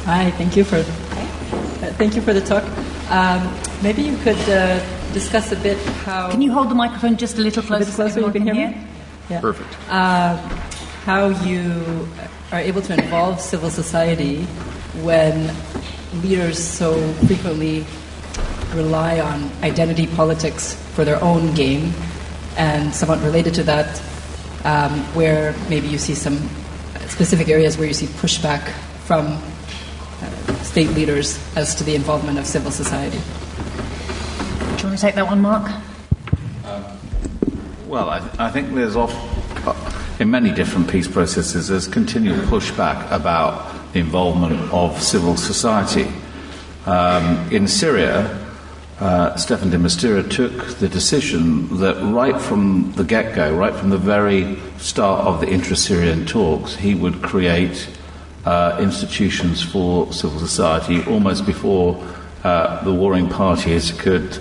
Hi, 0.06 0.30
thank 0.30 0.56
you 0.56 0.62
for 0.62 0.76
uh, 0.76 0.82
thank 1.98 2.14
you 2.14 2.22
for 2.22 2.32
the 2.32 2.40
talk. 2.40 2.62
Um, 3.10 3.52
maybe 3.82 4.02
you 4.02 4.16
could 4.18 4.38
uh, 4.48 4.78
discuss 5.12 5.50
a 5.50 5.56
bit 5.56 5.78
how. 6.06 6.30
Can 6.30 6.40
you 6.40 6.52
hold 6.52 6.70
the 6.70 6.76
microphone 6.76 7.16
just 7.16 7.38
a 7.38 7.40
little 7.40 7.60
closer? 7.60 7.82
A 7.82 7.86
bit 7.86 7.94
closer, 7.96 8.20
so 8.20 8.26
you 8.26 8.32
can, 8.32 8.46
can 8.46 8.54
hear, 8.54 8.68
hear, 8.68 8.78
me. 8.78 8.86
Yeah. 9.30 9.40
Perfect. 9.40 9.76
Uh, 9.90 10.36
how 11.06 11.26
you 11.42 12.08
are 12.52 12.60
able 12.60 12.82
to 12.82 12.94
involve 12.94 13.40
civil 13.40 13.68
society 13.68 14.44
when 15.02 15.52
leaders 16.22 16.62
so 16.62 16.94
frequently 17.26 17.84
rely 18.74 19.18
on 19.18 19.50
identity 19.64 20.06
politics 20.06 20.74
for 20.94 21.04
their 21.04 21.20
own 21.20 21.52
gain, 21.56 21.92
and 22.56 22.94
somewhat 22.94 23.20
related 23.24 23.54
to 23.54 23.64
that, 23.64 24.00
um, 24.62 25.00
where 25.16 25.52
maybe 25.68 25.88
you 25.88 25.98
see 25.98 26.14
some 26.14 26.38
specific 27.08 27.48
areas 27.48 27.76
where 27.76 27.88
you 27.88 27.94
see 27.94 28.06
pushback 28.06 28.68
from 29.02 29.42
state 30.76 30.90
leaders 30.90 31.40
as 31.56 31.74
to 31.74 31.84
the 31.84 31.94
involvement 31.94 32.38
of 32.38 32.44
civil 32.44 32.70
society. 32.70 33.16
Do 33.16 34.82
you 34.82 34.88
want 34.88 34.98
to 34.98 34.98
take 34.98 35.14
that 35.14 35.24
one, 35.24 35.40
Mark? 35.40 35.72
Um, 36.66 36.84
well, 37.88 38.10
I, 38.10 38.18
I, 38.38 38.50
think 38.50 38.74
there's 38.74 38.94
off, 38.94 39.14
uh, 39.66 39.74
in 40.20 40.30
many 40.30 40.52
different 40.52 40.90
peace 40.90 41.08
processes, 41.08 41.68
there's 41.68 41.88
continual 41.88 42.40
pushback 42.40 43.10
about 43.10 43.72
the 43.94 44.00
involvement 44.00 44.70
of 44.70 45.02
civil 45.02 45.38
society. 45.38 46.12
Um, 46.84 47.50
in 47.50 47.68
Syria, 47.68 48.26
uh, 49.00 49.32
Staffan 49.32 49.70
de 49.70 49.78
Mistura 49.78 50.30
took 50.30 50.76
the 50.76 50.90
decision 50.90 51.74
that 51.78 51.96
right 52.12 52.38
from 52.38 52.92
the 52.96 53.04
get 53.04 53.34
go, 53.34 53.56
right 53.56 53.74
from 53.74 53.88
the 53.88 53.96
very 53.96 54.58
start 54.76 55.26
of 55.26 55.40
the 55.40 55.48
intra 55.48 55.74
Syrian 55.74 56.26
talks, 56.26 56.76
he 56.76 56.94
would 56.94 57.22
create 57.22 57.88
uh, 58.46 58.78
institutions 58.80 59.62
for 59.62 60.12
civil 60.12 60.38
society 60.38 61.04
almost 61.04 61.44
before 61.44 62.02
uh, 62.44 62.82
the 62.84 62.92
warring 62.92 63.28
parties 63.28 63.90
could 63.92 64.38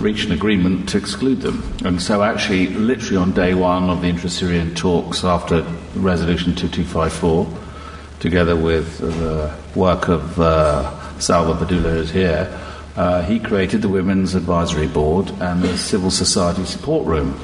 reach 0.00 0.24
an 0.24 0.32
agreement 0.32 0.88
to 0.88 0.96
exclude 0.96 1.40
them. 1.42 1.62
And 1.84 2.00
so, 2.00 2.22
actually, 2.22 2.68
literally 2.68 3.16
on 3.16 3.32
day 3.32 3.54
one 3.54 3.90
of 3.90 4.00
the 4.00 4.08
intra 4.08 4.30
Syrian 4.30 4.74
talks 4.74 5.24
after 5.24 5.62
Resolution 5.94 6.54
2254, 6.54 7.46
together 8.20 8.56
with 8.56 8.98
the 8.98 9.54
work 9.74 10.08
of 10.08 10.40
uh, 10.40 11.18
Salva 11.18 11.62
Pedulla, 11.62 11.90
who's 11.90 12.10
here, 12.10 12.56
uh, 12.96 13.22
he 13.22 13.38
created 13.38 13.82
the 13.82 13.88
Women's 13.88 14.34
Advisory 14.34 14.88
Board 14.88 15.30
and 15.40 15.62
the 15.62 15.76
Civil 15.76 16.10
Society 16.10 16.64
Support 16.64 17.06
Room. 17.06 17.38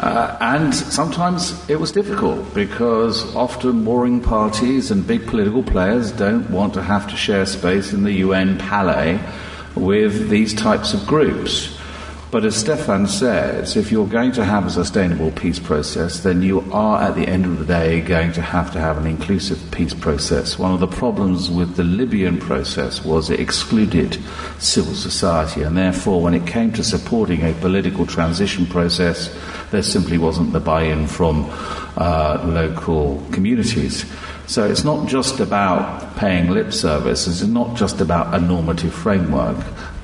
Uh, 0.00 0.34
and 0.40 0.74
sometimes 0.74 1.68
it 1.68 1.78
was 1.78 1.92
difficult 1.92 2.54
because 2.54 3.36
often 3.36 3.84
warring 3.84 4.18
parties 4.18 4.90
and 4.90 5.06
big 5.06 5.26
political 5.26 5.62
players 5.62 6.10
don't 6.10 6.48
want 6.50 6.72
to 6.72 6.82
have 6.82 7.06
to 7.06 7.14
share 7.14 7.44
space 7.44 7.92
in 7.92 8.02
the 8.02 8.12
UN 8.12 8.56
Palais 8.56 9.20
with 9.74 10.30
these 10.30 10.54
types 10.54 10.94
of 10.94 11.06
groups. 11.06 11.78
But 12.30 12.44
as 12.44 12.62
Staffan 12.62 13.08
says, 13.08 13.76
if 13.76 13.90
you're 13.90 14.06
going 14.06 14.30
to 14.32 14.44
have 14.44 14.64
a 14.64 14.70
sustainable 14.70 15.32
peace 15.32 15.58
process, 15.58 16.20
then 16.20 16.42
you 16.42 16.60
are 16.72 17.02
at 17.02 17.16
the 17.16 17.26
end 17.26 17.44
of 17.44 17.58
the 17.58 17.64
day 17.64 18.00
going 18.02 18.30
to 18.34 18.40
have 18.40 18.72
to 18.72 18.78
have 18.78 18.98
an 18.98 19.06
inclusive 19.08 19.60
peace 19.72 19.94
process. 19.94 20.56
One 20.56 20.72
of 20.72 20.78
the 20.78 20.86
problems 20.86 21.50
with 21.50 21.74
the 21.74 21.82
Libyan 21.82 22.38
process 22.38 23.04
was 23.04 23.30
it 23.30 23.40
excluded 23.40 24.16
civil 24.60 24.94
society, 24.94 25.62
and 25.62 25.76
therefore, 25.76 26.22
when 26.22 26.34
it 26.34 26.46
came 26.46 26.72
to 26.74 26.84
supporting 26.84 27.42
a 27.42 27.52
political 27.54 28.06
transition 28.06 28.64
process, 28.64 29.36
there 29.72 29.82
simply 29.82 30.16
wasn't 30.16 30.52
the 30.52 30.60
buy 30.60 30.84
in 30.84 31.08
from 31.08 31.50
uh, 31.96 32.40
local 32.46 33.20
communities. 33.32 34.04
So 34.46 34.68
it's 34.68 34.84
not 34.84 35.08
just 35.08 35.40
about 35.40 36.16
paying 36.16 36.50
lip 36.50 36.72
service, 36.72 37.26
it's 37.26 37.42
not 37.42 37.76
just 37.76 38.00
about 38.00 38.34
a 38.34 38.40
normative 38.40 38.94
framework. 38.94 39.56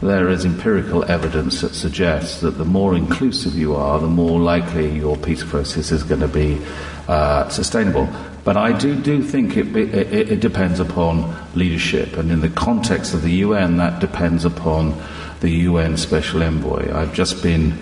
There 0.03 0.29
is 0.29 0.45
empirical 0.45 1.05
evidence 1.11 1.63
that 1.63 1.75
suggests 1.75 2.41
that 2.43 2.53
the 2.53 2.65
more 2.65 2.95
inclusive 2.95 3.55
you 3.55 3.75
are, 3.75 3.99
the 3.99 4.07
more 4.07 4.39
likely 4.39 4.95
your 4.95 5.17
peace 5.17 5.43
process 5.43 5.91
is 5.91 6.03
going 6.03 6.21
to 6.21 6.29
be 6.29 6.61
uh, 7.09 7.49
sustainable. 7.49 8.09
But 8.45 8.57
I 8.57 8.77
do, 8.77 8.95
do 8.95 9.23
think 9.23 9.57
it, 9.57 9.75
it, 9.75 10.31
it 10.31 10.41
depends 10.41 10.81
upon 10.81 11.35
leadership, 11.55 12.17
and 12.17 12.31
in 12.31 12.41
the 12.41 12.51
context 12.51 13.15
of 13.15 13.23
the 13.23 13.33
UN, 13.47 13.79
that 13.79 14.01
depends 14.01 14.45
upon 14.45 14.95
the 15.41 15.51
UN 15.51 15.97
Special 15.97 16.43
Envoy. 16.43 16.95
I've 16.95 17.15
just 17.15 17.43
been 17.43 17.77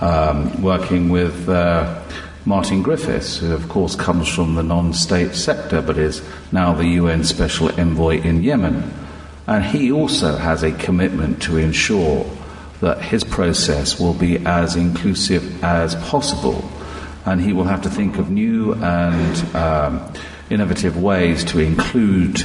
um, 0.00 0.60
working 0.62 1.08
with 1.08 1.48
uh, 1.48 2.02
Martin 2.44 2.82
Griffiths, 2.82 3.38
who 3.38 3.52
of 3.52 3.68
course 3.68 3.94
comes 3.94 4.28
from 4.28 4.56
the 4.56 4.62
non 4.62 4.92
state 4.92 5.34
sector 5.34 5.80
but 5.82 5.98
is 5.98 6.22
now 6.52 6.74
the 6.74 6.86
UN 6.86 7.22
Special 7.24 7.68
Envoy 7.78 8.20
in 8.22 8.42
Yemen. 8.42 8.92
And 9.50 9.64
he 9.64 9.90
also 9.90 10.36
has 10.36 10.62
a 10.62 10.70
commitment 10.70 11.42
to 11.42 11.56
ensure 11.56 12.24
that 12.80 13.02
his 13.02 13.24
process 13.24 13.98
will 13.98 14.14
be 14.14 14.38
as 14.46 14.76
inclusive 14.76 15.64
as 15.64 15.96
possible. 15.96 16.70
And 17.26 17.40
he 17.40 17.52
will 17.52 17.64
have 17.64 17.82
to 17.82 17.90
think 17.90 18.16
of 18.16 18.30
new 18.30 18.74
and 18.74 19.56
um, 19.56 20.12
innovative 20.50 21.02
ways 21.02 21.42
to 21.46 21.58
include 21.58 22.38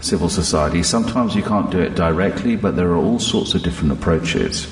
civil 0.00 0.30
society. 0.30 0.82
Sometimes 0.82 1.36
you 1.36 1.42
can't 1.42 1.70
do 1.70 1.78
it 1.78 1.94
directly, 1.94 2.56
but 2.56 2.74
there 2.74 2.88
are 2.88 2.96
all 2.96 3.20
sorts 3.20 3.54
of 3.54 3.62
different 3.62 3.92
approaches. 3.92 4.66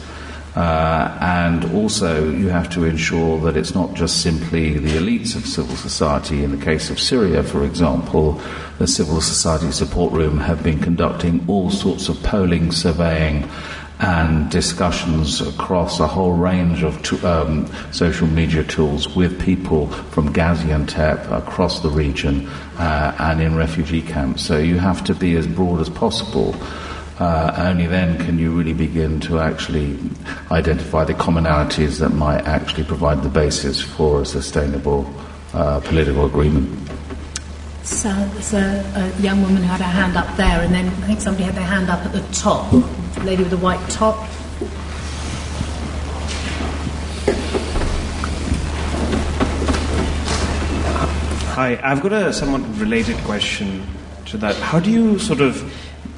Uh, 0.54 1.18
and 1.20 1.64
also, 1.74 2.30
you 2.30 2.48
have 2.48 2.70
to 2.70 2.84
ensure 2.84 3.40
that 3.40 3.56
it's 3.56 3.74
not 3.74 3.92
just 3.94 4.22
simply 4.22 4.78
the 4.78 4.90
elites 4.90 5.34
of 5.34 5.44
civil 5.46 5.74
society. 5.74 6.44
In 6.44 6.56
the 6.56 6.64
case 6.64 6.90
of 6.90 7.00
Syria, 7.00 7.42
for 7.42 7.64
example, 7.64 8.40
the 8.78 8.86
Civil 8.86 9.20
Society 9.20 9.72
Support 9.72 10.12
Room 10.12 10.38
have 10.38 10.62
been 10.62 10.78
conducting 10.78 11.44
all 11.48 11.70
sorts 11.70 12.08
of 12.08 12.22
polling, 12.22 12.70
surveying, 12.70 13.48
and 13.98 14.50
discussions 14.50 15.40
across 15.40 15.98
a 15.98 16.06
whole 16.06 16.32
range 16.32 16.82
of 16.82 17.02
t- 17.02 17.24
um, 17.26 17.66
social 17.92 18.26
media 18.26 18.62
tools 18.64 19.14
with 19.14 19.40
people 19.40 19.86
from 19.86 20.32
Gaziantep 20.32 21.30
across 21.30 21.80
the 21.80 21.88
region 21.88 22.46
uh, 22.78 23.14
and 23.18 23.40
in 23.40 23.56
refugee 23.56 24.02
camps. 24.02 24.44
So 24.44 24.58
you 24.58 24.78
have 24.78 25.04
to 25.04 25.14
be 25.14 25.36
as 25.36 25.46
broad 25.46 25.80
as 25.80 25.88
possible 25.88 26.54
uh, 27.18 27.54
only 27.68 27.86
then 27.86 28.18
can 28.24 28.38
you 28.38 28.50
really 28.50 28.72
begin 28.72 29.20
to 29.20 29.38
actually 29.38 29.98
identify 30.50 31.04
the 31.04 31.14
commonalities 31.14 31.98
that 32.00 32.10
might 32.10 32.44
actually 32.44 32.84
provide 32.84 33.22
the 33.22 33.28
basis 33.28 33.80
for 33.80 34.22
a 34.22 34.26
sustainable 34.26 35.08
uh, 35.52 35.78
political 35.80 36.26
agreement. 36.26 36.68
So 37.84 38.08
there's 38.08 38.54
a, 38.54 38.82
a, 38.96 39.20
young 39.20 39.42
woman 39.42 39.58
who 39.58 39.68
had 39.68 39.80
her 39.80 39.84
hand 39.84 40.16
up 40.16 40.36
there, 40.36 40.62
and 40.62 40.74
then 40.74 40.88
I 40.88 41.06
think 41.06 41.20
somebody 41.20 41.44
had 41.44 41.54
their 41.54 41.66
hand 41.66 41.90
up 41.90 42.04
at 42.04 42.12
the 42.12 42.22
top. 42.32 42.70
The 42.70 43.24
lady 43.24 43.42
with 43.42 43.50
the 43.50 43.58
white 43.58 43.88
top. 43.90 44.16
Hi, 51.54 51.78
I've 51.84 52.02
got 52.02 52.12
a 52.12 52.32
somewhat 52.32 52.62
related 52.80 53.16
question 53.18 53.86
to 54.26 54.38
that. 54.38 54.56
How 54.56 54.80
do 54.80 54.90
you 54.90 55.18
sort 55.20 55.40
of 55.40 55.62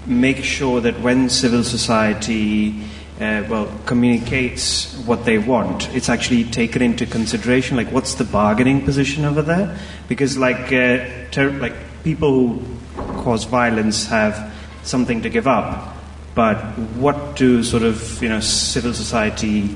make 0.07 0.45
sure 0.45 0.81
that 0.81 1.01
when 1.01 1.29
civil 1.29 1.65
society 1.65 2.81
uh, 3.21 3.43
well, 3.49 3.67
communicates 3.87 4.95
what 5.07 5.25
they 5.25 5.39
want, 5.39 5.89
it's 5.95 6.09
actually 6.09 6.45
taken 6.45 6.83
into 6.83 7.07
consideration. 7.07 7.77
Like, 7.77 7.91
what's 7.91 8.15
the 8.15 8.25
bargaining 8.25 8.85
position 8.85 9.25
over 9.25 9.43
there? 9.43 9.79
Because, 10.07 10.37
like, 10.37 10.73
uh, 10.73 11.07
ter- 11.31 11.53
like 11.59 11.75
people 12.05 12.49
who 12.49 13.23
cause 13.23 13.45
violence 13.45 14.07
have 14.07 14.53
something 14.83 15.23
to 15.23 15.31
give 15.31 15.47
up, 15.47 15.97
but 16.35 16.57
what 16.97 17.37
do 17.37 17.63
sort 17.63 17.83
of 17.83 18.23
you 18.23 18.29
know 18.29 18.41
civil 18.41 18.93
society 18.93 19.75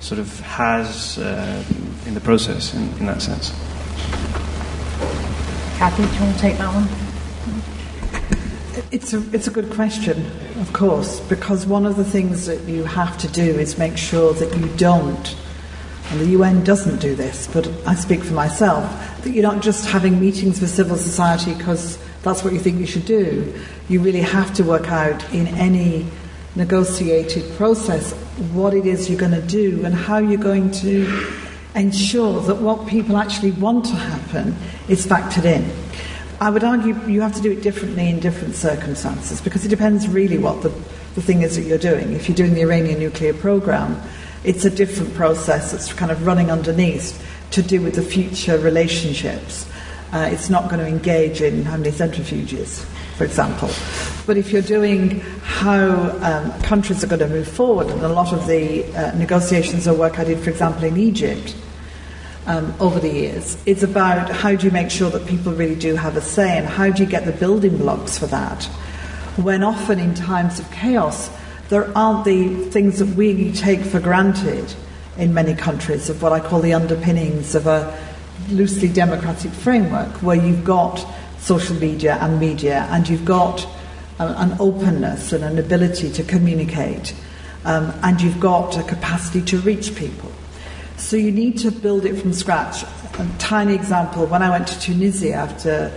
sort 0.00 0.18
of 0.18 0.40
has 0.40 1.18
uh, 1.18 1.64
in 2.06 2.14
the 2.14 2.20
process 2.20 2.74
in, 2.74 2.82
in 2.98 3.06
that 3.06 3.22
sense? 3.22 3.50
Kathy, 5.78 6.04
do 6.04 6.12
you 6.14 6.20
want 6.20 6.34
to 6.36 6.40
take 6.40 6.58
that 6.58 6.72
one? 6.72 7.11
It's 8.90 9.12
a, 9.12 9.22
it's 9.32 9.46
a 9.46 9.50
good 9.50 9.70
question, 9.70 10.24
of 10.58 10.72
course, 10.72 11.20
because 11.20 11.66
one 11.66 11.84
of 11.84 11.96
the 11.96 12.04
things 12.04 12.46
that 12.46 12.62
you 12.62 12.84
have 12.84 13.18
to 13.18 13.28
do 13.28 13.42
is 13.42 13.76
make 13.76 13.98
sure 13.98 14.32
that 14.32 14.56
you 14.56 14.66
don't, 14.76 15.36
and 16.10 16.20
the 16.20 16.26
UN 16.28 16.64
doesn't 16.64 16.98
do 16.98 17.14
this, 17.14 17.48
but 17.52 17.68
I 17.86 17.94
speak 17.94 18.22
for 18.22 18.32
myself, 18.32 18.84
that 19.22 19.30
you're 19.30 19.42
not 19.42 19.60
just 19.62 19.86
having 19.86 20.18
meetings 20.18 20.60
with 20.60 20.70
civil 20.70 20.96
society 20.96 21.52
because 21.52 21.98
that's 22.22 22.42
what 22.42 22.54
you 22.54 22.60
think 22.60 22.78
you 22.78 22.86
should 22.86 23.04
do. 23.04 23.54
You 23.90 24.00
really 24.00 24.22
have 24.22 24.54
to 24.54 24.64
work 24.64 24.90
out 24.90 25.22
in 25.34 25.48
any 25.48 26.06
negotiated 26.54 27.50
process 27.56 28.12
what 28.52 28.72
it 28.72 28.86
is 28.86 29.10
you're 29.10 29.18
going 29.18 29.32
to 29.32 29.46
do 29.46 29.84
and 29.84 29.94
how 29.94 30.18
you're 30.18 30.40
going 30.40 30.70
to 30.70 31.30
ensure 31.74 32.40
that 32.42 32.56
what 32.56 32.86
people 32.86 33.16
actually 33.16 33.52
want 33.52 33.84
to 33.86 33.96
happen 33.96 34.54
is 34.88 35.06
factored 35.06 35.44
in. 35.44 35.70
I 36.42 36.50
would 36.50 36.64
argue 36.64 36.98
you 37.06 37.20
have 37.20 37.36
to 37.36 37.40
do 37.40 37.52
it 37.52 37.62
differently 37.62 38.08
in 38.08 38.18
different 38.18 38.56
circumstances 38.56 39.40
because 39.40 39.64
it 39.64 39.68
depends 39.68 40.08
really 40.08 40.38
what 40.38 40.60
the, 40.62 40.70
the 41.14 41.22
thing 41.22 41.42
is 41.42 41.54
that 41.54 41.62
you're 41.62 41.78
doing. 41.78 42.14
If 42.14 42.28
you're 42.28 42.34
doing 42.34 42.54
the 42.54 42.62
Iranian 42.62 42.98
nuclear 42.98 43.32
program, 43.32 44.02
it's 44.42 44.64
a 44.64 44.70
different 44.70 45.14
process 45.14 45.70
that's 45.70 45.92
kind 45.92 46.10
of 46.10 46.26
running 46.26 46.50
underneath 46.50 47.24
to 47.52 47.62
do 47.62 47.80
with 47.80 47.94
the 47.94 48.02
future 48.02 48.58
relationships. 48.58 49.70
Uh, 50.12 50.30
it's 50.32 50.50
not 50.50 50.68
going 50.68 50.80
to 50.80 50.86
engage 50.88 51.40
in 51.40 51.64
how 51.64 51.76
many 51.76 51.92
centrifuges, 51.92 52.84
for 53.16 53.22
example. 53.22 53.70
But 54.26 54.36
if 54.36 54.50
you're 54.50 54.62
doing 54.62 55.20
how 55.44 55.92
um, 56.22 56.60
countries 56.62 57.04
are 57.04 57.06
going 57.06 57.20
to 57.20 57.28
move 57.28 57.46
forward, 57.46 57.86
and 57.86 58.02
a 58.02 58.08
lot 58.08 58.32
of 58.32 58.48
the 58.48 58.84
uh, 58.96 59.14
negotiations 59.16 59.86
or 59.86 59.94
work 59.94 60.18
I 60.18 60.24
did, 60.24 60.40
for 60.40 60.50
example, 60.50 60.82
in 60.82 60.96
Egypt, 60.96 61.54
um, 62.46 62.74
over 62.80 62.98
the 62.98 63.08
years. 63.08 63.56
It's 63.66 63.82
about 63.82 64.30
how 64.30 64.54
do 64.54 64.66
you 64.66 64.72
make 64.72 64.90
sure 64.90 65.10
that 65.10 65.26
people 65.26 65.52
really 65.52 65.74
do 65.74 65.94
have 65.94 66.16
a 66.16 66.20
say 66.20 66.58
and 66.58 66.66
how 66.66 66.90
do 66.90 67.02
you 67.02 67.08
get 67.08 67.24
the 67.24 67.32
building 67.32 67.76
blocks 67.78 68.18
for 68.18 68.26
that. 68.26 68.64
When 69.36 69.62
often 69.62 69.98
in 69.98 70.14
times 70.14 70.58
of 70.58 70.70
chaos, 70.70 71.30
there 71.68 71.96
aren't 71.96 72.24
the 72.24 72.54
things 72.70 72.98
that 72.98 73.08
we 73.16 73.52
take 73.52 73.80
for 73.80 74.00
granted 74.00 74.74
in 75.16 75.32
many 75.32 75.54
countries 75.54 76.10
of 76.10 76.22
what 76.22 76.32
I 76.32 76.40
call 76.40 76.60
the 76.60 76.74
underpinnings 76.74 77.54
of 77.54 77.66
a 77.66 77.98
loosely 78.50 78.88
democratic 78.88 79.52
framework 79.52 80.22
where 80.22 80.36
you've 80.36 80.64
got 80.64 81.04
social 81.38 81.76
media 81.76 82.18
and 82.20 82.40
media 82.40 82.86
and 82.90 83.08
you've 83.08 83.24
got 83.24 83.66
uh, 84.18 84.34
an 84.38 84.56
openness 84.58 85.32
and 85.32 85.44
an 85.44 85.58
ability 85.58 86.10
to 86.12 86.22
communicate 86.24 87.14
um, 87.64 87.92
and 88.02 88.20
you've 88.20 88.40
got 88.40 88.76
a 88.76 88.82
capacity 88.82 89.42
to 89.42 89.58
reach 89.60 89.94
people. 89.94 90.30
So 91.02 91.16
you 91.16 91.32
need 91.32 91.58
to 91.58 91.70
build 91.70 92.06
it 92.06 92.14
from 92.14 92.32
scratch. 92.32 92.84
A 92.84 93.28
tiny 93.38 93.74
example 93.74 94.24
when 94.24 94.40
I 94.40 94.48
went 94.48 94.68
to 94.68 94.80
Tunisia 94.80 95.34
after 95.34 95.92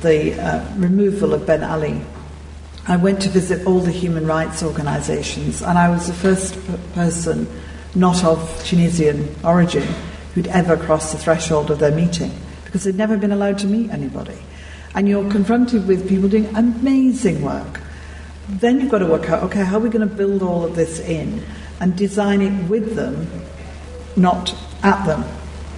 the 0.00 0.34
uh, 0.34 0.74
removal 0.74 1.32
of 1.34 1.46
Ben 1.46 1.62
Ali, 1.62 2.00
I 2.88 2.96
went 2.96 3.22
to 3.22 3.28
visit 3.28 3.64
all 3.66 3.78
the 3.78 3.92
human 3.92 4.26
rights 4.26 4.62
organizations, 4.62 5.62
and 5.62 5.78
I 5.78 5.90
was 5.90 6.08
the 6.08 6.14
first 6.14 6.58
person 6.94 7.46
not 7.94 8.24
of 8.24 8.64
Tunisian 8.64 9.32
origin 9.44 9.86
who'd 10.34 10.48
ever 10.48 10.76
crossed 10.76 11.12
the 11.12 11.18
threshold 11.18 11.70
of 11.70 11.78
their 11.78 11.94
meeting 11.94 12.32
because 12.64 12.84
they'd 12.84 12.96
never 12.96 13.16
been 13.16 13.32
allowed 13.32 13.58
to 13.58 13.66
meet 13.66 13.90
anybody. 13.90 14.38
And 14.94 15.08
you're 15.08 15.30
confronted 15.30 15.86
with 15.86 16.08
people 16.08 16.28
doing 16.30 16.46
amazing 16.56 17.42
work. 17.42 17.80
Then 18.48 18.80
you've 18.80 18.90
got 18.90 18.98
to 18.98 19.06
work 19.06 19.28
out 19.30 19.42
okay, 19.44 19.62
how 19.62 19.76
are 19.76 19.80
we 19.80 19.90
going 19.90 20.08
to 20.08 20.14
build 20.14 20.42
all 20.42 20.64
of 20.64 20.74
this 20.74 20.98
in 21.00 21.44
and 21.80 21.94
design 21.94 22.40
it 22.40 22.68
with 22.68 22.96
them 22.96 23.28
not 24.18 24.54
at 24.82 25.04
them, 25.06 25.22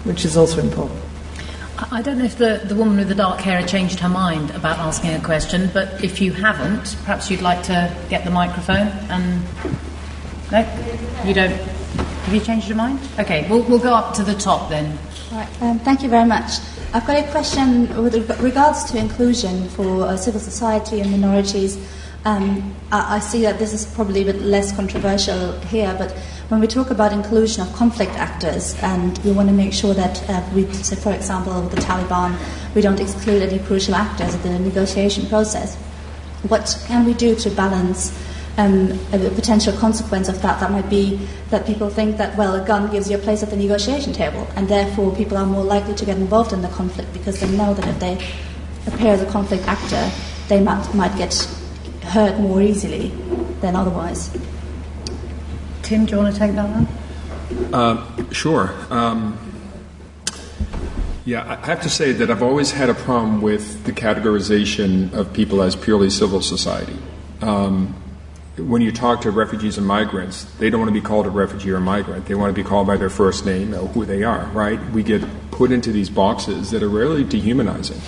which 0.04 0.24
is 0.24 0.36
also 0.36 0.60
important. 0.60 1.00
I 1.90 2.02
don't 2.02 2.18
know 2.18 2.24
if 2.24 2.36
the, 2.36 2.60
the 2.64 2.74
woman 2.74 2.98
with 2.98 3.08
the 3.08 3.14
dark 3.14 3.40
hair 3.40 3.60
had 3.60 3.68
changed 3.68 4.00
her 4.00 4.08
mind 4.08 4.50
about 4.50 4.78
asking 4.78 5.14
a 5.14 5.20
question, 5.20 5.70
but 5.72 6.04
if 6.04 6.20
you 6.20 6.32
haven't, 6.32 6.96
perhaps 7.00 7.30
you'd 7.30 7.40
like 7.40 7.62
to 7.64 7.96
get 8.08 8.24
the 8.24 8.30
microphone 8.30 8.88
and. 9.08 9.42
No? 10.52 10.58
You 11.24 11.32
don't. 11.32 11.52
Have 11.52 12.34
you 12.34 12.40
changed 12.40 12.68
your 12.68 12.76
mind? 12.76 13.00
Okay, 13.18 13.48
we'll, 13.48 13.62
we'll 13.62 13.78
go 13.78 13.94
up 13.94 14.14
to 14.14 14.22
the 14.22 14.34
top 14.34 14.68
then. 14.68 14.98
Right, 15.32 15.62
um, 15.62 15.78
thank 15.78 16.02
you 16.02 16.08
very 16.08 16.26
much. 16.26 16.58
I've 16.92 17.06
got 17.06 17.16
a 17.16 17.30
question 17.30 18.02
with 18.02 18.28
regards 18.40 18.84
to 18.90 18.98
inclusion 18.98 19.68
for 19.70 20.02
uh, 20.02 20.16
civil 20.16 20.40
society 20.40 21.00
and 21.00 21.10
minorities. 21.10 21.76
Um, 22.24 22.74
I, 22.92 23.16
I, 23.16 23.18
see 23.20 23.42
that 23.42 23.58
this 23.58 23.72
is 23.72 23.86
probably 23.94 24.22
a 24.22 24.24
bit 24.26 24.42
less 24.42 24.72
controversial 24.74 25.58
here, 25.60 25.94
but 25.96 26.14
when 26.50 26.58
we 26.58 26.66
talk 26.66 26.90
about 26.90 27.12
inclusion 27.12 27.62
of 27.62 27.72
conflict 27.74 28.10
actors, 28.14 28.74
and 28.82 29.16
we 29.18 29.30
want 29.30 29.48
to 29.48 29.54
make 29.54 29.72
sure 29.72 29.94
that 29.94 30.28
uh, 30.28 30.44
we, 30.52 30.70
say, 30.72 30.96
for 30.96 31.12
example, 31.12 31.52
with 31.62 31.70
the 31.70 31.80
Taliban, 31.80 32.36
we 32.74 32.80
don't 32.80 32.98
exclude 32.98 33.40
any 33.40 33.60
crucial 33.60 33.94
actors 33.94 34.34
in 34.34 34.42
the 34.42 34.58
negotiation 34.58 35.26
process. 35.26 35.76
What 36.48 36.76
can 36.88 37.06
we 37.06 37.14
do 37.14 37.36
to 37.36 37.50
balance 37.50 38.10
um, 38.58 38.98
a 39.12 39.30
potential 39.30 39.72
consequence 39.74 40.28
of 40.28 40.42
that? 40.42 40.58
That 40.58 40.72
might 40.72 40.90
be 40.90 41.24
that 41.50 41.66
people 41.66 41.88
think 41.88 42.16
that, 42.16 42.36
well, 42.36 42.60
a 42.60 42.66
gun 42.66 42.90
gives 42.90 43.08
you 43.08 43.16
a 43.16 43.20
place 43.20 43.44
at 43.44 43.50
the 43.50 43.56
negotiation 43.56 44.12
table, 44.12 44.44
and 44.56 44.68
therefore 44.68 45.14
people 45.14 45.36
are 45.36 45.46
more 45.46 45.62
likely 45.62 45.94
to 45.94 46.04
get 46.04 46.16
involved 46.16 46.52
in 46.52 46.62
the 46.62 46.68
conflict 46.70 47.12
because 47.12 47.38
they 47.38 47.48
know 47.56 47.74
that 47.74 47.86
if 47.86 48.00
they 48.00 48.14
appear 48.92 49.12
as 49.12 49.22
a 49.22 49.30
conflict 49.30 49.68
actor, 49.68 50.10
they 50.48 50.60
might, 50.60 50.92
might 50.94 51.16
get 51.16 51.32
hurt 52.02 52.40
more 52.40 52.60
easily 52.60 53.10
than 53.60 53.76
otherwise. 53.76 54.36
Tim, 55.90 56.06
do 56.06 56.12
you 56.12 56.22
want 56.22 56.32
to 56.32 56.38
take 56.38 56.52
that 56.52 56.68
one? 56.68 57.74
Uh, 57.74 58.30
sure. 58.30 58.72
Um, 58.90 59.36
yeah, 61.24 61.58
I 61.60 61.66
have 61.66 61.82
to 61.82 61.90
say 61.90 62.12
that 62.12 62.30
I've 62.30 62.44
always 62.44 62.70
had 62.70 62.88
a 62.88 62.94
problem 62.94 63.42
with 63.42 63.82
the 63.86 63.90
categorization 63.90 65.12
of 65.12 65.32
people 65.32 65.62
as 65.62 65.74
purely 65.74 66.08
civil 66.08 66.42
society. 66.42 66.96
Um, 67.40 68.00
when 68.56 68.82
you 68.82 68.92
talk 68.92 69.22
to 69.22 69.32
refugees 69.32 69.78
and 69.78 69.84
migrants, 69.84 70.44
they 70.60 70.70
don't 70.70 70.78
want 70.78 70.90
to 70.90 71.00
be 71.00 71.04
called 71.04 71.26
a 71.26 71.30
refugee 71.30 71.72
or 71.72 71.78
a 71.78 71.80
migrant. 71.80 72.26
They 72.26 72.36
want 72.36 72.54
to 72.54 72.62
be 72.62 72.62
called 72.62 72.86
by 72.86 72.96
their 72.96 73.10
first 73.10 73.44
name 73.44 73.74
or 73.74 73.88
who 73.88 74.04
they 74.04 74.22
are, 74.22 74.44
right? 74.52 74.80
We 74.92 75.02
get 75.02 75.24
put 75.50 75.72
into 75.72 75.90
these 75.90 76.08
boxes 76.08 76.70
that 76.70 76.84
are 76.84 76.88
really 76.88 77.24
dehumanizing. 77.24 78.00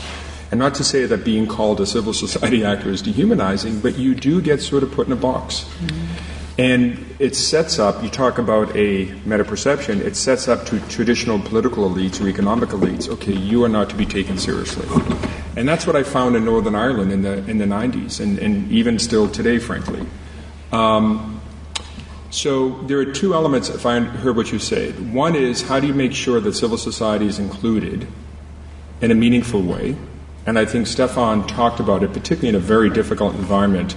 And 0.52 0.60
not 0.60 0.76
to 0.76 0.84
say 0.84 1.04
that 1.06 1.24
being 1.24 1.48
called 1.48 1.80
a 1.80 1.86
civil 1.86 2.12
society 2.24 2.64
actor 2.64 2.90
is 2.90 3.02
dehumanizing, 3.02 3.80
but 3.80 3.98
you 3.98 4.14
do 4.14 4.40
get 4.40 4.60
sort 4.60 4.84
of 4.84 4.92
put 4.92 5.08
in 5.08 5.12
a 5.12 5.16
box. 5.16 5.64
Mm-hmm. 5.64 6.11
And 6.58 7.14
it 7.18 7.34
sets 7.34 7.78
up, 7.78 8.02
you 8.02 8.10
talk 8.10 8.36
about 8.38 8.76
a 8.76 9.06
meta 9.24 9.44
perception, 9.44 10.02
it 10.02 10.16
sets 10.16 10.48
up 10.48 10.66
to 10.66 10.80
traditional 10.88 11.38
political 11.38 11.88
elites 11.88 12.22
or 12.22 12.28
economic 12.28 12.70
elites, 12.70 13.08
okay, 13.08 13.32
you 13.32 13.64
are 13.64 13.70
not 13.70 13.88
to 13.90 13.96
be 13.96 14.04
taken 14.04 14.36
seriously. 14.36 14.86
And 15.56 15.66
that's 15.66 15.86
what 15.86 15.96
I 15.96 16.02
found 16.02 16.36
in 16.36 16.44
Northern 16.44 16.74
Ireland 16.74 17.10
in 17.10 17.22
the, 17.22 17.38
in 17.48 17.56
the 17.56 17.64
90s, 17.64 18.20
and, 18.20 18.38
and 18.38 18.70
even 18.70 18.98
still 18.98 19.28
today, 19.28 19.58
frankly. 19.58 20.04
Um, 20.72 21.40
so 22.30 22.82
there 22.82 22.98
are 22.98 23.12
two 23.12 23.34
elements, 23.34 23.70
if 23.70 23.86
I 23.86 24.00
heard 24.00 24.36
what 24.36 24.52
you 24.52 24.58
said. 24.58 25.12
One 25.12 25.34
is 25.34 25.62
how 25.62 25.80
do 25.80 25.86
you 25.86 25.94
make 25.94 26.12
sure 26.12 26.40
that 26.40 26.54
civil 26.54 26.78
society 26.78 27.26
is 27.26 27.38
included 27.38 28.06
in 29.00 29.10
a 29.10 29.14
meaningful 29.14 29.62
way? 29.62 29.96
And 30.46 30.58
I 30.58 30.64
think 30.64 30.86
Staffan 30.86 31.46
talked 31.46 31.78
about 31.78 32.02
it, 32.02 32.12
particularly 32.12 32.48
in 32.48 32.54
a 32.54 32.58
very 32.58 32.90
difficult 32.90 33.34
environment, 33.34 33.94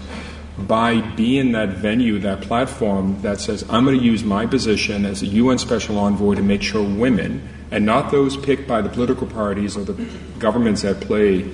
by 0.58 1.02
being 1.02 1.52
that 1.52 1.70
venue, 1.70 2.20
that 2.20 2.42
platform 2.42 3.22
that 3.22 3.42
says, 3.42 3.66
I'm 3.70 3.84
going 3.84 3.98
to 3.98 4.04
use 4.04 4.24
my 4.24 4.46
position 4.46 5.06
as 5.06 5.22
a 5.22 5.28
UN 5.28 5.58
special 5.58 5.98
envoy 6.00 6.36
to 6.36 6.42
make 6.42 6.62
sure 6.62 6.82
women, 6.82 7.48
and 7.72 7.86
not 7.86 8.12
those 8.12 8.38
picked 8.38 8.68
by 8.68 8.82
the 8.82 8.90
political 8.90 9.28
parties 9.28 9.76
or 9.76 9.84
the 9.84 9.94
governments 10.40 10.86
at 10.86 11.02
play, 11.02 11.52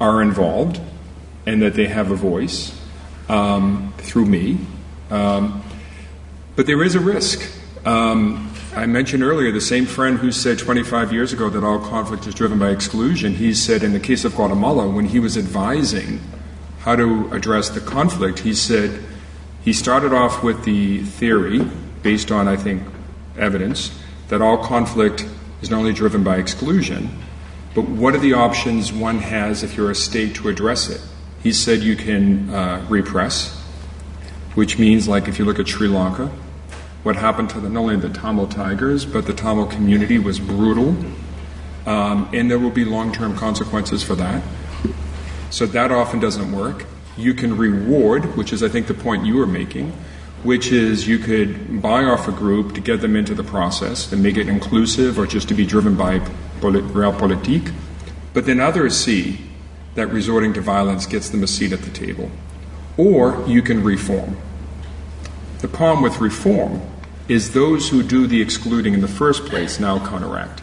are 0.00 0.22
involved 0.22 0.80
and 1.46 1.62
that 1.62 1.74
they 1.74 1.86
have 1.86 2.10
a 2.10 2.14
voice 2.14 2.78
um, 3.28 3.92
through 3.98 4.26
me. 4.26 4.58
Um, 5.10 5.62
but 6.54 6.66
there 6.66 6.82
is 6.82 6.94
a 6.94 7.00
risk. 7.00 7.50
Um, 7.84 8.52
I 8.74 8.86
mentioned 8.86 9.22
earlier 9.22 9.50
the 9.52 9.60
same 9.60 9.86
friend 9.86 10.18
who 10.18 10.30
said 10.30 10.58
25 10.58 11.12
years 11.12 11.32
ago 11.32 11.48
that 11.48 11.64
all 11.64 11.78
conflict 11.78 12.26
is 12.26 12.34
driven 12.34 12.58
by 12.58 12.70
exclusion. 12.70 13.34
He 13.34 13.54
said 13.54 13.82
in 13.82 13.92
the 13.92 14.00
case 14.00 14.24
of 14.24 14.34
Guatemala, 14.34 14.88
when 14.88 15.06
he 15.06 15.18
was 15.18 15.36
advising 15.36 16.20
how 16.86 16.94
to 16.94 17.28
address 17.32 17.68
the 17.70 17.80
conflict, 17.80 18.38
he 18.38 18.54
said 18.54 19.02
he 19.62 19.72
started 19.72 20.12
off 20.12 20.44
with 20.44 20.64
the 20.64 21.02
theory, 21.02 21.58
based 22.04 22.30
on, 22.30 22.46
I 22.46 22.54
think, 22.54 22.84
evidence, 23.36 23.90
that 24.28 24.40
all 24.40 24.56
conflict 24.56 25.26
is 25.60 25.68
not 25.68 25.78
only 25.78 25.92
driven 25.92 26.22
by 26.22 26.36
exclusion, 26.36 27.10
but 27.74 27.88
what 27.88 28.14
are 28.14 28.18
the 28.18 28.34
options 28.34 28.92
one 28.92 29.18
has 29.18 29.64
if 29.64 29.76
you're 29.76 29.90
a 29.90 29.96
state 29.96 30.36
to 30.36 30.48
address 30.48 30.88
it? 30.88 31.00
He 31.42 31.52
said 31.52 31.80
you 31.80 31.96
can 31.96 32.54
uh, 32.54 32.86
repress, 32.88 33.60
which 34.54 34.78
means, 34.78 35.08
like, 35.08 35.26
if 35.26 35.40
you 35.40 35.44
look 35.44 35.58
at 35.58 35.66
Sri 35.66 35.88
Lanka, 35.88 36.30
what 37.02 37.16
happened 37.16 37.50
to 37.50 37.58
the, 37.58 37.68
not 37.68 37.80
only 37.80 37.96
the 37.96 38.10
Tamil 38.10 38.46
Tigers, 38.46 39.04
but 39.04 39.26
the 39.26 39.34
Tamil 39.34 39.66
community 39.66 40.20
was 40.20 40.38
brutal, 40.38 40.96
um, 41.84 42.30
and 42.32 42.48
there 42.48 42.60
will 42.60 42.70
be 42.70 42.84
long 42.84 43.12
term 43.12 43.36
consequences 43.36 44.04
for 44.04 44.14
that. 44.14 44.40
So 45.56 45.64
that 45.64 45.90
often 45.90 46.20
doesn't 46.20 46.52
work. 46.52 46.84
You 47.16 47.32
can 47.32 47.56
reward, 47.56 48.36
which 48.36 48.52
is, 48.52 48.62
I 48.62 48.68
think, 48.68 48.88
the 48.88 48.92
point 48.92 49.24
you 49.24 49.36
were 49.36 49.46
making, 49.46 49.90
which 50.42 50.70
is 50.70 51.08
you 51.08 51.18
could 51.18 51.80
buy 51.80 52.04
off 52.04 52.28
a 52.28 52.30
group 52.30 52.74
to 52.74 52.82
get 52.82 53.00
them 53.00 53.16
into 53.16 53.34
the 53.34 53.42
process 53.42 54.12
and 54.12 54.22
make 54.22 54.36
it 54.36 54.50
inclusive 54.50 55.18
or 55.18 55.26
just 55.26 55.48
to 55.48 55.54
be 55.54 55.64
driven 55.64 55.96
by 55.96 56.18
realpolitik. 56.60 57.72
But 58.34 58.44
then 58.44 58.60
others 58.60 59.02
see 59.02 59.46
that 59.94 60.08
resorting 60.08 60.52
to 60.52 60.60
violence 60.60 61.06
gets 61.06 61.30
them 61.30 61.42
a 61.42 61.46
seat 61.46 61.72
at 61.72 61.80
the 61.80 61.90
table. 61.90 62.30
Or 62.98 63.42
you 63.48 63.62
can 63.62 63.82
reform. 63.82 64.36
The 65.60 65.68
problem 65.68 66.02
with 66.02 66.20
reform 66.20 66.82
is 67.28 67.54
those 67.54 67.88
who 67.88 68.02
do 68.02 68.26
the 68.26 68.42
excluding 68.42 68.92
in 68.92 69.00
the 69.00 69.08
first 69.08 69.46
place 69.46 69.80
now 69.80 70.06
counteract. 70.06 70.60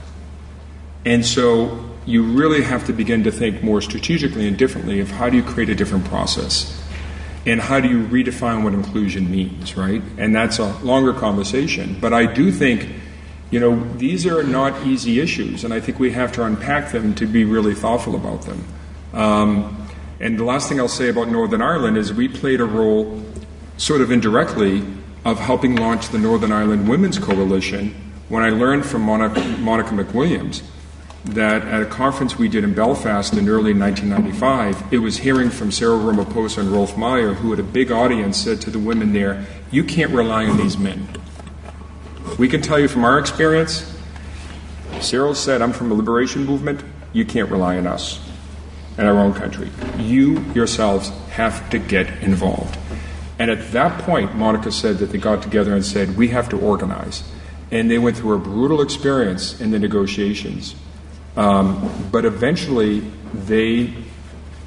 And 1.03 1.25
so 1.25 1.92
you 2.05 2.23
really 2.23 2.61
have 2.61 2.85
to 2.85 2.93
begin 2.93 3.23
to 3.23 3.31
think 3.31 3.63
more 3.63 3.81
strategically 3.81 4.47
and 4.47 4.57
differently 4.57 4.99
of 4.99 5.09
how 5.09 5.29
do 5.29 5.37
you 5.37 5.43
create 5.43 5.69
a 5.69 5.75
different 5.75 6.05
process 6.05 6.81
and 7.45 7.59
how 7.59 7.79
do 7.79 7.89
you 7.89 8.05
redefine 8.07 8.63
what 8.63 8.73
inclusion 8.73 9.29
means, 9.29 9.75
right? 9.75 10.01
And 10.17 10.33
that's 10.33 10.59
a 10.59 10.77
longer 10.79 11.13
conversation. 11.13 11.97
But 11.99 12.13
I 12.13 12.25
do 12.25 12.51
think, 12.51 12.87
you 13.51 13.59
know, 13.59 13.83
these 13.97 14.25
are 14.25 14.43
not 14.43 14.85
easy 14.87 15.19
issues, 15.19 15.63
and 15.63 15.73
I 15.73 15.79
think 15.79 15.99
we 15.99 16.11
have 16.11 16.31
to 16.33 16.45
unpack 16.45 16.91
them 16.91 17.13
to 17.15 17.25
be 17.25 17.43
really 17.43 17.75
thoughtful 17.75 18.15
about 18.15 18.43
them. 18.43 18.63
Um, 19.13 19.87
and 20.21 20.39
the 20.39 20.45
last 20.45 20.69
thing 20.69 20.79
I'll 20.79 20.87
say 20.87 21.09
about 21.09 21.27
Northern 21.27 21.61
Ireland 21.61 21.97
is 21.97 22.13
we 22.13 22.29
played 22.29 22.61
a 22.61 22.65
role, 22.65 23.21
sort 23.75 23.99
of 23.99 24.09
indirectly, 24.09 24.83
of 25.25 25.39
helping 25.39 25.75
launch 25.75 26.09
the 26.09 26.19
Northern 26.19 26.51
Ireland 26.51 26.87
Women's 26.87 27.19
Coalition 27.19 27.93
when 28.29 28.41
I 28.41 28.49
learned 28.49 28.85
from 28.85 29.01
Monica, 29.01 29.41
Monica 29.59 29.89
McWilliams 29.89 30.63
that 31.25 31.63
at 31.63 31.81
a 31.81 31.85
conference 31.85 32.37
we 32.37 32.49
did 32.49 32.63
in 32.63 32.73
Belfast 32.73 33.33
in 33.33 33.47
early 33.47 33.73
1995, 33.73 34.93
it 34.93 34.97
was 34.97 35.17
hearing 35.17 35.49
from 35.49 35.71
Cyril 35.71 35.99
Ramaphosa 35.99 36.59
and 36.59 36.69
Roelf 36.69 36.97
Meyer, 36.97 37.33
who 37.33 37.51
had 37.51 37.59
a 37.59 37.63
big 37.63 37.91
audience, 37.91 38.37
said 38.37 38.59
to 38.61 38.69
the 38.69 38.79
women 38.79 39.13
there, 39.13 39.45
You 39.71 39.83
can't 39.83 40.11
rely 40.11 40.45
on 40.45 40.57
these 40.57 40.77
men. 40.77 41.07
We 42.37 42.49
can 42.49 42.61
tell 42.61 42.79
you 42.79 42.87
from 42.87 43.05
our 43.05 43.19
experience, 43.19 43.97
Cyril 44.99 45.35
said, 45.35 45.61
I'm 45.61 45.71
from 45.71 45.89
the 45.89 45.95
liberation 45.95 46.45
movement, 46.45 46.83
you 47.13 47.25
can't 47.25 47.49
rely 47.49 47.77
on 47.77 47.87
us 47.87 48.19
and 48.97 49.07
our 49.07 49.17
own 49.17 49.33
country. 49.33 49.69
You 49.97 50.39
yourselves 50.53 51.09
have 51.31 51.69
to 51.71 51.79
get 51.79 52.21
involved. 52.21 52.77
And 53.39 53.49
at 53.49 53.71
that 53.71 54.01
point, 54.01 54.35
Monica 54.35 54.71
said 54.71 54.99
that 54.99 55.07
they 55.07 55.17
got 55.17 55.41
together 55.41 55.73
and 55.73 55.85
said, 55.85 56.15
We 56.17 56.27
have 56.29 56.49
to 56.49 56.59
organize. 56.59 57.23
And 57.71 57.89
they 57.89 57.97
went 57.97 58.17
through 58.17 58.35
a 58.35 58.39
brutal 58.39 58.81
experience 58.81 59.59
in 59.59 59.71
the 59.71 59.79
negotiations 59.79 60.75
um, 61.35 62.09
but 62.11 62.25
eventually, 62.25 62.99
they 63.33 63.93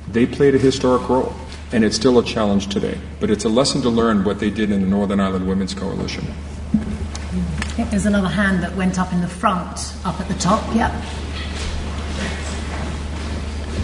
they 0.09 0.27
played 0.27 0.55
a 0.55 0.59
historic 0.59 1.09
role, 1.09 1.35
and 1.73 1.85
it's 1.85 1.97
still 1.97 2.19
a 2.19 2.25
challenge 2.25 2.69
today. 2.69 2.99
But 3.21 3.31
it's 3.31 3.45
a 3.45 3.49
lesson 3.49 3.83
to 3.83 3.91
learn 3.91 4.25
what 4.25 4.41
they 4.41 4.51
did 4.51 4.71
in 4.71 4.81
the 4.81 4.87
Northern 4.87 5.21
Ireland 5.21 5.49
Women's 5.49 5.75
Coalition. 5.75 6.25
I 6.27 7.79
think 7.79 7.91
there's 7.91 8.07
another 8.07 8.29
hand 8.29 8.63
that 8.63 8.75
went 8.75 8.99
up 8.99 9.13
in 9.13 9.21
the 9.21 9.29
front, 9.29 9.95
up 10.05 10.19
at 10.21 10.29
the 10.29 10.35
top. 10.35 10.75
Yep. 10.75 10.93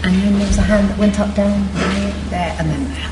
And 0.05 0.15
then 0.15 0.37
there 0.37 0.47
was 0.47 0.57
a 0.57 0.61
hand 0.63 0.89
that 0.89 0.97
went 0.97 1.19
up 1.19 1.33
down 1.35 1.65
there, 1.73 2.13
there 2.29 2.55
and 2.59 2.69
then 2.69 2.83
there. 2.93 3.11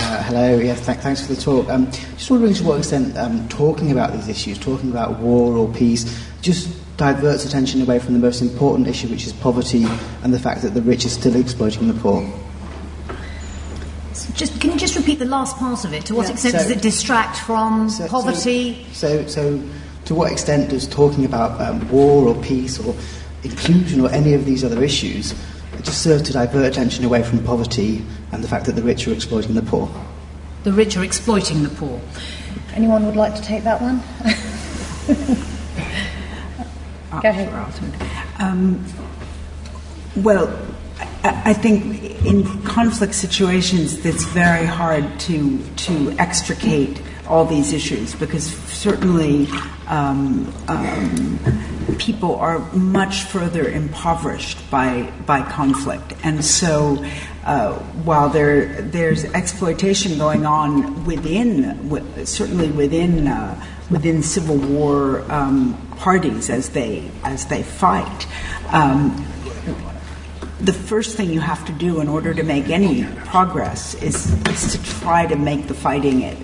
Uh, 0.00 0.22
hello, 0.24 0.58
yeah, 0.58 0.74
th- 0.74 0.98
thanks 0.98 1.24
for 1.24 1.34
the 1.34 1.40
talk. 1.40 1.68
Um, 1.68 1.88
just 1.90 2.30
wondering 2.30 2.54
to 2.54 2.64
what 2.64 2.78
extent 2.78 3.16
um, 3.16 3.48
talking 3.48 3.92
about 3.92 4.12
these 4.12 4.26
issues, 4.26 4.58
talking 4.58 4.90
about 4.90 5.20
war 5.20 5.56
or 5.56 5.72
peace, 5.72 6.20
just 6.40 6.79
diverts 7.00 7.46
attention 7.46 7.80
away 7.80 7.98
from 7.98 8.12
the 8.12 8.20
most 8.20 8.42
important 8.42 8.86
issue, 8.86 9.08
which 9.08 9.26
is 9.26 9.32
poverty 9.32 9.86
and 10.22 10.34
the 10.34 10.38
fact 10.38 10.60
that 10.60 10.74
the 10.74 10.82
rich 10.82 11.06
are 11.06 11.08
still 11.08 11.34
exploiting 11.34 11.88
the 11.88 11.94
poor. 11.94 12.20
just, 14.34 14.60
can 14.60 14.70
you 14.70 14.78
just 14.78 14.94
repeat 14.96 15.18
the 15.18 15.24
last 15.24 15.56
part 15.56 15.86
of 15.86 15.94
it? 15.94 16.04
To 16.06 16.14
what 16.14 16.26
yeah, 16.26 16.34
extent 16.34 16.52
so, 16.52 16.58
does 16.58 16.70
it 16.70 16.82
distract 16.82 17.38
from 17.38 17.88
so, 17.88 18.06
poverty? 18.06 18.86
So, 18.92 19.22
so, 19.22 19.28
so, 19.28 19.62
to 20.04 20.14
what 20.14 20.30
extent 20.30 20.68
does 20.68 20.86
talking 20.86 21.24
about 21.24 21.58
um, 21.58 21.88
war 21.90 22.28
or 22.28 22.42
peace 22.42 22.78
or 22.78 22.94
inclusion 23.44 24.02
or 24.02 24.10
any 24.10 24.34
of 24.34 24.44
these 24.44 24.62
other 24.62 24.84
issues 24.84 25.34
just 25.82 26.02
serve 26.02 26.22
to 26.24 26.34
divert 26.34 26.66
attention 26.66 27.06
away 27.06 27.22
from 27.22 27.42
poverty 27.42 28.04
and 28.32 28.44
the 28.44 28.48
fact 28.48 28.66
that 28.66 28.72
the 28.72 28.82
rich 28.82 29.08
are 29.08 29.14
exploiting 29.14 29.54
the 29.54 29.62
poor? 29.62 29.88
The 30.64 30.72
rich 30.74 30.98
are 30.98 31.04
exploiting 31.04 31.62
the 31.62 31.70
poor. 31.70 31.98
Anyone 32.74 33.06
would 33.06 33.16
like 33.16 33.34
to 33.36 33.42
take 33.42 33.64
that 33.64 33.80
one? 33.80 34.02
Go 37.22 37.28
ahead. 37.28 37.48
Um, 38.38 38.84
well, 40.16 40.48
I, 41.22 41.42
I 41.46 41.52
think 41.52 42.24
in 42.24 42.62
conflict 42.62 43.14
situations, 43.14 44.04
it's 44.04 44.24
very 44.24 44.66
hard 44.66 45.20
to 45.20 45.58
to 45.86 46.10
extricate 46.18 47.00
all 47.26 47.44
these 47.44 47.72
issues 47.72 48.14
because 48.14 48.44
certainly 48.44 49.46
um, 49.86 50.52
um, 50.66 51.38
people 51.98 52.34
are 52.36 52.58
much 52.72 53.22
further 53.22 53.68
impoverished 53.68 54.68
by 54.70 55.12
by 55.26 55.42
conflict, 55.42 56.14
and 56.24 56.44
so 56.44 57.04
uh, 57.44 57.74
while 58.04 58.28
there 58.28 58.82
there's 58.82 59.24
exploitation 59.26 60.18
going 60.18 60.44
on 60.44 61.04
within, 61.04 62.26
certainly 62.26 62.70
within 62.70 63.28
uh, 63.28 63.64
within 63.90 64.22
civil 64.22 64.56
war 64.56 65.24
um, 65.32 65.74
parties 66.00 66.50
as 66.50 66.70
they 66.70 67.10
as 67.22 67.46
they 67.46 67.62
fight. 67.62 68.26
Um, 68.72 69.26
the 70.60 70.72
first 70.72 71.16
thing 71.16 71.30
you 71.30 71.40
have 71.40 71.64
to 71.66 71.72
do 71.72 72.00
in 72.00 72.08
order 72.08 72.34
to 72.34 72.42
make 72.42 72.68
any 72.68 73.04
progress 73.24 73.94
is, 74.02 74.30
is 74.48 74.72
to 74.72 75.00
try 75.00 75.26
to 75.26 75.36
make 75.36 75.68
the 75.68 75.74
fighting 75.74 76.20
it 76.20 76.36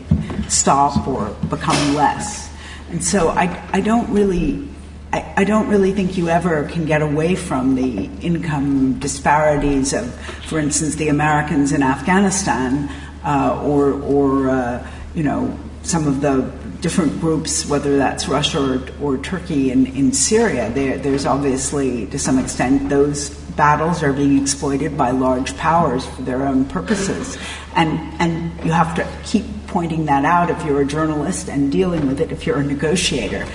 stop 0.48 1.06
or 1.06 1.30
become 1.50 1.94
less. 1.94 2.50
And 2.90 3.04
so 3.04 3.28
I, 3.28 3.62
I 3.72 3.80
don't 3.80 4.10
really 4.10 4.66
I, 5.12 5.34
I, 5.36 5.44
don't 5.44 5.68
really 5.68 5.92
think 5.92 6.16
you 6.16 6.28
ever 6.28 6.64
can 6.64 6.84
get 6.84 7.00
away 7.00 7.36
from 7.36 7.74
the 7.74 8.06
income 8.20 8.98
disparities 8.98 9.92
of, 9.92 10.12
for 10.46 10.58
instance, 10.58 10.96
the 10.96 11.08
Americans 11.08 11.72
in 11.72 11.82
Afghanistan 11.82 12.90
uh, 13.24 13.62
or, 13.62 13.92
or 14.02 14.50
uh, 14.50 14.90
you 15.14 15.22
know, 15.22 15.56
some 15.84 16.08
of 16.08 16.20
the 16.20 16.50
different 16.86 17.20
groups, 17.20 17.66
whether 17.66 17.96
that's 17.96 18.28
Russia 18.28 18.62
or, 18.62 18.80
or 19.02 19.18
Turkey 19.18 19.72
in, 19.72 19.86
in 19.86 20.12
Syria, 20.12 20.70
there, 20.70 20.96
there's 20.96 21.26
obviously, 21.26 22.06
to 22.06 22.16
some 22.16 22.38
extent, 22.38 22.88
those 22.88 23.30
battles 23.56 24.04
are 24.04 24.12
being 24.12 24.40
exploited 24.40 24.96
by 24.96 25.10
large 25.10 25.56
powers 25.56 26.06
for 26.06 26.22
their 26.22 26.46
own 26.46 26.64
purposes. 26.64 27.36
And, 27.74 27.98
and 28.20 28.64
you 28.64 28.70
have 28.70 28.94
to 28.94 29.08
keep 29.24 29.46
pointing 29.77 30.07
that 30.07 30.24
out 30.24 30.48
if 30.48 30.65
you're 30.65 30.81
a 30.81 30.86
journalist 30.86 31.51
and 31.51 31.70
dealing 31.70 32.07
with 32.07 32.19
it 32.19 32.32
if 32.32 32.47
you're 32.47 32.57
a 32.57 32.65
negotiator. 32.65 33.47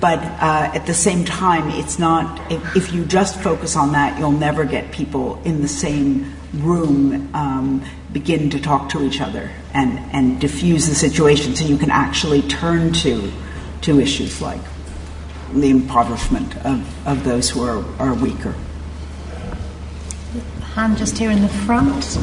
But 0.00 0.18
uh, 0.18 0.70
at 0.72 0.86
the 0.86 0.94
same 0.94 1.22
time, 1.26 1.68
it's 1.68 1.98
not, 1.98 2.50
if, 2.50 2.76
if, 2.76 2.94
you 2.94 3.04
just 3.04 3.38
focus 3.40 3.76
on 3.76 3.92
that, 3.92 4.18
you'll 4.18 4.32
never 4.32 4.64
get 4.64 4.90
people 4.90 5.38
in 5.44 5.60
the 5.60 5.68
same 5.68 6.34
room 6.54 7.28
um, 7.34 7.84
begin 8.10 8.48
to 8.48 8.58
talk 8.58 8.88
to 8.92 9.02
each 9.02 9.20
other 9.20 9.50
and, 9.74 9.98
and 10.14 10.40
diffuse 10.40 10.88
the 10.88 10.94
situation 10.94 11.54
so 11.54 11.66
you 11.66 11.76
can 11.76 11.90
actually 11.90 12.40
turn 12.40 12.94
to, 12.94 13.30
to 13.82 14.00
issues 14.00 14.40
like 14.40 14.62
the 15.52 15.68
impoverishment 15.68 16.56
of, 16.64 17.06
of 17.06 17.22
those 17.24 17.50
who 17.50 17.62
are, 17.62 17.84
are 17.98 18.14
weaker. 18.14 18.54
Hand 20.72 20.96
just 20.96 21.18
here 21.18 21.30
in 21.30 21.42
the 21.42 21.48
front. 21.50 22.16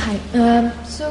Hi. 0.00 0.20
Um, 0.34 0.84
so, 0.84 1.10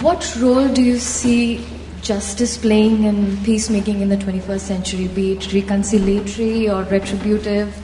what 0.00 0.34
role 0.40 0.66
do 0.68 0.82
you 0.82 0.98
see 0.98 1.66
justice 2.00 2.56
playing 2.56 3.04
in 3.04 3.36
peacemaking 3.44 4.00
in 4.00 4.08
the 4.08 4.16
21st 4.16 4.60
century, 4.60 5.08
be 5.08 5.32
it 5.32 5.40
reconciliatory 5.40 6.72
or 6.74 6.90
retributive 6.90 7.76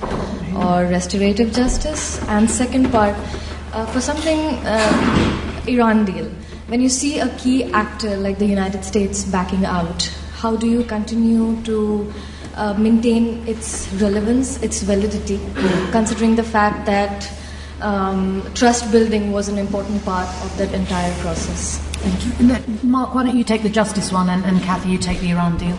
or 0.56 0.86
restorative 0.86 1.52
justice? 1.52 2.18
And 2.28 2.50
second 2.50 2.90
part, 2.90 3.14
uh, 3.74 3.84
for 3.86 4.00
something 4.00 4.38
uh, 4.64 5.62
Iran 5.66 6.06
deal, 6.06 6.30
when 6.68 6.80
you 6.80 6.88
see 6.88 7.18
a 7.18 7.28
key 7.36 7.64
actor 7.64 8.16
like 8.16 8.38
the 8.38 8.46
United 8.46 8.86
States 8.86 9.26
backing 9.26 9.66
out, 9.66 10.10
how 10.32 10.56
do 10.56 10.66
you 10.66 10.82
continue 10.84 11.62
to 11.64 12.10
uh, 12.54 12.72
maintain 12.72 13.46
its 13.46 13.92
relevance, 14.00 14.62
its 14.62 14.80
validity, 14.80 15.38
considering 15.92 16.36
the 16.36 16.42
fact 16.42 16.86
that 16.86 17.30
um, 17.80 18.42
trust 18.54 18.90
building 18.90 19.32
was 19.32 19.48
an 19.48 19.58
important 19.58 20.04
part 20.04 20.28
of 20.44 20.56
that 20.58 20.72
entire 20.72 21.12
process? 21.20 21.78
Thank 21.98 22.40
you. 22.40 22.88
Mark, 22.88 23.14
why 23.14 23.24
don't 23.24 23.36
you 23.36 23.44
take 23.44 23.62
the 23.62 23.68
justice 23.68 24.12
one, 24.12 24.28
and, 24.28 24.44
and 24.44 24.62
Kathy, 24.62 24.90
you 24.90 24.98
take 24.98 25.20
the 25.20 25.30
Iran 25.30 25.56
deal? 25.58 25.76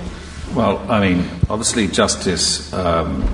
Well, 0.54 0.80
I 0.90 1.00
mean, 1.00 1.28
obviously, 1.50 1.88
justice 1.88 2.72
um, 2.74 3.28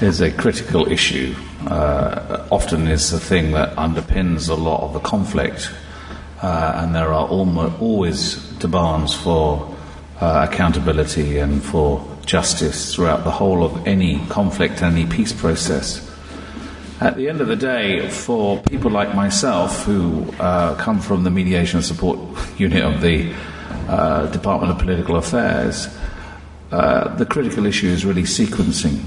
is 0.00 0.20
a 0.20 0.30
critical 0.30 0.90
issue. 0.90 1.34
Uh, 1.66 2.46
often 2.50 2.86
is 2.88 3.10
the 3.10 3.20
thing 3.20 3.52
that 3.52 3.74
underpins 3.76 4.48
a 4.48 4.54
lot 4.54 4.82
of 4.82 4.92
the 4.92 5.00
conflict, 5.00 5.70
uh, 6.42 6.72
and 6.76 6.94
there 6.94 7.12
are 7.12 7.26
almost, 7.26 7.80
always 7.80 8.34
demands 8.58 9.14
for 9.14 9.74
uh, 10.20 10.46
accountability 10.50 11.38
and 11.38 11.62
for 11.62 12.04
justice 12.26 12.94
throughout 12.94 13.24
the 13.24 13.30
whole 13.30 13.64
of 13.64 13.86
any 13.86 14.18
conflict, 14.26 14.82
any 14.82 15.06
peace 15.06 15.32
process. 15.32 16.07
At 17.00 17.16
the 17.16 17.28
end 17.28 17.40
of 17.40 17.46
the 17.46 17.54
day, 17.54 18.08
for 18.08 18.60
people 18.62 18.90
like 18.90 19.14
myself 19.14 19.84
who 19.84 20.28
uh, 20.40 20.74
come 20.74 21.00
from 21.00 21.22
the 21.22 21.30
mediation 21.30 21.80
support 21.80 22.18
unit 22.58 22.82
of 22.82 23.00
the 23.00 23.32
uh, 23.88 24.26
Department 24.26 24.72
of 24.72 24.80
Political 24.80 25.14
Affairs, 25.14 25.96
uh, 26.72 27.14
the 27.14 27.24
critical 27.24 27.66
issue 27.66 27.86
is 27.86 28.04
really 28.04 28.24
sequencing. 28.24 29.00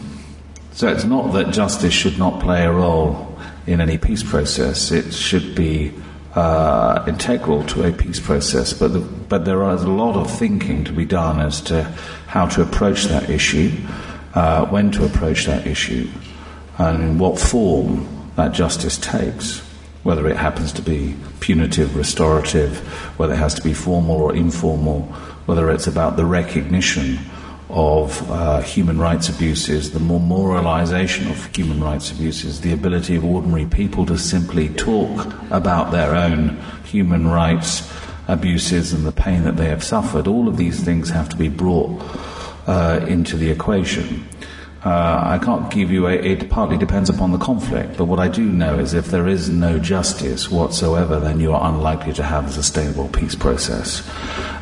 So 0.71 0.87
it's 0.87 1.03
not 1.03 1.33
that 1.33 1.51
justice 1.51 1.93
should 1.93 2.17
not 2.17 2.41
play 2.41 2.63
a 2.63 2.71
role 2.71 3.37
in 3.67 3.81
any 3.81 3.97
peace 3.97 4.23
process, 4.23 4.89
it 4.91 5.13
should 5.13 5.53
be 5.53 5.93
uh, 6.33 7.03
integral 7.07 7.65
to 7.65 7.83
a 7.83 7.91
peace 7.91 8.21
process, 8.21 8.71
but, 8.71 8.93
the, 8.93 8.99
but 8.99 9.43
there 9.43 9.69
is 9.71 9.83
a 9.83 9.89
lot 9.89 10.15
of 10.15 10.31
thinking 10.31 10.85
to 10.85 10.93
be 10.93 11.03
done 11.03 11.41
as 11.41 11.59
to 11.61 11.83
how 12.27 12.45
to 12.47 12.61
approach 12.61 13.03
that 13.05 13.29
issue, 13.29 13.69
uh, 14.33 14.65
when 14.67 14.91
to 14.91 15.05
approach 15.05 15.45
that 15.45 15.67
issue, 15.67 16.09
and 16.81 17.03
in 17.03 17.17
what 17.19 17.39
form 17.39 18.07
that 18.35 18.53
justice 18.53 18.97
takes, 18.97 19.59
whether 20.03 20.27
it 20.27 20.35
happens 20.35 20.71
to 20.73 20.81
be 20.81 21.15
punitive, 21.39 21.95
restorative, 21.95 22.79
whether 23.19 23.33
it 23.33 23.37
has 23.37 23.53
to 23.53 23.61
be 23.61 23.73
formal 23.73 24.15
or 24.15 24.35
informal, 24.35 25.01
whether 25.45 25.69
it's 25.69 25.87
about 25.87 26.17
the 26.17 26.25
recognition 26.25 27.19
of 27.69 28.29
uh, 28.31 28.61
human 28.61 28.97
rights 28.99 29.29
abuses, 29.29 29.91
the 29.91 29.99
more 29.99 30.19
moralization 30.19 31.29
of 31.29 31.55
human 31.55 31.81
rights 31.81 32.11
abuses, 32.11 32.61
the 32.61 32.73
ability 32.73 33.15
of 33.15 33.23
ordinary 33.23 33.65
people 33.65 34.05
to 34.05 34.17
simply 34.17 34.67
talk 34.69 35.33
about 35.51 35.91
their 35.91 36.15
own 36.15 36.59
human 36.83 37.27
rights 37.27 37.89
abuses 38.27 38.91
and 38.91 39.05
the 39.05 39.11
pain 39.11 39.43
that 39.43 39.55
they 39.55 39.67
have 39.67 39.83
suffered, 39.83 40.27
all 40.27 40.47
of 40.47 40.57
these 40.57 40.83
things 40.83 41.09
have 41.09 41.29
to 41.29 41.35
be 41.35 41.47
brought 41.47 42.01
uh, 42.67 43.05
into 43.07 43.37
the 43.37 43.49
equation. 43.49 44.25
Uh, 44.83 45.37
I 45.37 45.37
can't 45.37 45.69
give 45.69 45.91
you 45.91 46.07
a, 46.07 46.13
it 46.13 46.49
partly 46.49 46.75
depends 46.75 47.07
upon 47.07 47.31
the 47.31 47.37
conflict, 47.37 47.97
but 47.97 48.05
what 48.05 48.19
I 48.19 48.27
do 48.27 48.43
know 48.43 48.79
is 48.79 48.95
if 48.95 49.07
there 49.07 49.27
is 49.27 49.47
no 49.47 49.77
justice 49.77 50.49
whatsoever, 50.49 51.19
then 51.19 51.39
you 51.39 51.53
are 51.53 51.69
unlikely 51.69 52.13
to 52.13 52.23
have 52.23 52.47
a 52.47 52.51
sustainable 52.51 53.07
peace 53.09 53.35
process. 53.35 54.01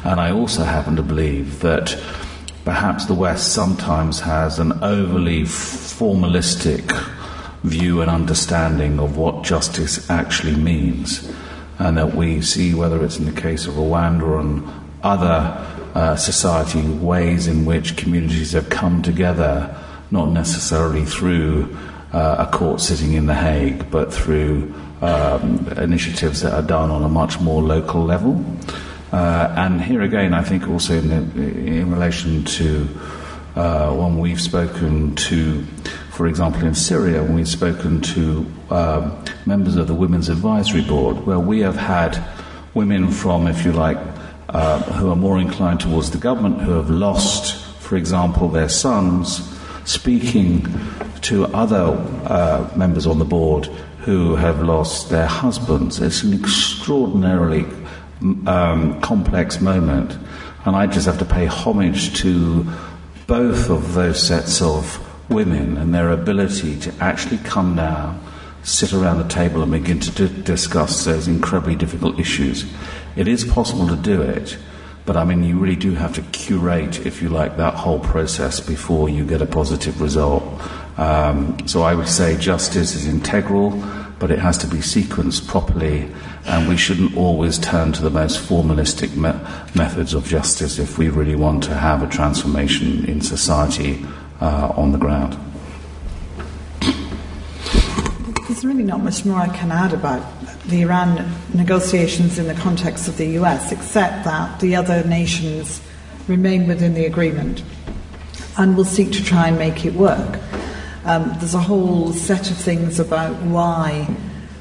And 0.04 0.20
I 0.20 0.32
also 0.32 0.64
happen 0.64 0.98
to 0.98 1.04
believe 1.04 1.62
that 1.62 1.98
perhaps 2.66 3.06
the 3.06 3.14
West 3.14 3.54
sometimes 3.54 4.20
has 4.20 4.60
an 4.60 4.84
overly 4.84 5.44
formalistic 5.44 6.92
view 7.64 8.02
and 8.02 8.12
understanding 8.12 9.00
of 9.00 9.16
what 9.16 9.46
justice 9.46 10.10
actually 10.10 10.56
means. 10.56 11.34
And 11.78 11.98
that 11.98 12.14
we 12.14 12.42
see, 12.42 12.74
whether 12.74 13.06
it's 13.06 13.20
in 13.20 13.26
the 13.26 13.42
case 13.42 13.68
of 13.68 13.76
Rwanda 13.76 14.24
or 14.24 14.42
in 14.42 14.70
other 15.02 15.66
uh, 15.96 16.18
society, 16.18 16.82
ways 16.82 17.48
in 17.48 17.64
which 17.64 17.96
communities 17.96 18.52
have 18.52 18.70
come 18.70 19.02
together, 19.02 19.74
not 20.12 20.30
necessarily 20.30 21.06
through 21.06 21.78
uh, 22.14 22.48
a 22.48 22.58
court 22.58 22.82
sitting 22.82 23.14
in 23.14 23.26
The 23.26 23.36
Hague, 23.36 23.90
but 23.92 24.14
through 24.14 24.74
um, 25.02 25.68
initiatives 25.78 26.42
that 26.42 26.54
are 26.54 26.66
done 26.66 26.92
on 26.92 27.04
a 27.04 27.10
much 27.10 27.40
more 27.40 27.62
local 27.62 28.04
level. 28.04 28.44
Uh, 29.12 29.54
and 29.58 29.82
here 29.82 30.02
again, 30.02 30.34
I 30.34 30.44
think 30.44 30.68
also 30.68 30.96
in, 30.96 31.08
the, 31.10 31.42
in 31.42 31.92
relation 31.92 32.44
to 32.46 32.88
uh, 33.56 33.94
when 33.94 34.20
we've 34.20 34.42
spoken 34.42 35.16
to, 35.16 35.64
for 36.12 36.28
example, 36.28 36.66
in 36.66 36.76
Syria, 36.76 37.24
when 37.24 37.36
we've 37.36 37.48
spoken 37.48 38.02
to 38.02 38.46
um, 38.70 39.24
members 39.46 39.76
of 39.76 39.88
the 39.88 39.96
Women's 39.96 40.30
Advisory 40.30 40.82
Board, 40.82 41.26
where 41.26 41.40
we 41.40 41.62
have 41.62 41.76
had 41.76 42.24
women 42.74 43.10
from, 43.10 43.48
if 43.48 43.66
you 43.66 43.72
like, 43.72 43.98
uh, 44.50 44.80
who 44.94 45.12
are 45.12 45.16
more 45.16 45.40
inclined 45.40 45.80
towards 45.80 46.12
the 46.12 46.18
government, 46.18 46.62
who 46.62 46.72
have 46.72 46.90
lost, 46.90 47.64
for 47.80 47.98
example, 47.98 48.48
their 48.48 48.70
sons, 48.70 49.59
speaking 49.86 50.68
to 51.22 51.46
other 51.48 51.98
uh, 52.26 52.72
members 52.76 53.06
on 53.06 53.20
the 53.20 53.26
board 53.26 53.66
who 54.00 54.36
have 54.36 54.62
lost 54.64 55.10
their 55.10 55.28
husbands. 55.28 56.00
It's 56.00 56.24
an 56.24 56.34
extraordinarily 56.34 57.66
um, 58.48 59.00
complex 59.02 59.62
moment, 59.62 60.18
and 60.66 60.76
I 60.76 60.88
just 60.88 61.06
have 61.06 61.20
to 61.20 61.26
pay 61.26 61.46
homage 61.46 62.20
to 62.22 62.66
both 63.28 63.70
of 63.70 63.94
those 63.94 64.26
sets 64.26 64.62
of 64.62 65.06
women 65.30 65.78
and 65.78 65.94
their 65.94 66.12
ability 66.12 66.80
to 66.80 66.94
actually 67.00 67.38
come 67.38 67.76
down, 67.76 68.20
sit 68.64 68.94
around 68.94 69.20
the 69.20 69.28
table, 69.28 69.62
and 69.62 69.72
begin 69.72 70.00
to 70.00 70.28
d- 70.28 70.42
discuss 70.44 71.06
those 71.06 71.28
incredibly 71.28 71.76
difficult 71.76 72.20
issues. 72.20 72.66
It 73.16 73.28
is 73.28 73.44
possible 73.46 73.88
to 73.88 73.96
do 73.96 74.22
it, 74.22 74.58
but 75.10 75.18
I 75.18 75.24
mean, 75.24 75.44
you 75.44 75.58
really 75.58 75.76
do 75.76 75.96
have 75.96 76.14
to 76.14 76.22
curate, 76.22 77.04
if 77.04 77.20
you 77.20 77.30
like, 77.30 77.58
that 77.58 77.74
whole 77.74 78.00
process 78.00 78.60
before 78.60 79.10
you 79.10 79.26
get 79.26 79.42
a 79.42 79.46
positive 79.48 80.00
result. 80.02 80.44
Um, 81.00 81.58
so 81.68 81.82
I 81.82 81.96
would 81.96 82.08
say 82.08 82.38
justice 82.38 82.94
is 82.94 83.08
integral, 83.08 83.72
but 84.20 84.30
it 84.30 84.38
has 84.38 84.56
to 84.60 84.68
be 84.68 84.78
sequenced 84.78 85.48
properly 85.48 86.08
and 86.46 86.70
we 86.70 86.78
shouldn't 86.78 87.18
always 87.18 87.58
turn 87.58 87.92
to 87.94 88.04
the 88.04 88.12
most 88.12 88.38
formalistic 88.40 89.16
me- 89.16 89.34
methods 89.74 90.14
of 90.14 90.28
justice 90.28 90.78
if 90.78 91.00
we 91.00 91.10
really 91.10 91.36
want 91.36 91.64
to 91.64 91.74
have 91.74 92.04
a 92.04 92.08
transformation 92.08 93.04
in 93.06 93.20
society 93.20 94.06
uh, 94.42 94.72
on 94.78 94.92
the 94.92 95.00
ground. 95.00 95.36
There's 98.48 98.64
really 98.64 98.84
not 98.84 99.02
much 99.02 99.26
more 99.26 99.40
I 99.40 99.48
can 99.58 99.72
add 99.72 99.92
about 99.92 100.22
the 100.70 100.82
Iran 100.82 101.30
negotiations 101.54 102.40
in 102.40 102.48
the 102.48 102.54
context 102.54 103.08
of 103.08 103.18
the 103.18 103.28
US, 103.40 103.72
except 103.72 104.26
that 104.26 104.60
the 104.60 104.76
other 104.76 105.04
nations 105.04 105.82
remain 106.28 106.68
within 106.68 106.94
the 106.94 107.06
agreement 107.06 107.64
and 108.58 108.76
will 108.76 108.86
seek 108.86 109.12
to 109.12 109.24
try 109.24 109.48
and 109.48 109.58
make 109.58 109.86
it 109.86 109.94
work. 109.94 110.40
Um, 111.06 111.34
there's 111.40 111.56
a 111.56 111.60
whole 111.60 112.14
set 112.14 112.52
of 112.52 112.58
things 112.58 113.00
about 113.00 113.36
why 113.44 114.08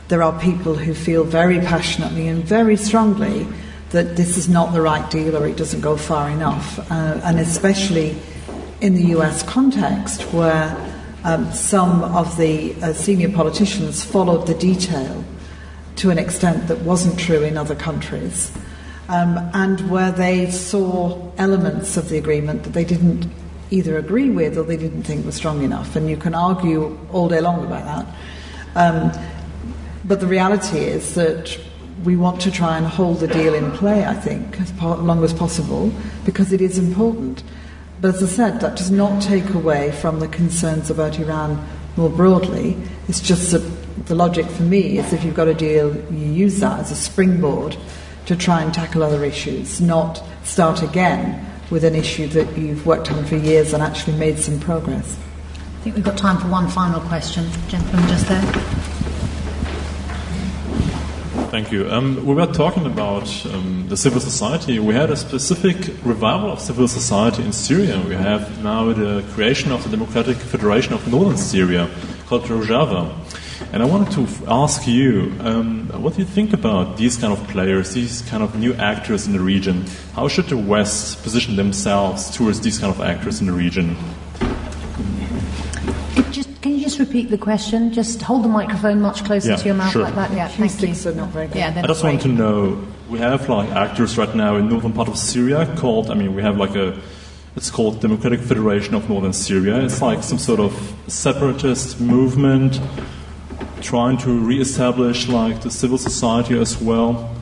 there 0.09 0.23
are 0.23 0.39
people 0.41 0.75
who 0.75 0.95
feel 0.95 1.25
very 1.25 1.61
passionately 1.61 2.29
and 2.29 2.43
very 2.45 2.77
strongly 2.77 3.47
that 3.91 4.17
this 4.17 4.37
is 4.37 4.49
not 4.49 4.73
the 4.73 4.81
right 4.81 5.11
deal 5.11 5.37
or 5.37 5.47
it 5.47 5.57
doesn't 5.57 5.81
go 5.81 5.97
far 5.97 6.31
enough. 6.31 6.79
Uh, 6.91 7.21
and 7.25 7.39
especially 7.39 8.17
in 8.81 8.95
the 8.95 9.17
US 9.17 9.43
context, 9.43 10.23
where 10.33 10.77
um, 11.25 11.51
some 11.53 12.05
of 12.05 12.37
the 12.37 12.75
uh, 12.83 12.93
senior 12.93 13.31
politicians 13.31 14.05
followed 14.05 14.47
the 14.47 14.55
detail 14.55 15.25
to 15.99 16.11
an 16.11 16.19
extent 16.19 16.69
that 16.69 16.79
wasn't 16.83 17.19
true 17.19 17.43
in 17.43 17.57
other 17.57 17.75
countries, 17.75 18.51
um, 19.09 19.39
and 19.55 19.91
where 19.91 20.13
they 20.13 20.51
saw 20.51 21.31
elements 21.39 21.97
of 21.97 22.09
the 22.09 22.19
agreement 22.19 22.63
that 22.63 22.73
they 22.73 22.85
didn't 22.85 23.27
either 23.71 23.99
agree 23.99 24.31
with 24.31 24.57
or 24.57 24.63
they 24.63 24.77
didn't 24.77 25.03
think 25.03 25.25
were 25.25 25.33
strong 25.33 25.63
enough. 25.63 25.97
And 25.97 26.09
you 26.09 26.17
can 26.17 26.35
argue 26.35 26.99
all 27.13 27.29
day 27.29 27.41
long 27.41 27.65
about 27.65 27.85
that. 27.85 28.15
Um, 28.75 29.13
but 30.05 30.21
the 30.21 30.27
reality 30.27 30.79
is 30.79 31.15
that 31.15 31.59
we 32.05 32.17
want 32.17 32.41
to 32.43 32.51
try 32.51 32.79
and 32.79 32.87
hold 32.87 33.21
the 33.21 33.27
deal 33.27 33.55
in 33.55 33.73
play, 33.73 34.05
I 34.05 34.15
think, 34.15 34.61
as 34.61 34.73
long 34.81 35.25
as 35.25 35.35
possible, 35.35 35.93
because 36.25 36.53
it 36.53 36.61
is 36.61 36.79
important. 36.79 37.43
But 38.01 38.15
as 38.15 38.23
I 38.23 38.27
said, 38.27 38.61
that 38.61 38.77
does 38.77 38.91
not 38.91 39.21
take 39.21 39.51
away 39.51 39.91
from 39.91 40.21
the 40.21 40.29
concerns 40.29 40.91
about 40.91 41.19
Iran 41.19 41.67
more 41.97 42.09
broadly. 42.09 42.77
It's 43.09 43.21
just 43.21 43.51
that 43.51 43.63
the 44.07 44.15
logic 44.15 44.47
for 44.47 44.63
me 44.63 44.99
is 44.99 45.13
if 45.13 45.25
you've 45.25 45.35
got 45.35 45.49
a 45.49 45.55
deal, 45.55 45.95
you 46.13 46.33
use 46.33 46.61
that 46.61 46.81
as 46.81 46.91
a 46.91 46.97
springboard 46.97 47.77
to 48.27 48.37
try 48.37 48.63
and 48.63 48.73
tackle 48.73 49.03
other 49.03 49.25
issues, 49.25 49.81
not 49.81 50.23
start 50.45 50.83
again 50.83 51.45
with 51.71 51.85
an 51.85 51.95
issue 51.95 52.27
that 52.29 52.57
you've 52.57 52.87
worked 52.87 53.11
on 53.11 53.25
for 53.25 53.37
years 53.37 53.73
and 53.73 53.83
actually 53.83 54.17
made 54.17 54.39
some 54.39 54.59
progress. 54.61 55.19
I 55.55 55.81
think 55.83 55.97
we've 55.97 56.05
got 56.05 56.19
time 56.19 56.39
for 56.39 56.49
one 56.49 56.69
final 56.69 57.01
question. 57.01 57.49
Gentleman 57.69 58.09
just 58.09 58.27
there. 58.29 58.43
Thank 61.51 61.73
you. 61.73 61.91
Um, 61.91 62.27
we 62.27 62.35
were 62.35 62.47
talking 62.47 62.85
about 62.85 63.47
um, 63.47 63.87
the 63.89 63.97
civil 63.97 64.21
society. 64.21 64.79
We 64.79 64.93
had 64.95 65.11
a 65.11 65.17
specific 65.17 65.77
revival 66.05 66.53
of 66.53 66.61
civil 66.61 66.87
society 66.89 67.43
in 67.43 67.53
Syria. 67.53 67.99
We 68.07 68.15
have 68.15 68.63
now 68.63 68.93
the 68.93 69.25
creation 69.33 69.73
of 69.73 69.83
the 69.83 69.89
Democratic 69.89 70.37
Federation 70.37 70.93
of 70.93 71.11
Northern 71.11 71.39
Syria 71.39 71.89
called 72.27 72.43
Rojava. 72.43 73.15
And 73.71 73.83
I 73.83 73.87
wanted 73.87 74.11
to 74.13 74.27
ask 74.49 74.87
you, 74.87 75.33
um, 75.41 75.89
what 76.03 76.15
do 76.15 76.21
you 76.21 76.25
think 76.25 76.55
about 76.55 76.97
these 76.97 77.19
kind 77.19 77.33
of 77.33 77.49
players, 77.49 77.93
these 77.93 78.23
kind 78.23 78.43
of 78.43 78.55
new 78.57 78.73
actors 78.75 79.27
in 79.27 79.35
the 79.35 79.41
region? 79.41 79.85
How 80.15 80.27
should 80.27 80.47
the 80.47 80.57
West 80.57 81.23
position 81.23 81.57
themselves 81.57 82.31
towards 82.31 82.61
these 82.61 82.79
kind 82.79 82.95
of 82.95 83.01
actors 83.03 83.41
in 83.41 83.47
the 83.47 83.53
region? 83.53 83.95
Just, 86.31 86.63
Can 86.63 86.73
you 86.79 86.81
just 86.81 86.99
repeat 86.99 87.29
the 87.29 87.37
question? 87.37 87.93
Just 87.93 88.23
hold 88.23 88.43
the 88.43 88.49
microphone 88.49 89.03
much 89.03 89.23
closer 89.25 89.51
yeah, 89.51 89.57
to 89.57 89.65
your 89.67 89.75
mouth 89.75 89.93
sure. 89.93 90.03
like 90.03 90.15
that. 90.15 90.33
Yeah, 90.33 90.49
thank 90.49 90.81
you. 90.83 90.95
So 90.95 91.13
not 91.13 91.29
very 91.29 91.49
good. 91.49 91.57
Yeah, 91.57 91.75
I 91.77 91.87
just 91.87 92.03
want 92.03 92.23
to 92.23 92.29
know. 92.29 92.83
We 93.11 93.19
have 93.19 93.49
like 93.51 93.69
actors 93.71 94.17
right 94.17 94.35
now 94.35 94.57
in 94.57 94.69
northern 94.69 94.95
part 94.95 95.09
of 95.09 95.19
Syria 95.19 95.67
called. 95.77 96.11
I 96.11 96.15
mean, 96.15 96.35
we 96.35 96.43
have 96.43 96.57
like 96.57 96.75
a, 96.75 96.99
It's 97.55 97.71
called 97.71 98.01
Democratic 98.01 98.41
Federation 98.41 98.95
of 98.95 99.09
Northern 99.09 99.33
Syria. 99.33 99.81
It's 99.81 100.01
like 100.01 100.23
some 100.23 100.39
sort 100.39 100.61
of 100.61 100.73
separatist 101.07 102.01
movement 102.01 102.81
trying 103.89 104.19
to 104.19 104.31
re-establish 104.31 105.29
like 105.29 105.63
the 105.63 105.71
civil 105.71 105.97
society 105.97 106.61
as 106.61 106.79
well. 106.79 107.35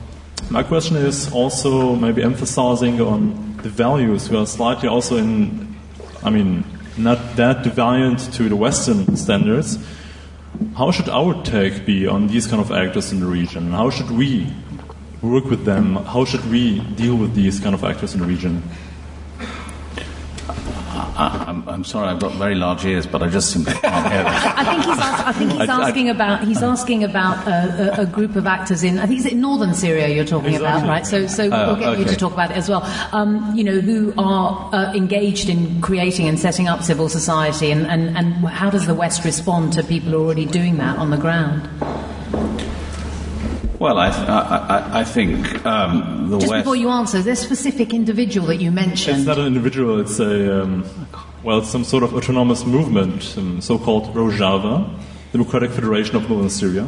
My 0.49 0.63
question 0.63 0.95
is 0.95 1.29
also 1.33 1.93
maybe 1.93 2.23
emphasizing 2.23 3.01
on 3.01 3.57
the 3.63 3.67
values. 3.67 4.29
We 4.29 4.37
are 4.37 4.45
slightly 4.45 4.87
also 4.87 5.17
in, 5.17 5.75
I 6.23 6.29
mean, 6.29 6.63
not 6.97 7.35
that 7.35 7.65
deviant 7.65 8.33
to 8.35 8.47
the 8.47 8.55
Western 8.55 9.17
standards. 9.17 9.77
How 10.77 10.89
should 10.89 11.09
our 11.09 11.33
take 11.43 11.85
be 11.85 12.07
on 12.07 12.27
these 12.27 12.47
kind 12.47 12.61
of 12.61 12.71
actors 12.71 13.11
in 13.11 13.19
the 13.19 13.25
region? 13.25 13.71
How 13.71 13.89
should 13.89 14.09
we 14.09 14.47
work 15.21 15.45
with 15.45 15.65
them? 15.65 15.97
How 15.97 16.23
should 16.23 16.49
we 16.49 16.79
deal 16.95 17.17
with 17.17 17.35
these 17.35 17.59
kind 17.59 17.75
of 17.75 17.83
actors 17.83 18.13
in 18.13 18.21
the 18.21 18.25
region? 18.25 18.63
I, 21.17 21.49
am 21.49 21.67
I'm 21.67 21.83
sorry, 21.83 22.09
I've 22.09 22.19
got 22.19 22.33
very 22.33 22.55
large 22.55 22.85
ears, 22.85 23.07
but 23.07 23.23
I 23.23 23.29
just 23.29 23.51
simply 23.51 23.73
can't 23.73 24.11
hear 24.11 24.23
I 24.27 24.63
think 24.63 24.85
he's, 24.85 24.99
ask, 24.99 25.27
I 25.27 25.31
think 25.33 25.51
he's 25.51 25.69
asking 25.69 26.09
about 26.09 26.43
he's 26.43 26.63
asking 26.63 27.03
about 27.03 27.47
a, 27.47 27.99
a, 27.99 28.03
a, 28.03 28.05
group 28.05 28.35
of 28.35 28.45
actors 28.45 28.83
in 28.83 28.99
I 28.99 29.07
think 29.07 29.21
it's 29.21 29.31
in 29.31 29.41
northern 29.41 29.73
Syria 29.73 30.09
you're 30.09 30.25
talking 30.25 30.53
exactly. 30.53 30.81
about, 30.81 30.87
right? 30.87 31.05
So 31.05 31.27
so 31.27 31.49
uh, 31.51 31.67
we'll 31.67 31.75
get 31.75 31.89
okay. 31.89 32.01
you 32.01 32.05
to 32.05 32.15
talk 32.15 32.33
about 32.33 32.51
it 32.51 32.57
as 32.57 32.69
well. 32.69 32.83
Um, 33.11 33.55
you 33.55 33.63
know 33.63 33.79
who 33.79 34.13
are 34.17 34.69
uh, 34.73 34.93
engaged 34.93 35.49
in 35.49 35.81
creating 35.81 36.27
and 36.27 36.39
setting 36.39 36.67
up 36.67 36.83
civil 36.83 37.09
society, 37.09 37.71
and, 37.71 37.87
and, 37.87 38.15
and 38.17 38.33
how 38.47 38.69
does 38.69 38.85
the 38.85 38.95
West 38.95 39.25
respond 39.25 39.73
to 39.73 39.83
people 39.83 40.15
already 40.15 40.45
doing 40.45 40.77
that 40.77 40.97
on 40.97 41.09
the 41.09 41.17
ground? 41.17 41.67
Well, 43.79 43.99
I, 43.99 44.09
th- 44.09 44.27
I, 44.27 45.01
I, 45.01 45.03
think 45.03 45.63
um, 45.63 46.31
the 46.31 46.39
Just 46.39 46.49
West. 46.49 46.63
before 46.63 46.75
you 46.75 46.89
answer, 46.89 47.21
this 47.21 47.39
specific 47.39 47.93
individual 47.93 48.47
that 48.47 48.55
you 48.55 48.71
mentioned. 48.71 49.17
It's 49.17 49.27
not 49.27 49.37
an 49.37 49.45
individual. 49.45 49.99
It's 49.99 50.19
a 50.19 50.63
um, 50.63 50.83
well, 51.43 51.59
it's 51.59 51.69
some 51.69 51.83
sort 51.83 52.03
of 52.03 52.15
autonomous 52.15 52.65
movement, 52.65 53.21
some 53.21 53.61
so-called 53.61 54.13
Rojava, 54.15 54.89
Democratic 55.31 55.71
Federation 55.71 56.15
of 56.15 56.27
Northern 56.27 56.49
Syria, 56.49 56.83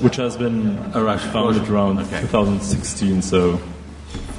which 0.00 0.16
has 0.16 0.36
been 0.36 0.76
founded 0.92 1.68
around 1.68 1.98
okay. 1.98 2.20
2016. 2.20 3.22
So. 3.22 3.60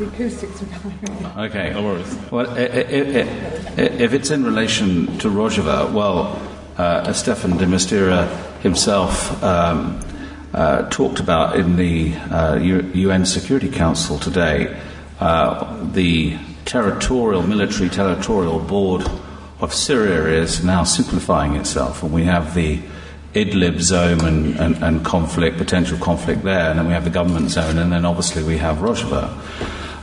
Okay. 0.02 1.72
No 1.74 1.84
worries. 1.84 2.18
Well, 2.32 2.48
if 2.58 4.14
it's 4.14 4.32
in 4.32 4.46
relation 4.46 5.18
to 5.18 5.30
Rojava, 5.30 5.92
well, 5.92 6.42
uh, 6.78 7.08
Staffan 7.10 7.58
de 7.60 7.66
Mistura 7.66 8.26
himself. 8.62 9.44
Um, 9.44 10.00
uh, 10.54 10.90
talked 10.90 11.20
about 11.20 11.56
in 11.56 11.76
the 11.76 12.16
uh, 12.16 12.56
UN 12.56 13.26
Security 13.26 13.70
Council 13.70 14.18
today, 14.18 14.80
uh, 15.20 15.86
the 15.92 16.38
territorial, 16.66 17.44
military 17.44 17.90
territorial 17.90 18.60
board 18.60 19.06
of 19.60 19.74
Syria 19.74 20.42
is 20.42 20.64
now 20.64 20.84
simplifying 20.84 21.56
itself, 21.56 22.04
and 22.04 22.14
we 22.14 22.24
have 22.24 22.54
the 22.56 22.80
Idlib 23.34 23.80
zone 23.80 24.26
and, 24.26 24.56
and, 24.60 24.84
and, 24.84 25.06
conflict, 25.06 25.58
potential 25.58 25.98
conflict 26.00 26.44
there, 26.44 26.72
and 26.72 26.80
then 26.80 26.88
we 26.88 26.94
have 26.94 27.04
the 27.04 27.12
government 27.12 27.50
zone, 27.52 27.78
and 27.78 27.92
then 27.92 28.06
obviously 28.06 28.42
we 28.42 28.58
have 28.58 28.78
Rojava. 28.78 29.30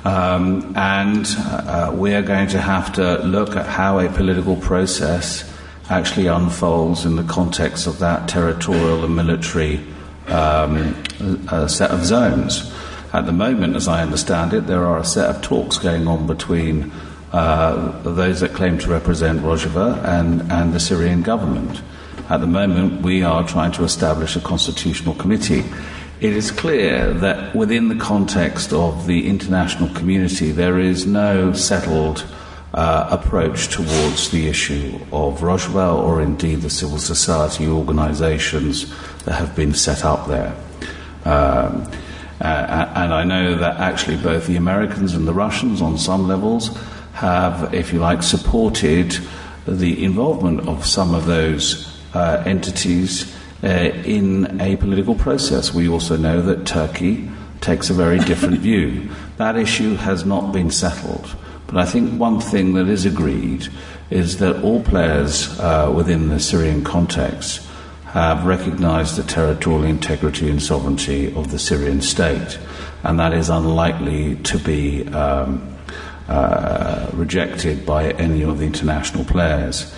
Um, 0.04 0.72
and 0.76 1.26
uh, 1.38 1.92
we 1.92 2.14
are 2.14 2.22
going 2.22 2.46
to 2.48 2.60
have 2.60 2.92
to 2.92 3.18
look 3.24 3.56
at 3.56 3.66
how 3.66 3.98
a 3.98 4.08
political 4.08 4.54
process 4.54 5.52
actually 5.90 6.28
unfolds 6.28 7.04
in 7.04 7.16
the 7.16 7.24
context 7.24 7.88
of 7.88 7.98
that 7.98 8.28
territorial 8.28 9.04
and 9.04 9.16
military 9.16 9.84
um, 10.28 11.02
a 11.50 11.68
set 11.68 11.90
of 11.90 12.04
zones. 12.04 12.72
At 13.12 13.26
the 13.26 13.32
moment, 13.32 13.76
as 13.76 13.88
I 13.88 14.02
understand 14.02 14.52
it, 14.52 14.66
there 14.66 14.84
are 14.84 14.98
a 14.98 15.04
set 15.04 15.34
of 15.34 15.42
talks 15.42 15.78
going 15.78 16.06
on 16.06 16.26
between 16.26 16.92
uh, 17.32 18.02
those 18.02 18.40
that 18.40 18.52
claim 18.52 18.78
to 18.78 18.88
represent 18.88 19.40
Rojava 19.40 20.04
and, 20.04 20.50
and 20.50 20.72
the 20.72 20.80
Syrian 20.80 21.22
government. 21.22 21.82
At 22.28 22.40
the 22.40 22.46
moment, 22.46 23.02
we 23.02 23.22
are 23.22 23.46
trying 23.46 23.72
to 23.72 23.84
establish 23.84 24.36
a 24.36 24.40
constitutional 24.40 25.14
committee. 25.14 25.64
It 26.20 26.32
is 26.32 26.50
clear 26.50 27.12
that 27.14 27.54
within 27.54 27.88
the 27.88 27.94
context 27.94 28.72
of 28.72 29.06
the 29.06 29.28
international 29.28 29.94
community, 29.94 30.50
there 30.50 30.78
is 30.78 31.06
no 31.06 31.52
settled 31.52 32.24
uh, 32.74 33.08
approach 33.10 33.68
towards 33.68 34.30
the 34.30 34.48
issue 34.48 34.98
of 35.12 35.40
Rojava 35.40 35.94
or 35.94 36.20
indeed 36.20 36.62
the 36.62 36.70
civil 36.70 36.98
society 36.98 37.66
organizations 37.66 38.92
that 39.26 39.34
have 39.34 39.54
been 39.54 39.74
set 39.74 40.04
up 40.04 40.26
there. 40.28 40.56
Um, 41.24 41.90
uh, 42.40 42.92
and 42.94 43.12
I 43.12 43.24
know 43.24 43.56
that 43.56 43.78
actually 43.78 44.16
both 44.16 44.46
the 44.46 44.56
Americans 44.56 45.14
and 45.14 45.26
the 45.26 45.34
Russians, 45.34 45.82
on 45.82 45.98
some 45.98 46.28
levels, 46.28 46.76
have, 47.14 47.74
if 47.74 47.92
you 47.92 47.98
like, 47.98 48.22
supported 48.22 49.18
the 49.66 50.04
involvement 50.04 50.68
of 50.68 50.86
some 50.86 51.14
of 51.14 51.26
those 51.26 51.92
uh, 52.14 52.42
entities 52.46 53.34
uh, 53.64 53.68
in 54.04 54.60
a 54.60 54.76
political 54.76 55.14
process. 55.14 55.74
We 55.74 55.88
also 55.88 56.16
know 56.16 56.40
that 56.42 56.66
Turkey 56.66 57.28
takes 57.60 57.90
a 57.90 57.94
very 57.94 58.18
different 58.20 58.58
view. 58.60 59.08
That 59.38 59.56
issue 59.56 59.96
has 59.96 60.24
not 60.24 60.52
been 60.52 60.70
settled. 60.70 61.34
But 61.66 61.78
I 61.78 61.84
think 61.84 62.20
one 62.20 62.38
thing 62.38 62.74
that 62.74 62.86
is 62.86 63.04
agreed 63.04 63.68
is 64.08 64.38
that 64.38 64.62
all 64.62 64.82
players 64.82 65.58
uh, 65.58 65.92
within 65.94 66.28
the 66.28 66.38
Syrian 66.38 66.84
context 66.84 67.66
have 68.06 68.44
recognized 68.44 69.16
the 69.16 69.22
territorial 69.22 69.84
integrity 69.84 70.48
and 70.48 70.62
sovereignty 70.62 71.34
of 71.34 71.50
the 71.50 71.58
Syrian 71.58 72.00
state, 72.00 72.58
and 73.02 73.18
that 73.18 73.32
is 73.32 73.48
unlikely 73.48 74.36
to 74.36 74.58
be 74.58 75.06
um, 75.08 75.76
uh, 76.28 77.10
rejected 77.12 77.84
by 77.84 78.10
any 78.12 78.42
of 78.42 78.58
the 78.58 78.64
international 78.64 79.24
players. 79.24 79.94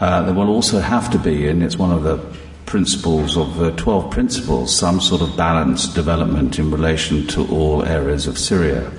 Uh, 0.00 0.22
there 0.22 0.34
will 0.34 0.48
also 0.48 0.78
have 0.80 1.10
to 1.10 1.18
be, 1.18 1.48
and 1.48 1.62
it's 1.62 1.76
one 1.76 1.90
of 1.90 2.02
the 2.02 2.18
principles 2.66 3.36
of 3.36 3.56
the 3.56 3.70
12 3.72 4.10
principles, 4.10 4.76
some 4.76 5.00
sort 5.00 5.22
of 5.22 5.36
balanced 5.36 5.94
development 5.94 6.58
in 6.58 6.70
relation 6.70 7.26
to 7.26 7.46
all 7.48 7.84
areas 7.84 8.26
of 8.26 8.38
Syria. 8.38 8.90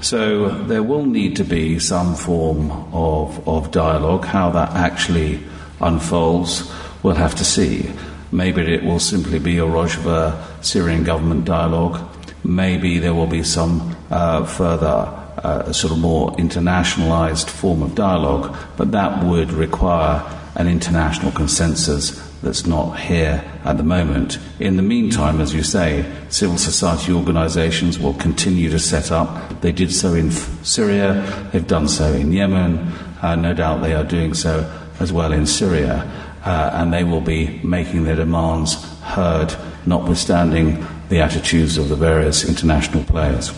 So 0.00 0.50
there 0.64 0.82
will 0.82 1.06
need 1.06 1.36
to 1.36 1.44
be 1.44 1.78
some 1.78 2.14
form 2.14 2.70
of, 2.92 3.46
of 3.48 3.70
dialogue. 3.70 4.24
How 4.24 4.50
that 4.50 4.72
actually 4.72 5.40
unfolds, 5.80 6.70
we'll 7.04 7.14
have 7.14 7.36
to 7.36 7.44
see. 7.44 7.92
Maybe 8.32 8.62
it 8.62 8.82
will 8.82 8.98
simply 8.98 9.38
be 9.38 9.58
a 9.58 9.64
Rojava 9.64 10.64
Syrian 10.64 11.04
government 11.04 11.44
dialogue. 11.44 12.00
Maybe 12.42 12.98
there 12.98 13.14
will 13.14 13.28
be 13.28 13.44
some 13.44 13.94
uh, 14.10 14.44
further 14.44 15.20
uh, 15.44 15.72
sort 15.72 15.92
of 15.92 15.98
more 16.00 16.32
internationalized 16.32 17.48
form 17.48 17.82
of 17.82 17.94
dialogue, 17.94 18.56
but 18.76 18.90
that 18.92 19.22
would 19.22 19.52
require 19.52 20.22
an 20.56 20.66
international 20.66 21.30
consensus 21.32 22.20
that's 22.42 22.66
not 22.66 22.98
here 22.98 23.44
at 23.64 23.76
the 23.76 23.82
moment. 23.82 24.38
In 24.58 24.76
the 24.76 24.82
meantime, 24.82 25.40
as 25.40 25.54
you 25.54 25.62
say, 25.62 26.10
civil 26.28 26.58
society 26.58 27.12
organizations 27.12 27.98
will 27.98 28.14
continue 28.14 28.70
to 28.70 28.78
set 28.78 29.10
up. 29.10 29.60
They 29.60 29.72
did 29.72 29.92
so 29.92 30.14
in 30.14 30.30
Syria, 30.30 31.48
they've 31.52 31.66
done 31.66 31.88
so 31.88 32.12
in 32.12 32.32
Yemen, 32.32 32.78
uh, 33.22 33.36
no 33.36 33.54
doubt 33.54 33.82
they 33.82 33.94
are 33.94 34.04
doing 34.04 34.34
so 34.34 34.70
as 35.00 35.12
well 35.12 35.32
in 35.32 35.46
Syria, 35.46 36.08
uh, 36.44 36.70
and 36.74 36.92
they 36.92 37.04
will 37.04 37.20
be 37.20 37.60
making 37.62 38.04
their 38.04 38.16
demands 38.16 38.82
heard, 39.00 39.54
notwithstanding 39.86 40.86
the 41.08 41.20
attitudes 41.20 41.78
of 41.78 41.88
the 41.88 41.96
various 41.96 42.48
international 42.48 43.04
players. 43.04 43.52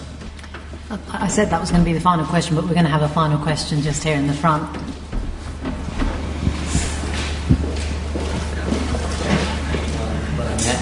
I 1.11 1.29
said 1.29 1.51
that 1.51 1.61
was 1.61 1.71
going 1.71 1.83
to 1.83 1.85
be 1.85 1.93
the 1.93 2.01
final 2.01 2.25
question, 2.25 2.55
but 2.55 2.65
we're 2.65 2.75
going 2.75 2.85
to 2.85 2.91
have 2.91 3.03
a 3.03 3.09
final 3.09 3.39
question 3.39 3.83
just 3.83 4.05
here 4.05 4.17
in 4.17 4.27
the 4.27 4.33
front. 4.33 4.65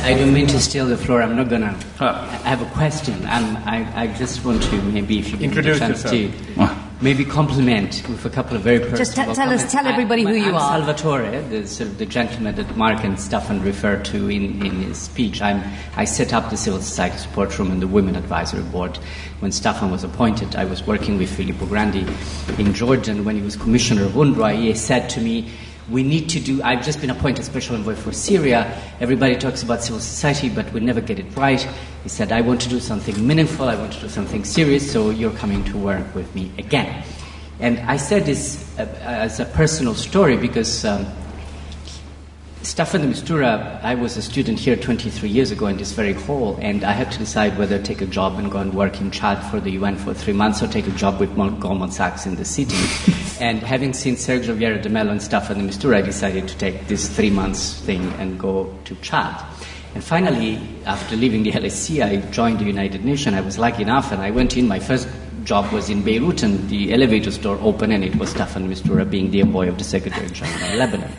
I 0.04 0.12
don't 0.12 0.34
mean 0.34 0.46
to 0.48 0.60
steal 0.60 0.86
the 0.86 0.98
floor. 0.98 1.22
I'm 1.22 1.34
not 1.34 1.48
going 1.48 1.62
to. 1.62 1.74
I 2.00 2.26
have 2.48 2.60
a 2.60 2.70
question. 2.72 3.14
I'm, 3.24 3.56
I, 3.66 4.02
I 4.02 4.06
just 4.08 4.44
want 4.44 4.62
to 4.62 4.82
maybe, 4.82 5.18
if 5.18 5.30
you 5.30 5.38
give 5.38 5.44
Introduce 5.44 5.80
me 5.80 5.86
a 5.86 5.88
chance 5.88 6.04
yourself. 6.04 6.78
to 6.78 6.83
maybe 7.00 7.24
compliment 7.24 8.02
with 8.08 8.24
a 8.24 8.30
couple 8.30 8.56
of 8.56 8.62
very 8.62 8.78
personal 8.78 8.98
Just 8.98 9.14
tell 9.14 9.50
us, 9.50 9.72
tell 9.72 9.86
everybody 9.86 10.26
I, 10.26 10.30
who 10.30 10.36
you 10.36 10.44
I'm 10.46 10.54
are. 10.54 10.86
Salvatore, 10.86 11.40
the, 11.48 11.66
sort 11.66 11.90
of 11.90 11.98
the 11.98 12.06
gentleman 12.06 12.54
that 12.54 12.76
Mark 12.76 13.04
and 13.04 13.16
Staffan 13.16 13.64
referred 13.64 14.04
to 14.06 14.28
in, 14.28 14.64
in 14.64 14.82
his 14.82 14.98
speech. 14.98 15.42
I'm, 15.42 15.62
I 15.96 16.04
set 16.04 16.32
up 16.32 16.50
the 16.50 16.56
Civil 16.56 16.80
Society 16.80 17.18
Support 17.18 17.58
Room 17.58 17.70
and 17.70 17.82
the 17.82 17.88
Women 17.88 18.16
Advisory 18.16 18.62
Board. 18.62 18.96
When 19.40 19.50
Staffan 19.50 19.90
was 19.90 20.04
appointed, 20.04 20.56
I 20.56 20.64
was 20.64 20.86
working 20.86 21.18
with 21.18 21.34
Filippo 21.34 21.66
Grandi 21.66 22.06
in 22.58 22.72
Jordan 22.74 23.24
when 23.24 23.36
he 23.36 23.42
was 23.42 23.56
commissioner 23.56 24.04
of 24.04 24.12
UNRWA. 24.12 24.62
He 24.62 24.74
said 24.74 25.10
to 25.10 25.20
me, 25.20 25.50
we 25.90 26.02
need 26.02 26.28
to 26.30 26.40
do. 26.40 26.62
I've 26.62 26.84
just 26.84 27.00
been 27.00 27.10
appointed 27.10 27.44
special 27.44 27.76
envoy 27.76 27.94
for 27.94 28.12
Syria. 28.12 28.80
Everybody 29.00 29.36
talks 29.36 29.62
about 29.62 29.82
civil 29.82 30.00
society, 30.00 30.48
but 30.48 30.72
we 30.72 30.80
never 30.80 31.00
get 31.00 31.18
it 31.18 31.26
right. 31.36 31.60
He 32.02 32.08
said, 32.08 32.32
I 32.32 32.40
want 32.40 32.60
to 32.62 32.68
do 32.68 32.80
something 32.80 33.26
meaningful, 33.26 33.68
I 33.68 33.76
want 33.76 33.92
to 33.94 34.00
do 34.00 34.08
something 34.08 34.44
serious, 34.44 34.90
so 34.90 35.10
you're 35.10 35.32
coming 35.32 35.64
to 35.64 35.76
work 35.76 36.14
with 36.14 36.34
me 36.34 36.50
again. 36.58 37.04
And 37.60 37.78
I 37.80 37.96
said 37.96 38.24
this 38.24 38.78
uh, 38.78 38.82
as 39.02 39.40
a 39.40 39.44
personal 39.44 39.94
story 39.94 40.36
because 40.36 40.84
um, 40.84 41.06
Staffan 42.64 43.02
de 43.02 43.08
Mistura, 43.08 43.78
I 43.82 43.94
was 43.94 44.16
a 44.16 44.22
student 44.22 44.58
here 44.58 44.74
23 44.74 45.28
years 45.28 45.50
ago 45.50 45.66
in 45.66 45.76
this 45.76 45.92
very 45.92 46.14
hall, 46.14 46.58
and 46.62 46.82
I 46.82 46.92
had 46.92 47.12
to 47.12 47.18
decide 47.18 47.58
whether 47.58 47.76
to 47.76 47.84
take 47.84 48.00
a 48.00 48.06
job 48.06 48.38
and 48.38 48.50
go 48.50 48.56
and 48.56 48.72
work 48.72 49.02
in 49.02 49.10
Chad 49.10 49.38
for 49.50 49.60
the 49.60 49.72
UN 49.72 49.96
for 49.96 50.14
three 50.14 50.32
months 50.32 50.62
or 50.62 50.66
take 50.66 50.86
a 50.86 50.92
job 50.92 51.20
with 51.20 51.36
Goldman 51.36 51.90
Sachs 51.90 52.24
in 52.24 52.36
the 52.36 52.44
city. 52.46 52.74
and 53.40 53.58
having 53.58 53.92
seen 53.92 54.14
Sergio 54.14 54.56
Vieira 54.56 54.80
de 54.80 54.88
Mello 54.88 55.10
and 55.10 55.20
Staffan 55.20 55.56
de 55.56 55.62
Mistura, 55.62 55.96
I 55.96 56.00
decided 56.00 56.48
to 56.48 56.56
take 56.56 56.88
this 56.88 57.06
three 57.14 57.28
months 57.28 57.80
thing 57.80 58.02
and 58.14 58.40
go 58.40 58.74
to 58.86 58.94
Chad. 58.96 59.44
And 59.94 60.02
finally, 60.02 60.58
after 60.86 61.16
leaving 61.16 61.42
the 61.42 61.52
LSE, 61.52 62.02
I 62.02 62.16
joined 62.30 62.60
the 62.60 62.64
United 62.64 63.04
Nations. 63.04 63.36
I 63.36 63.42
was 63.42 63.58
lucky 63.58 63.82
enough, 63.82 64.10
and 64.10 64.22
I 64.22 64.30
went 64.30 64.56
in. 64.56 64.66
My 64.66 64.80
first 64.80 65.06
job 65.44 65.70
was 65.70 65.90
in 65.90 66.02
Beirut, 66.02 66.42
and 66.42 66.66
the 66.70 66.94
elevator 66.94 67.30
store 67.30 67.58
opened, 67.60 67.92
and 67.92 68.02
it 68.02 68.16
was 68.16 68.32
Staffan 68.32 68.66
Mistura 68.68 69.08
being 69.08 69.30
the 69.30 69.42
envoy 69.42 69.68
of 69.68 69.76
the 69.76 69.84
Secretary 69.84 70.30
General 70.30 70.70
of 70.70 70.74
Lebanon. 70.76 71.12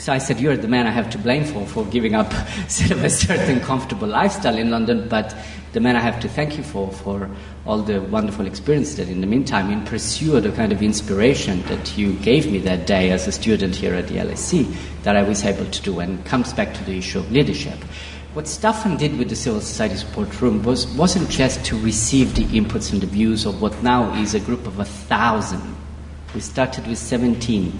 So 0.00 0.14
I 0.14 0.18
said, 0.18 0.40
You're 0.40 0.56
the 0.56 0.66
man 0.66 0.86
I 0.86 0.92
have 0.92 1.10
to 1.10 1.18
blame 1.18 1.44
for, 1.44 1.66
for 1.66 1.84
giving 1.84 2.14
up 2.14 2.32
sort 2.68 2.92
of 2.92 3.04
a 3.04 3.10
certain 3.10 3.60
comfortable 3.60 4.08
lifestyle 4.08 4.56
in 4.56 4.70
London, 4.70 5.06
but 5.10 5.36
the 5.72 5.80
man 5.80 5.94
I 5.94 6.00
have 6.00 6.18
to 6.20 6.28
thank 6.28 6.56
you 6.56 6.62
for, 6.62 6.90
for 6.90 7.28
all 7.66 7.82
the 7.82 8.00
wonderful 8.00 8.46
experience 8.46 8.94
that 8.94 9.08
in 9.10 9.20
the 9.20 9.26
meantime, 9.26 9.70
in 9.70 9.84
pursuit 9.84 10.36
of 10.36 10.42
the 10.44 10.52
kind 10.52 10.72
of 10.72 10.82
inspiration 10.82 11.60
that 11.64 11.98
you 11.98 12.14
gave 12.14 12.50
me 12.50 12.60
that 12.60 12.86
day 12.86 13.10
as 13.10 13.28
a 13.28 13.32
student 13.32 13.76
here 13.76 13.94
at 13.94 14.08
the 14.08 14.14
LSE, 14.14 14.74
that 15.02 15.16
I 15.16 15.22
was 15.22 15.44
able 15.44 15.66
to 15.66 15.82
do, 15.82 16.00
and 16.00 16.24
comes 16.24 16.54
back 16.54 16.72
to 16.72 16.84
the 16.84 16.96
issue 16.96 17.18
of 17.18 17.30
leadership. 17.30 17.78
What 18.32 18.46
Staffan 18.46 18.96
did 18.96 19.18
with 19.18 19.28
the 19.28 19.36
Civil 19.36 19.60
Society 19.60 19.96
Support 19.96 20.40
Room 20.40 20.62
was, 20.62 20.86
wasn't 20.94 21.28
just 21.28 21.62
to 21.66 21.78
receive 21.78 22.34
the 22.36 22.44
inputs 22.58 22.90
and 22.90 23.02
the 23.02 23.06
views 23.06 23.44
of 23.44 23.60
what 23.60 23.82
now 23.82 24.14
is 24.14 24.32
a 24.32 24.40
group 24.40 24.66
of 24.66 24.78
a 24.78 24.84
thousand. 24.86 25.76
We 26.34 26.40
started 26.40 26.86
with 26.86 26.96
17 26.96 27.78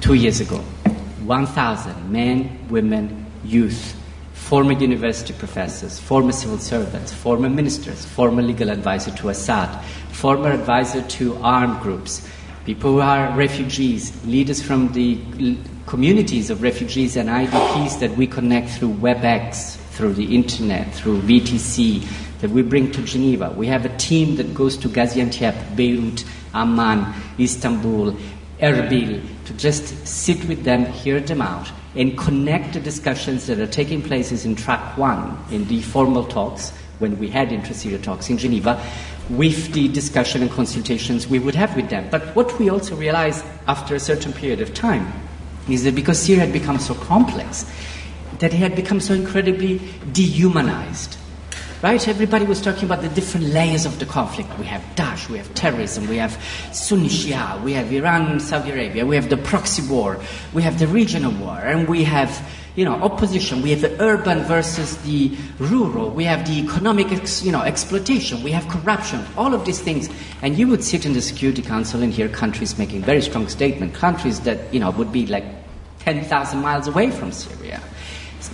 two 0.00 0.14
years 0.14 0.38
ago. 0.38 0.62
1,000 1.26 2.10
men, 2.10 2.68
women, 2.68 3.26
youth, 3.44 3.96
former 4.32 4.72
university 4.72 5.32
professors, 5.34 5.98
former 5.98 6.32
civil 6.32 6.58
servants, 6.58 7.12
former 7.12 7.50
ministers, 7.50 8.04
former 8.04 8.42
legal 8.42 8.70
advisor 8.70 9.10
to 9.10 9.28
Assad, 9.28 9.84
former 10.12 10.50
advisor 10.52 11.02
to 11.02 11.36
armed 11.38 11.80
groups, 11.80 12.28
people 12.64 12.92
who 12.92 13.00
are 13.00 13.36
refugees, 13.36 14.24
leaders 14.24 14.62
from 14.62 14.92
the 14.92 15.18
communities 15.86 16.50
of 16.50 16.62
refugees 16.62 17.16
and 17.16 17.28
IDPs 17.28 17.98
that 18.00 18.16
we 18.16 18.26
connect 18.26 18.70
through 18.70 18.92
WebEx, 18.94 19.76
through 19.90 20.12
the 20.14 20.34
internet, 20.34 20.94
through 20.94 21.20
VTC, 21.22 22.06
that 22.40 22.50
we 22.50 22.62
bring 22.62 22.92
to 22.92 23.02
Geneva. 23.02 23.50
We 23.50 23.66
have 23.66 23.84
a 23.84 23.96
team 23.96 24.36
that 24.36 24.52
goes 24.54 24.76
to 24.78 24.88
Gaziantep, 24.88 25.74
Beirut, 25.74 26.24
Amman, 26.54 27.14
Istanbul, 27.38 28.16
Erbil, 28.60 29.22
to 29.46 29.54
just 29.54 30.06
sit 30.06 30.44
with 30.46 30.64
them, 30.64 30.84
hear 30.86 31.20
them 31.20 31.40
out, 31.40 31.70
and 31.94 32.16
connect 32.18 32.74
the 32.74 32.80
discussions 32.80 33.46
that 33.46 33.58
are 33.58 33.66
taking 33.66 34.02
places 34.02 34.44
in 34.44 34.54
track 34.54 34.96
one, 34.98 35.38
in 35.50 35.66
the 35.68 35.80
formal 35.82 36.24
talks, 36.24 36.72
when 36.98 37.18
we 37.18 37.28
had 37.28 37.52
intra-Syria 37.52 37.98
talks 37.98 38.28
in 38.30 38.38
Geneva, 38.38 38.82
with 39.30 39.72
the 39.72 39.88
discussion 39.88 40.42
and 40.42 40.50
consultations 40.50 41.26
we 41.26 41.38
would 41.38 41.54
have 41.54 41.74
with 41.76 41.88
them. 41.90 42.08
But 42.10 42.34
what 42.36 42.58
we 42.58 42.70
also 42.70 42.96
realized 42.96 43.44
after 43.66 43.94
a 43.94 44.00
certain 44.00 44.32
period 44.32 44.60
of 44.60 44.74
time 44.74 45.12
is 45.68 45.84
that 45.84 45.94
because 45.94 46.20
Syria 46.20 46.44
had 46.44 46.52
become 46.52 46.78
so 46.78 46.94
complex, 46.94 47.70
that 48.38 48.52
it 48.52 48.58
had 48.58 48.76
become 48.76 49.00
so 49.00 49.14
incredibly 49.14 49.80
dehumanized 50.12 51.18
right? 51.86 52.08
Everybody 52.08 52.44
was 52.44 52.60
talking 52.60 52.82
about 52.82 53.00
the 53.00 53.08
different 53.10 53.46
layers 53.46 53.86
of 53.86 54.00
the 54.00 54.06
conflict. 54.06 54.50
We 54.58 54.64
have 54.66 54.82
Daesh, 54.96 55.28
we 55.28 55.38
have 55.38 55.54
terrorism, 55.54 56.08
we 56.08 56.16
have 56.16 56.32
Sunni 56.72 57.08
Shia, 57.08 57.62
we 57.62 57.74
have 57.74 57.92
Iran, 57.92 58.40
Saudi 58.40 58.72
Arabia, 58.72 59.06
we 59.06 59.14
have 59.14 59.30
the 59.30 59.36
proxy 59.36 59.86
war, 59.88 60.18
we 60.52 60.62
have 60.62 60.80
the 60.80 60.88
regional 60.88 61.30
war, 61.30 61.56
and 61.56 61.86
we 61.86 62.02
have 62.02 62.32
you 62.74 62.84
know, 62.84 62.94
opposition. 62.94 63.62
We 63.62 63.70
have 63.70 63.80
the 63.80 64.02
urban 64.02 64.42
versus 64.42 64.96
the 64.98 65.34
rural. 65.58 66.10
We 66.10 66.24
have 66.24 66.44
the 66.46 66.58
economic, 66.58 67.06
you 67.42 67.52
know, 67.52 67.62
exploitation. 67.62 68.42
We 68.42 68.50
have 68.50 68.68
corruption. 68.68 69.24
All 69.36 69.54
of 69.54 69.64
these 69.64 69.80
things, 69.80 70.10
and 70.42 70.58
you 70.58 70.66
would 70.68 70.84
sit 70.84 71.06
in 71.06 71.14
the 71.14 71.22
Security 71.22 71.62
Council 71.62 72.02
and 72.02 72.12
hear 72.12 72.28
countries 72.28 72.76
making 72.76 73.00
very 73.02 73.22
strong 73.22 73.48
statements. 73.48 73.96
Countries 73.96 74.40
that 74.40 74.74
you 74.74 74.80
know 74.80 74.90
would 74.90 75.10
be 75.10 75.26
like 75.26 75.44
ten 76.00 76.22
thousand 76.24 76.60
miles 76.60 76.86
away 76.86 77.10
from 77.10 77.32
Syria 77.32 77.80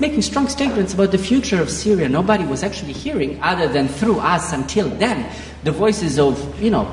making 0.00 0.22
strong 0.22 0.48
statements 0.48 0.94
about 0.94 1.10
the 1.10 1.18
future 1.18 1.60
of 1.60 1.70
Syria. 1.70 2.08
Nobody 2.08 2.44
was 2.44 2.62
actually 2.62 2.92
hearing, 2.92 3.40
other 3.42 3.68
than 3.68 3.88
through 3.88 4.18
us 4.18 4.52
until 4.52 4.88
then, 4.88 5.30
the 5.64 5.72
voices 5.72 6.18
of, 6.18 6.60
you 6.62 6.70
know, 6.70 6.86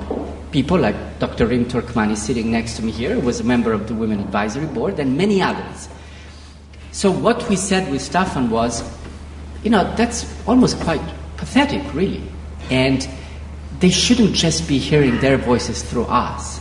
people 0.52 0.78
like 0.78 0.96
Dr. 1.20 1.48
Rim 1.48 1.66
Turkmani 1.66 2.18
sitting 2.18 2.52
next 2.52 2.76
to 2.78 2.84
me 2.84 2.92
here, 2.92 3.20
was 3.20 3.40
a 3.40 3.44
member 3.44 3.74
of 3.74 3.88
the 3.88 3.94
Women 3.94 4.20
Advisory 4.20 4.66
Board, 4.68 5.00
and 5.00 5.18
many 5.18 5.42
others. 5.42 5.90
So 6.92 7.12
what 7.12 7.48
we 7.50 7.56
said 7.56 7.92
with 7.92 8.02
Staffan 8.02 8.50
was, 8.50 8.84
you 9.64 9.70
know, 9.70 9.96
that's 9.96 10.26
almost 10.48 10.80
quite 10.80 11.02
pathetic, 11.38 11.94
really. 11.94 12.24
And 12.70 13.08
they 13.80 13.90
shouldn't 13.90 14.34
just 14.34 14.68
be 14.68 14.78
hearing 14.78 15.20
their 15.20 15.38
voices 15.38 15.84
through 15.84 16.06
us. 16.06 16.60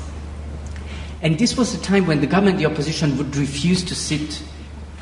And 1.22 1.38
this 1.38 1.56
was 1.56 1.74
a 1.74 1.80
time 1.80 2.06
when 2.06 2.20
the 2.20 2.26
government, 2.26 2.58
the 2.58 2.66
opposition, 2.66 3.18
would 3.18 3.34
refuse 3.36 3.82
to 3.84 3.94
sit 3.94 4.42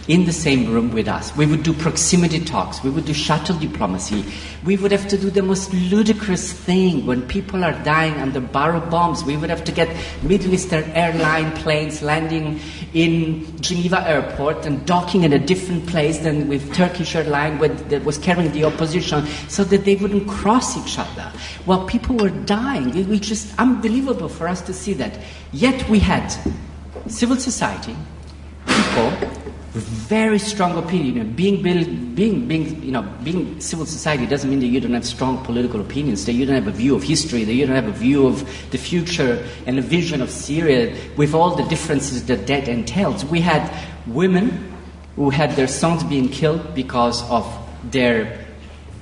in 0.09 0.25
the 0.25 0.33
same 0.33 0.73
room 0.73 0.93
with 0.93 1.09
us. 1.09 1.37
We 1.37 1.47
would 1.47 1.63
do 1.63 1.73
proximity 1.73 2.41
talks. 2.45 2.83
We 2.83 2.91
would 2.91 3.07
do 3.07 3.15
shuttle 3.15 3.59
diplomacy. 3.59 4.25
We 4.65 4.77
would 4.77 4.93
have 4.93 5.09
to 5.09 5.19
do 5.19 5.31
the 5.31 5.43
most 5.43 5.73
ludicrous 5.75 6.53
thing 6.53 7.07
when 7.07 7.27
people 7.27 7.65
are 7.65 7.73
dying 7.83 8.15
under 8.15 8.41
barrel 8.41 8.81
bombs. 8.81 9.25
We 9.25 9.37
would 9.37 9.51
have 9.51 9.65
to 9.65 9.73
get 9.73 9.89
Middle 10.23 10.55
Eastern 10.55 10.85
airline 10.93 11.53
planes 11.57 12.03
landing 12.03 12.61
in 12.95 13.61
Geneva 13.61 14.09
airport 14.09 14.65
and 14.65 14.85
docking 14.87 15.25
in 15.25 15.33
a 15.33 15.39
different 15.39 15.87
place 15.87 16.19
than 16.19 16.49
with 16.49 16.73
Turkish 16.73 17.17
airline 17.17 17.59
that 17.59 18.05
was 18.05 18.19
carrying 18.19 18.53
the 18.53 18.65
opposition 18.65 19.27
so 19.49 19.65
that 19.65 19.85
they 19.85 19.97
wouldn't 19.97 20.29
cross 20.29 20.77
each 20.77 20.99
other. 20.99 21.33
While 21.65 21.85
people 21.85 22.17
were 22.17 22.31
dying, 22.31 22.97
it 22.97 23.09
was 23.09 23.21
just 23.21 23.59
unbelievable 23.59 24.29
for 24.29 24.47
us 24.47 24.61
to 24.63 24.73
see 24.73 24.93
that. 24.95 25.19
Yet 25.53 25.89
we 25.89 25.99
had 25.99 26.29
civil 27.09 27.37
society, 27.37 27.97
people 28.67 29.13
very 29.81 30.39
strong 30.39 30.77
opinion. 30.79 31.35
Being, 31.35 31.63
being, 31.63 32.15
being, 32.47 32.83
you 32.83 32.93
know, 32.93 33.03
being 33.23 33.61
civil 33.61 33.87
society 33.87 34.27
doesn't 34.27 34.49
mean 34.49 34.61
that 34.61 34.67
you 34.67 34.81
don't 34.81 34.95
have 34.95 35.07
strong 35.07 35.45
political 35.45 35.81
opinions, 35.81 36.25
that 36.27 36.33
you 36.33 36.47
don't 36.47 36.55
have 36.55 36.67
a 36.67 36.77
view 36.77 36.95
of 36.95 37.03
history, 37.03 37.45
that 37.45 37.53
you 37.53 37.67
don't 37.67 37.77
have 37.77 37.89
a 37.89 37.99
view 37.99 38.27
of 38.27 38.41
the 38.71 38.79
future 38.79 39.47
and 39.67 39.79
a 39.79 39.83
vision 39.83 40.23
of 40.23 40.31
Syria 40.31 40.97
with 41.17 41.35
all 41.35 41.55
the 41.55 41.65
differences 41.65 42.27
that 42.27 42.47
that 42.47 42.69
entails. 42.69 43.25
We 43.25 43.41
had 43.41 43.71
women 44.07 44.73
who 45.17 45.31
had 45.31 45.53
their 45.53 45.69
sons 45.69 46.05
being 46.05 46.29
killed 46.29 46.75
because 46.75 47.29
of 47.31 47.47
their 47.85 48.47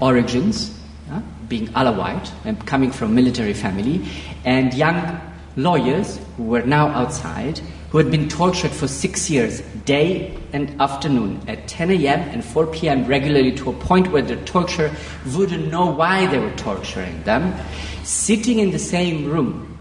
origins, 0.00 0.78
uh, 1.10 1.20
being 1.48 1.68
Alawite 1.68 2.30
and 2.44 2.64
coming 2.66 2.90
from 2.90 3.14
military 3.14 3.54
family, 3.54 4.04
and 4.44 4.72
young 4.74 5.20
lawyers 5.56 6.18
who 6.36 6.44
were 6.44 6.62
now 6.62 6.88
outside 6.88 7.60
who 7.94 7.98
had 7.98 8.10
been 8.10 8.28
tortured 8.28 8.72
for 8.72 8.88
six 8.88 9.30
years, 9.30 9.60
day 9.84 10.36
and 10.52 10.68
afternoon, 10.82 11.40
at 11.46 11.68
10 11.68 11.92
a.m. 11.92 12.28
and 12.30 12.44
4 12.44 12.66
p.m. 12.66 13.06
regularly 13.06 13.52
to 13.52 13.70
a 13.70 13.72
point 13.72 14.10
where 14.10 14.20
the 14.20 14.34
torturer 14.46 14.90
wouldn't 15.36 15.70
know 15.70 15.86
why 15.86 16.26
they 16.26 16.40
were 16.40 16.50
torturing 16.56 17.22
them, 17.22 17.54
sitting 18.02 18.58
in 18.58 18.72
the 18.72 18.80
same 18.80 19.30
room 19.30 19.78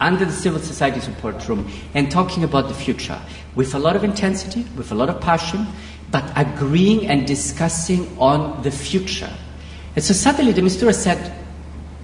under 0.00 0.24
the 0.24 0.32
civil 0.32 0.58
society 0.58 0.98
support 0.98 1.48
room 1.48 1.70
and 1.94 2.10
talking 2.10 2.42
about 2.42 2.66
the 2.66 2.74
future 2.74 3.20
with 3.54 3.76
a 3.76 3.78
lot 3.78 3.94
of 3.94 4.02
intensity, 4.02 4.66
with 4.76 4.90
a 4.90 4.96
lot 4.96 5.08
of 5.08 5.20
passion, 5.20 5.64
but 6.10 6.24
agreeing 6.34 7.06
and 7.06 7.28
discussing 7.28 8.08
on 8.18 8.60
the 8.64 8.72
future. 8.72 9.32
And 9.94 10.04
so 10.04 10.12
suddenly 10.14 10.52
de 10.52 10.62
Mistura 10.62 10.92
said, 10.92 11.32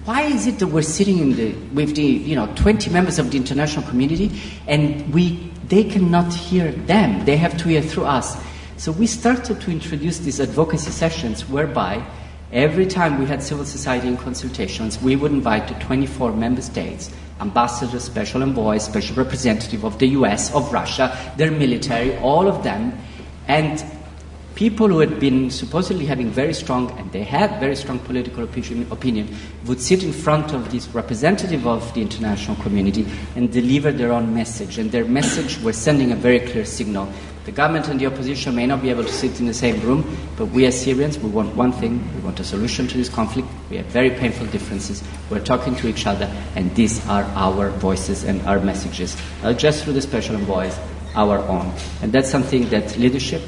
why 0.09 0.23
is 0.23 0.47
it 0.47 0.57
that 0.57 0.65
we're 0.65 0.81
sitting 0.81 1.35
the, 1.35 1.53
with 1.71 1.95
the 1.95 2.01
you 2.01 2.35
know 2.35 2.47
20 2.55 2.89
members 2.89 3.19
of 3.19 3.29
the 3.29 3.37
international 3.37 3.85
community 3.87 4.31
and 4.65 5.13
we 5.13 5.51
they 5.67 5.83
cannot 5.83 6.33
hear 6.33 6.71
them? 6.71 7.23
They 7.25 7.37
have 7.37 7.55
to 7.59 7.69
hear 7.69 7.83
through 7.83 8.05
us. 8.05 8.35
So 8.77 8.91
we 8.91 9.05
started 9.05 9.61
to 9.61 9.69
introduce 9.69 10.17
these 10.17 10.39
advocacy 10.39 10.89
sessions 10.89 11.47
whereby 11.47 12.03
every 12.51 12.87
time 12.87 13.19
we 13.19 13.27
had 13.27 13.43
civil 13.43 13.65
society 13.65 14.07
in 14.07 14.17
consultations 14.17 14.99
we 14.99 15.15
would 15.15 15.31
invite 15.31 15.67
the 15.67 15.75
24 15.85 16.31
member 16.31 16.63
states 16.63 17.11
ambassadors 17.39 18.03
special 18.03 18.41
envoys 18.41 18.83
special 18.83 19.15
representative 19.15 19.85
of 19.85 19.99
the 19.99 20.07
us 20.07 20.51
of 20.55 20.73
russia 20.73 21.15
their 21.37 21.51
military 21.51 22.17
all 22.17 22.47
of 22.47 22.63
them 22.63 22.91
and 23.47 23.85
people 24.59 24.89
who 24.89 24.99
had 24.99 25.21
been 25.21 25.49
supposedly 25.49 26.05
having 26.05 26.29
very 26.29 26.53
strong, 26.53 26.91
and 26.99 27.09
they 27.13 27.23
had 27.23 27.61
very 27.61 27.77
strong 27.77 27.97
political 27.97 28.43
opinion, 28.43 29.33
would 29.65 29.79
sit 29.79 30.03
in 30.03 30.11
front 30.11 30.51
of 30.51 30.69
this 30.69 30.89
representative 30.89 31.65
of 31.65 31.93
the 31.93 32.01
international 32.01 32.57
community 32.57 33.07
and 33.37 33.53
deliver 33.53 33.89
their 33.89 34.11
own 34.11 34.33
message. 34.33 34.77
And 34.77 34.91
their 34.91 35.05
message 35.05 35.57
was 35.63 35.77
sending 35.77 36.11
a 36.11 36.15
very 36.17 36.41
clear 36.41 36.65
signal. 36.65 37.07
The 37.45 37.53
government 37.53 37.87
and 37.87 38.01
the 38.01 38.07
opposition 38.07 38.53
may 38.53 38.65
not 38.65 38.81
be 38.81 38.89
able 38.89 39.05
to 39.05 39.13
sit 39.13 39.39
in 39.39 39.45
the 39.45 39.53
same 39.53 39.79
room, 39.79 40.03
but 40.35 40.47
we 40.47 40.65
as 40.65 40.77
Syrians, 40.77 41.17
we 41.17 41.29
want 41.29 41.55
one 41.55 41.71
thing, 41.71 42.03
we 42.15 42.19
want 42.19 42.41
a 42.41 42.43
solution 42.43 42.85
to 42.89 42.97
this 42.97 43.07
conflict. 43.07 43.47
We 43.69 43.77
have 43.77 43.85
very 43.85 44.09
painful 44.09 44.47
differences. 44.47 45.01
We're 45.29 45.39
talking 45.39 45.73
to 45.77 45.87
each 45.87 46.05
other, 46.05 46.25
and 46.57 46.75
these 46.75 46.99
are 47.07 47.23
our 47.23 47.69
voices 47.69 48.25
and 48.25 48.41
our 48.41 48.59
messages, 48.59 49.15
just 49.55 49.85
through 49.85 49.93
the 49.93 50.01
special 50.01 50.35
envoys, 50.35 50.77
our 51.15 51.37
own. 51.47 51.71
And 52.01 52.11
that's 52.11 52.29
something 52.29 52.67
that 52.71 52.97
leadership 52.97 53.41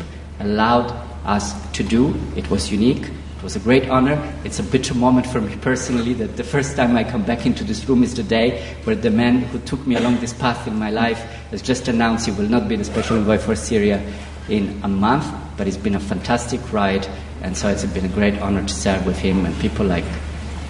allowed 0.44 0.92
us 1.26 1.54
to 1.72 1.84
do. 1.84 2.14
It 2.36 2.50
was 2.50 2.72
unique. 2.72 3.04
It 3.42 3.44
was 3.44 3.56
a 3.56 3.60
great 3.60 3.90
honor. 3.90 4.22
It's 4.44 4.60
a 4.60 4.64
bitter 4.64 4.94
moment 4.94 5.26
for 5.26 5.42
me 5.42 5.56
personally 5.58 6.14
that 6.14 6.38
the 6.38 6.44
first 6.44 6.76
time 6.76 6.96
I 6.96 7.04
come 7.04 7.24
back 7.24 7.46
into 7.46 7.64
this 7.64 7.88
room 7.90 8.04
is 8.04 8.14
the 8.14 8.24
day 8.24 8.62
where 8.84 8.96
the 8.96 9.10
man 9.10 9.40
who 9.40 9.60
took 9.60 9.86
me 9.88 9.96
along 9.96 10.20
this 10.20 10.34
path 10.34 10.68
in 10.68 10.78
my 10.78 10.92
life 10.92 11.20
has 11.50 11.62
just 11.62 11.88
announced 11.88 12.28
he 12.28 12.32
will 12.32 12.50
not 12.50 12.68
be 12.68 12.76
the 12.76 12.84
special 12.84 13.18
envoy 13.18 13.40
for 13.40 13.56
Syria 13.56 14.02
in 14.48 14.80
a 14.84 14.88
month. 14.88 15.26
But 15.58 15.68
it's 15.68 15.78
been 15.78 15.96
a 15.96 16.00
fantastic 16.00 16.72
ride, 16.72 17.08
and 17.42 17.58
so 17.58 17.68
it's 17.70 17.86
been 17.86 18.06
a 18.06 18.10
great 18.10 18.40
honor 18.40 18.62
to 18.62 18.74
serve 18.74 19.06
with 19.06 19.18
him 19.18 19.46
and 19.46 19.58
people 19.60 19.86
like 19.86 20.06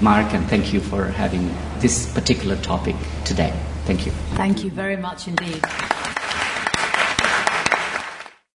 Mark, 0.01 0.33
and 0.33 0.47
thank 0.47 0.73
you 0.73 0.79
for 0.79 1.05
having 1.05 1.53
this 1.79 2.11
particular 2.13 2.55
topic 2.57 2.95
today. 3.23 3.53
Thank 3.85 4.05
you. 4.05 4.11
Thank 4.35 4.63
you 4.63 4.71
very 4.71 4.97
much 4.97 5.27
indeed. 5.27 5.61